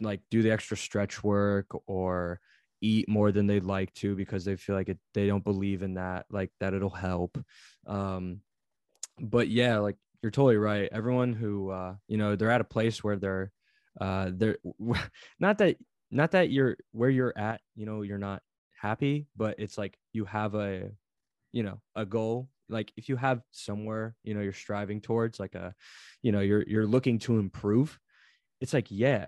like 0.00 0.20
do 0.30 0.42
the 0.42 0.50
extra 0.50 0.76
stretch 0.76 1.22
work 1.22 1.66
or 1.86 2.40
eat 2.80 3.08
more 3.08 3.30
than 3.30 3.46
they'd 3.46 3.64
like 3.64 3.94
to 3.94 4.14
because 4.16 4.44
they 4.44 4.56
feel 4.56 4.74
like 4.74 4.88
it 4.88 4.98
they 5.14 5.26
don't 5.26 5.44
believe 5.44 5.82
in 5.82 5.94
that 5.94 6.26
like 6.30 6.50
that 6.60 6.74
it'll 6.74 6.90
help. 6.90 7.38
Um 7.86 8.40
but 9.20 9.48
yeah 9.48 9.78
like 9.78 9.96
you're 10.22 10.32
totally 10.32 10.56
right. 10.56 10.88
Everyone 10.92 11.32
who 11.32 11.70
uh 11.70 11.94
you 12.08 12.18
know 12.18 12.36
they're 12.36 12.50
at 12.50 12.60
a 12.60 12.64
place 12.64 13.02
where 13.02 13.16
they're 13.16 13.52
uh 14.00 14.30
they're 14.32 14.58
not 15.40 15.58
that 15.58 15.76
not 16.10 16.32
that 16.32 16.50
you're 16.50 16.76
where 16.90 17.10
you're 17.10 17.36
at 17.36 17.60
you 17.74 17.86
know 17.86 18.02
you're 18.02 18.18
not 18.18 18.42
happy 18.78 19.26
but 19.36 19.54
it's 19.58 19.78
like 19.78 19.96
you 20.12 20.24
have 20.24 20.54
a 20.54 20.90
you 21.52 21.62
know 21.62 21.80
a 21.94 22.04
goal 22.04 22.48
like 22.68 22.92
if 22.96 23.08
you 23.08 23.16
have 23.16 23.42
somewhere 23.50 24.16
you 24.24 24.34
know 24.34 24.40
you're 24.40 24.52
striving 24.52 25.00
towards 25.00 25.38
like 25.38 25.54
a 25.54 25.74
you 26.22 26.32
know 26.32 26.40
you're 26.40 26.64
you're 26.66 26.86
looking 26.86 27.18
to 27.18 27.38
improve 27.38 27.98
it's 28.60 28.72
like 28.72 28.86
yeah 28.90 29.26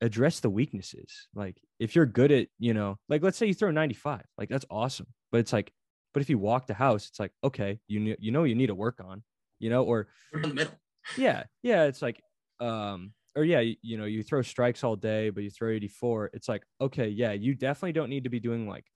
address 0.00 0.40
the 0.40 0.50
weaknesses 0.50 1.28
like 1.34 1.60
if 1.78 1.94
you're 1.94 2.06
good 2.06 2.32
at 2.32 2.48
you 2.58 2.74
know 2.74 2.98
like 3.08 3.22
let's 3.22 3.38
say 3.38 3.46
you 3.46 3.54
throw 3.54 3.70
95 3.70 4.22
like 4.36 4.48
that's 4.48 4.64
awesome 4.68 5.06
but 5.30 5.38
it's 5.38 5.52
like 5.52 5.72
but 6.12 6.22
if 6.22 6.28
you 6.28 6.38
walk 6.38 6.66
the 6.66 6.74
house 6.74 7.08
it's 7.08 7.20
like 7.20 7.32
okay 7.44 7.78
you 7.86 8.00
kn- 8.04 8.16
you 8.18 8.32
know 8.32 8.44
you 8.44 8.54
need 8.56 8.66
to 8.66 8.74
work 8.74 9.00
on 9.04 9.22
you 9.60 9.70
know 9.70 9.84
or 9.84 10.08
in 10.32 10.42
the 10.42 10.48
middle. 10.48 10.74
yeah 11.16 11.44
yeah 11.62 11.84
it's 11.84 12.02
like 12.02 12.20
um 12.58 13.12
or 13.36 13.44
yeah 13.44 13.60
you, 13.60 13.76
you 13.82 13.96
know 13.96 14.04
you 14.04 14.22
throw 14.22 14.42
strikes 14.42 14.82
all 14.82 14.96
day 14.96 15.30
but 15.30 15.44
you 15.44 15.50
throw 15.50 15.70
84 15.70 16.30
it's 16.32 16.48
like 16.48 16.64
okay 16.80 17.08
yeah 17.08 17.32
you 17.32 17.54
definitely 17.54 17.92
don't 17.92 18.10
need 18.10 18.24
to 18.24 18.30
be 18.30 18.40
doing 18.40 18.68
like 18.68 18.86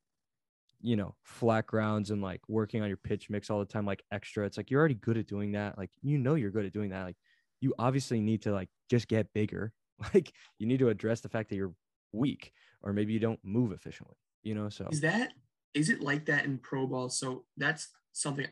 you 0.80 0.96
know 0.96 1.14
flat 1.22 1.66
grounds 1.66 2.10
and 2.10 2.22
like 2.22 2.40
working 2.48 2.82
on 2.82 2.88
your 2.88 2.96
pitch 2.96 3.30
mix 3.30 3.50
all 3.50 3.58
the 3.58 3.64
time 3.64 3.86
like 3.86 4.02
extra 4.12 4.44
it's 4.44 4.56
like 4.56 4.70
you're 4.70 4.78
already 4.78 4.94
good 4.94 5.16
at 5.16 5.26
doing 5.26 5.52
that 5.52 5.76
like 5.78 5.90
you 6.02 6.18
know 6.18 6.34
you're 6.34 6.50
good 6.50 6.66
at 6.66 6.72
doing 6.72 6.90
that 6.90 7.04
like 7.04 7.16
you 7.60 7.74
obviously 7.78 8.20
need 8.20 8.42
to 8.42 8.52
like 8.52 8.68
just 8.90 9.08
get 9.08 9.32
bigger 9.32 9.72
like 10.14 10.32
you 10.58 10.66
need 10.66 10.78
to 10.78 10.88
address 10.88 11.20
the 11.20 11.28
fact 11.28 11.48
that 11.48 11.56
you're 11.56 11.72
weak 12.12 12.52
or 12.82 12.92
maybe 12.92 13.12
you 13.12 13.18
don't 13.18 13.40
move 13.42 13.72
efficiently 13.72 14.16
you 14.42 14.54
know 14.54 14.68
so 14.68 14.86
Is 14.90 15.00
that 15.00 15.32
is 15.76 15.90
it 15.90 16.00
like 16.00 16.24
that 16.24 16.46
in 16.46 16.58
pro 16.58 16.86
ball? 16.86 17.10
So 17.10 17.44
that's 17.58 17.90
something 18.12 18.46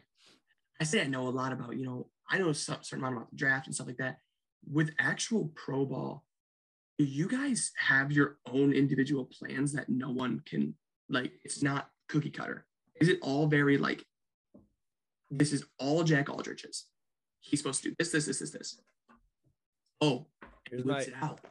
I 0.80 0.84
say 0.84 1.00
I 1.00 1.06
know 1.06 1.26
a 1.26 1.30
lot 1.30 1.52
about. 1.52 1.76
You 1.76 1.86
know, 1.86 2.08
I 2.30 2.38
know 2.38 2.50
a 2.50 2.54
certain 2.54 2.98
amount 2.98 3.16
about 3.16 3.30
the 3.30 3.36
draft 3.36 3.66
and 3.66 3.74
stuff 3.74 3.86
like 3.86 3.96
that. 3.96 4.18
With 4.70 4.90
actual 4.98 5.50
pro 5.54 5.86
ball, 5.86 6.24
do 6.98 7.04
you 7.04 7.26
guys 7.26 7.72
have 7.78 8.12
your 8.12 8.36
own 8.46 8.72
individual 8.72 9.24
plans 9.24 9.72
that 9.72 9.88
no 9.88 10.10
one 10.10 10.42
can 10.44 10.74
like? 11.08 11.32
It's 11.44 11.62
not 11.62 11.88
cookie 12.08 12.30
cutter. 12.30 12.66
Is 13.00 13.08
it 13.08 13.18
all 13.22 13.46
very 13.46 13.78
like? 13.78 14.04
This 15.30 15.52
is 15.52 15.64
all 15.78 16.04
Jack 16.04 16.28
Aldrich's. 16.30 16.86
he's 17.40 17.60
supposed 17.60 17.82
to 17.82 17.90
do 17.90 17.94
this, 17.98 18.10
this, 18.12 18.26
this, 18.26 18.38
this, 18.38 18.50
this. 18.50 18.80
Oh, 20.00 20.26
Here's 20.70 20.84
my- 20.84 21.06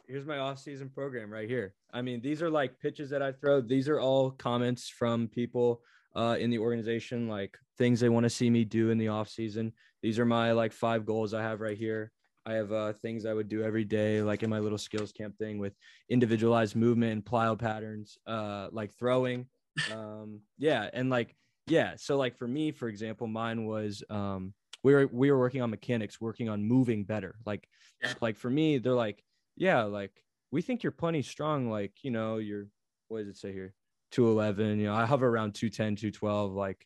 here's 0.08 0.26
my 0.26 0.40
off-season 0.40 0.90
program 0.90 1.32
right 1.32 1.48
here. 1.48 1.76
I 1.94 2.02
mean, 2.02 2.20
these 2.22 2.42
are 2.42 2.50
like 2.50 2.80
pitches 2.80 3.12
that 3.12 3.22
I 3.22 3.32
throw. 3.32 3.62
These 3.62 3.88
are 3.88 4.00
all 4.00 4.32
comments 4.32 4.90
from 4.90 5.28
people 5.28 5.82
uh, 6.16 6.36
in 6.40 6.50
the 6.50 6.58
organization, 6.58 7.28
like 7.28 7.56
things 7.78 8.00
they 8.00 8.10
want 8.10 8.24
to 8.24 8.30
see 8.30 8.50
me 8.50 8.66
do 8.66 8.90
in 8.90 8.98
the 8.98 9.10
off-season. 9.10 9.72
These 10.02 10.18
are 10.18 10.26
my 10.26 10.52
like 10.52 10.74
five 10.74 11.06
goals 11.06 11.34
I 11.34 11.44
have 11.44 11.62
right 11.62 11.78
here. 11.78 12.12
I 12.46 12.54
have 12.54 12.72
uh, 12.74 12.94
things 13.02 13.26
I 13.26 13.34
would 13.34 13.48
do 13.48 13.64
every 13.64 13.86
day, 13.86 14.22
like 14.22 14.44
in 14.44 14.50
my 14.50 14.60
little 14.60 14.78
skills 14.80 15.12
camp 15.12 15.38
thing 15.38 15.60
with 15.60 15.74
individualized 16.10 16.76
movement 16.76 17.14
and 17.14 17.24
plyo 17.24 17.58
patterns, 17.58 18.18
uh, 18.28 18.68
like 18.72 18.94
throwing. 18.96 19.46
Um, 19.92 20.42
yeah, 20.58 20.90
and 20.94 21.10
like 21.10 21.36
yeah, 21.68 21.94
so 21.98 22.18
like 22.18 22.38
for 22.38 22.48
me, 22.48 22.72
for 22.72 22.88
example, 22.88 23.28
mine 23.28 23.66
was 23.66 24.04
um, 24.10 24.54
we 24.84 24.94
were 24.94 25.08
we 25.12 25.32
were 25.32 25.40
working 25.40 25.62
on 25.62 25.70
mechanics, 25.70 26.20
working 26.22 26.50
on 26.50 26.64
moving 26.64 27.04
better. 27.06 27.36
Like 27.46 27.68
Yeah. 28.02 28.14
like 28.22 28.38
for 28.38 28.50
me, 28.50 28.78
they're 28.80 28.94
like 28.94 29.24
yeah, 29.56 29.84
like 29.84 30.12
we 30.52 30.62
think 30.62 30.84
you're 30.84 30.92
plenty 30.92 31.22
strong. 31.22 31.70
Like, 31.70 31.94
you 32.04 32.12
know, 32.12 32.38
you're, 32.38 32.68
what 33.08 33.20
does 33.20 33.28
it 33.28 33.38
say 33.38 33.52
here? 33.54 33.74
211. 34.12 34.80
You 34.80 34.86
know, 34.88 34.94
I 34.94 35.06
hover 35.06 35.28
around 35.28 35.56
210, 35.56 35.96
212. 35.96 36.54
Like, 36.54 36.86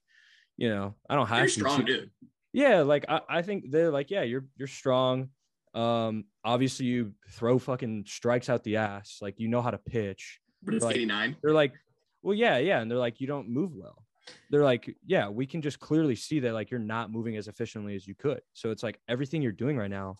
you 0.55 0.69
know, 0.69 0.95
I 1.09 1.15
don't 1.15 1.27
have 1.27 1.39
You're 1.39 1.45
to. 1.47 1.51
strong, 1.51 1.83
dude. 1.85 2.09
Yeah. 2.53 2.81
Like, 2.83 3.05
I, 3.09 3.19
I 3.27 3.41
think 3.41 3.71
they're 3.71 3.91
like, 3.91 4.09
yeah, 4.09 4.23
you're, 4.23 4.45
you're 4.55 4.69
strong. 4.69 5.29
Um, 5.73 6.25
obviously, 6.45 6.85
you 6.85 7.13
throw 7.31 7.59
fucking 7.59 8.05
strikes 8.07 8.47
out 8.49 8.63
the 8.63 8.77
ass. 8.77 9.17
Like, 9.21 9.37
you 9.37 9.49
know 9.49 9.61
how 9.61 9.71
to 9.71 9.77
pitch. 9.77 10.39
But 10.63 10.75
it's 10.75 10.85
Like- 10.85 10.95
89. 10.95 11.35
They're 11.43 11.53
like, 11.53 11.73
well, 12.27 12.35
yeah, 12.35 12.57
yeah. 12.57 12.81
And 12.81 12.91
they're 12.91 12.97
like, 12.97 13.21
you 13.21 13.25
don't 13.25 13.47
move 13.47 13.71
well. 13.73 14.03
They're 14.49 14.65
like, 14.65 14.93
yeah, 15.05 15.29
we 15.29 15.45
can 15.45 15.61
just 15.61 15.79
clearly 15.79 16.13
see 16.13 16.41
that 16.41 16.53
like 16.53 16.69
you're 16.69 16.77
not 16.77 17.09
moving 17.09 17.37
as 17.37 17.47
efficiently 17.47 17.95
as 17.95 18.05
you 18.05 18.15
could. 18.15 18.41
So 18.51 18.69
it's 18.69 18.83
like 18.83 18.99
everything 19.07 19.41
you're 19.41 19.53
doing 19.53 19.77
right 19.77 19.89
now, 19.89 20.17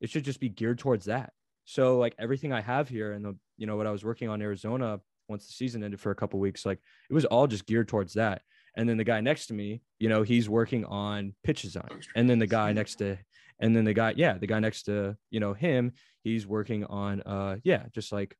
it 0.00 0.08
should 0.08 0.24
just 0.24 0.38
be 0.38 0.48
geared 0.48 0.78
towards 0.78 1.06
that. 1.06 1.32
So 1.64 1.98
like 1.98 2.14
everything 2.16 2.52
I 2.52 2.60
have 2.60 2.88
here 2.88 3.10
and 3.10 3.24
the 3.24 3.36
you 3.56 3.66
know 3.66 3.74
what 3.74 3.88
I 3.88 3.90
was 3.90 4.04
working 4.04 4.28
on 4.28 4.40
Arizona 4.40 5.00
once 5.28 5.48
the 5.48 5.52
season 5.52 5.82
ended 5.82 6.00
for 6.00 6.12
a 6.12 6.14
couple 6.14 6.38
weeks, 6.38 6.64
like 6.64 6.78
it 7.10 7.12
was 7.12 7.24
all 7.24 7.48
just 7.48 7.66
geared 7.66 7.88
towards 7.88 8.14
that. 8.14 8.42
And 8.76 8.88
then 8.88 8.96
the 8.96 9.02
guy 9.02 9.20
next 9.20 9.48
to 9.48 9.54
me, 9.54 9.82
you 9.98 10.08
know, 10.08 10.22
he's 10.22 10.48
working 10.48 10.84
on 10.84 11.34
pitch 11.42 11.62
design. 11.62 11.88
And 12.14 12.30
then 12.30 12.38
the 12.38 12.46
guy 12.46 12.72
next 12.72 12.94
to 13.00 13.18
and 13.58 13.74
then 13.74 13.84
the 13.84 13.94
guy, 13.94 14.14
yeah, 14.16 14.38
the 14.38 14.46
guy 14.46 14.60
next 14.60 14.84
to, 14.84 15.16
you 15.30 15.40
know, 15.40 15.54
him, 15.54 15.90
he's 16.22 16.46
working 16.46 16.84
on 16.84 17.20
uh 17.22 17.56
yeah, 17.64 17.86
just 17.92 18.12
like 18.12 18.36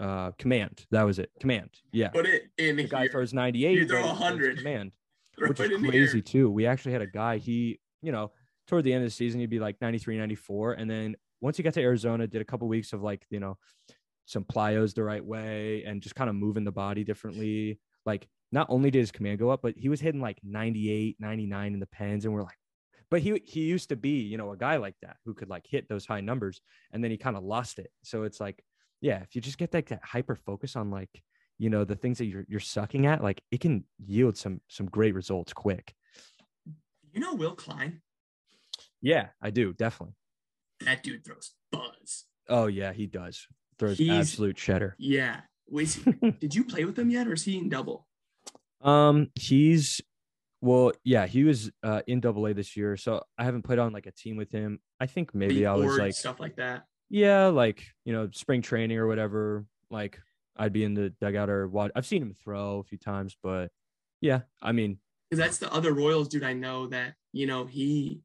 uh 0.00 0.32
command. 0.38 0.86
That 0.90 1.02
was 1.04 1.18
it. 1.18 1.30
Command. 1.40 1.70
Yeah. 1.92 2.08
Put 2.08 2.26
it 2.26 2.44
in 2.58 2.76
The 2.76 2.88
guy 2.88 3.08
throws 3.08 3.32
98. 3.32 3.78
You 3.78 3.86
throw 3.86 4.02
but 4.02 4.08
100. 4.08 4.58
Command 4.58 4.92
Throw 5.38 5.48
which 5.48 5.60
is 5.60 5.70
in 5.70 5.80
here. 5.84 5.90
crazy 5.90 6.22
too. 6.22 6.50
We 6.50 6.66
actually 6.66 6.92
had 6.92 7.02
a 7.02 7.06
guy, 7.06 7.36
he, 7.38 7.78
you 8.02 8.10
know, 8.12 8.32
toward 8.66 8.84
the 8.84 8.92
end 8.92 9.04
of 9.04 9.06
the 9.06 9.14
season, 9.14 9.40
he'd 9.40 9.50
be 9.50 9.60
like 9.60 9.76
93, 9.80 10.16
94. 10.18 10.72
And 10.74 10.90
then 10.90 11.16
once 11.40 11.56
he 11.56 11.62
got 11.62 11.74
to 11.74 11.80
Arizona, 11.82 12.26
did 12.26 12.40
a 12.42 12.44
couple 12.44 12.66
weeks 12.68 12.92
of 12.92 13.02
like, 13.02 13.24
you 13.30 13.40
know, 13.40 13.56
some 14.26 14.44
plyos 14.44 14.94
the 14.94 15.02
right 15.04 15.24
way 15.24 15.84
and 15.84 16.00
just 16.02 16.14
kind 16.14 16.30
of 16.30 16.36
moving 16.36 16.64
the 16.64 16.72
body 16.72 17.04
differently. 17.04 17.78
Like, 18.06 18.28
not 18.52 18.66
only 18.70 18.90
did 18.90 19.00
his 19.00 19.12
command 19.12 19.38
go 19.38 19.50
up, 19.50 19.60
but 19.62 19.74
he 19.76 19.88
was 19.88 20.00
hitting 20.00 20.20
like 20.20 20.38
98, 20.42 21.16
99 21.20 21.74
in 21.74 21.80
the 21.80 21.86
pens. 21.86 22.24
And 22.24 22.34
we're 22.34 22.42
like, 22.42 22.56
but 23.10 23.20
he 23.20 23.40
he 23.44 23.60
used 23.62 23.88
to 23.88 23.96
be, 23.96 24.20
you 24.22 24.38
know, 24.38 24.52
a 24.52 24.56
guy 24.56 24.76
like 24.76 24.94
that 25.02 25.16
who 25.24 25.34
could 25.34 25.48
like 25.48 25.66
hit 25.66 25.88
those 25.88 26.06
high 26.06 26.20
numbers 26.20 26.60
and 26.92 27.02
then 27.02 27.10
he 27.10 27.16
kind 27.16 27.36
of 27.36 27.42
lost 27.42 27.78
it. 27.78 27.90
So 28.02 28.22
it's 28.22 28.40
like, 28.40 28.62
yeah, 29.00 29.22
if 29.22 29.34
you 29.34 29.40
just 29.40 29.58
get 29.58 29.72
like 29.74 29.88
that 29.88 30.00
hyper 30.04 30.36
focus 30.36 30.76
on 30.76 30.90
like, 30.90 31.22
you 31.58 31.70
know, 31.70 31.84
the 31.84 31.96
things 31.96 32.18
that 32.18 32.26
you're 32.26 32.44
you're 32.48 32.60
sucking 32.60 33.06
at, 33.06 33.22
like 33.22 33.42
it 33.50 33.60
can 33.60 33.84
yield 33.98 34.36
some 34.36 34.60
some 34.68 34.86
great 34.86 35.14
results 35.14 35.52
quick. 35.52 35.94
You 37.12 37.20
know 37.20 37.34
Will 37.34 37.54
Klein? 37.54 38.02
Yeah, 39.02 39.28
I 39.42 39.50
do 39.50 39.72
definitely. 39.72 40.14
That 40.84 41.02
dude 41.02 41.24
throws 41.24 41.52
buzz. 41.72 42.24
Oh 42.48 42.66
yeah, 42.66 42.92
he 42.92 43.06
does. 43.06 43.46
Throws 43.78 43.98
He's- 43.98 44.28
absolute 44.28 44.56
cheddar. 44.56 44.94
Yeah. 44.98 45.40
Wait, 45.68 45.98
did 46.40 46.54
you 46.54 46.64
play 46.64 46.84
with 46.84 46.98
him 46.98 47.10
yet, 47.10 47.28
or 47.28 47.34
is 47.34 47.44
he 47.44 47.56
in 47.56 47.68
double? 47.68 48.06
Um, 48.80 49.30
he's 49.34 50.00
well, 50.62 50.92
yeah, 51.04 51.26
he 51.26 51.44
was 51.44 51.70
uh 51.82 52.02
in 52.06 52.20
double 52.20 52.46
A 52.46 52.54
this 52.54 52.76
year, 52.76 52.96
so 52.96 53.22
I 53.38 53.44
haven't 53.44 53.62
played 53.62 53.78
on 53.78 53.92
like 53.92 54.06
a 54.06 54.10
team 54.12 54.36
with 54.36 54.50
him. 54.50 54.80
I 54.98 55.06
think 55.06 55.34
maybe 55.34 55.66
I 55.66 55.74
was 55.74 55.96
like, 55.96 56.14
stuff 56.14 56.40
like 56.40 56.56
that. 56.56 56.84
Yeah, 57.10 57.46
like 57.46 57.84
you 58.04 58.12
know, 58.12 58.28
spring 58.32 58.62
training 58.62 58.96
or 58.98 59.06
whatever. 59.06 59.66
Like 59.90 60.18
I'd 60.56 60.72
be 60.72 60.84
in 60.84 60.94
the 60.94 61.10
dugout 61.20 61.50
or 61.50 61.68
watch. 61.68 61.90
I've 61.94 62.06
seen 62.06 62.22
him 62.22 62.34
throw 62.42 62.78
a 62.78 62.84
few 62.84 62.98
times, 62.98 63.36
but 63.42 63.70
yeah, 64.20 64.42
I 64.62 64.72
mean, 64.72 64.98
Because 65.28 65.44
that's 65.44 65.58
the 65.58 65.72
other 65.72 65.92
Royals 65.92 66.28
dude 66.28 66.44
I 66.44 66.52
know 66.52 66.86
that 66.88 67.14
you 67.32 67.46
know 67.46 67.66
he. 67.66 68.20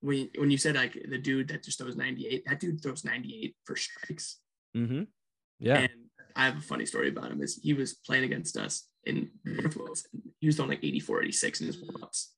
When 0.00 0.30
when 0.36 0.50
you 0.50 0.58
said 0.58 0.74
like 0.74 0.94
the 1.08 1.18
dude 1.18 1.48
that 1.48 1.62
just 1.62 1.78
throws 1.78 1.96
98, 1.96 2.44
that 2.46 2.60
dude 2.60 2.82
throws 2.82 3.04
98 3.04 3.54
for 3.64 3.76
strikes. 3.76 4.38
mm-hmm. 4.76 5.02
yeah, 5.60 5.78
And 5.78 5.90
I 6.34 6.46
have 6.46 6.56
a 6.56 6.62
funny 6.62 6.86
story 6.86 7.08
about 7.08 7.30
him. 7.30 7.42
Is 7.42 7.60
he 7.62 7.72
was 7.72 7.94
playing 7.94 8.24
against 8.24 8.56
us 8.56 8.88
in 9.04 9.30
Northwoods. 9.46 10.04
And 10.12 10.22
he 10.40 10.46
was 10.46 10.56
throwing 10.56 10.70
like 10.70 10.84
84, 10.84 11.22
86 11.22 11.60
in 11.60 11.66
his 11.66 11.78
warm-ups. 11.78 12.34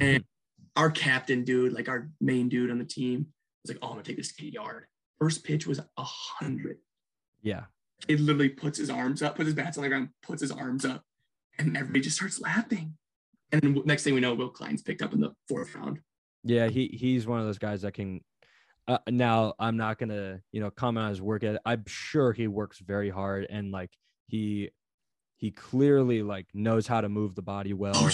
And 0.00 0.24
our 0.74 0.90
captain 0.90 1.44
dude, 1.44 1.72
like 1.72 1.88
our 1.88 2.10
main 2.20 2.48
dude 2.48 2.70
on 2.70 2.78
the 2.78 2.84
team, 2.84 3.28
was 3.68 3.76
like, 3.76 3.78
"Oh, 3.82 3.88
I'm 3.88 3.92
gonna 3.94 4.04
take 4.04 4.16
this 4.16 4.34
to 4.34 4.46
yard." 4.46 4.86
First 5.18 5.44
pitch 5.44 5.66
was 5.66 5.78
a 5.78 5.84
hundred. 5.98 6.78
yeah, 7.42 7.64
He 8.06 8.16
literally 8.16 8.48
puts 8.50 8.78
his 8.78 8.90
arms 8.90 9.22
up, 9.22 9.36
puts 9.36 9.46
his 9.46 9.54
bats 9.54 9.76
on 9.78 9.82
the 9.82 9.88
ground, 9.88 10.10
puts 10.22 10.42
his 10.42 10.50
arms 10.52 10.84
up, 10.84 11.02
and 11.58 11.76
everybody 11.76 12.00
just 12.00 12.16
starts 12.16 12.40
laughing. 12.40 12.94
And 13.52 13.60
then 13.62 13.82
next 13.84 14.02
thing 14.04 14.14
we 14.14 14.20
know, 14.20 14.34
Will 14.34 14.50
Klein's 14.50 14.82
picked 14.82 15.02
up 15.02 15.12
in 15.14 15.20
the 15.20 15.32
fourth 15.48 15.74
round. 15.74 16.00
yeah. 16.44 16.68
He 16.68 16.88
he's 16.88 17.26
one 17.26 17.40
of 17.40 17.46
those 17.46 17.58
guys 17.58 17.82
that 17.82 17.92
can. 17.94 18.20
Uh, 18.88 18.98
now 19.08 19.54
I'm 19.58 19.76
not 19.76 19.98
gonna 19.98 20.40
you 20.52 20.60
know 20.60 20.70
comment 20.70 21.04
on 21.04 21.10
his 21.10 21.20
work. 21.22 21.42
I'm 21.64 21.84
sure 21.86 22.32
he 22.32 22.46
works 22.46 22.78
very 22.78 23.10
hard 23.10 23.46
and 23.50 23.72
like 23.72 23.90
he 24.28 24.70
he 25.38 25.50
clearly 25.50 26.22
like 26.22 26.46
knows 26.54 26.86
how 26.86 27.00
to 27.00 27.08
move 27.08 27.34
the 27.34 27.42
body 27.42 27.72
well. 27.72 27.92
Oh, 27.96 28.10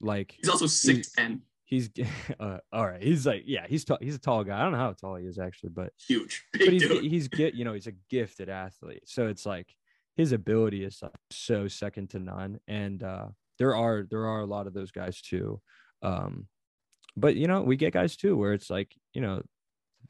Like 0.00 0.34
he's 0.36 0.48
also 0.48 0.66
six 0.66 1.12
ten, 1.12 1.42
he's 1.64 1.90
uh, 2.40 2.58
all 2.72 2.86
right. 2.86 3.02
He's 3.02 3.26
like 3.26 3.44
yeah, 3.46 3.66
he's 3.68 3.84
tall. 3.84 3.98
He's 4.00 4.14
a 4.14 4.20
tall 4.20 4.44
guy. 4.44 4.58
I 4.58 4.62
don't 4.62 4.72
know 4.72 4.78
how 4.78 4.92
tall 4.92 5.16
he 5.16 5.26
is 5.26 5.38
actually, 5.38 5.70
but 5.70 5.92
huge, 6.06 6.44
but 6.52 6.60
big 6.60 6.72
he's 6.72 6.82
dude. 6.82 7.04
he's 7.04 7.28
get 7.28 7.54
you 7.54 7.64
know 7.64 7.72
he's 7.72 7.86
a 7.86 7.94
gifted 8.10 8.48
athlete. 8.48 9.02
So 9.06 9.26
it's 9.26 9.46
like 9.46 9.74
his 10.16 10.32
ability 10.32 10.84
is 10.84 11.00
like 11.02 11.12
so 11.30 11.68
second 11.68 12.10
to 12.10 12.18
none. 12.18 12.60
And 12.68 13.02
uh, 13.02 13.26
there 13.58 13.74
are 13.74 14.06
there 14.10 14.26
are 14.26 14.40
a 14.40 14.46
lot 14.46 14.66
of 14.66 14.74
those 14.74 14.90
guys 14.90 15.20
too. 15.20 15.60
Um, 16.02 16.46
but 17.16 17.36
you 17.36 17.46
know 17.46 17.62
we 17.62 17.76
get 17.76 17.92
guys 17.92 18.16
too 18.16 18.36
where 18.36 18.52
it's 18.52 18.70
like 18.70 18.94
you 19.12 19.20
know 19.20 19.42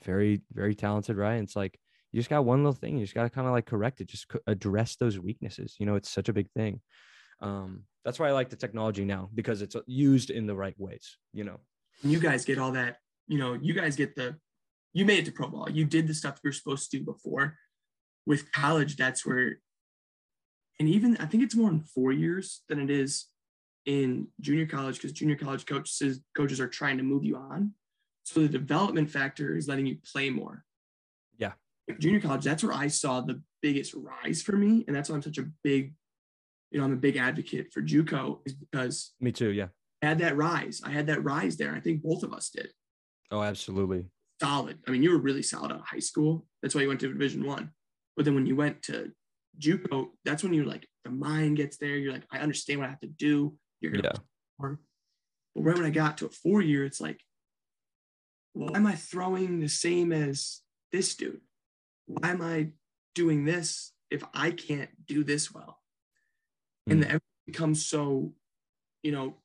very 0.04 0.42
very 0.52 0.74
talented, 0.74 1.16
right? 1.16 1.34
And 1.34 1.44
it's 1.44 1.56
like 1.56 1.78
you 2.12 2.20
just 2.20 2.30
got 2.30 2.44
one 2.44 2.58
little 2.58 2.72
thing. 2.72 2.96
You 2.96 3.04
just 3.04 3.14
got 3.14 3.24
to 3.24 3.30
kind 3.30 3.46
of 3.46 3.52
like 3.52 3.66
correct 3.66 4.00
it, 4.00 4.06
just 4.06 4.26
address 4.46 4.96
those 4.96 5.18
weaknesses. 5.18 5.74
You 5.78 5.86
know, 5.86 5.96
it's 5.96 6.10
such 6.10 6.28
a 6.28 6.32
big 6.32 6.48
thing. 6.52 6.80
Um, 7.40 7.84
that's 8.04 8.18
why 8.18 8.28
I 8.28 8.32
like 8.32 8.50
the 8.50 8.56
technology 8.56 9.04
now 9.04 9.30
because 9.34 9.62
it's 9.62 9.76
used 9.86 10.30
in 10.30 10.46
the 10.46 10.54
right 10.54 10.74
ways. 10.78 11.16
You 11.32 11.44
know. 11.44 11.60
And 12.02 12.12
you 12.12 12.20
guys 12.20 12.44
get 12.44 12.58
all 12.58 12.72
that, 12.72 12.98
you 13.26 13.38
know, 13.38 13.54
you 13.54 13.72
guys 13.72 13.96
get 13.96 14.14
the, 14.14 14.36
you 14.92 15.04
made 15.04 15.20
it 15.20 15.24
to 15.26 15.32
pro 15.32 15.48
ball. 15.48 15.70
You 15.70 15.84
did 15.84 16.06
the 16.06 16.14
stuff 16.14 16.40
you 16.42 16.48
were 16.48 16.52
supposed 16.52 16.90
to 16.90 16.98
do 16.98 17.04
before. 17.04 17.56
With 18.26 18.50
college, 18.52 18.96
that's 18.96 19.24
where, 19.24 19.58
and 20.80 20.88
even 20.88 21.16
I 21.18 21.26
think 21.26 21.42
it's 21.42 21.54
more 21.54 21.70
in 21.70 21.80
four 21.80 22.12
years 22.12 22.62
than 22.68 22.80
it 22.80 22.90
is 22.90 23.26
in 23.86 24.28
junior 24.40 24.66
college 24.66 24.96
because 24.96 25.12
junior 25.12 25.36
college 25.36 25.66
coaches 25.66 26.20
coaches 26.36 26.58
are 26.58 26.68
trying 26.68 26.96
to 26.96 27.02
move 27.04 27.24
you 27.24 27.36
on. 27.36 27.72
So 28.24 28.40
the 28.40 28.48
development 28.48 29.10
factor 29.10 29.56
is 29.56 29.68
letting 29.68 29.86
you 29.86 29.98
play 30.10 30.30
more. 30.30 30.64
Yeah. 31.38 31.52
Junior 31.98 32.20
college, 32.20 32.44
that's 32.44 32.64
where 32.64 32.72
I 32.72 32.88
saw 32.88 33.20
the 33.20 33.42
biggest 33.60 33.94
rise 33.94 34.42
for 34.42 34.56
me. 34.56 34.84
And 34.86 34.96
that's 34.96 35.10
why 35.10 35.16
I'm 35.16 35.22
such 35.22 35.38
a 35.38 35.46
big, 35.62 35.94
you 36.74 36.80
know, 36.80 36.86
I'm 36.86 36.92
a 36.92 36.96
big 36.96 37.16
advocate 37.16 37.72
for 37.72 37.80
JUCO 37.80 38.40
is 38.44 38.52
because 38.52 39.12
Me 39.20 39.30
too. 39.30 39.50
Yeah. 39.50 39.68
I 40.02 40.06
had 40.06 40.18
that 40.18 40.36
rise. 40.36 40.82
I 40.84 40.90
had 40.90 41.06
that 41.06 41.22
rise 41.22 41.56
there. 41.56 41.72
I 41.72 41.78
think 41.80 42.02
both 42.02 42.24
of 42.24 42.34
us 42.34 42.50
did 42.50 42.68
Oh, 43.30 43.42
absolutely. 43.42 44.06
solid. 44.42 44.80
I 44.86 44.90
mean, 44.90 45.02
you 45.02 45.12
were 45.12 45.18
really 45.18 45.42
solid 45.42 45.70
out 45.70 45.78
of 45.80 45.86
high 45.86 46.00
school. 46.00 46.46
That's 46.62 46.74
why 46.74 46.82
you 46.82 46.88
went 46.88 47.00
to 47.00 47.08
Division 47.12 47.46
One. 47.46 47.70
But 48.16 48.24
then 48.24 48.34
when 48.34 48.44
you 48.46 48.56
went 48.56 48.82
to 48.84 49.12
JUCO, 49.60 50.08
that's 50.24 50.42
when 50.42 50.52
you're 50.52 50.66
like 50.66 50.86
the 51.04 51.10
mind 51.12 51.58
gets 51.58 51.76
there. 51.76 51.96
You're 51.96 52.12
like, 52.12 52.26
I 52.32 52.38
understand 52.38 52.80
what 52.80 52.86
I 52.86 52.90
have 52.90 53.00
to 53.00 53.06
do. 53.06 53.56
You're 53.80 53.92
gonna 53.92 54.10
Yeah. 54.12 54.76
But 55.54 55.62
right 55.62 55.76
when 55.76 55.86
I 55.86 55.90
got 55.90 56.18
to 56.18 56.26
a 56.26 56.30
four 56.30 56.60
year, 56.60 56.84
it's 56.84 57.00
like, 57.00 57.20
why 58.52 58.76
am 58.76 58.86
I 58.86 58.96
throwing 58.96 59.60
the 59.60 59.68
same 59.68 60.12
as 60.12 60.60
this 60.90 61.14
dude? 61.14 61.40
Why 62.06 62.30
am 62.30 62.42
I 62.42 62.70
doing 63.14 63.44
this 63.44 63.92
if 64.10 64.24
I 64.34 64.50
can't 64.50 64.90
do 65.06 65.22
this 65.22 65.52
well? 65.54 65.73
And 66.86 66.98
Mm. 66.98 67.02
the 67.02 67.06
everything 67.06 67.46
becomes 67.46 67.86
so, 67.86 68.34
you 69.02 69.12
know, 69.12 69.40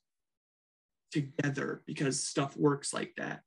together 1.10 1.82
because 1.86 2.22
stuff 2.22 2.56
works 2.56 2.92
like 2.92 3.14
that. 3.16 3.42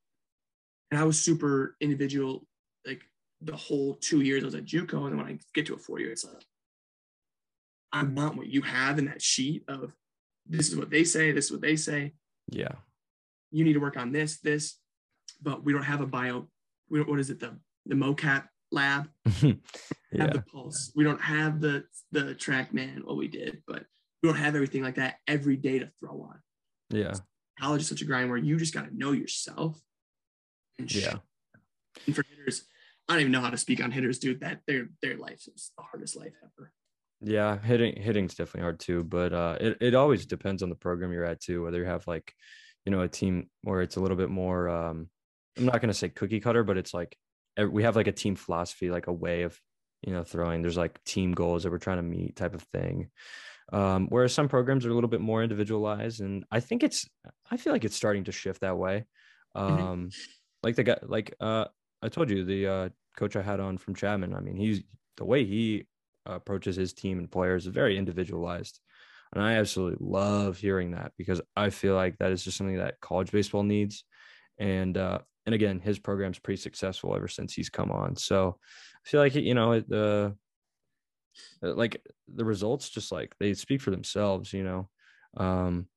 And 0.92 1.00
I 1.00 1.04
was 1.06 1.20
super 1.20 1.76
individual, 1.80 2.48
like 2.86 3.04
the 3.42 3.56
whole 3.56 3.96
two 3.96 4.22
years 4.22 4.44
I 4.44 4.46
was 4.46 4.56
at 4.56 4.66
JUCO, 4.66 5.04
and 5.06 5.12
then 5.12 5.18
when 5.18 5.28
I 5.28 5.40
get 5.54 5.66
to 5.68 5.74
a 5.76 5.78
four 5.78 6.00
year, 6.00 6.12
it's 6.12 6.26
like 6.26 6.44
I 7.92 8.04
want 8.04 8.36
what 8.38 8.48
you 8.48 8.62
have 8.64 8.98
in 9.00 9.06
that 9.06 9.22
sheet 9.22 9.64
of 9.68 9.96
this 10.46 10.70
is 10.70 10.76
what 10.76 10.90
they 10.90 11.04
say, 11.04 11.32
this 11.32 11.46
is 11.46 11.52
what 11.52 11.62
they 11.62 11.76
say. 11.76 12.14
Yeah. 12.50 12.76
You 13.52 13.64
need 13.64 13.74
to 13.74 13.80
work 13.80 13.98
on 13.98 14.12
this, 14.12 14.40
this. 14.40 14.80
but 15.42 15.64
we 15.64 15.74
don't 15.74 15.84
have 15.84 16.02
a 16.02 16.08
bio. 16.08 16.48
We 16.90 17.00
don't, 17.00 17.10
what 17.10 17.20
is 17.20 17.30
it? 17.30 17.40
The 17.40 17.58
the 17.86 17.96
mocap 17.96 18.48
lab 18.74 19.08
yeah. 19.42 19.54
have 20.18 20.34
the 20.34 20.44
pulse. 20.52 20.92
We 20.96 21.04
don't 21.04 21.22
have 21.22 21.62
the 21.62 21.86
the 22.12 22.36
TrackMan. 22.36 23.06
What 23.06 23.18
we 23.18 23.28
did, 23.28 23.62
but 23.68 23.86
we 24.22 24.30
don't 24.30 24.38
have 24.38 24.56
everything 24.56 24.84
like 24.84 24.96
that 24.96 25.16
every 25.28 25.56
day 25.58 25.80
to 25.80 25.92
throw 26.00 26.22
on. 26.24 26.40
Yeah. 26.90 27.14
College 27.60 27.82
is 27.82 27.88
such 27.88 28.02
a 28.02 28.06
grind 28.06 28.30
where 28.30 28.38
you 28.38 28.58
just 28.58 28.74
got 28.74 28.90
to 28.90 28.98
know 28.98 29.12
yourself. 29.12 29.80
And 30.80 30.90
sh- 30.90 31.04
Yeah. 31.06 31.18
And 32.08 32.16
for 32.16 32.24
hitters, 32.24 32.64
I 33.08 33.14
don't 33.14 33.22
even 33.22 33.32
know 33.32 33.42
how 33.42 33.52
to 33.52 33.58
speak 33.58 33.84
on 33.84 33.92
hitters, 33.92 34.20
dude. 34.20 34.42
That 34.42 34.62
their 34.68 34.88
their 35.02 35.18
life 35.18 35.48
is 35.54 35.72
the 35.78 35.84
hardest 35.84 36.18
life 36.18 36.34
ever. 36.44 36.72
Yeah, 37.22 37.58
hitting 37.58 38.02
hitting's 38.02 38.36
definitely 38.36 38.62
hard 38.62 38.80
too, 38.80 39.04
but 39.04 39.32
uh 39.34 39.58
it, 39.62 39.78
it 39.82 39.96
always 39.96 40.26
depends 40.26 40.64
on 40.64 40.70
the 40.70 40.76
program 40.76 41.12
you're 41.14 41.24
at 41.24 41.40
too, 41.42 41.64
whether 41.64 41.80
you 41.80 41.86
have 41.86 42.06
like, 42.08 42.34
you 42.86 42.92
know, 42.92 43.02
a 43.02 43.08
team 43.08 43.50
where 43.62 43.82
it's 43.82 43.96
a 43.96 44.00
little 44.02 44.18
bit 44.18 44.30
more 44.30 44.68
um 44.70 45.10
I'm 45.58 45.66
not 45.66 45.80
gonna 45.82 45.94
say 45.94 46.10
cookie 46.10 46.40
cutter, 46.40 46.64
but 46.64 46.78
it's 46.78 46.94
like 46.94 47.16
we 47.58 47.84
have 47.84 47.96
like 47.96 48.08
a 48.08 48.12
team 48.12 48.36
philosophy, 48.36 48.90
like 48.90 49.08
a 49.08 49.14
way 49.14 49.44
of, 49.44 49.60
you 50.02 50.14
know, 50.14 50.24
throwing. 50.24 50.62
There's 50.62 50.78
like 50.78 51.04
team 51.04 51.34
goals 51.34 51.64
that 51.64 51.72
we're 51.72 51.78
trying 51.78 51.98
to 51.98 52.04
meet 52.04 52.36
type 52.36 52.56
of 52.56 52.64
thing. 52.64 53.12
Um, 53.72 54.08
whereas 54.10 54.34
some 54.34 54.50
programs 54.50 54.86
are 54.86 54.92
a 54.92 54.94
little 54.94 55.10
bit 55.10 55.22
more 55.22 55.44
individualized, 55.44 56.22
and 56.22 56.46
I 56.52 56.60
think 56.60 56.84
it's 56.84 57.08
I 57.50 57.58
feel 57.58 57.74
like 57.74 57.86
it's 57.86 57.96
starting 57.96 58.26
to 58.26 58.32
shift 58.32 58.62
that 58.62 58.78
way. 58.78 59.06
Mhm. 59.68 59.90
Um 59.90 60.16
like 60.62 60.76
the 60.76 60.84
guy 60.84 61.00
like 61.04 61.36
uh 61.40 61.66
I 62.02 62.10
told 62.10 62.30
you 62.30 62.44
the 62.44 62.68
uh 62.68 62.90
coach 63.16 63.36
I 63.36 63.42
had 63.42 63.60
on 63.60 63.78
from 63.78 63.96
Chapman, 63.96 64.34
I 64.34 64.40
mean, 64.42 64.58
he's 64.58 64.84
the 65.18 65.26
way 65.26 65.46
he 65.46 65.88
approaches 66.26 66.76
his 66.76 66.94
team 66.94 67.20
and 67.20 67.32
players 67.32 67.66
is 67.68 67.74
very 67.74 67.98
individualized. 67.98 68.80
And 69.34 69.44
I 69.44 69.54
absolutely 69.54 70.06
love 70.06 70.58
hearing 70.58 70.92
that 70.92 71.14
because 71.18 71.42
I 71.56 71.70
feel 71.72 71.96
like 71.96 72.18
that 72.20 72.32
is 72.32 72.44
just 72.44 72.58
something 72.58 72.78
that 72.78 73.00
college 73.02 73.32
baseball 73.32 73.64
needs. 73.64 74.06
And 74.60 74.98
uh, 74.98 75.20
and 75.46 75.54
again, 75.54 75.80
his 75.80 76.00
program's 76.00 76.40
pretty 76.40 76.62
successful 76.62 77.16
ever 77.16 77.28
since 77.28 77.54
he's 77.54 77.70
come 77.70 77.92
on. 77.92 78.16
So 78.16 78.58
I 79.06 79.10
feel 79.10 79.20
like 79.22 79.36
you 79.36 79.54
know 79.54 79.80
the 79.80 80.36
uh, 81.64 81.74
like 81.74 82.02
the 82.34 82.46
results 82.46 82.90
just 82.90 83.12
like 83.12 83.36
they 83.40 83.54
speak 83.54 83.82
for 83.82 83.92
themselves, 83.92 84.54
you 84.54 84.64
know. 84.64 84.90
Um, 85.36 85.88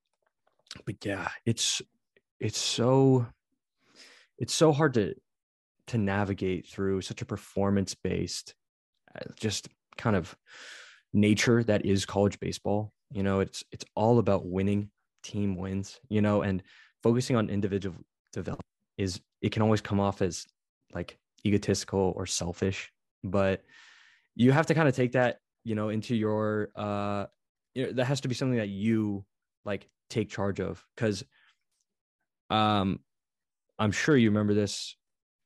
but 0.85 0.97
yeah, 1.05 1.29
it's 1.45 1.83
it's 2.41 2.59
so 2.59 3.27
it's 4.39 4.55
so 4.55 4.73
hard 4.73 4.95
to 4.95 5.15
to 5.89 5.99
navigate 5.99 6.67
through 6.67 7.01
such 7.01 7.23
a 7.23 7.27
performance 7.27 7.95
based 7.95 8.55
just 9.37 9.69
kind 9.97 10.17
of 10.17 10.37
nature 11.13 11.63
that 11.63 11.87
is 11.87 12.05
college 12.05 12.39
baseball 12.41 12.93
you 13.13 13.23
know 13.23 13.41
it's 13.41 13.65
it's 13.73 13.85
all 13.95 14.19
about 14.19 14.47
winning 14.47 14.91
team 15.23 15.57
wins 15.57 15.99
you 16.09 16.21
know 16.21 16.43
and 16.43 16.63
focusing 17.03 17.37
on 17.37 17.49
individual 17.49 17.97
development 18.33 18.67
is 18.97 19.21
it 19.43 19.53
can 19.53 19.63
always 19.63 19.81
come 19.81 20.01
off 20.01 20.23
as 20.23 20.47
like 20.93 21.19
egotistical 21.45 22.13
or 22.17 22.27
selfish 22.27 22.93
but 23.23 23.63
you 24.35 24.53
have 24.53 24.67
to 24.67 24.75
kind 24.75 24.89
of 24.89 24.95
take 24.95 25.13
that 25.13 25.39
you 25.65 25.75
know 25.75 25.89
into 25.89 26.15
your 26.15 26.71
uh 26.77 27.27
you 27.75 27.87
know, 27.87 27.93
that 27.93 28.07
has 28.07 28.21
to 28.23 28.29
be 28.29 28.35
something 28.35 28.59
that 28.59 28.69
you 28.69 29.25
like 29.65 29.89
take 30.09 30.31
charge 30.31 30.61
of 30.61 30.85
because 30.95 31.25
um 32.51 33.01
i'm 33.79 33.93
sure 33.93 34.17
you 34.17 34.31
remember 34.31 34.55
this 34.55 34.97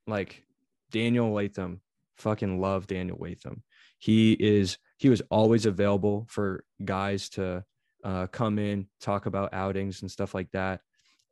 like 0.06 0.44
daniel 0.90 1.32
latham 1.32 1.80
fucking 2.16 2.60
love 2.60 2.86
daniel 2.86 3.16
latham. 3.18 3.62
He 3.98 4.32
is 4.32 4.78
he 4.98 5.08
was 5.08 5.22
always 5.30 5.66
available 5.66 6.26
for 6.28 6.64
guys 6.84 7.28
to 7.30 7.64
uh, 8.02 8.26
come 8.28 8.58
in 8.58 8.86
talk 9.00 9.26
about 9.26 9.52
outings 9.52 10.02
and 10.02 10.10
stuff 10.10 10.34
like 10.34 10.50
that 10.52 10.80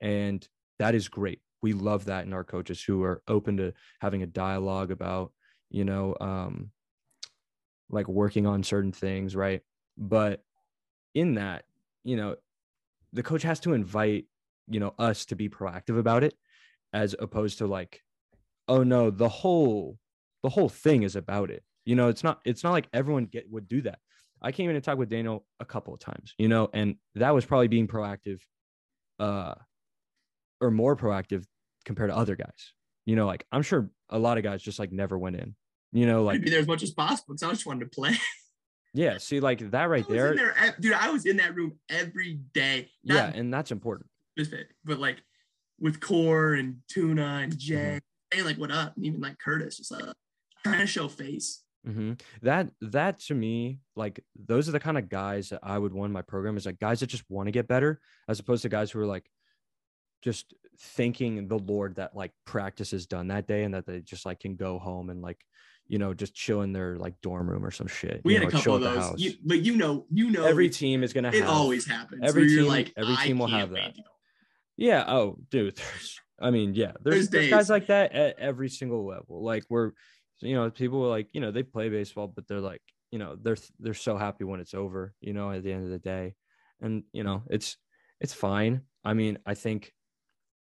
and 0.00 0.46
that 0.78 0.94
is 0.94 1.08
great 1.08 1.40
we 1.62 1.72
love 1.72 2.06
that 2.06 2.24
in 2.24 2.32
our 2.32 2.44
coaches 2.44 2.82
who 2.82 3.02
are 3.02 3.22
open 3.28 3.56
to 3.56 3.72
having 4.00 4.22
a 4.22 4.26
dialogue 4.26 4.90
about 4.90 5.32
you 5.70 5.84
know 5.84 6.16
um 6.20 6.70
like 7.90 8.08
working 8.08 8.46
on 8.46 8.62
certain 8.62 8.92
things 8.92 9.34
right? 9.34 9.62
But 9.96 10.42
in 11.14 11.34
that 11.34 11.64
you 12.04 12.16
know 12.16 12.36
the 13.12 13.22
coach 13.22 13.42
has 13.42 13.60
to 13.60 13.72
invite 13.72 14.26
you 14.68 14.80
know 14.80 14.94
us 14.98 15.24
to 15.26 15.36
be 15.36 15.48
proactive 15.48 15.98
about 15.98 16.24
it 16.24 16.34
as 16.92 17.14
opposed 17.18 17.58
to 17.58 17.66
like 17.66 18.02
oh 18.68 18.82
no 18.82 19.10
the 19.10 19.28
whole 19.28 19.98
the 20.42 20.48
whole 20.48 20.68
thing 20.68 21.02
is 21.02 21.16
about 21.16 21.50
it. 21.50 21.62
You 21.84 21.96
know 21.96 22.08
it's 22.08 22.22
not 22.22 22.40
it's 22.44 22.62
not 22.62 22.72
like 22.72 22.88
everyone 22.92 23.26
get 23.26 23.50
would 23.50 23.68
do 23.68 23.82
that. 23.82 23.98
I 24.40 24.52
came 24.52 24.70
in 24.70 24.76
and 24.76 24.84
talked 24.84 24.98
with 24.98 25.08
daniel 25.08 25.44
a 25.58 25.64
couple 25.64 25.92
of 25.92 25.98
times 25.98 26.34
you 26.38 26.46
know 26.46 26.70
and 26.72 26.94
that 27.16 27.34
was 27.34 27.44
probably 27.44 27.66
being 27.66 27.88
proactive 27.88 28.38
uh 29.18 29.54
or 30.60 30.70
more 30.70 30.96
proactive 30.96 31.44
compared 31.84 32.10
to 32.10 32.16
other 32.16 32.36
guys 32.36 32.72
you 33.06 33.16
know 33.16 33.26
like 33.26 33.44
i'm 33.52 33.62
sure 33.62 33.88
a 34.10 34.18
lot 34.18 34.36
of 34.38 34.44
guys 34.44 34.62
just 34.62 34.78
like 34.78 34.92
never 34.92 35.16
went 35.18 35.36
in 35.36 35.54
you 35.92 36.06
know 36.06 36.22
Like, 36.24 36.42
be 36.42 36.50
there 36.50 36.60
as 36.60 36.66
much 36.66 36.82
as 36.82 36.90
possible 36.90 37.34
because 37.34 37.42
I 37.48 37.50
just 37.52 37.64
wanted 37.66 37.90
to 37.90 37.90
play. 38.00 38.14
yeah 38.94 39.18
see 39.18 39.40
like 39.40 39.70
that 39.70 39.84
right 39.84 40.06
there 40.08 40.34
there, 40.34 40.74
dude. 40.80 40.92
I 40.92 41.10
was 41.10 41.24
in 41.26 41.36
that 41.38 41.54
room 41.54 41.78
every 41.88 42.40
day. 42.54 42.88
Not 43.04 43.14
yeah 43.14 43.32
and 43.38 43.52
that's 43.52 43.70
important 43.70 44.10
but 44.84 44.98
like 44.98 45.22
with 45.80 46.00
Core 46.00 46.54
and 46.54 46.78
Tuna 46.88 47.40
and 47.42 47.56
Jay, 47.58 47.74
Mm-hmm. 47.74 47.98
saying 48.36 48.44
like 48.46 48.58
what 48.58 48.70
up, 48.70 48.96
and 48.96 49.04
even 49.06 49.20
like 49.20 49.38
Curtis, 49.38 49.76
just 49.78 49.92
uh, 49.92 50.12
trying 50.64 50.80
to 50.80 50.86
show 50.86 51.08
face. 51.08 51.62
hmm 51.84 52.12
That 52.42 52.70
that 52.80 53.20
to 53.26 53.34
me, 53.34 53.80
like 53.96 54.20
those 54.36 54.68
are 54.68 54.72
the 54.72 54.80
kind 54.80 54.98
of 54.98 55.08
guys 55.08 55.50
that 55.50 55.60
I 55.62 55.78
would 55.78 55.92
want 55.92 56.10
in 56.10 56.12
my 56.12 56.22
program 56.22 56.56
is 56.56 56.66
like 56.66 56.78
guys 56.78 57.00
that 57.00 57.06
just 57.08 57.24
want 57.28 57.46
to 57.46 57.52
get 57.52 57.68
better, 57.68 58.00
as 58.28 58.40
opposed 58.40 58.62
to 58.62 58.68
guys 58.68 58.90
who 58.90 59.00
are 59.00 59.06
like 59.06 59.28
just 60.22 60.54
thanking 60.80 61.48
the 61.48 61.58
Lord 61.58 61.96
that 61.96 62.14
like 62.14 62.32
practice 62.44 62.92
is 62.92 63.06
done 63.06 63.28
that 63.28 63.46
day 63.46 63.64
and 63.64 63.74
that 63.74 63.86
they 63.86 64.00
just 64.00 64.24
like 64.24 64.40
can 64.40 64.56
go 64.56 64.78
home 64.78 65.10
and 65.10 65.20
like 65.22 65.40
you 65.88 65.98
know 65.98 66.14
just 66.14 66.34
chill 66.34 66.62
in 66.62 66.72
their 66.72 66.96
like 66.96 67.20
dorm 67.20 67.48
room 67.50 67.64
or 67.64 67.70
some 67.70 67.86
shit. 67.86 68.20
We 68.24 68.34
you 68.34 68.40
had 68.40 68.52
know, 68.52 68.58
a 68.58 68.62
couple 68.62 68.74
of 68.74 68.82
those, 68.82 69.20
you, 69.20 69.32
but 69.44 69.62
you 69.62 69.76
know, 69.76 70.06
you 70.12 70.30
know, 70.30 70.44
Every 70.44 70.68
team 70.70 71.02
is 71.02 71.12
gonna 71.12 71.28
it 71.28 71.40
have 71.40 71.48
always 71.48 71.86
happens. 71.86 72.22
every 72.24 72.48
team- 72.48 72.66
like, 72.66 72.92
every 72.96 73.16
team 73.16 73.38
will 73.38 73.46
have 73.48 73.70
that. 73.70 73.94
Yeah. 74.76 75.04
Oh, 75.08 75.38
dude. 75.50 75.76
There's, 75.76 76.20
I 76.40 76.50
mean, 76.50 76.74
yeah. 76.74 76.92
There's, 77.02 77.28
There's 77.28 77.48
there's 77.48 77.50
guys 77.50 77.68
like 77.70 77.88
that 77.88 78.12
at 78.12 78.38
every 78.38 78.68
single 78.68 79.04
level. 79.04 79.42
Like 79.42 79.64
we're, 79.68 79.90
you 80.40 80.54
know, 80.54 80.70
people 80.70 81.04
are 81.04 81.08
like, 81.08 81.28
you 81.32 81.40
know, 81.40 81.50
they 81.50 81.64
play 81.64 81.88
baseball, 81.88 82.28
but 82.28 82.46
they're 82.46 82.60
like, 82.60 82.82
you 83.10 83.18
know, 83.18 83.36
they're 83.42 83.56
they're 83.80 83.94
so 83.94 84.16
happy 84.16 84.44
when 84.44 84.60
it's 84.60 84.74
over. 84.74 85.14
You 85.20 85.32
know, 85.32 85.50
at 85.50 85.64
the 85.64 85.72
end 85.72 85.84
of 85.84 85.90
the 85.90 85.98
day, 85.98 86.34
and 86.80 87.02
you 87.12 87.24
know, 87.24 87.42
it's 87.50 87.76
it's 88.20 88.34
fine. 88.34 88.82
I 89.04 89.14
mean, 89.14 89.38
I 89.46 89.54
think 89.54 89.92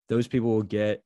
those 0.10 0.28
people 0.28 0.50
will 0.50 0.64
get 0.64 1.04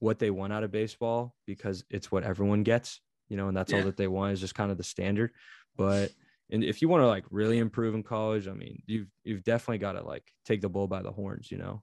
what 0.00 0.18
they 0.18 0.30
want 0.30 0.52
out 0.52 0.64
of 0.64 0.70
baseball 0.70 1.34
because 1.46 1.84
it's 1.90 2.10
what 2.12 2.24
everyone 2.24 2.62
gets. 2.62 3.00
You 3.28 3.36
know, 3.36 3.48
and 3.48 3.56
that's 3.56 3.72
all 3.72 3.82
that 3.82 3.96
they 3.96 4.06
want 4.06 4.32
is 4.32 4.40
just 4.40 4.54
kind 4.54 4.70
of 4.70 4.76
the 4.76 4.84
standard. 4.84 5.32
But 5.76 6.12
and 6.50 6.62
if 6.62 6.82
you 6.82 6.88
want 6.88 7.02
to 7.02 7.06
like 7.06 7.24
really 7.30 7.58
improve 7.58 7.94
in 7.94 8.02
college, 8.02 8.46
I 8.48 8.52
mean, 8.52 8.82
you've 8.86 9.08
you've 9.24 9.42
definitely 9.44 9.78
got 9.78 9.92
to 9.92 10.02
like 10.02 10.30
take 10.44 10.60
the 10.60 10.68
bull 10.68 10.86
by 10.88 11.02
the 11.02 11.12
horns. 11.12 11.50
You 11.50 11.58
know. 11.58 11.82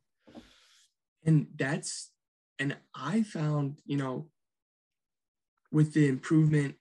and 1.26 1.48
that's 1.56 2.12
and 2.60 2.76
i 2.96 3.24
found 3.24 3.78
you 3.86 3.98
know 3.98 4.28
with 5.72 5.94
the 5.94 6.08
improvement 6.08 6.76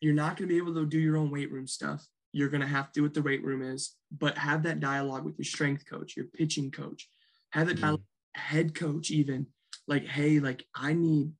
you're 0.00 0.14
not 0.14 0.36
going 0.36 0.48
to 0.48 0.52
be 0.54 0.56
able 0.58 0.74
to 0.74 0.86
do 0.86 0.98
your 0.98 1.16
own 1.16 1.30
weight 1.30 1.50
room 1.50 1.66
stuff 1.66 2.06
you're 2.32 2.48
going 2.48 2.60
to 2.60 2.66
have 2.66 2.86
to 2.86 3.00
do 3.00 3.02
what 3.02 3.14
the 3.14 3.22
weight 3.22 3.44
room 3.44 3.62
is 3.62 3.96
but 4.10 4.36
have 4.38 4.62
that 4.62 4.80
dialogue 4.80 5.24
with 5.24 5.38
your 5.38 5.44
strength 5.44 5.84
coach 5.86 6.16
your 6.16 6.26
pitching 6.26 6.70
coach 6.70 7.08
have 7.50 7.66
that 7.68 7.76
Mhm. 7.76 7.80
dialogue 7.82 8.00
head 8.34 8.74
coach 8.74 9.10
even 9.10 9.46
like 9.88 10.06
hey 10.06 10.40
like 10.40 10.64
i 10.74 10.92
need 10.92 11.30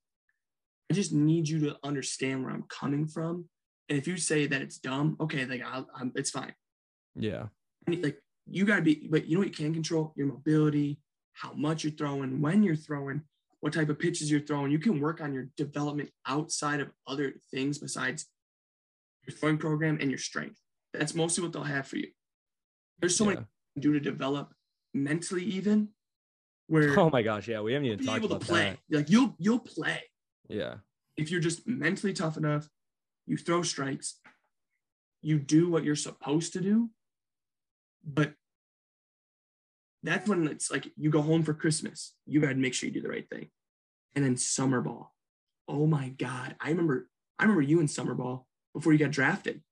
i 0.91 0.95
just 0.95 1.13
need 1.13 1.49
you 1.49 1.61
to 1.61 1.77
understand 1.83 2.43
where 2.43 2.53
i'm 2.53 2.65
coming 2.69 3.07
from 3.07 3.47
and 3.89 3.99
if 3.99 4.07
you 4.07 4.17
say 4.17 4.47
that 4.47 4.63
it's 4.63 4.79
dumb 4.79 5.17
okay 5.21 5.45
like 5.45 5.63
I'll, 5.63 5.87
I'm, 5.95 6.13
it's 6.15 6.31
fine 6.31 6.55
Yeah. 7.15 7.47
Like 7.89 8.19
you 8.47 8.65
got 8.65 8.77
to 8.77 8.83
be, 8.83 9.09
but 9.11 9.27
you 9.27 9.35
know 9.35 9.41
what 9.41 9.49
you 9.49 9.55
can 9.55 9.75
control? 9.75 10.13
Your 10.17 10.27
mobility, 10.27 10.99
how 11.35 11.53
much 11.53 11.85
you're 11.85 11.93
throwing, 11.93 12.41
when 12.41 12.63
you're 12.63 12.77
throwing, 12.77 13.23
what 13.61 13.73
type 13.73 13.89
of 13.89 13.99
pitches 13.99 14.31
you're 14.31 14.41
throwing. 14.41 14.73
You 14.73 14.79
can 14.79 15.01
work 15.01 15.21
on 15.21 15.33
your 15.33 15.49
development 15.57 16.11
outside 16.27 16.81
of 16.81 16.91
other 17.07 17.35
things 17.53 17.79
besides 17.79 18.27
your 19.27 19.37
throwing 19.37 19.59
program 19.59 19.99
and 20.01 20.11
your 20.11 20.19
strength. 20.19 20.59
That's 20.93 21.15
mostly 21.15 21.43
what 21.43 21.53
they'll 21.53 21.63
have 21.63 21.87
for 21.87 21.97
you. 21.97 22.09
There's 22.99 23.17
so 23.17 23.25
yeah. 23.25 23.31
many 23.31 23.41
you 23.41 23.83
can 23.83 23.93
do 23.93 23.99
to 23.99 24.01
develop 24.01 24.53
mentally, 24.93 25.45
even 25.45 25.89
where 26.73 26.99
Oh 26.99 27.11
my 27.11 27.23
gosh, 27.23 27.49
yeah, 27.49 27.61
we 27.61 27.75
haven't 27.75 27.87
even 27.87 27.99
talked 28.05 28.17
able 28.25 28.29
about 28.29 28.41
to 28.41 28.47
play. 28.47 28.79
that. 28.89 28.97
Like 28.99 29.11
you'll 29.11 29.35
you'll 29.39 29.59
play 29.59 30.01
Yeah, 30.49 30.77
if 31.19 31.31
you're 31.31 31.41
just 31.41 31.67
mentally 31.69 32.13
tough 32.15 32.37
enough. 32.39 32.69
You 33.27 33.37
throw 33.37 33.63
strikes. 33.63 34.19
You 35.21 35.39
do 35.39 35.71
what 35.71 35.85
you're 35.85 35.95
supposed 35.95 36.55
to 36.55 36.61
do, 36.61 36.91
but 38.05 38.33
that's 40.03 40.29
when 40.29 40.49
it's 40.49 40.71
like 40.71 40.91
you 40.97 41.11
go 41.11 41.23
home 41.23 41.43
for 41.45 41.55
Christmas. 41.55 42.15
You 42.27 42.41
got 42.41 42.49
to 42.49 42.55
make 42.57 42.75
sure 42.75 42.89
you 42.89 42.93
do 42.95 43.03
the 43.03 43.09
right 43.09 43.29
thing. 43.29 43.51
And 44.17 44.25
then 44.25 44.37
summer 44.37 44.81
ball. 44.81 45.15
Oh 45.69 45.87
my 45.87 46.09
God. 46.09 46.57
I 46.61 46.71
remember, 46.71 47.09
I 47.39 47.45
remember 47.45 47.63
you 47.63 47.79
in 47.81 47.87
summer 47.87 48.15
ball 48.15 48.47
before 48.75 48.93
you 48.93 48.99
got 48.99 49.13
drafted. 49.13 49.63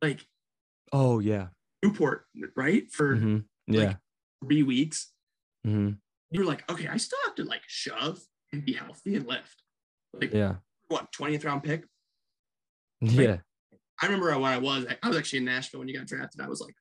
Like 0.00 0.26
Oh 0.92 1.18
yeah. 1.18 1.48
Newport, 1.82 2.24
right? 2.56 2.90
For 2.90 3.16
Mhm. 3.16 3.44
Yeah. 3.66 3.96
three 4.42 4.62
weeks. 4.62 5.12
Hmm 5.64 5.90
you're 6.30 6.44
like, 6.44 6.70
okay, 6.70 6.86
I 6.86 6.98
still 6.98 7.18
have 7.24 7.34
to 7.36 7.44
like 7.44 7.62
shove 7.66 8.18
and 8.52 8.62
be 8.62 8.74
healthy 8.74 9.14
and 9.16 9.26
lift. 9.26 9.62
Like, 10.12 10.30
Yeah. 10.34 10.56
what, 10.88 11.10
20th 11.12 11.44
round 11.44 11.62
pick? 11.62 11.84
Yeah. 13.00 13.38
I 14.00 14.06
remember 14.06 14.26
when 14.38 14.52
I 14.52 14.58
was, 14.58 14.84
I 15.02 15.08
was 15.08 15.16
actually 15.16 15.38
in 15.40 15.44
Nashville 15.46 15.80
when 15.80 15.88
you 15.88 15.96
got 15.96 16.06
drafted. 16.06 16.40
I 16.42 16.48
was 16.48 16.60
like, 16.60 16.74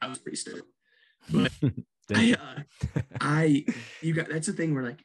I 0.00 0.08
was 0.08 0.18
pretty 0.18 0.36
stoked. 0.36 0.62
But 1.30 1.52
I, 2.14 2.32
uh, 2.40 2.62
I, 3.20 3.66
you 4.00 4.14
got, 4.14 4.28
that's 4.30 4.46
the 4.46 4.52
thing 4.54 4.74
where 4.74 4.84
like, 4.84 5.04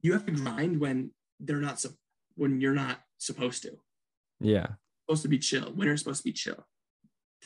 you 0.00 0.12
have 0.14 0.24
to 0.26 0.32
grind 0.32 0.80
when 0.80 1.10
they're 1.40 1.60
not, 1.60 1.84
when 2.36 2.60
you're 2.60 2.72
not 2.74 3.00
supposed 3.18 3.62
to. 3.64 3.72
yeah. 4.40 4.68
Supposed 5.06 5.22
to 5.22 5.28
be 5.28 5.38
chill. 5.38 5.70
Winter's 5.72 6.00
supposed 6.00 6.22
to 6.22 6.24
be 6.24 6.32
chill. 6.32 6.64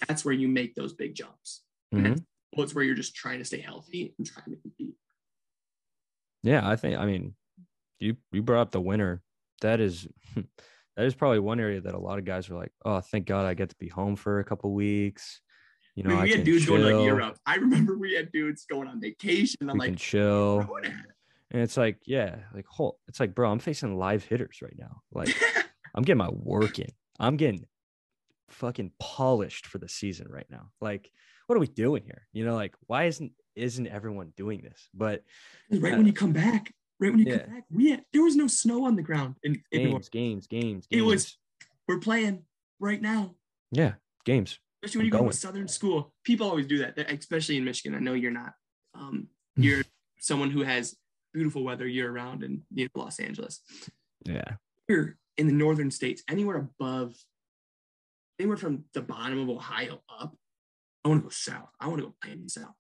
That's 0.07 0.25
where 0.25 0.33
you 0.35 0.47
make 0.47 0.77
those 0.77 0.93
big 0.93 1.16
jumps. 1.16 1.65
Mhm. 1.93 2.25
It's 2.65 2.75
where 2.75 2.85
you're 2.85 2.95
just 2.95 3.15
trying 3.15 3.39
to 3.39 3.45
stay 3.45 3.61
healthy 3.61 4.15
and 4.19 4.27
trying 4.27 4.51
to 4.51 4.61
compete. 4.61 4.95
Yeah, 6.43 6.69
I 6.69 6.77
think 6.77 6.99
I 6.99 7.07
mean 7.07 7.35
you 7.99 8.17
you 8.33 8.43
brought 8.43 8.63
up 8.63 8.71
the 8.71 8.81
winter. 8.81 9.23
That 9.61 9.81
is 9.81 10.07
that 10.37 11.07
is 11.07 11.15
probably 11.15 11.41
one 11.41 11.61
area 11.61 11.81
that 11.81 11.95
a 11.95 11.99
lot 11.99 12.19
of 12.19 12.25
guys 12.25 12.49
are 12.51 12.57
like, 12.57 12.73
oh, 12.85 13.01
thank 13.01 13.27
God 13.27 13.47
I 13.47 13.55
get 13.55 13.71
to 13.71 13.77
be 13.79 13.89
home 13.89 14.17
for 14.17 14.41
a 14.41 14.45
couple 14.45 14.73
weeks. 14.73 15.41
You 15.95 16.05
know, 16.05 16.11
I 16.11 16.15
mean, 16.15 16.23
we 16.23 16.31
had 16.31 16.45
dudes 16.45 16.65
going 16.65 16.81
to 16.83 16.87
like 16.87 16.95
chill. 16.95 17.05
Europe. 17.05 17.39
I 17.45 17.57
remember 17.57 17.99
we 17.99 18.15
had 18.15 18.31
dudes 18.31 18.67
going 18.71 18.87
on 18.87 19.01
vacation. 19.01 19.57
I'm 19.63 19.73
We 19.73 19.79
like, 19.81 19.89
can 19.89 19.97
chill. 19.97 20.69
And 21.51 21.63
it's 21.63 21.77
like, 21.77 21.99
yeah, 22.07 22.37
like 22.55 22.67
whole 22.67 23.01
it's 23.09 23.19
like, 23.19 23.35
bro, 23.35 23.51
I'm 23.51 23.59
facing 23.59 23.99
live 23.99 24.23
hitters 24.25 24.59
right 24.63 24.77
now. 24.79 25.03
Like. 25.13 25.35
I'm 25.95 26.05
getting 26.05 26.19
my 26.19 26.31
work 26.31 26.79
in. 26.79 26.91
I'm 27.19 27.37
getting 27.37 27.65
fucking 28.51 28.93
polished 29.01 29.67
for 29.67 29.79
the 29.79 29.89
season 29.89 30.29
right 30.29 30.47
now. 30.49 30.71
Like, 30.81 31.11
what 31.49 31.57
are 31.57 31.61
we 31.61 31.66
doing 31.66 32.03
here? 32.05 32.29
You 32.33 32.45
know, 32.45 32.55
like 32.55 32.75
why 32.87 33.05
isn't 33.05 33.33
isn't 33.57 33.89
everyone 33.89 34.33
doing 34.37 34.61
this? 34.62 34.89
But 34.95 35.25
right 35.73 35.97
when 35.97 36.07
you 36.07 36.12
come 36.12 36.33
back, 36.33 36.73
right 37.01 37.11
when 37.11 37.19
you 37.19 37.33
Yeah. 37.33 37.39
come 37.39 37.55
back, 37.55 37.65
we 37.70 37.91
had, 37.91 38.05
there 38.12 38.23
was 38.23 38.37
no 38.37 38.47
snow 38.47 38.85
on 38.85 38.95
the 38.95 39.03
ground. 39.03 39.35
In, 39.43 39.61
in 39.73 39.85
New 39.85 39.89
games, 39.91 40.09
games, 40.09 40.47
games, 40.47 40.87
It 40.91 41.03
was- 41.03 41.37
we're 41.89 41.99
playing 41.99 42.45
right 42.79 43.01
now. 43.01 43.35
yeah, 43.73 43.95
games. 44.25 44.59
Especially 44.85 44.99
when 45.01 45.07
you 45.07 45.09
I'm 45.09 45.12
go 45.12 45.19
to 45.19 45.23
going. 45.23 45.31
a 45.31 45.33
southern 45.33 45.69
school, 45.69 46.15
people 46.23 46.47
always 46.47 46.66
do 46.66 46.79
that. 46.79 46.99
Especially 47.11 47.57
in 47.57 47.65
Michigan. 47.65 47.97
I 47.97 48.01
know 48.01 48.12
you're 48.12 48.31
not. 48.31 48.53
Um, 48.95 49.29
you're 49.57 49.83
someone 50.20 50.51
who 50.51 50.62
has 50.62 50.95
beautiful 51.33 51.65
weather 51.65 51.87
year 51.89 52.12
round 52.12 52.45
in 52.45 52.62
you 52.75 52.85
know, 52.85 53.03
Los 53.03 53.19
Angeles. 53.19 53.61
Yeah. 54.25 54.57
Here 54.87 55.19
in 55.39 55.47
the 55.49 55.53
northern 55.53 55.91
states, 55.91 56.23
anywhere 56.29 56.57
above, 56.59 57.16
anywhere 58.39 58.57
from 58.59 58.85
the 58.93 59.01
bottom 59.03 59.39
of 59.41 59.49
Ohio 59.49 60.01
up, 60.20 60.37
I 61.09 61.11
want 61.11 61.23
to 61.23 61.25
go 61.25 61.31
south. 61.31 61.71
I 61.81 61.87
want 61.89 62.01
to 62.01 62.07
go 62.09 62.15
play 62.23 62.33
in 62.33 62.43
the 62.43 62.51
south. 62.51 62.75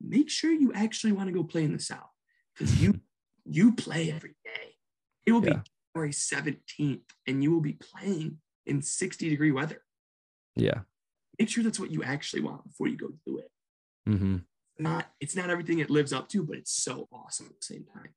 Make 0.00 0.30
sure 0.30 0.50
you 0.50 0.72
actually 0.72 1.12
want 1.12 1.28
to 1.28 1.32
go 1.32 1.44
play 1.44 1.62
in 1.64 1.74
the 1.74 1.78
south 1.78 2.08
because 2.54 2.80
you 2.80 3.00
you 3.44 3.72
play 3.74 4.10
every 4.10 4.34
day. 4.44 4.76
It 5.26 5.32
will 5.32 5.44
Yeah. 5.44 5.56
be 5.58 5.70
January 5.94 6.12
17th 6.12 7.02
and 7.26 7.42
you 7.42 7.52
will 7.52 7.60
be 7.60 7.74
playing 7.74 8.38
in 8.64 8.80
60 8.80 9.28
degree 9.28 9.50
weather. 9.50 9.82
Yeah. 10.56 10.80
Make 11.38 11.50
sure 11.50 11.62
that's 11.62 11.80
what 11.80 11.90
you 11.90 12.02
actually 12.02 12.42
want 12.42 12.64
before 12.64 12.88
you 12.88 12.96
go 12.96 13.08
do 13.26 13.38
it. 13.38 13.50
Mm-hmm. 14.08 14.36
Not 14.78 15.10
it's 15.20 15.36
not 15.36 15.50
everything 15.50 15.80
it 15.80 15.90
lives 15.90 16.14
up 16.14 16.30
to, 16.30 16.42
but 16.42 16.56
it's 16.56 16.72
so 16.72 17.08
awesome 17.12 17.46
at 17.50 17.60
the 17.60 17.66
same 17.66 17.84
time. 17.84 18.14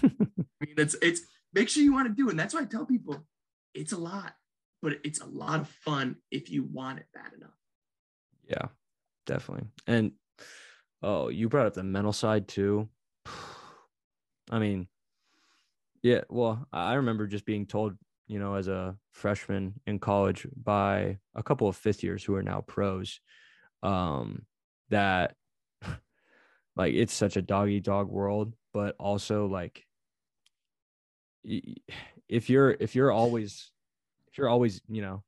I 0.60 0.64
mean, 0.64 0.74
it's 0.76 0.94
it's 1.02 1.22
make 1.52 1.68
sure 1.68 1.82
you 1.82 1.92
want 1.92 2.06
to 2.06 2.14
do 2.14 2.28
it. 2.28 2.32
And 2.32 2.38
that's 2.38 2.54
why 2.54 2.60
I 2.60 2.66
tell 2.66 2.86
people 2.86 3.26
it's 3.74 3.92
a 3.92 3.98
lot, 3.98 4.34
but 4.80 4.98
it's 5.02 5.20
a 5.20 5.26
lot 5.26 5.58
of 5.58 5.68
fun 5.68 6.16
if 6.30 6.48
you 6.50 6.62
want 6.62 7.00
it 7.00 7.06
bad 7.12 7.32
enough. 7.36 7.50
Yeah, 8.48 8.68
definitely. 9.26 9.68
And 9.86 10.12
oh, 11.02 11.28
you 11.28 11.48
brought 11.48 11.66
up 11.66 11.74
the 11.74 11.84
mental 11.84 12.12
side 12.12 12.48
too. 12.48 12.88
I 14.50 14.58
mean, 14.58 14.88
yeah, 16.02 16.22
well, 16.28 16.66
I 16.72 16.94
remember 16.94 17.26
just 17.26 17.46
being 17.46 17.66
told, 17.66 17.96
you 18.26 18.38
know, 18.38 18.54
as 18.54 18.68
a 18.68 18.96
freshman 19.12 19.80
in 19.86 19.98
college 19.98 20.46
by 20.56 21.18
a 21.34 21.42
couple 21.42 21.68
of 21.68 21.76
fifth 21.76 22.02
years 22.02 22.22
who 22.22 22.34
are 22.34 22.42
now 22.42 22.60
pros, 22.60 23.20
um, 23.82 24.46
that 24.90 25.34
like 26.76 26.94
it's 26.94 27.14
such 27.14 27.36
a 27.36 27.42
doggy 27.42 27.80
dog 27.80 28.08
world, 28.10 28.54
but 28.72 28.96
also 28.98 29.46
like 29.46 29.84
if 32.28 32.48
you're 32.50 32.70
if 32.80 32.94
you're 32.94 33.12
always 33.12 33.70
if 34.28 34.38
you're 34.38 34.48
always, 34.48 34.80
you 34.88 35.02
know, 35.02 35.22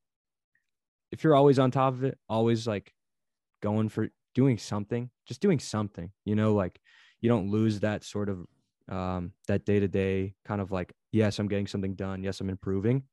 if 1.13 1.25
you're 1.25 1.35
always 1.35 1.59
on 1.59 1.71
top 1.71 1.95
of 1.95 2.05
it, 2.05 2.19
always 2.29 2.67
like 2.67 2.93
going 3.63 3.89
for 3.89 4.09
doing 4.35 4.59
something, 4.59 5.11
just 5.27 5.41
doing 5.41 5.59
something, 5.59 6.13
you 6.25 6.35
know, 6.35 6.55
like 6.55 6.81
you 7.21 7.29
don't 7.29 7.51
lose 7.51 7.81
that 7.81 8.05
sort 8.05 8.29
of 8.29 8.47
um 8.89 9.33
that 9.49 9.65
day 9.65 9.81
to 9.81 9.89
day 9.89 10.37
kind 10.45 10.61
of 10.61 10.71
like, 10.73 10.95
yes, 11.13 11.39
I'm 11.39 11.49
getting 11.49 11.67
something 11.67 11.95
done, 11.95 12.23
yes, 12.23 12.41
I'm 12.41 12.51
improving. 12.51 13.05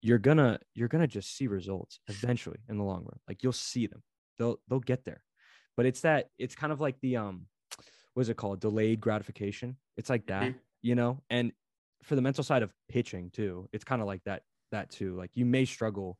You're 0.00 0.18
gonna 0.18 0.58
you're 0.74 0.88
gonna 0.88 1.06
just 1.06 1.36
see 1.36 1.46
results 1.46 2.00
eventually 2.08 2.58
in 2.68 2.76
the 2.76 2.84
long 2.84 3.02
run. 3.04 3.20
Like 3.28 3.42
you'll 3.42 3.52
see 3.52 3.86
them. 3.86 4.02
They'll 4.38 4.58
they'll 4.68 4.80
get 4.80 5.04
there. 5.04 5.24
But 5.76 5.86
it's 5.86 6.00
that 6.00 6.30
it's 6.38 6.54
kind 6.56 6.72
of 6.72 6.80
like 6.80 7.00
the 7.00 7.16
um 7.16 7.46
what 8.14 8.22
is 8.22 8.30
it 8.30 8.36
called? 8.38 8.60
Delayed 8.60 9.00
gratification. 9.00 9.78
It's 9.96 10.10
like 10.10 10.26
that, 10.28 10.54
Mhm. 10.54 10.62
you 10.82 10.94
know? 10.96 11.22
And 11.30 11.52
for 12.04 12.16
the 12.16 12.22
mental 12.22 12.44
side 12.44 12.62
of 12.62 12.74
pitching 12.88 13.30
too, 13.30 13.68
it's 13.72 13.84
kind 13.84 14.02
of 14.02 14.08
like 14.08 14.24
that 14.24 14.44
that 14.72 14.90
too. 14.90 15.16
Like 15.16 15.32
you 15.36 15.46
may 15.46 15.64
struggle 15.66 16.18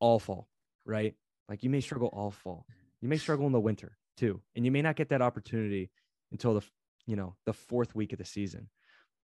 all 0.00 0.18
fall, 0.20 0.50
right? 0.84 1.16
Like 1.48 1.62
you 1.62 1.70
may 1.70 1.80
struggle 1.80 2.08
all 2.12 2.30
fall. 2.30 2.66
You 3.00 3.08
may 3.08 3.16
struggle 3.18 3.46
in 3.46 3.52
the 3.52 3.60
winter 3.60 3.96
too, 4.16 4.40
and 4.54 4.64
you 4.64 4.70
may 4.70 4.82
not 4.82 4.96
get 4.96 5.08
that 5.10 5.22
opportunity 5.22 5.90
until 6.30 6.54
the 6.54 6.62
you 7.06 7.16
know 7.16 7.36
the 7.46 7.52
fourth 7.52 7.94
week 7.94 8.12
of 8.12 8.18
the 8.18 8.24
season. 8.24 8.68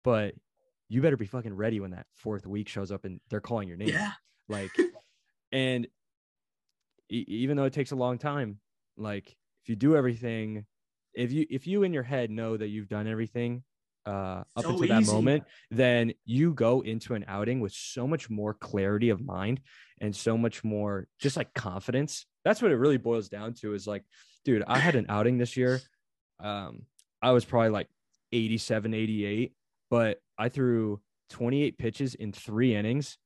But 0.03 0.35
you 0.87 1.01
better 1.01 1.17
be 1.17 1.25
fucking 1.25 1.55
ready 1.55 1.79
when 1.79 1.91
that 1.91 2.05
fourth 2.13 2.45
week 2.45 2.69
shows 2.69 2.91
up 2.91 3.05
and 3.05 3.19
they're 3.29 3.39
calling 3.39 3.67
your 3.67 3.77
name. 3.77 3.89
Yeah. 3.89 4.11
Like, 4.47 4.71
and 5.51 5.87
e- 7.09 7.25
even 7.27 7.57
though 7.57 7.63
it 7.63 7.73
takes 7.73 7.91
a 7.91 7.95
long 7.95 8.17
time, 8.17 8.59
like 8.97 9.35
if 9.63 9.69
you 9.69 9.75
do 9.75 9.95
everything, 9.95 10.65
if 11.13 11.31
you 11.31 11.45
if 11.49 11.65
you 11.65 11.83
in 11.83 11.93
your 11.93 12.03
head 12.03 12.29
know 12.29 12.55
that 12.55 12.67
you've 12.67 12.87
done 12.87 13.07
everything 13.07 13.63
uh, 14.05 14.43
up 14.55 14.63
So 14.63 14.69
until 14.69 14.87
that 14.87 15.01
easy. 15.01 15.11
moment, 15.11 15.43
then 15.71 16.13
you 16.25 16.53
go 16.53 16.81
into 16.81 17.15
an 17.15 17.25
outing 17.27 17.59
with 17.59 17.73
so 17.73 18.07
much 18.07 18.29
more 18.29 18.53
clarity 18.53 19.09
of 19.09 19.23
mind 19.23 19.61
and 19.99 20.15
so 20.15 20.37
much 20.37 20.63
more 20.63 21.07
just 21.19 21.37
like 21.37 21.53
confidence. 21.53 22.25
That's 22.43 22.61
what 22.61 22.71
it 22.71 22.75
really 22.75 22.97
boils 22.97 23.29
down 23.29 23.53
to. 23.55 23.73
Is 23.73 23.87
like, 23.87 24.03
dude, 24.43 24.63
I 24.67 24.77
had 24.77 24.95
an 24.95 25.07
outing 25.09 25.37
this 25.37 25.57
year. 25.57 25.81
Um, 26.39 26.83
I 27.21 27.31
was 27.31 27.45
probably 27.45 27.69
like 27.69 27.87
87, 28.31 28.93
88, 28.93 29.53
but 29.89 30.19
I 30.37 30.49
threw 30.49 31.01
28 31.29 31.77
pitches 31.77 32.13
in 32.13 32.31
three 32.31 32.75
innings, 32.75 33.17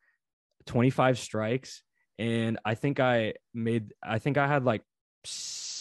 25 0.67 1.17
strikes, 1.19 1.83
and 2.17 2.59
I 2.63 2.75
think 2.75 2.99
I 2.99 3.33
made 3.53 3.93
I 4.03 4.19
think 4.19 4.37
I 4.37 4.47
had 4.47 4.63
like 4.63 4.83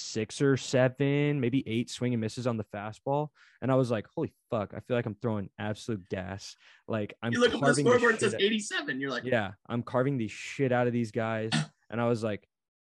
six 0.09 0.41
or 0.41 0.57
seven, 0.57 1.41
maybe 1.41 1.63
eight 1.67 1.91
swing 1.91 2.15
and 2.15 2.21
misses 2.21 2.47
on 2.47 2.57
the 2.57 2.65
fastball. 2.65 3.29
And 3.63 3.71
I 3.71 3.75
was 3.75 3.91
like, 3.91 4.07
holy 4.15 4.33
fuck, 4.51 4.73
I 4.75 4.81
feel 4.81 4.97
like 4.97 5.07
I'm 5.07 5.17
throwing 5.21 5.51
absolute 5.59 6.09
gas. 6.09 6.57
Like 6.87 7.15
I'm 7.23 7.33
You 7.33 7.41
look 7.41 7.55
at 7.55 7.61
the 7.61 7.75
scoreboard, 7.75 8.15
it 8.15 8.21
says 8.21 8.35
out- 8.35 8.43
87. 8.43 9.01
You're 9.01 9.11
like, 9.11 9.25
yeah, 9.25 9.53
I'm 9.69 9.83
carving 9.83 10.17
the 10.19 10.29
shit 10.29 10.73
out 10.73 10.87
of 10.87 10.93
these 10.93 11.11
guys. 11.11 11.51
And 11.91 12.01
I 12.01 12.09
was 12.09 12.23
like, 12.23 12.47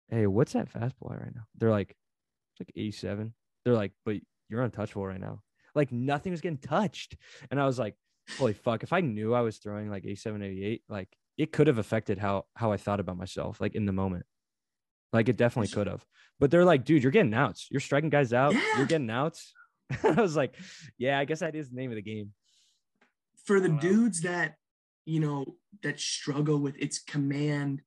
hey, 0.10 0.28
what's 0.28 0.54
that 0.54 0.72
fastball 0.72 1.20
right 1.20 1.34
now? 1.36 1.44
They're 1.58 1.70
like, 1.72 1.96
it's 2.54 2.62
like 2.68 2.74
87. 2.76 3.34
They're 3.64 3.74
like, 3.76 3.92
but 4.06 4.18
you're 4.50 4.62
untouchable 4.62 5.06
right 5.06 5.20
now. 5.20 5.42
Like 5.76 5.92
nothing 5.92 6.32
was 6.32 6.42
getting 6.42 6.58
touched. 6.58 7.16
And 7.52 7.60
I 7.62 7.66
was 7.66 7.78
like, 7.80 7.96
holy 8.38 8.54
fuck, 8.54 8.84
if 8.84 8.94
I 8.94 9.02
knew 9.02 9.34
I 9.34 9.42
was 9.42 9.58
throwing 9.58 9.90
like 9.90 10.04
87, 10.06 10.42
88, 10.44 10.82
like 10.90 11.10
it 11.38 11.52
could 11.52 11.68
have 11.68 11.78
affected 11.78 12.18
how 12.18 12.46
how 12.56 12.72
I 12.72 12.78
thought 12.78 13.00
about 13.00 13.18
myself, 13.18 13.62
like 13.62 13.76
in 13.76 13.86
the 13.86 13.94
moment. 13.94 14.26
Like 15.14 15.30
it 15.30 15.38
definitely 15.38 15.70
could 15.74 15.88
have. 15.88 16.06
But 16.40 16.52
they're 16.52 16.66
like, 16.66 16.86
dude, 16.86 17.04
you're 17.04 17.12
getting 17.12 17.34
outs. 17.34 17.68
You're 17.72 17.82
striking 17.82 18.10
guys 18.10 18.32
out. 18.34 18.54
Yeah. 18.54 18.62
You're 18.78 18.86
getting 18.86 19.10
outs. 19.10 19.54
I 20.04 20.12
was 20.12 20.36
like, 20.36 20.56
yeah, 20.98 21.20
I 21.20 21.26
guess 21.26 21.40
that 21.40 21.56
is 21.56 21.70
the 21.70 21.76
name 21.76 21.92
of 21.92 21.96
the 21.96 22.02
game. 22.02 22.32
for 23.46 23.60
the 23.60 23.72
Wow. 23.72 23.80
dudes 23.80 24.22
that 24.22 24.56
you 25.06 25.20
know 25.20 25.46
that 25.84 26.00
struggle 26.00 26.60
with 26.60 26.76
its 26.78 27.00
command 27.00 27.82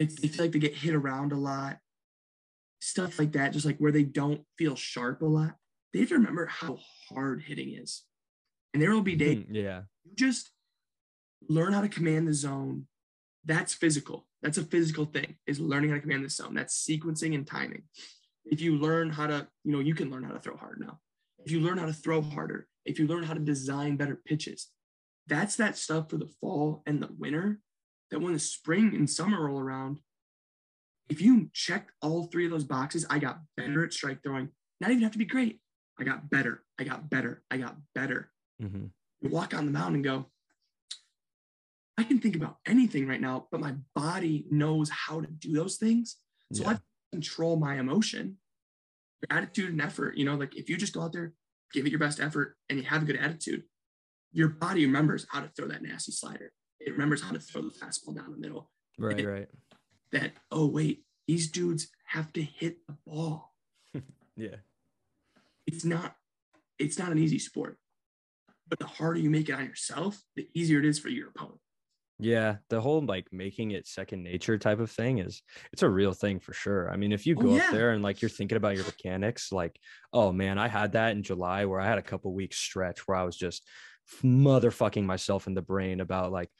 it's, 0.00 0.20
they 0.20 0.28
feel 0.28 0.44
like 0.46 0.52
they 0.52 0.58
get 0.58 0.74
hit 0.74 0.94
around 0.94 1.32
a 1.32 1.36
lot 1.36 1.78
stuff 2.80 3.18
like 3.18 3.32
that 3.32 3.52
just 3.52 3.66
like 3.66 3.78
where 3.78 3.92
they 3.92 4.02
don't 4.04 4.42
feel 4.56 4.74
sharp 4.76 5.22
a 5.22 5.26
lot 5.26 5.54
they 5.92 6.00
have 6.00 6.08
to 6.08 6.14
remember 6.14 6.46
how 6.46 6.78
hard 7.08 7.42
hitting 7.42 7.74
is 7.74 8.04
and 8.72 8.82
there 8.82 8.92
will 8.92 9.02
be 9.02 9.16
days 9.16 9.44
Hmm, 9.46 9.54
yeah. 9.54 9.80
you 10.04 10.14
just 10.16 10.50
learn 11.48 11.72
how 11.72 11.80
to 11.80 11.88
command 11.88 12.26
the 12.28 12.34
zone 12.34 12.86
that's 13.44 13.74
physical 13.74 14.26
that's 14.42 14.58
a 14.58 14.62
physical 14.62 15.04
thing 15.04 15.36
is 15.46 15.60
learning 15.60 15.90
how 15.90 15.96
to 15.96 16.00
command 16.00 16.24
the 16.24 16.30
zone 16.30 16.54
that's 16.54 16.86
sequencing 16.88 17.34
and 17.34 17.46
timing 17.46 17.82
if 18.44 18.60
you 18.60 18.76
learn 18.76 19.10
how 19.10 19.26
to 19.26 19.46
you 19.64 19.72
know 19.72 19.80
you 19.80 19.94
can 19.94 20.10
learn 20.10 20.22
how 20.24 20.32
to 20.32 20.40
throw 20.40 20.56
hard 20.56 20.78
now 20.80 20.98
if 21.44 21.52
you 21.52 21.60
learn 21.60 21.78
how 21.78 21.86
to 21.86 21.92
throw 21.92 22.20
harder 22.20 22.66
if 22.84 22.98
you 22.98 23.06
learn 23.06 23.22
how 23.22 23.34
to 23.34 23.40
design 23.40 23.96
better 23.96 24.20
pitches 24.24 24.68
that's 25.26 25.56
that 25.56 25.76
stuff 25.76 26.08
for 26.08 26.16
the 26.16 26.30
fall 26.40 26.82
and 26.86 27.02
the 27.02 27.08
winter 27.18 27.60
that 28.10 28.20
when 28.20 28.32
the 28.32 28.38
spring 28.38 28.94
and 28.94 29.10
summer 29.10 29.44
roll 29.46 29.58
around 29.58 29.98
if 31.08 31.20
you 31.20 31.50
check 31.52 31.88
all 32.02 32.24
three 32.24 32.44
of 32.44 32.50
those 32.50 32.64
boxes 32.64 33.04
i 33.10 33.18
got 33.18 33.40
better 33.56 33.84
at 33.84 33.92
strike 33.92 34.22
throwing 34.22 34.48
not 34.80 34.90
even 34.90 35.02
have 35.02 35.12
to 35.12 35.18
be 35.18 35.24
great. 35.24 35.60
I 35.98 36.04
got 36.04 36.30
better. 36.30 36.62
I 36.78 36.84
got 36.84 37.10
better. 37.10 37.42
I 37.50 37.56
got 37.56 37.76
better. 37.94 38.30
hmm 38.60 38.86
You 39.20 39.30
walk 39.30 39.54
on 39.54 39.66
the 39.66 39.72
mound 39.72 39.96
and 39.96 40.04
go, 40.04 40.26
I 41.98 42.04
can 42.04 42.20
think 42.20 42.36
about 42.36 42.58
anything 42.64 43.08
right 43.08 43.20
now, 43.20 43.48
but 43.50 43.60
my 43.60 43.74
body 43.94 44.46
knows 44.50 44.88
how 44.88 45.20
to 45.20 45.26
do 45.26 45.52
those 45.52 45.76
things. 45.76 46.16
So 46.52 46.62
Yeah. 46.62 46.70
I 46.70 46.80
control 47.10 47.56
my 47.56 47.78
emotion, 47.78 48.38
your 49.20 49.36
attitude 49.36 49.70
and 49.70 49.82
effort. 49.82 50.16
You 50.16 50.24
know, 50.24 50.36
like 50.36 50.54
if 50.54 50.70
you 50.70 50.76
just 50.76 50.92
go 50.94 51.02
out 51.02 51.12
there, 51.12 51.34
give 51.72 51.86
it 51.86 51.90
your 51.90 51.98
best 51.98 52.20
effort, 52.20 52.56
and 52.68 52.78
you 52.78 52.84
have 52.84 53.02
a 53.02 53.04
good 53.04 53.16
attitude, 53.16 53.64
your 54.30 54.48
body 54.48 54.86
remembers 54.86 55.26
how 55.28 55.40
to 55.40 55.48
throw 55.48 55.66
that 55.66 55.82
nasty 55.82 56.12
slider. 56.12 56.52
It 56.78 56.92
remembers 56.92 57.20
how 57.20 57.32
to 57.32 57.40
throw 57.40 57.62
the 57.62 57.70
fastball 57.70 58.14
down 58.14 58.30
the 58.30 58.38
middle. 58.38 58.70
Right, 58.96 59.26
right. 59.26 59.48
That, 60.12 60.32
oh, 60.52 60.66
wait, 60.68 61.04
these 61.26 61.50
dudes 61.50 61.88
have 62.06 62.32
to 62.34 62.42
hit 62.42 62.86
the 62.86 62.96
ball. 63.06 63.54
Yeah. 64.36 64.58
It's 65.66 65.84
not, 65.84 66.14
it's 66.78 66.96
not 66.96 67.10
an 67.10 67.18
easy 67.18 67.40
sport. 67.40 67.76
But 68.68 68.78
the 68.78 68.86
harder 68.86 69.18
you 69.18 69.30
make 69.30 69.48
it 69.48 69.52
on 69.52 69.64
yourself, 69.64 70.22
the 70.36 70.48
easier 70.54 70.78
it 70.78 70.84
is 70.84 71.00
for 71.00 71.08
your 71.08 71.30
opponent. 71.30 71.58
Yeah, 72.20 72.56
the 72.68 72.80
whole 72.80 73.00
like 73.00 73.28
making 73.32 73.70
it 73.70 73.86
second 73.86 74.24
nature 74.24 74.58
type 74.58 74.80
of 74.80 74.90
thing 74.90 75.18
is 75.18 75.42
it's 75.72 75.82
a 75.82 75.88
real 75.88 76.12
thing 76.12 76.40
for 76.40 76.52
sure. 76.52 76.90
I 76.90 76.96
mean, 76.96 77.12
if 77.12 77.26
you 77.26 77.36
Oh, 77.38 77.42
go 77.42 77.54
yeah. 77.54 77.66
up 77.66 77.70
there 77.72 77.90
and 77.90 78.02
like 78.02 78.20
you're 78.20 78.28
thinking 78.28 78.56
about 78.56 78.74
your 78.74 78.84
mechanics, 78.84 79.52
like, 79.52 79.78
oh 80.12 80.32
man, 80.32 80.58
I 80.58 80.66
had 80.68 80.92
that 80.92 81.12
in 81.12 81.22
July 81.22 81.64
where 81.66 81.80
I 81.80 81.86
had 81.86 81.98
a 81.98 82.02
couple 82.02 82.32
weeks 82.34 82.56
stretch 82.56 83.06
where 83.06 83.16
I 83.16 83.22
was 83.22 83.36
just 83.36 83.64
motherfucking 84.24 85.04
myself 85.04 85.46
in 85.46 85.54
the 85.54 85.62
brain 85.62 86.00
about 86.00 86.32
like, 86.32 86.50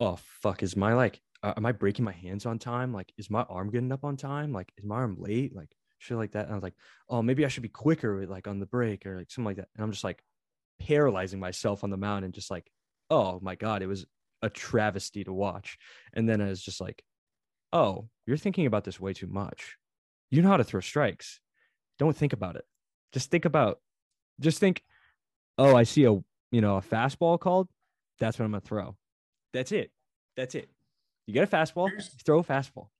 oh 0.00 0.18
fuck, 0.42 0.62
is 0.62 0.76
my 0.76 0.94
like, 0.94 1.20
uh, 1.42 1.54
am 1.56 1.66
I 1.66 1.72
breaking 1.72 2.04
my 2.04 2.12
hands 2.12 2.46
on 2.46 2.58
time? 2.58 2.92
Like, 2.92 3.12
is 3.18 3.30
my 3.30 3.42
arm 3.42 3.70
getting 3.70 3.92
up 3.92 4.04
on 4.04 4.16
time? 4.16 4.52
Like, 4.52 4.72
is 4.76 4.84
my 4.84 4.96
arm 4.96 5.16
late? 5.18 5.54
Like, 5.54 5.70
shit 5.98 6.16
like 6.16 6.32
that. 6.32 6.44
And 6.44 6.52
I 6.52 6.54
was 6.54 6.62
like, 6.62 6.74
oh, 7.08 7.22
maybe 7.22 7.44
I 7.44 7.48
should 7.48 7.62
be 7.62 7.68
quicker 7.68 8.18
with 8.18 8.28
like 8.30 8.46
on 8.46 8.60
the 8.60 8.66
break 8.66 9.06
or 9.06 9.16
like 9.18 9.30
something 9.30 9.46
like 9.46 9.56
that. 9.56 9.68
And 9.74 9.84
I'm 9.84 9.90
just 9.92 10.04
like 10.04 10.22
paralyzing 10.80 11.40
myself 11.40 11.82
on 11.82 11.90
the 11.90 11.96
mound 11.96 12.24
and 12.24 12.34
just 12.34 12.50
like, 12.50 12.70
oh 13.10 13.40
my 13.42 13.54
god, 13.56 13.82
it 13.82 13.86
was 13.88 14.06
a 14.42 14.50
travesty 14.50 15.24
to 15.24 15.32
watch. 15.32 15.78
And 16.12 16.28
then 16.28 16.40
I 16.40 16.48
was 16.48 16.62
just 16.62 16.80
like, 16.80 17.02
oh, 17.72 18.08
you're 18.26 18.36
thinking 18.36 18.66
about 18.66 18.84
this 18.84 19.00
way 19.00 19.12
too 19.12 19.26
much. 19.26 19.76
You 20.30 20.42
know 20.42 20.48
how 20.48 20.56
to 20.56 20.64
throw 20.64 20.80
strikes. 20.80 21.40
Don't 21.98 22.16
think 22.16 22.32
about 22.32 22.56
it. 22.56 22.64
Just 23.12 23.30
think 23.30 23.44
about, 23.44 23.80
just 24.40 24.58
think, 24.58 24.82
oh, 25.56 25.74
I 25.74 25.82
see 25.82 26.04
a, 26.04 26.12
you 26.52 26.60
know, 26.60 26.76
a 26.76 26.82
fastball 26.82 27.38
called. 27.40 27.68
That's 28.20 28.38
what 28.38 28.44
I'm 28.44 28.52
going 28.52 28.60
to 28.60 28.66
throw. 28.68 28.96
That's 29.52 29.72
it. 29.72 29.90
That's 30.36 30.54
it. 30.54 30.68
You 31.26 31.34
get 31.34 31.44
a 31.44 31.56
fastball, 31.56 31.90
throw 32.24 32.38
a 32.40 32.44
fastball. 32.44 32.88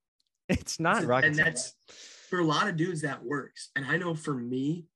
It's 0.50 0.80
not 0.80 1.04
rocket 1.04 1.26
and 1.26 1.36
that's 1.36 1.74
for 2.30 2.38
a 2.38 2.44
lot 2.44 2.68
of 2.68 2.76
dudes 2.78 3.02
that 3.02 3.22
works. 3.22 3.68
And 3.76 3.84
I 3.84 3.98
know 3.98 4.14
for 4.14 4.32
me, 4.32 4.86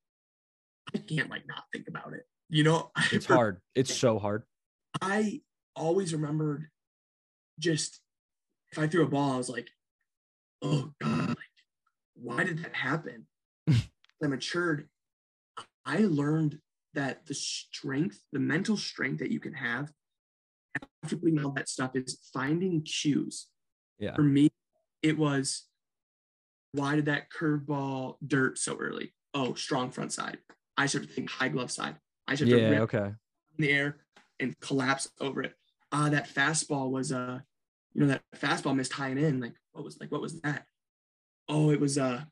I 0.94 0.98
can't 0.98 1.28
like 1.28 1.46
not 1.46 1.64
think 1.74 1.88
about 1.88 2.14
it. 2.14 2.26
You 2.48 2.64
know, 2.64 2.90
It's 3.12 3.26
for- 3.26 3.34
hard. 3.34 3.60
It's 3.74 3.94
so 4.04 4.18
hard. 4.18 4.44
I 5.02 5.42
always 5.74 6.12
remembered 6.12 6.68
just 7.58 8.00
if 8.70 8.78
I 8.78 8.86
threw 8.86 9.04
a 9.04 9.08
ball, 9.08 9.32
I 9.32 9.36
was 9.36 9.48
like, 9.48 9.68
oh 10.62 10.92
God, 11.00 11.28
like, 11.28 11.36
why 12.14 12.44
did 12.44 12.58
that 12.62 12.74
happen? 12.74 13.26
I 13.70 14.26
matured. 14.26 14.88
I 15.84 15.98
learned 15.98 16.58
that 16.94 17.26
the 17.26 17.34
strength, 17.34 18.20
the 18.32 18.38
mental 18.38 18.76
strength 18.76 19.18
that 19.20 19.30
you 19.30 19.40
can 19.40 19.54
have 19.54 19.90
after 21.02 21.16
putting 21.16 21.44
all 21.44 21.50
that 21.52 21.68
stuff 21.68 21.96
is 21.96 22.18
finding 22.32 22.82
cues. 22.82 23.48
Yeah. 23.98 24.14
For 24.14 24.22
me, 24.22 24.50
it 25.02 25.18
was 25.18 25.66
why 26.72 26.96
did 26.96 27.06
that 27.06 27.30
curveball 27.30 28.16
dirt 28.26 28.58
so 28.58 28.76
early? 28.76 29.12
Oh, 29.34 29.54
strong 29.54 29.90
front 29.90 30.12
side. 30.12 30.38
I 30.76 30.86
should 30.86 31.10
think 31.10 31.30
high 31.30 31.48
glove 31.48 31.70
side. 31.70 31.96
I 32.26 32.34
should 32.34 32.48
Yeah. 32.48 32.68
rip 32.68 32.80
Okay. 32.82 33.06
in 33.08 33.14
the 33.58 33.70
air 33.70 33.98
and 34.40 34.58
collapse 34.60 35.10
over 35.20 35.42
it. 35.42 35.54
Ah, 35.92 36.08
that 36.08 36.28
fastball 36.28 36.90
was 36.90 37.12
uh, 37.12 37.38
you 37.94 38.00
know, 38.00 38.06
that 38.08 38.22
fastball 38.36 38.74
missed 38.74 38.92
high 38.94 39.08
and 39.08 39.18
in. 39.18 39.40
Like, 39.40 39.54
what 39.72 39.84
was 39.84 39.98
like 40.00 40.10
what 40.10 40.22
was 40.22 40.40
that? 40.40 40.66
Oh, 41.48 41.70
it 41.70 41.80
was 41.80 41.98
uh, 41.98 42.22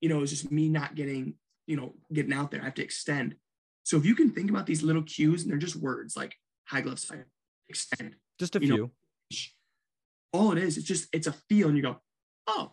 you 0.00 0.08
know, 0.08 0.18
it 0.18 0.20
was 0.20 0.30
just 0.30 0.50
me 0.52 0.68
not 0.68 0.94
getting, 0.94 1.34
you 1.66 1.76
know, 1.76 1.94
getting 2.12 2.32
out 2.32 2.50
there. 2.50 2.60
I 2.62 2.66
have 2.66 2.74
to 2.74 2.84
extend. 2.84 3.34
So 3.82 3.96
if 3.96 4.04
you 4.06 4.14
can 4.14 4.30
think 4.30 4.50
about 4.50 4.66
these 4.66 4.82
little 4.82 5.02
cues 5.02 5.42
and 5.42 5.50
they're 5.50 5.58
just 5.58 5.76
words 5.76 6.16
like 6.16 6.34
high 6.64 6.80
glove 6.80 6.98
side, 6.98 7.24
extend. 7.68 8.16
Just 8.38 8.56
a 8.56 8.60
You 8.60 8.68
know, 8.68 8.90
few. 9.30 9.48
All 10.32 10.52
it 10.52 10.58
is, 10.58 10.76
it's 10.76 10.86
just 10.86 11.08
it's 11.12 11.26
a 11.26 11.32
feel, 11.48 11.68
and 11.68 11.76
you 11.76 11.82
go, 11.82 11.96
oh, 12.46 12.72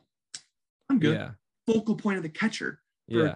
I'm 0.90 1.00
good. 1.00 1.16
Yeah. 1.16 1.32
Focal 1.66 1.96
point 1.96 2.18
of 2.18 2.24
the 2.24 2.30
catcher. 2.30 2.82
for- 3.10 3.18
Yeah. 3.18 3.36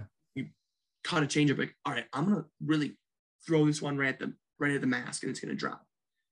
Caught 1.03 1.23
a 1.23 1.27
changeup, 1.27 1.57
like, 1.57 1.73
all 1.85 1.93
right, 1.93 2.03
I'm 2.11 2.25
gonna 2.27 2.43
really 2.61 2.97
throw 3.45 3.65
this 3.65 3.81
one 3.81 3.97
right 3.97 4.09
at 4.09 4.19
the 4.19 4.33
right 4.59 4.73
at 4.73 4.81
the 4.81 4.87
mask, 4.87 5.23
and 5.23 5.29
it's 5.29 5.39
gonna 5.39 5.55
drop. 5.55 5.85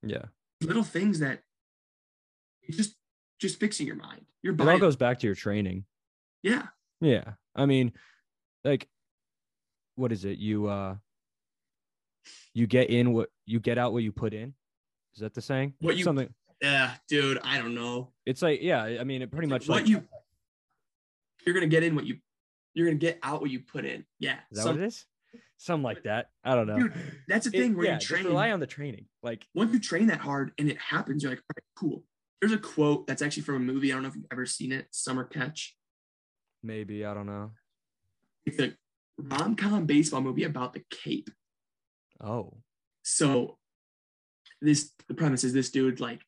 Yeah. 0.05 0.25
little 0.61 0.83
things 0.83 1.19
that 1.19 1.43
just 2.69 2.95
just 3.39 3.59
fixing 3.59 3.85
your 3.87 3.95
mind 3.97 4.25
your 4.41 4.53
It 4.53 4.59
all 4.61 4.65
body 4.67 4.79
goes 4.79 4.95
back 4.95 5.19
to 5.19 5.27
your 5.27 5.35
training. 5.35 5.85
yeah 6.43 6.67
Yeah. 7.01 7.33
I 7.55 7.65
mean, 7.65 7.93
like, 8.63 8.87
what 9.95 10.11
is 10.11 10.25
it? 10.25 10.37
You 10.39 10.67
uh 10.67 10.95
you 12.53 12.67
get 12.67 12.89
in 12.89 13.13
what 13.13 13.29
you 13.45 13.59
get 13.59 13.77
out 13.77 13.93
what 13.93 14.03
you 14.03 14.11
put 14.11 14.33
in. 14.33 14.53
Is 15.15 15.21
that 15.21 15.33
the 15.33 15.41
saying? 15.41 15.73
What 15.79 15.97
you- 15.97 16.03
something 16.03 16.33
yeah 16.61 16.95
dude 17.09 17.37
i 17.43 17.57
don't 17.57 17.75
know 17.75 18.13
it's 18.25 18.41
like, 18.41 18.61
yeah, 18.61 18.81
I 18.81 19.03
mean 19.03 19.21
it 19.21 19.29
pretty 19.29 19.47
much 19.49 19.67
what 19.67 19.81
like 19.81 19.89
you 19.89 20.01
you're 21.45 21.53
gonna 21.53 21.67
get 21.67 21.83
in 21.83 21.95
what 21.95 22.05
you 22.05 22.17
you're 22.73 22.87
gonna 22.87 22.97
get 22.97 23.19
out 23.21 23.41
what 23.41 23.49
you 23.49 23.59
put 23.59 23.83
in 23.83 24.05
yeah 24.19 24.39
is 24.51 24.57
that 24.57 24.63
some- 24.63 24.75
what 24.77 24.83
it 24.83 24.87
is? 24.87 25.05
Something 25.57 25.83
like 25.83 26.03
that. 26.03 26.27
I 26.43 26.55
don't 26.55 26.67
know. 26.67 26.77
dude 26.77 26.93
that's 27.27 27.49
the 27.49 27.55
It- 27.57 27.61
thing 27.61 27.75
where 27.77 27.85
yeah, 27.85 27.93
you 27.93 27.99
train 27.99 28.25
rely 28.25 28.51
on 28.51 28.59
the 28.59 28.67
training. 28.67 29.05
Like 29.23 29.45
once 29.53 29.73
you 29.73 29.79
train 29.79 30.07
that 30.07 30.19
hard 30.19 30.51
and 30.57 30.69
it 30.69 30.77
happens 30.77 31.23
you're 31.23 31.31
like 31.31 31.39
all 31.39 31.55
right 31.55 31.63
cool 31.77 32.03
there's 32.41 32.51
a 32.53 32.57
quote 32.57 33.07
that's 33.07 33.21
actually 33.21 33.43
from 33.43 33.55
a 33.55 33.59
movie 33.59 33.91
i 33.91 33.95
don't 33.95 34.03
know 34.03 34.09
if 34.09 34.15
you've 34.15 34.25
ever 34.31 34.45
seen 34.45 34.71
it 34.71 34.85
summer 34.91 35.23
catch 35.23 35.75
maybe, 36.61 37.05
I 37.05 37.13
don't 37.13 37.25
know. 37.25 37.51
it's 38.45 38.59
a 38.59 38.73
rom-com 39.17 39.85
baseball 39.85 40.21
movie 40.21 40.43
about 40.43 40.73
the 40.73 40.83
cape 40.91 41.29
Oh. 42.23 42.57
So 43.03 43.57
this 44.61 44.91
the 45.07 45.13
premise 45.13 45.43
is 45.43 45.53
this 45.53 45.69
dude 45.69 45.99
like 45.99 46.21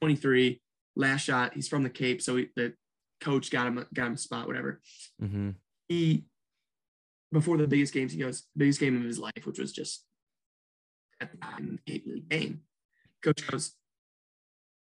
23, 0.00 0.60
last 0.96 1.22
shot. 1.22 1.54
He's 1.54 1.68
from 1.68 1.82
the 1.82 1.90
Cape, 1.90 2.20
so 2.22 2.36
he, 2.36 2.48
the 2.56 2.74
coach 3.20 3.50
got 3.50 3.66
him 3.66 3.84
got 3.92 4.06
him 4.06 4.14
a 4.14 4.18
spot, 4.18 4.46
whatever. 4.46 4.80
Mm-hmm. 5.22 5.50
He 5.88 6.24
before 7.34 7.58
the 7.58 7.66
biggest 7.66 7.92
games, 7.92 8.12
he 8.12 8.18
goes 8.20 8.44
biggest 8.56 8.80
game 8.80 8.96
of 8.96 9.02
his 9.02 9.18
life, 9.18 9.44
which 9.44 9.58
was 9.58 9.72
just 9.72 10.06
at 11.20 11.32
the 11.32 11.36
time 11.38 11.78
the 11.86 12.22
game. 12.30 12.60
Coach 13.22 13.46
goes 13.46 13.74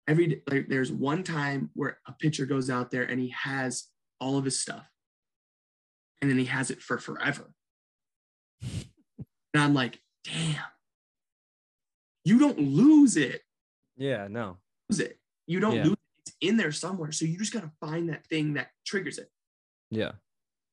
every 0.06 0.26
day, 0.26 0.42
like 0.48 0.68
there's 0.68 0.92
one 0.92 1.22
time 1.24 1.70
where 1.74 1.98
a 2.06 2.12
pitcher 2.12 2.44
goes 2.46 2.68
out 2.70 2.90
there 2.90 3.04
and 3.04 3.18
he 3.18 3.30
has 3.30 3.84
all 4.20 4.36
of 4.36 4.44
his 4.44 4.60
stuff, 4.60 4.86
and 6.20 6.30
then 6.30 6.38
he 6.38 6.44
has 6.44 6.70
it 6.70 6.82
for 6.82 6.98
forever. 6.98 7.50
And 8.62 9.62
I'm 9.62 9.74
like, 9.74 9.98
damn, 10.24 10.62
you 12.24 12.38
don't 12.38 12.58
lose 12.58 13.16
it. 13.16 13.40
Yeah, 13.96 14.28
no. 14.28 14.58
Lose 14.90 15.00
it. 15.00 15.18
You 15.46 15.60
don't 15.60 15.76
Yeah. 15.76 15.84
lose 15.84 15.92
it. 15.92 15.98
It's 16.26 16.36
in 16.42 16.56
there 16.58 16.72
somewhere. 16.72 17.12
So 17.12 17.24
you 17.24 17.38
just 17.38 17.52
gotta 17.52 17.72
find 17.80 18.10
that 18.10 18.26
thing 18.26 18.54
that 18.54 18.72
triggers 18.84 19.16
it. 19.16 19.30
Yeah. 19.90 20.12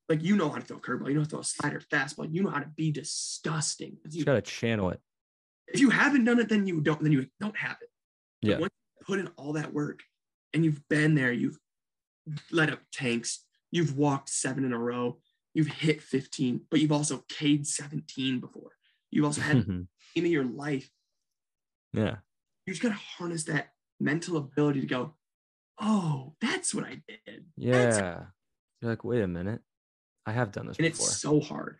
Like 0.09 0.21
you 0.23 0.35
know 0.35 0.49
how 0.49 0.55
to 0.55 0.61
throw 0.61 0.77
a 0.77 0.79
curveball, 0.81 1.07
you 1.07 1.13
know 1.15 1.21
how 1.21 1.25
to 1.25 1.29
throw 1.29 1.39
a 1.39 1.43
slider, 1.43 1.79
fastball, 1.79 2.27
you 2.31 2.43
know 2.43 2.49
how 2.49 2.59
to 2.59 2.67
be 2.67 2.91
disgusting. 2.91 3.97
You 4.09 4.19
you, 4.19 4.25
gotta 4.25 4.41
channel 4.41 4.89
it. 4.89 4.99
if 5.67 5.79
you 5.79 5.89
haven't 5.89 6.25
done 6.25 6.39
it, 6.39 6.49
then 6.49 6.67
you 6.67 6.81
don't, 6.81 7.01
then 7.01 7.11
you 7.11 7.27
don't 7.39 7.55
have 7.57 7.77
it. 7.81 7.89
But 8.41 8.49
Yeah. 8.49 8.57
once 8.59 8.73
you 8.99 9.05
put 9.05 9.19
in 9.19 9.27
all 9.37 9.53
that 9.53 9.73
work 9.73 10.01
and 10.53 10.65
you've 10.65 10.87
been 10.89 11.15
there, 11.15 11.31
you've 11.31 11.57
let 12.51 12.69
up 12.69 12.79
tanks, 12.91 13.45
you've 13.71 13.95
walked 13.97 14.29
seven 14.29 14.65
in 14.65 14.73
a 14.73 14.77
row, 14.77 15.19
you've 15.53 15.67
hit 15.67 16.01
15, 16.01 16.61
but 16.69 16.79
you've 16.81 16.91
also 16.91 17.23
K'd 17.29 17.65
17 17.65 18.39
before. 18.41 18.71
You've 19.09 19.25
also 19.25 19.41
had 19.41 19.57
in 20.15 20.25
your 20.25 20.43
life. 20.45 20.89
yeah. 21.93 22.17
You 22.65 22.73
just 22.73 22.81
gotta 22.83 22.95
harness 22.95 23.43
that 23.45 23.69
mental 23.99 24.37
ability 24.37 24.81
to 24.81 24.87
go, 24.87 25.15
oh, 25.81 26.33
that's 26.41 26.73
what 26.75 26.83
I 26.85 27.01
did. 27.07 27.45
That's- 27.57 27.97
Yeah. 27.97 28.25
You're 28.81 28.91
like, 28.91 29.03
wait 29.05 29.21
a 29.21 29.27
minute. 29.27 29.61
I 30.25 30.31
have 30.31 30.51
done 30.51 30.67
this 30.67 30.77
And 30.77 30.85
before. 30.87 31.05
it's 31.07 31.17
so 31.17 31.39
hard. 31.39 31.77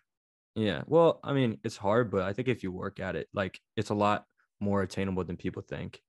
Yeah. 0.56 0.84
Well, 0.88 1.20
I 1.24 1.34
mean, 1.34 1.60
it's 1.64 1.78
hard, 1.78 2.12
but 2.12 2.24
I 2.24 2.34
think 2.34 2.48
if 2.48 2.62
you 2.64 2.72
work 2.72 3.00
at 3.00 3.16
it, 3.16 3.28
like 3.34 3.60
it's 3.76 3.90
a 3.90 3.96
lot 3.96 4.26
more 4.60 4.82
attainable 4.82 5.24
than 5.24 5.38
people 5.38 5.62
think. 5.62 6.02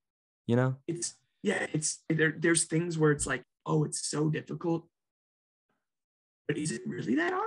You 0.46 0.56
know? 0.56 0.76
It's 0.86 1.14
yeah, 1.42 1.66
it's 1.72 2.02
there, 2.08 2.34
there's 2.38 2.64
things 2.64 2.98
where 2.98 3.10
it's 3.12 3.26
like, 3.26 3.42
oh, 3.66 3.84
it's 3.84 4.06
so 4.08 4.28
difficult. 4.30 4.86
But 6.48 6.58
is 6.58 6.72
it 6.72 6.82
really 6.86 7.14
that 7.16 7.32
hard? 7.32 7.44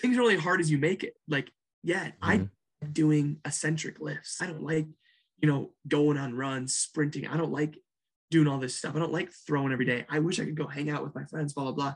Things 0.00 0.16
are 0.16 0.22
only 0.22 0.36
hard 0.36 0.60
as 0.60 0.70
you 0.70 0.78
make 0.78 1.02
it. 1.02 1.14
Like, 1.28 1.50
yeah, 1.82 2.12
I 2.22 2.38
Mhm. 2.38 2.50
like 2.82 2.92
doing 2.92 3.40
eccentric 3.44 4.00
lifts. 4.00 4.40
I 4.40 4.46
don't 4.46 4.62
like, 4.62 4.86
you 5.42 5.48
know, 5.48 5.74
going 5.88 6.16
on 6.18 6.34
runs, 6.36 6.74
sprinting. 6.76 7.26
I 7.26 7.36
don't 7.36 7.50
like 7.52 7.76
doing 8.30 8.46
all 8.46 8.58
this 8.58 8.76
stuff. 8.76 8.94
I 8.94 8.98
don't 9.00 9.12
like 9.12 9.32
throwing 9.32 9.72
every 9.72 9.86
day. 9.86 10.04
I 10.08 10.20
wish 10.20 10.38
I 10.38 10.44
could 10.44 10.56
go 10.56 10.66
hang 10.68 10.90
out 10.90 11.02
with 11.02 11.14
my 11.14 11.24
friends, 11.24 11.52
blah, 11.54 11.64
blah, 11.64 11.72
blah. 11.72 11.94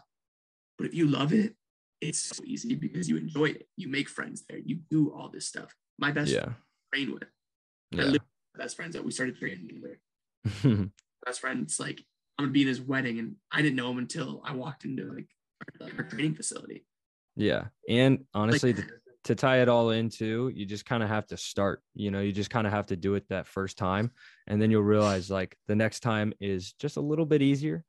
But 0.82 0.88
if 0.88 0.96
you 0.96 1.06
love 1.06 1.32
it, 1.32 1.54
it's 2.00 2.18
so 2.18 2.42
easy 2.44 2.74
because 2.74 3.08
you 3.08 3.16
enjoy 3.16 3.50
it. 3.50 3.68
You 3.76 3.86
make 3.86 4.08
friends 4.08 4.42
there. 4.48 4.58
You 4.58 4.80
do 4.90 5.12
all 5.14 5.28
this 5.28 5.46
stuff. 5.46 5.76
My 5.96 6.10
best 6.10 6.32
Yeah. 6.32 6.54
train 6.92 7.12
with. 7.12 7.22
I 7.22 7.26
Yeah. 7.92 7.96
literally 7.98 8.18
have 8.18 8.58
best 8.58 8.74
friends 8.74 8.94
that 8.94 9.04
we 9.04 9.12
started 9.12 9.36
training 9.36 9.80
with. 9.80 10.00
Best 11.24 11.38
friends 11.40 11.78
like 11.78 12.04
I'm 12.36 12.46
gonna 12.46 12.52
be 12.52 12.62
in 12.62 12.66
his 12.66 12.80
wedding, 12.80 13.20
and 13.20 13.36
I 13.52 13.62
didn't 13.62 13.76
know 13.76 13.92
him 13.92 13.98
until 13.98 14.42
I 14.44 14.56
walked 14.56 14.84
into 14.84 15.04
like 15.04 15.28
our, 15.60 15.86
like, 15.86 15.96
our 16.00 16.04
training 16.08 16.34
facility. 16.34 16.84
yeah. 17.36 17.68
And 17.88 18.18
Like, 18.18 18.26
honestly, 18.34 18.74
to, 18.74 18.84
to 19.22 19.34
tie 19.36 19.62
it 19.62 19.68
all 19.68 19.90
into, 19.90 20.48
you 20.52 20.66
just 20.66 20.84
kind 20.84 21.04
of 21.04 21.08
have 21.10 21.28
to 21.28 21.36
start. 21.36 21.80
You 21.94 22.10
know, 22.10 22.18
you 22.20 22.32
just 22.32 22.50
kind 22.50 22.66
of 22.66 22.72
have 22.72 22.88
to 22.88 22.96
do 22.96 23.14
it 23.14 23.28
that 23.28 23.46
first 23.46 23.78
time. 23.78 24.10
And 24.48 24.60
then 24.60 24.72
you'll 24.72 24.82
realize 24.82 25.30
like 25.30 25.56
the 25.68 25.76
next 25.76 26.00
time 26.00 26.32
is 26.40 26.72
just 26.72 26.96
a 26.96 27.00
little 27.00 27.26
bit 27.26 27.40
easier. 27.40 27.84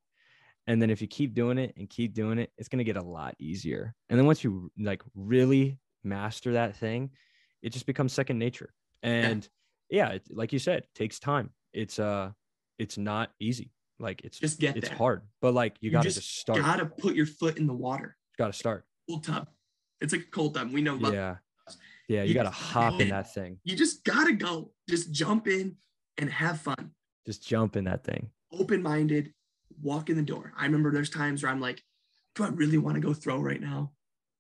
And 0.68 0.81
then 0.81 0.90
if 0.90 1.02
you 1.02 1.07
keep 1.07 1.34
doing 1.34 1.57
it 1.57 1.73
and 1.77 1.90
keep 1.90 2.14
doing 2.14 2.40
it, 2.40 2.52
it's 2.57 2.69
gonna 2.69 2.84
get 2.84 2.98
a 2.98 3.03
lot 3.03 3.35
easier. 3.40 3.94
And 4.10 4.18
then 4.18 4.26
once 4.26 4.44
you 4.44 4.72
like 4.80 5.02
really 5.15 5.77
master 6.03 6.53
that 6.53 6.76
thing, 6.76 7.11
it 7.61 7.72
just 7.72 7.85
becomes 7.85 8.14
second 8.14 8.40
nature. 8.40 8.73
And 9.02 9.48
yeah, 9.90 10.10
it, 10.10 10.23
like 10.30 10.53
you 10.53 10.60
said, 10.60 10.80
it 10.84 10.90
takes 10.95 11.19
time. 11.19 11.49
It's 11.73 11.99
uh 11.99 12.31
it's 12.80 12.98
not 12.98 13.31
easy. 13.40 13.72
Like 13.99 14.22
it's 14.23 14.40
just 14.40 14.60
get 14.60 14.77
it's 14.77 14.90
there. 14.90 14.98
hard, 14.98 15.22
but 15.41 15.53
like 15.53 15.76
you, 15.81 15.88
You 15.88 15.91
gotta 15.91 16.07
just 16.07 16.18
just, 16.19 16.38
start. 16.40 16.60
Gotta 16.60 16.85
put 16.85 17.15
your 17.15 17.26
foot 17.26 17.57
in 17.57 17.68
the 17.68 17.73
water. 17.73 18.15
gotta 18.38 18.53
start. 18.53 18.85
Cold 19.10 19.23
tub. 19.23 19.49
It's 20.02 20.14
like 20.14 20.23
a 20.23 20.31
cold 20.31 20.56
tub. 20.56 20.72
We 20.72 20.81
know. 20.81 20.95
about- 20.95 21.14
Yeah. 21.14 21.35
Yeah, 22.10 22.23
you, 22.23 22.30
You 22.30 22.34
gotta 22.34 22.49
hop 22.49 22.99
in 22.99 23.10
that 23.10 23.34
thing. 23.34 23.60
You 23.64 23.76
just 23.77 24.03
gotta 24.03 24.34
go. 24.34 24.72
Just 24.90 25.11
jump 25.11 25.48
in 25.48 25.77
and 26.18 26.30
have 26.30 26.60
fun. 26.60 26.91
Just 27.26 27.48
jump 27.48 27.77
in 27.77 27.85
that 27.85 28.03
thing. 28.03 28.30
Open 28.52 28.81
minded. 28.81 29.34
Walk 29.82 30.10
in 30.10 30.16
the 30.18 30.22
door. 30.24 30.54
I 30.58 30.66
remember 30.66 30.91
there's 30.91 31.10
times 31.10 31.44
where 31.44 31.52
I'm 31.52 31.60
like, 31.62 31.84
do 32.36 32.44
I 32.44 32.50
really 32.50 32.78
want 32.78 32.95
to 32.95 33.02
go 33.02 33.14
throw 33.14 33.38
right 33.40 33.62
now, 33.62 33.91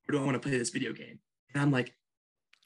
or 0.07 0.11
do 0.13 0.19
I 0.21 0.23
want 0.25 0.35
to 0.35 0.39
play 0.39 0.57
this 0.57 0.69
video 0.69 0.93
game? 0.93 1.19
And 1.53 1.61
I'm 1.61 1.71
like, 1.71 1.93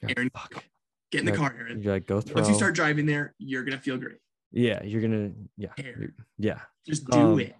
Aaron, 0.02 0.30
fuck. 0.34 0.64
get 1.12 1.20
in 1.20 1.24
the 1.26 1.32
Like, 1.32 1.40
car, 1.40 1.56
Aaron. 1.58 1.82
You're 1.82 1.92
like, 1.92 2.06
go 2.06 2.20
throw. 2.20 2.36
Once 2.36 2.48
you 2.48 2.54
start 2.54 2.74
driving 2.74 3.06
there, 3.06 3.34
you're 3.38 3.64
gonna 3.64 3.78
feel 3.78 3.96
great. 3.98 4.16
yeah, 4.52 4.82
you're 4.84 5.02
gonna 5.02 5.32
yeah. 5.56 5.68
Hair. 5.76 5.94
you're- 5.98 6.12
Yeah. 6.38 6.60
Just 6.86 7.06
do 7.10 7.18
Um, 7.18 7.40
it. 7.40 7.54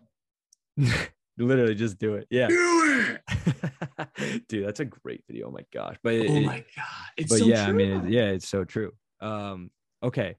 Literally 1.38 1.74
just 1.74 1.98
do 1.98 2.14
it. 2.14 2.26
Yeah. 2.30 2.48
Do 2.48 3.16
it. 3.26 4.44
Dude, 4.48 4.66
that's 4.66 4.80
a 4.80 4.84
great 4.84 5.22
video. 5.28 5.48
Oh 5.48 5.50
my 5.52 5.64
gosh. 5.72 5.96
But 6.02 6.14
it, 6.14 6.30
Oh 6.30 6.40
my 6.40 6.64
god. 6.76 6.86
It's 7.16 7.28
but 7.30 7.38
so 7.40 7.44
yeah, 7.44 7.66
true. 7.66 7.74
I 7.74 7.76
mean, 7.76 8.06
it- 8.06 8.10
yeah, 8.12 8.24
it's 8.30 8.48
so 8.48 8.64
true. 8.64 8.92
Um, 9.20 9.70
okay. 10.02 10.36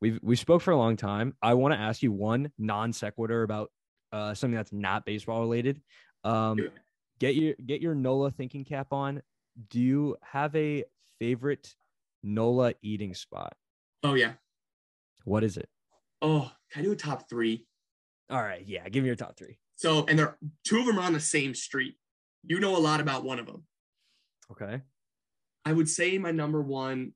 We've 0.00 0.18
we 0.22 0.34
spoke 0.34 0.62
for 0.62 0.72
a 0.72 0.76
long 0.76 0.96
time. 0.96 1.34
I 1.42 1.54
want 1.54 1.74
to 1.74 1.78
ask 1.80 2.02
you 2.02 2.10
one 2.10 2.50
non 2.58 2.92
sequitur 2.92 3.42
about 3.44 3.70
uh 4.12 4.34
something 4.34 4.56
that's 4.56 4.72
not 4.72 5.04
baseball 5.04 5.40
related. 5.40 5.80
Um 6.24 6.58
get 7.18 7.34
your 7.34 7.54
get 7.64 7.80
your 7.80 7.94
NOLA 7.94 8.30
thinking 8.30 8.64
cap 8.64 8.92
on. 8.92 9.22
Do 9.68 9.80
you 9.80 10.16
have 10.22 10.54
a 10.56 10.84
favorite 11.18 11.74
NOLA 12.22 12.74
eating 12.82 13.14
spot? 13.14 13.54
Oh 14.02 14.14
yeah. 14.14 14.32
What 15.24 15.44
is 15.44 15.56
it? 15.56 15.68
Oh, 16.20 16.50
can 16.70 16.82
I 16.82 16.84
do 16.84 16.92
a 16.92 16.96
top 16.96 17.28
three? 17.28 17.66
All 18.30 18.40
right, 18.40 18.64
yeah, 18.66 18.88
give 18.88 19.02
me 19.02 19.08
your 19.08 19.16
top 19.16 19.36
three. 19.36 19.58
So, 19.76 20.06
and 20.06 20.18
they're 20.18 20.38
two 20.64 20.78
of 20.78 20.86
them 20.86 20.98
are 20.98 21.02
on 21.02 21.12
the 21.12 21.20
same 21.20 21.54
street. 21.54 21.96
You 22.44 22.60
know 22.60 22.76
a 22.76 22.78
lot 22.78 23.00
about 23.00 23.24
one 23.24 23.38
of 23.38 23.46
them. 23.46 23.64
Okay. 24.50 24.80
I 25.64 25.72
would 25.72 25.88
say 25.88 26.18
my 26.18 26.30
number 26.30 26.60
one 26.60 27.12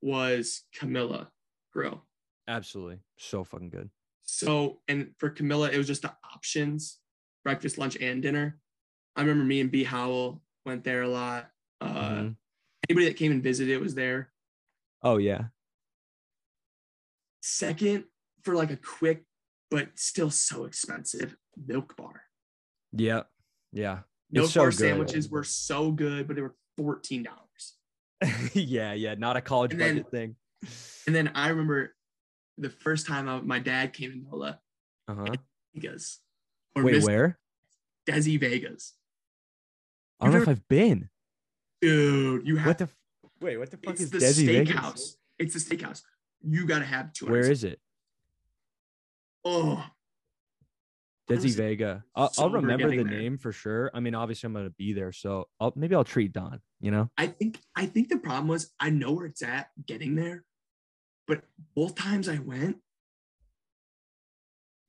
was 0.00 0.62
Camellia 0.78 1.28
Grill. 1.72 2.04
Absolutely. 2.46 2.98
So 3.18 3.42
fucking 3.42 3.70
good. 3.70 3.90
So, 4.24 4.80
and 4.88 5.12
for 5.18 5.30
Camellia, 5.30 5.70
it 5.72 5.78
was 5.78 5.86
just 5.86 6.02
the 6.02 6.12
options 6.34 6.98
breakfast, 7.44 7.76
lunch, 7.76 7.96
and 8.00 8.22
dinner. 8.22 8.58
I 9.16 9.20
remember 9.20 9.44
me 9.44 9.60
and 9.60 9.70
B 9.70 9.84
Howell 9.84 10.40
went 10.64 10.82
there 10.82 11.02
a 11.02 11.08
lot. 11.08 11.50
Uh, 11.80 12.10
Mhm. 12.10 12.36
Anybody 12.88 13.06
that 13.08 13.16
came 13.16 13.32
and 13.32 13.42
visited 13.42 13.80
was 13.80 13.94
there. 13.94 14.32
Oh 15.02 15.18
yeah. 15.18 15.48
Second, 17.42 18.04
for 18.42 18.54
like 18.54 18.70
a 18.70 18.76
quick, 18.76 19.24
but 19.70 19.88
still 19.98 20.30
so 20.30 20.64
expensive, 20.64 21.36
Milk 21.66 21.96
Bar. 21.96 22.22
Yeah. 22.92 23.22
Yeah. 23.72 24.00
Milk 24.30 24.46
It's 24.46 24.54
Bar 24.54 24.72
sandwiches 24.72 25.28
were 25.28 25.44
so 25.44 25.90
good, 25.92 26.26
but 26.26 26.36
they 26.36 26.42
were 26.42 26.54
$14. 26.78 27.26
yeah, 28.54 28.94
yeah. 28.94 29.14
Not 29.14 29.36
a 29.36 29.40
college 29.40 29.72
And 29.72 29.80
then- 29.80 29.96
budget 29.96 30.10
thing. 30.10 30.36
And 31.06 31.14
then 31.14 31.28
I 31.34 31.48
remember 31.48 31.93
the 32.58 32.70
first 32.70 33.06
time 33.06 33.28
I, 33.28 33.40
my 33.40 33.58
dad 33.58 33.92
came 33.92 34.12
in 34.12 34.24
NOLA, 34.30 34.60
Uh-huh. 35.08 35.26
Vegas. 35.74 36.20
Or 36.76 36.82
Wait, 36.84 36.94
Miss 36.94 37.04
where? 37.04 37.38
Desi 38.06 38.38
Vega's. 38.38 38.92
I 40.20 40.26
don't 40.26 40.34
know 40.34 40.42
if 40.42 40.48
I've 40.48 40.68
been. 40.68 41.08
Dude, 41.80 42.46
you 42.46 42.56
have 42.56 42.66
What 42.66 42.78
the 42.78 42.84
f- 42.84 42.96
wait, 43.40 43.56
what 43.58 43.70
the 43.70 43.76
fuck 43.78 43.98
is 44.00 44.10
the 44.10 44.18
Desi 44.18 44.46
Vega's? 44.46 44.74
steakhouse. 44.74 45.16
It's 45.38 45.54
the 45.64 45.76
steakhouse. 45.76 46.02
You 46.42 46.66
gotta 46.66 46.84
have 46.84 47.12
two. 47.12 47.26
Where 47.26 47.40
is 47.50 47.64
it? 47.64 47.80
Oh, 49.44 49.84
Desi 51.28 51.54
Vega. 51.54 52.04
I'll, 52.14 52.30
I'll 52.38 52.50
remember 52.50 52.90
the 52.90 52.96
there. 53.02 53.04
name 53.04 53.38
for 53.38 53.50
sure. 53.52 53.90
I 53.94 54.00
mean, 54.00 54.14
obviously, 54.14 54.46
I'm 54.46 54.52
gonna 54.54 54.70
be 54.70 54.92
there, 54.92 55.10
so 55.12 55.48
I'll 55.58 55.72
maybe 55.74 55.94
I'll 55.94 56.04
treat 56.04 56.32
Don. 56.32 56.60
You 56.80 56.90
know? 56.90 57.10
I 57.16 57.26
think 57.28 57.58
I 57.74 57.86
think 57.86 58.08
the 58.10 58.18
problem 58.18 58.48
was 58.48 58.72
I 58.78 58.90
know 58.90 59.12
where 59.12 59.26
it's 59.26 59.42
at 59.42 59.68
getting 59.86 60.14
there, 60.16 60.44
but 61.26 61.42
both 61.74 61.94
times 61.94 62.28
I 62.28 62.38
went, 62.38 62.78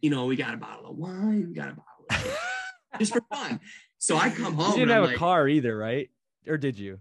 you 0.02 0.10
know, 0.10 0.26
we 0.26 0.36
got 0.36 0.54
a 0.54 0.58
bottle 0.58 0.92
of 0.92 0.98
wine, 0.98 1.48
we 1.48 1.54
got 1.54 1.70
a 1.70 1.76
bottle 1.76 2.06
of 2.10 2.38
just 3.00 3.14
for 3.14 3.22
fun. 3.34 3.60
So 3.98 4.18
I 4.18 4.30
come 4.30 4.54
home. 4.54 4.74
You 4.74 4.80
didn't 4.80 4.90
have 4.90 5.04
a 5.04 5.08
like, 5.08 5.18
car 5.18 5.48
either, 5.48 5.76
right? 5.76 6.10
Or 6.48 6.58
did 6.58 6.78
you? 6.78 7.00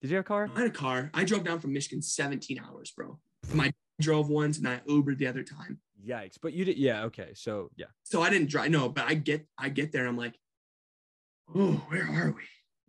Did 0.00 0.10
you 0.10 0.16
have 0.16 0.24
a 0.24 0.28
car? 0.28 0.50
I 0.54 0.60
had 0.60 0.68
a 0.68 0.72
car. 0.72 1.10
I 1.12 1.24
drove 1.24 1.44
down 1.44 1.60
from 1.60 1.72
Michigan 1.72 2.00
17 2.00 2.60
hours, 2.60 2.90
bro. 2.92 3.18
My 3.52 3.72
drove 4.00 4.28
once 4.28 4.58
and 4.58 4.68
I 4.68 4.80
Ubered 4.88 5.18
the 5.18 5.26
other 5.26 5.42
time. 5.42 5.80
Yikes! 6.06 6.38
But 6.40 6.52
you 6.52 6.64
did. 6.64 6.78
Yeah. 6.78 7.04
Okay. 7.04 7.30
So 7.34 7.70
yeah. 7.76 7.86
So 8.04 8.22
I 8.22 8.30
didn't 8.30 8.48
drive. 8.48 8.70
No, 8.70 8.88
but 8.88 9.04
I 9.06 9.14
get 9.14 9.46
I 9.58 9.68
get 9.68 9.92
there 9.92 10.02
and 10.02 10.10
I'm 10.10 10.16
like, 10.16 10.38
oh, 11.54 11.84
where 11.88 12.04
are 12.04 12.34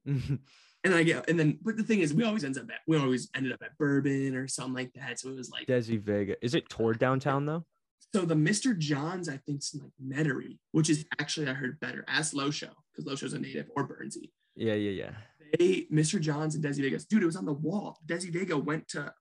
we? 0.06 0.40
And 0.84 0.94
I 0.94 1.04
get 1.04 1.30
and 1.30 1.38
then 1.38 1.60
but 1.62 1.76
the 1.76 1.84
thing 1.84 2.00
is 2.00 2.14
we 2.14 2.24
always 2.24 2.46
ends 2.46 2.58
up 2.58 2.70
at 2.70 2.80
we 2.88 2.98
always 2.98 3.30
ended 3.36 3.52
up 3.52 3.62
at 3.62 3.78
bourbon 3.78 4.36
or 4.36 4.48
something 4.48 4.74
like 4.74 4.94
that. 4.94 5.20
So 5.20 5.30
it 5.30 5.36
was 5.36 5.50
like 5.50 5.68
Desi 5.68 6.00
Vega. 6.02 6.36
Is 6.44 6.56
it 6.56 6.70
toward 6.70 7.00
downtown 7.00 7.46
though? 7.46 7.66
so 8.14 8.22
the 8.22 8.36
Mr. 8.36 8.78
John's, 8.78 9.30
I 9.30 9.38
think, 9.38 9.60
is 9.60 9.80
like 9.80 9.92
Metairie, 10.04 10.58
which 10.72 10.90
is 10.90 11.06
actually 11.20 11.48
I 11.48 11.54
heard 11.54 11.80
better. 11.80 12.04
Ask 12.08 12.34
Losho, 12.34 12.70
because 12.92 13.06
Losho's 13.06 13.34
a 13.34 13.40
native 13.40 13.70
or 13.76 13.88
Burnsy. 13.88 14.32
Yeah. 14.56 14.74
Yeah. 14.74 14.92
Yeah. 14.92 15.12
They 15.58 15.88
Mr. 15.92 16.20
John's 16.20 16.56
and 16.56 16.64
Desi 16.64 16.82
Vega's. 16.82 17.06
Dude, 17.06 17.24
it 17.24 17.28
was 17.28 17.36
on 17.36 17.46
the 17.46 17.54
wall. 17.54 18.00
Desi 18.06 18.32
Vega 18.32 18.58
went 18.58 18.88
to 18.90 19.14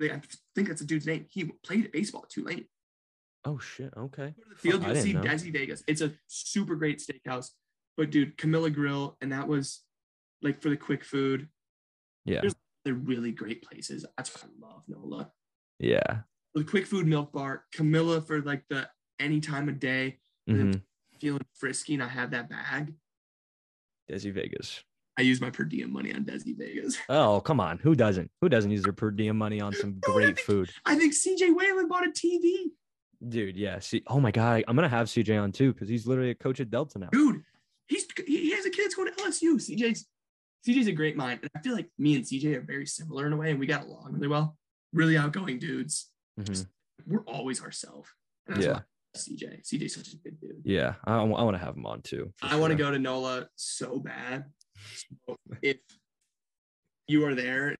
like, 0.00 0.12
I 0.12 0.20
think 0.54 0.68
that's 0.68 0.80
a 0.80 0.86
dude's 0.86 1.06
name. 1.06 1.26
He 1.30 1.44
played 1.64 1.90
baseball 1.92 2.22
at 2.24 2.30
Tulane. 2.30 2.66
Oh 3.44 3.58
shit. 3.58 3.92
Okay. 3.96 4.34
Go 4.36 4.42
to 4.42 4.48
the 4.50 4.56
field, 4.56 4.84
I 4.84 4.92
you'll 4.92 5.02
see 5.02 5.12
know. 5.12 5.22
Desi 5.22 5.52
Vega's. 5.52 5.84
It's 5.86 6.00
a 6.00 6.12
super 6.26 6.76
great 6.76 7.00
steakhouse. 7.00 7.50
But 7.96 8.10
dude, 8.10 8.36
Camellia 8.36 8.70
Grill, 8.70 9.16
and 9.20 9.32
that 9.32 9.48
was 9.48 9.82
like 10.42 10.60
for 10.60 10.68
the 10.70 10.76
quick 10.76 11.04
food. 11.04 11.48
Yeah. 12.24 12.40
There's- 12.40 12.54
They're 12.84 12.94
really 12.94 13.32
great 13.32 13.62
places. 13.62 14.06
That's 14.16 14.32
what 14.32 14.44
I 14.44 14.66
love, 14.66 14.82
Nola. 14.86 15.32
Yeah. 15.80 16.20
For 16.52 16.60
the 16.60 16.64
quick 16.64 16.86
food 16.86 17.06
milk 17.06 17.32
bar, 17.32 17.64
Camellia 17.74 18.20
for 18.20 18.40
like 18.42 18.64
the 18.68 18.88
any 19.18 19.40
time 19.40 19.68
of 19.68 19.80
day, 19.80 20.20
Mhm. 20.48 20.82
feeling 21.20 21.44
frisky, 21.54 21.94
and 21.94 22.02
I 22.02 22.06
have 22.08 22.30
that 22.30 22.48
bag. 22.48 22.94
Desi 24.10 24.32
Vega's. 24.32 24.84
I 25.18 25.22
use 25.22 25.40
my 25.40 25.50
per 25.50 25.64
diem 25.64 25.92
money 25.92 26.14
on 26.14 26.24
Desi 26.24 26.56
Vega's. 26.56 26.96
Oh 27.08 27.40
come 27.40 27.58
on. 27.58 27.78
Who 27.78 27.94
doesn't? 27.94 28.30
Who 28.40 28.48
doesn't 28.48 28.70
use 28.70 28.82
their 28.84 28.92
per 28.92 29.10
diem 29.10 29.36
money 29.36 29.60
on 29.60 29.72
some 29.72 29.98
No, 30.06 30.12
I 30.12 30.16
great 30.16 30.26
think- 30.36 30.38
food? 30.46 30.70
I 30.84 30.94
think 30.94 31.12
CJ 31.14 31.54
Whalen 31.56 31.88
bought 31.88 32.06
a 32.06 32.10
TV. 32.10 32.66
Dude, 33.26 33.56
yeah. 33.56 33.78
See, 33.80 34.02
oh 34.06 34.20
my 34.20 34.30
god, 34.30 34.62
I'm 34.68 34.76
gonna 34.76 34.88
have 34.88 35.08
CJ 35.08 35.36
on 35.42 35.50
too 35.50 35.72
because 35.72 35.88
he's 35.88 36.06
literally 36.06 36.30
a 36.30 36.34
coach 36.34 36.60
at 36.60 36.70
Delta 36.70 36.98
now. 36.98 37.08
Dude, 37.10 37.42
he's 37.88 38.06
he 38.26 38.36
he 38.42 38.50
has 38.52 38.64
a 38.66 38.70
kid 38.70 38.84
that's 38.84 38.94
going 38.94 39.12
to 39.12 39.22
LSU. 39.24 39.54
CJ's 39.58 40.06
CJ's 40.66 40.86
a 40.86 40.92
great 40.92 41.16
mind. 41.16 41.40
And 41.42 41.50
I 41.56 41.60
feel 41.60 41.74
like 41.74 41.88
me 41.98 42.16
and 42.16 42.24
CJ 42.24 42.56
are 42.56 42.60
very 42.60 42.86
similar 42.86 43.26
in 43.26 43.32
a 43.32 43.36
way, 43.36 43.50
and 43.50 43.60
we 43.60 43.66
got 43.66 43.84
along 43.84 44.12
really 44.12 44.28
well. 44.28 44.56
Really 44.92 45.16
outgoing 45.16 45.58
dudes. 45.58 46.10
Mhm. 46.38 46.66
We're 47.06 47.24
always 47.24 47.62
ourselves. 47.62 48.08
Yeah. 48.58 48.80
CJ. 49.16 49.62
CJ's 49.62 49.94
such 49.94 50.12
a 50.12 50.16
good 50.16 50.40
dude. 50.40 50.62
Yeah, 50.64 50.94
I, 51.04 51.22
want 51.22 51.54
to 51.54 51.64
have 51.64 51.76
him 51.76 51.86
on 51.86 52.02
too. 52.02 52.32
I 52.42 52.56
want 52.56 52.70
to 52.72 52.76
go 52.76 52.90
to 52.90 52.98
NOLA 52.98 53.48
so 53.56 53.98
bad. 53.98 54.44
So 55.26 55.36
if 55.62 55.78
you 57.08 57.24
are 57.26 57.34
there 57.34 57.76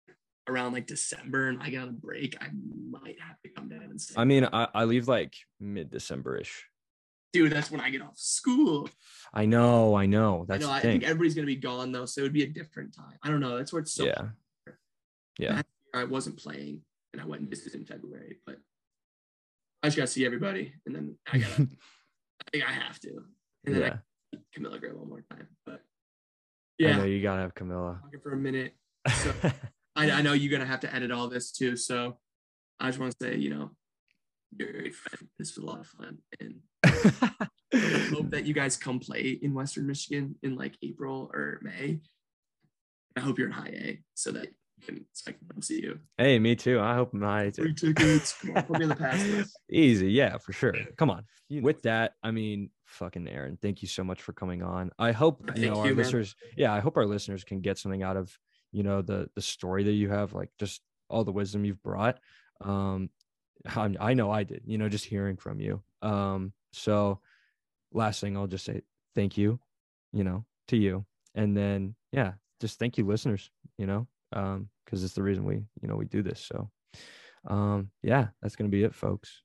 around 0.48 0.72
like 0.72 0.86
December 0.86 1.48
and 1.48 1.62
I 1.62 1.70
got 1.70 1.88
a 1.88 1.92
break, 1.92 2.36
I 2.40 2.48
might 2.90 3.20
have 3.20 3.40
to 3.42 3.48
come 3.50 3.68
down 3.68 3.82
and 3.82 4.00
say, 4.00 4.14
I 4.16 4.24
mean, 4.24 4.48
I, 4.52 4.68
I 4.74 4.84
leave 4.84 5.08
like 5.08 5.34
mid 5.60 5.90
December 5.90 6.38
ish. 6.38 6.64
Dude, 7.36 7.52
that's 7.52 7.70
when 7.70 7.82
I 7.82 7.90
get 7.90 8.00
off 8.00 8.16
school. 8.16 8.88
I 9.34 9.44
know, 9.44 9.94
I 9.94 10.06
know. 10.06 10.46
That's 10.48 10.64
I 10.64 10.66
know. 10.66 10.72
I 10.72 10.80
think 10.80 11.04
everybody's 11.04 11.34
gonna 11.34 11.46
be 11.46 11.56
gone 11.56 11.92
though, 11.92 12.06
so 12.06 12.22
it 12.22 12.24
would 12.24 12.32
be 12.32 12.44
a 12.44 12.48
different 12.48 12.94
time. 12.94 13.18
I 13.22 13.28
don't 13.28 13.40
know. 13.40 13.58
That's 13.58 13.74
where 13.74 13.82
it's 13.82 13.92
so. 13.92 14.06
yeah, 14.06 14.28
yeah. 15.38 15.62
I 15.94 16.04
wasn't 16.04 16.38
playing, 16.38 16.80
and 17.12 17.20
I 17.20 17.26
went 17.26 17.42
and 17.42 17.50
visited 17.50 17.74
in 17.74 17.84
February, 17.84 18.38
but 18.46 18.56
I 19.82 19.88
just 19.88 19.98
gotta 19.98 20.06
see 20.06 20.24
everybody, 20.24 20.72
and 20.86 20.94
then 20.94 21.18
I 21.30 21.38
gotta. 21.38 21.62
I 22.40 22.50
think 22.50 22.64
I 22.64 22.72
have 22.72 22.98
to, 23.00 23.24
and 23.66 23.74
then 23.74 23.82
yeah. 23.82 23.96
I 24.34 24.38
Camellia 24.54 24.78
Gray 24.78 24.92
one 24.92 25.10
more 25.10 25.24
time. 25.30 25.46
But 25.66 25.82
Yeah. 26.78 27.04
You 27.04 27.20
gotta 27.20 27.42
have 27.42 27.54
Camellia. 27.54 28.00
For 28.22 28.32
a 28.32 28.36
minute. 28.38 28.74
So 29.08 29.34
I, 29.96 30.10
I 30.10 30.22
know 30.22 30.32
you're 30.32 30.52
gonna 30.52 30.70
have 30.70 30.80
to 30.80 30.94
edit 30.94 31.10
all 31.10 31.28
this 31.28 31.52
too. 31.52 31.76
So 31.76 32.16
I 32.80 32.86
just 32.88 32.98
want 32.98 33.12
to 33.12 33.26
say, 33.26 33.36
you 33.36 33.50
know, 33.50 33.72
you're 34.56 34.70
a 34.70 34.72
great 34.72 34.94
friend. 34.94 35.28
This 35.38 35.54
was 35.54 35.64
a 35.64 35.66
lot 35.66 35.80
of 35.80 35.86
fun, 35.86 36.18
and 36.40 36.60
hope 38.14 38.30
that 38.30 38.44
you 38.44 38.54
guys 38.54 38.76
come 38.76 38.98
play 38.98 39.38
in 39.42 39.54
Western 39.54 39.86
Michigan 39.86 40.36
in 40.42 40.56
like 40.56 40.76
April 40.82 41.30
or 41.32 41.60
May. 41.62 42.00
I 43.16 43.20
hope 43.20 43.38
you're 43.38 43.48
in 43.48 43.52
high 43.52 43.68
A 43.68 44.00
so 44.14 44.32
that 44.32 44.48
you 44.78 44.86
can 44.86 45.06
so 45.12 45.30
I 45.30 45.32
can 45.32 45.48
come 45.50 45.62
see 45.62 45.80
you. 45.82 45.98
hey, 46.18 46.38
me 46.38 46.54
too. 46.54 46.80
I 46.80 46.94
hope 46.94 47.14
my 47.14 47.50
Free 47.50 47.74
tickets. 47.74 48.34
Come 48.40 48.56
on, 48.56 48.62
put 48.64 48.78
me 48.78 48.84
on 48.84 48.88
the 48.90 48.96
pass 48.96 49.26
list. 49.26 49.58
Easy, 49.70 50.10
yeah, 50.10 50.36
for 50.38 50.52
sure. 50.52 50.74
Come 50.96 51.10
on. 51.10 51.24
With 51.48 51.82
that, 51.82 52.12
I 52.22 52.30
mean, 52.30 52.70
fucking 52.86 53.28
Aaron, 53.28 53.58
thank 53.62 53.80
you 53.82 53.88
so 53.88 54.04
much 54.04 54.20
for 54.20 54.32
coming 54.32 54.62
on. 54.62 54.90
I 54.98 55.12
hope 55.12 55.40
you 55.40 55.62
Thank 55.62 55.74
know 55.74 55.80
our 55.80 55.86
you, 55.86 55.94
man. 55.94 56.04
listeners. 56.04 56.34
Yeah, 56.56 56.72
I 56.74 56.80
hope 56.80 56.96
our 56.96 57.06
listeners 57.06 57.44
can 57.44 57.60
get 57.60 57.78
something 57.78 58.02
out 58.02 58.16
of 58.16 58.36
you 58.72 58.82
know 58.82 59.00
the 59.02 59.28
the 59.34 59.42
story 59.42 59.84
that 59.84 59.92
you 59.92 60.10
have, 60.10 60.34
like 60.34 60.50
just 60.58 60.82
all 61.08 61.24
the 61.24 61.32
wisdom 61.32 61.64
you've 61.64 61.82
brought. 61.82 62.18
Um, 62.60 63.10
I, 63.64 63.94
I 63.98 64.14
know 64.14 64.30
I 64.30 64.44
did. 64.44 64.62
You 64.66 64.76
know, 64.78 64.88
just 64.88 65.04
hearing 65.04 65.36
from 65.36 65.60
you. 65.60 65.82
Um, 66.02 66.52
so 66.76 67.20
last 67.92 68.20
thing 68.20 68.36
I'll 68.36 68.46
just 68.46 68.64
say 68.64 68.82
thank 69.14 69.36
you, 69.36 69.58
you 70.12 70.24
know, 70.24 70.44
to 70.68 70.76
you, 70.76 71.04
and 71.34 71.56
then 71.56 71.94
yeah, 72.12 72.32
just 72.60 72.78
thank 72.78 72.98
you, 72.98 73.06
listeners. 73.06 73.50
You 73.78 73.86
know, 73.86 74.06
um, 74.32 74.68
because 74.84 75.04
it's 75.04 75.14
the 75.14 75.22
reason 75.22 75.44
we 75.44 75.56
you 75.80 75.88
know 75.88 75.96
we 75.96 76.04
do 76.06 76.22
this. 76.22 76.40
So, 76.40 76.70
um, 77.46 77.90
yeah, 78.02 78.28
that's 78.40 78.56
gonna 78.56 78.70
be 78.70 78.84
it, 78.84 78.94
folks. 78.94 79.42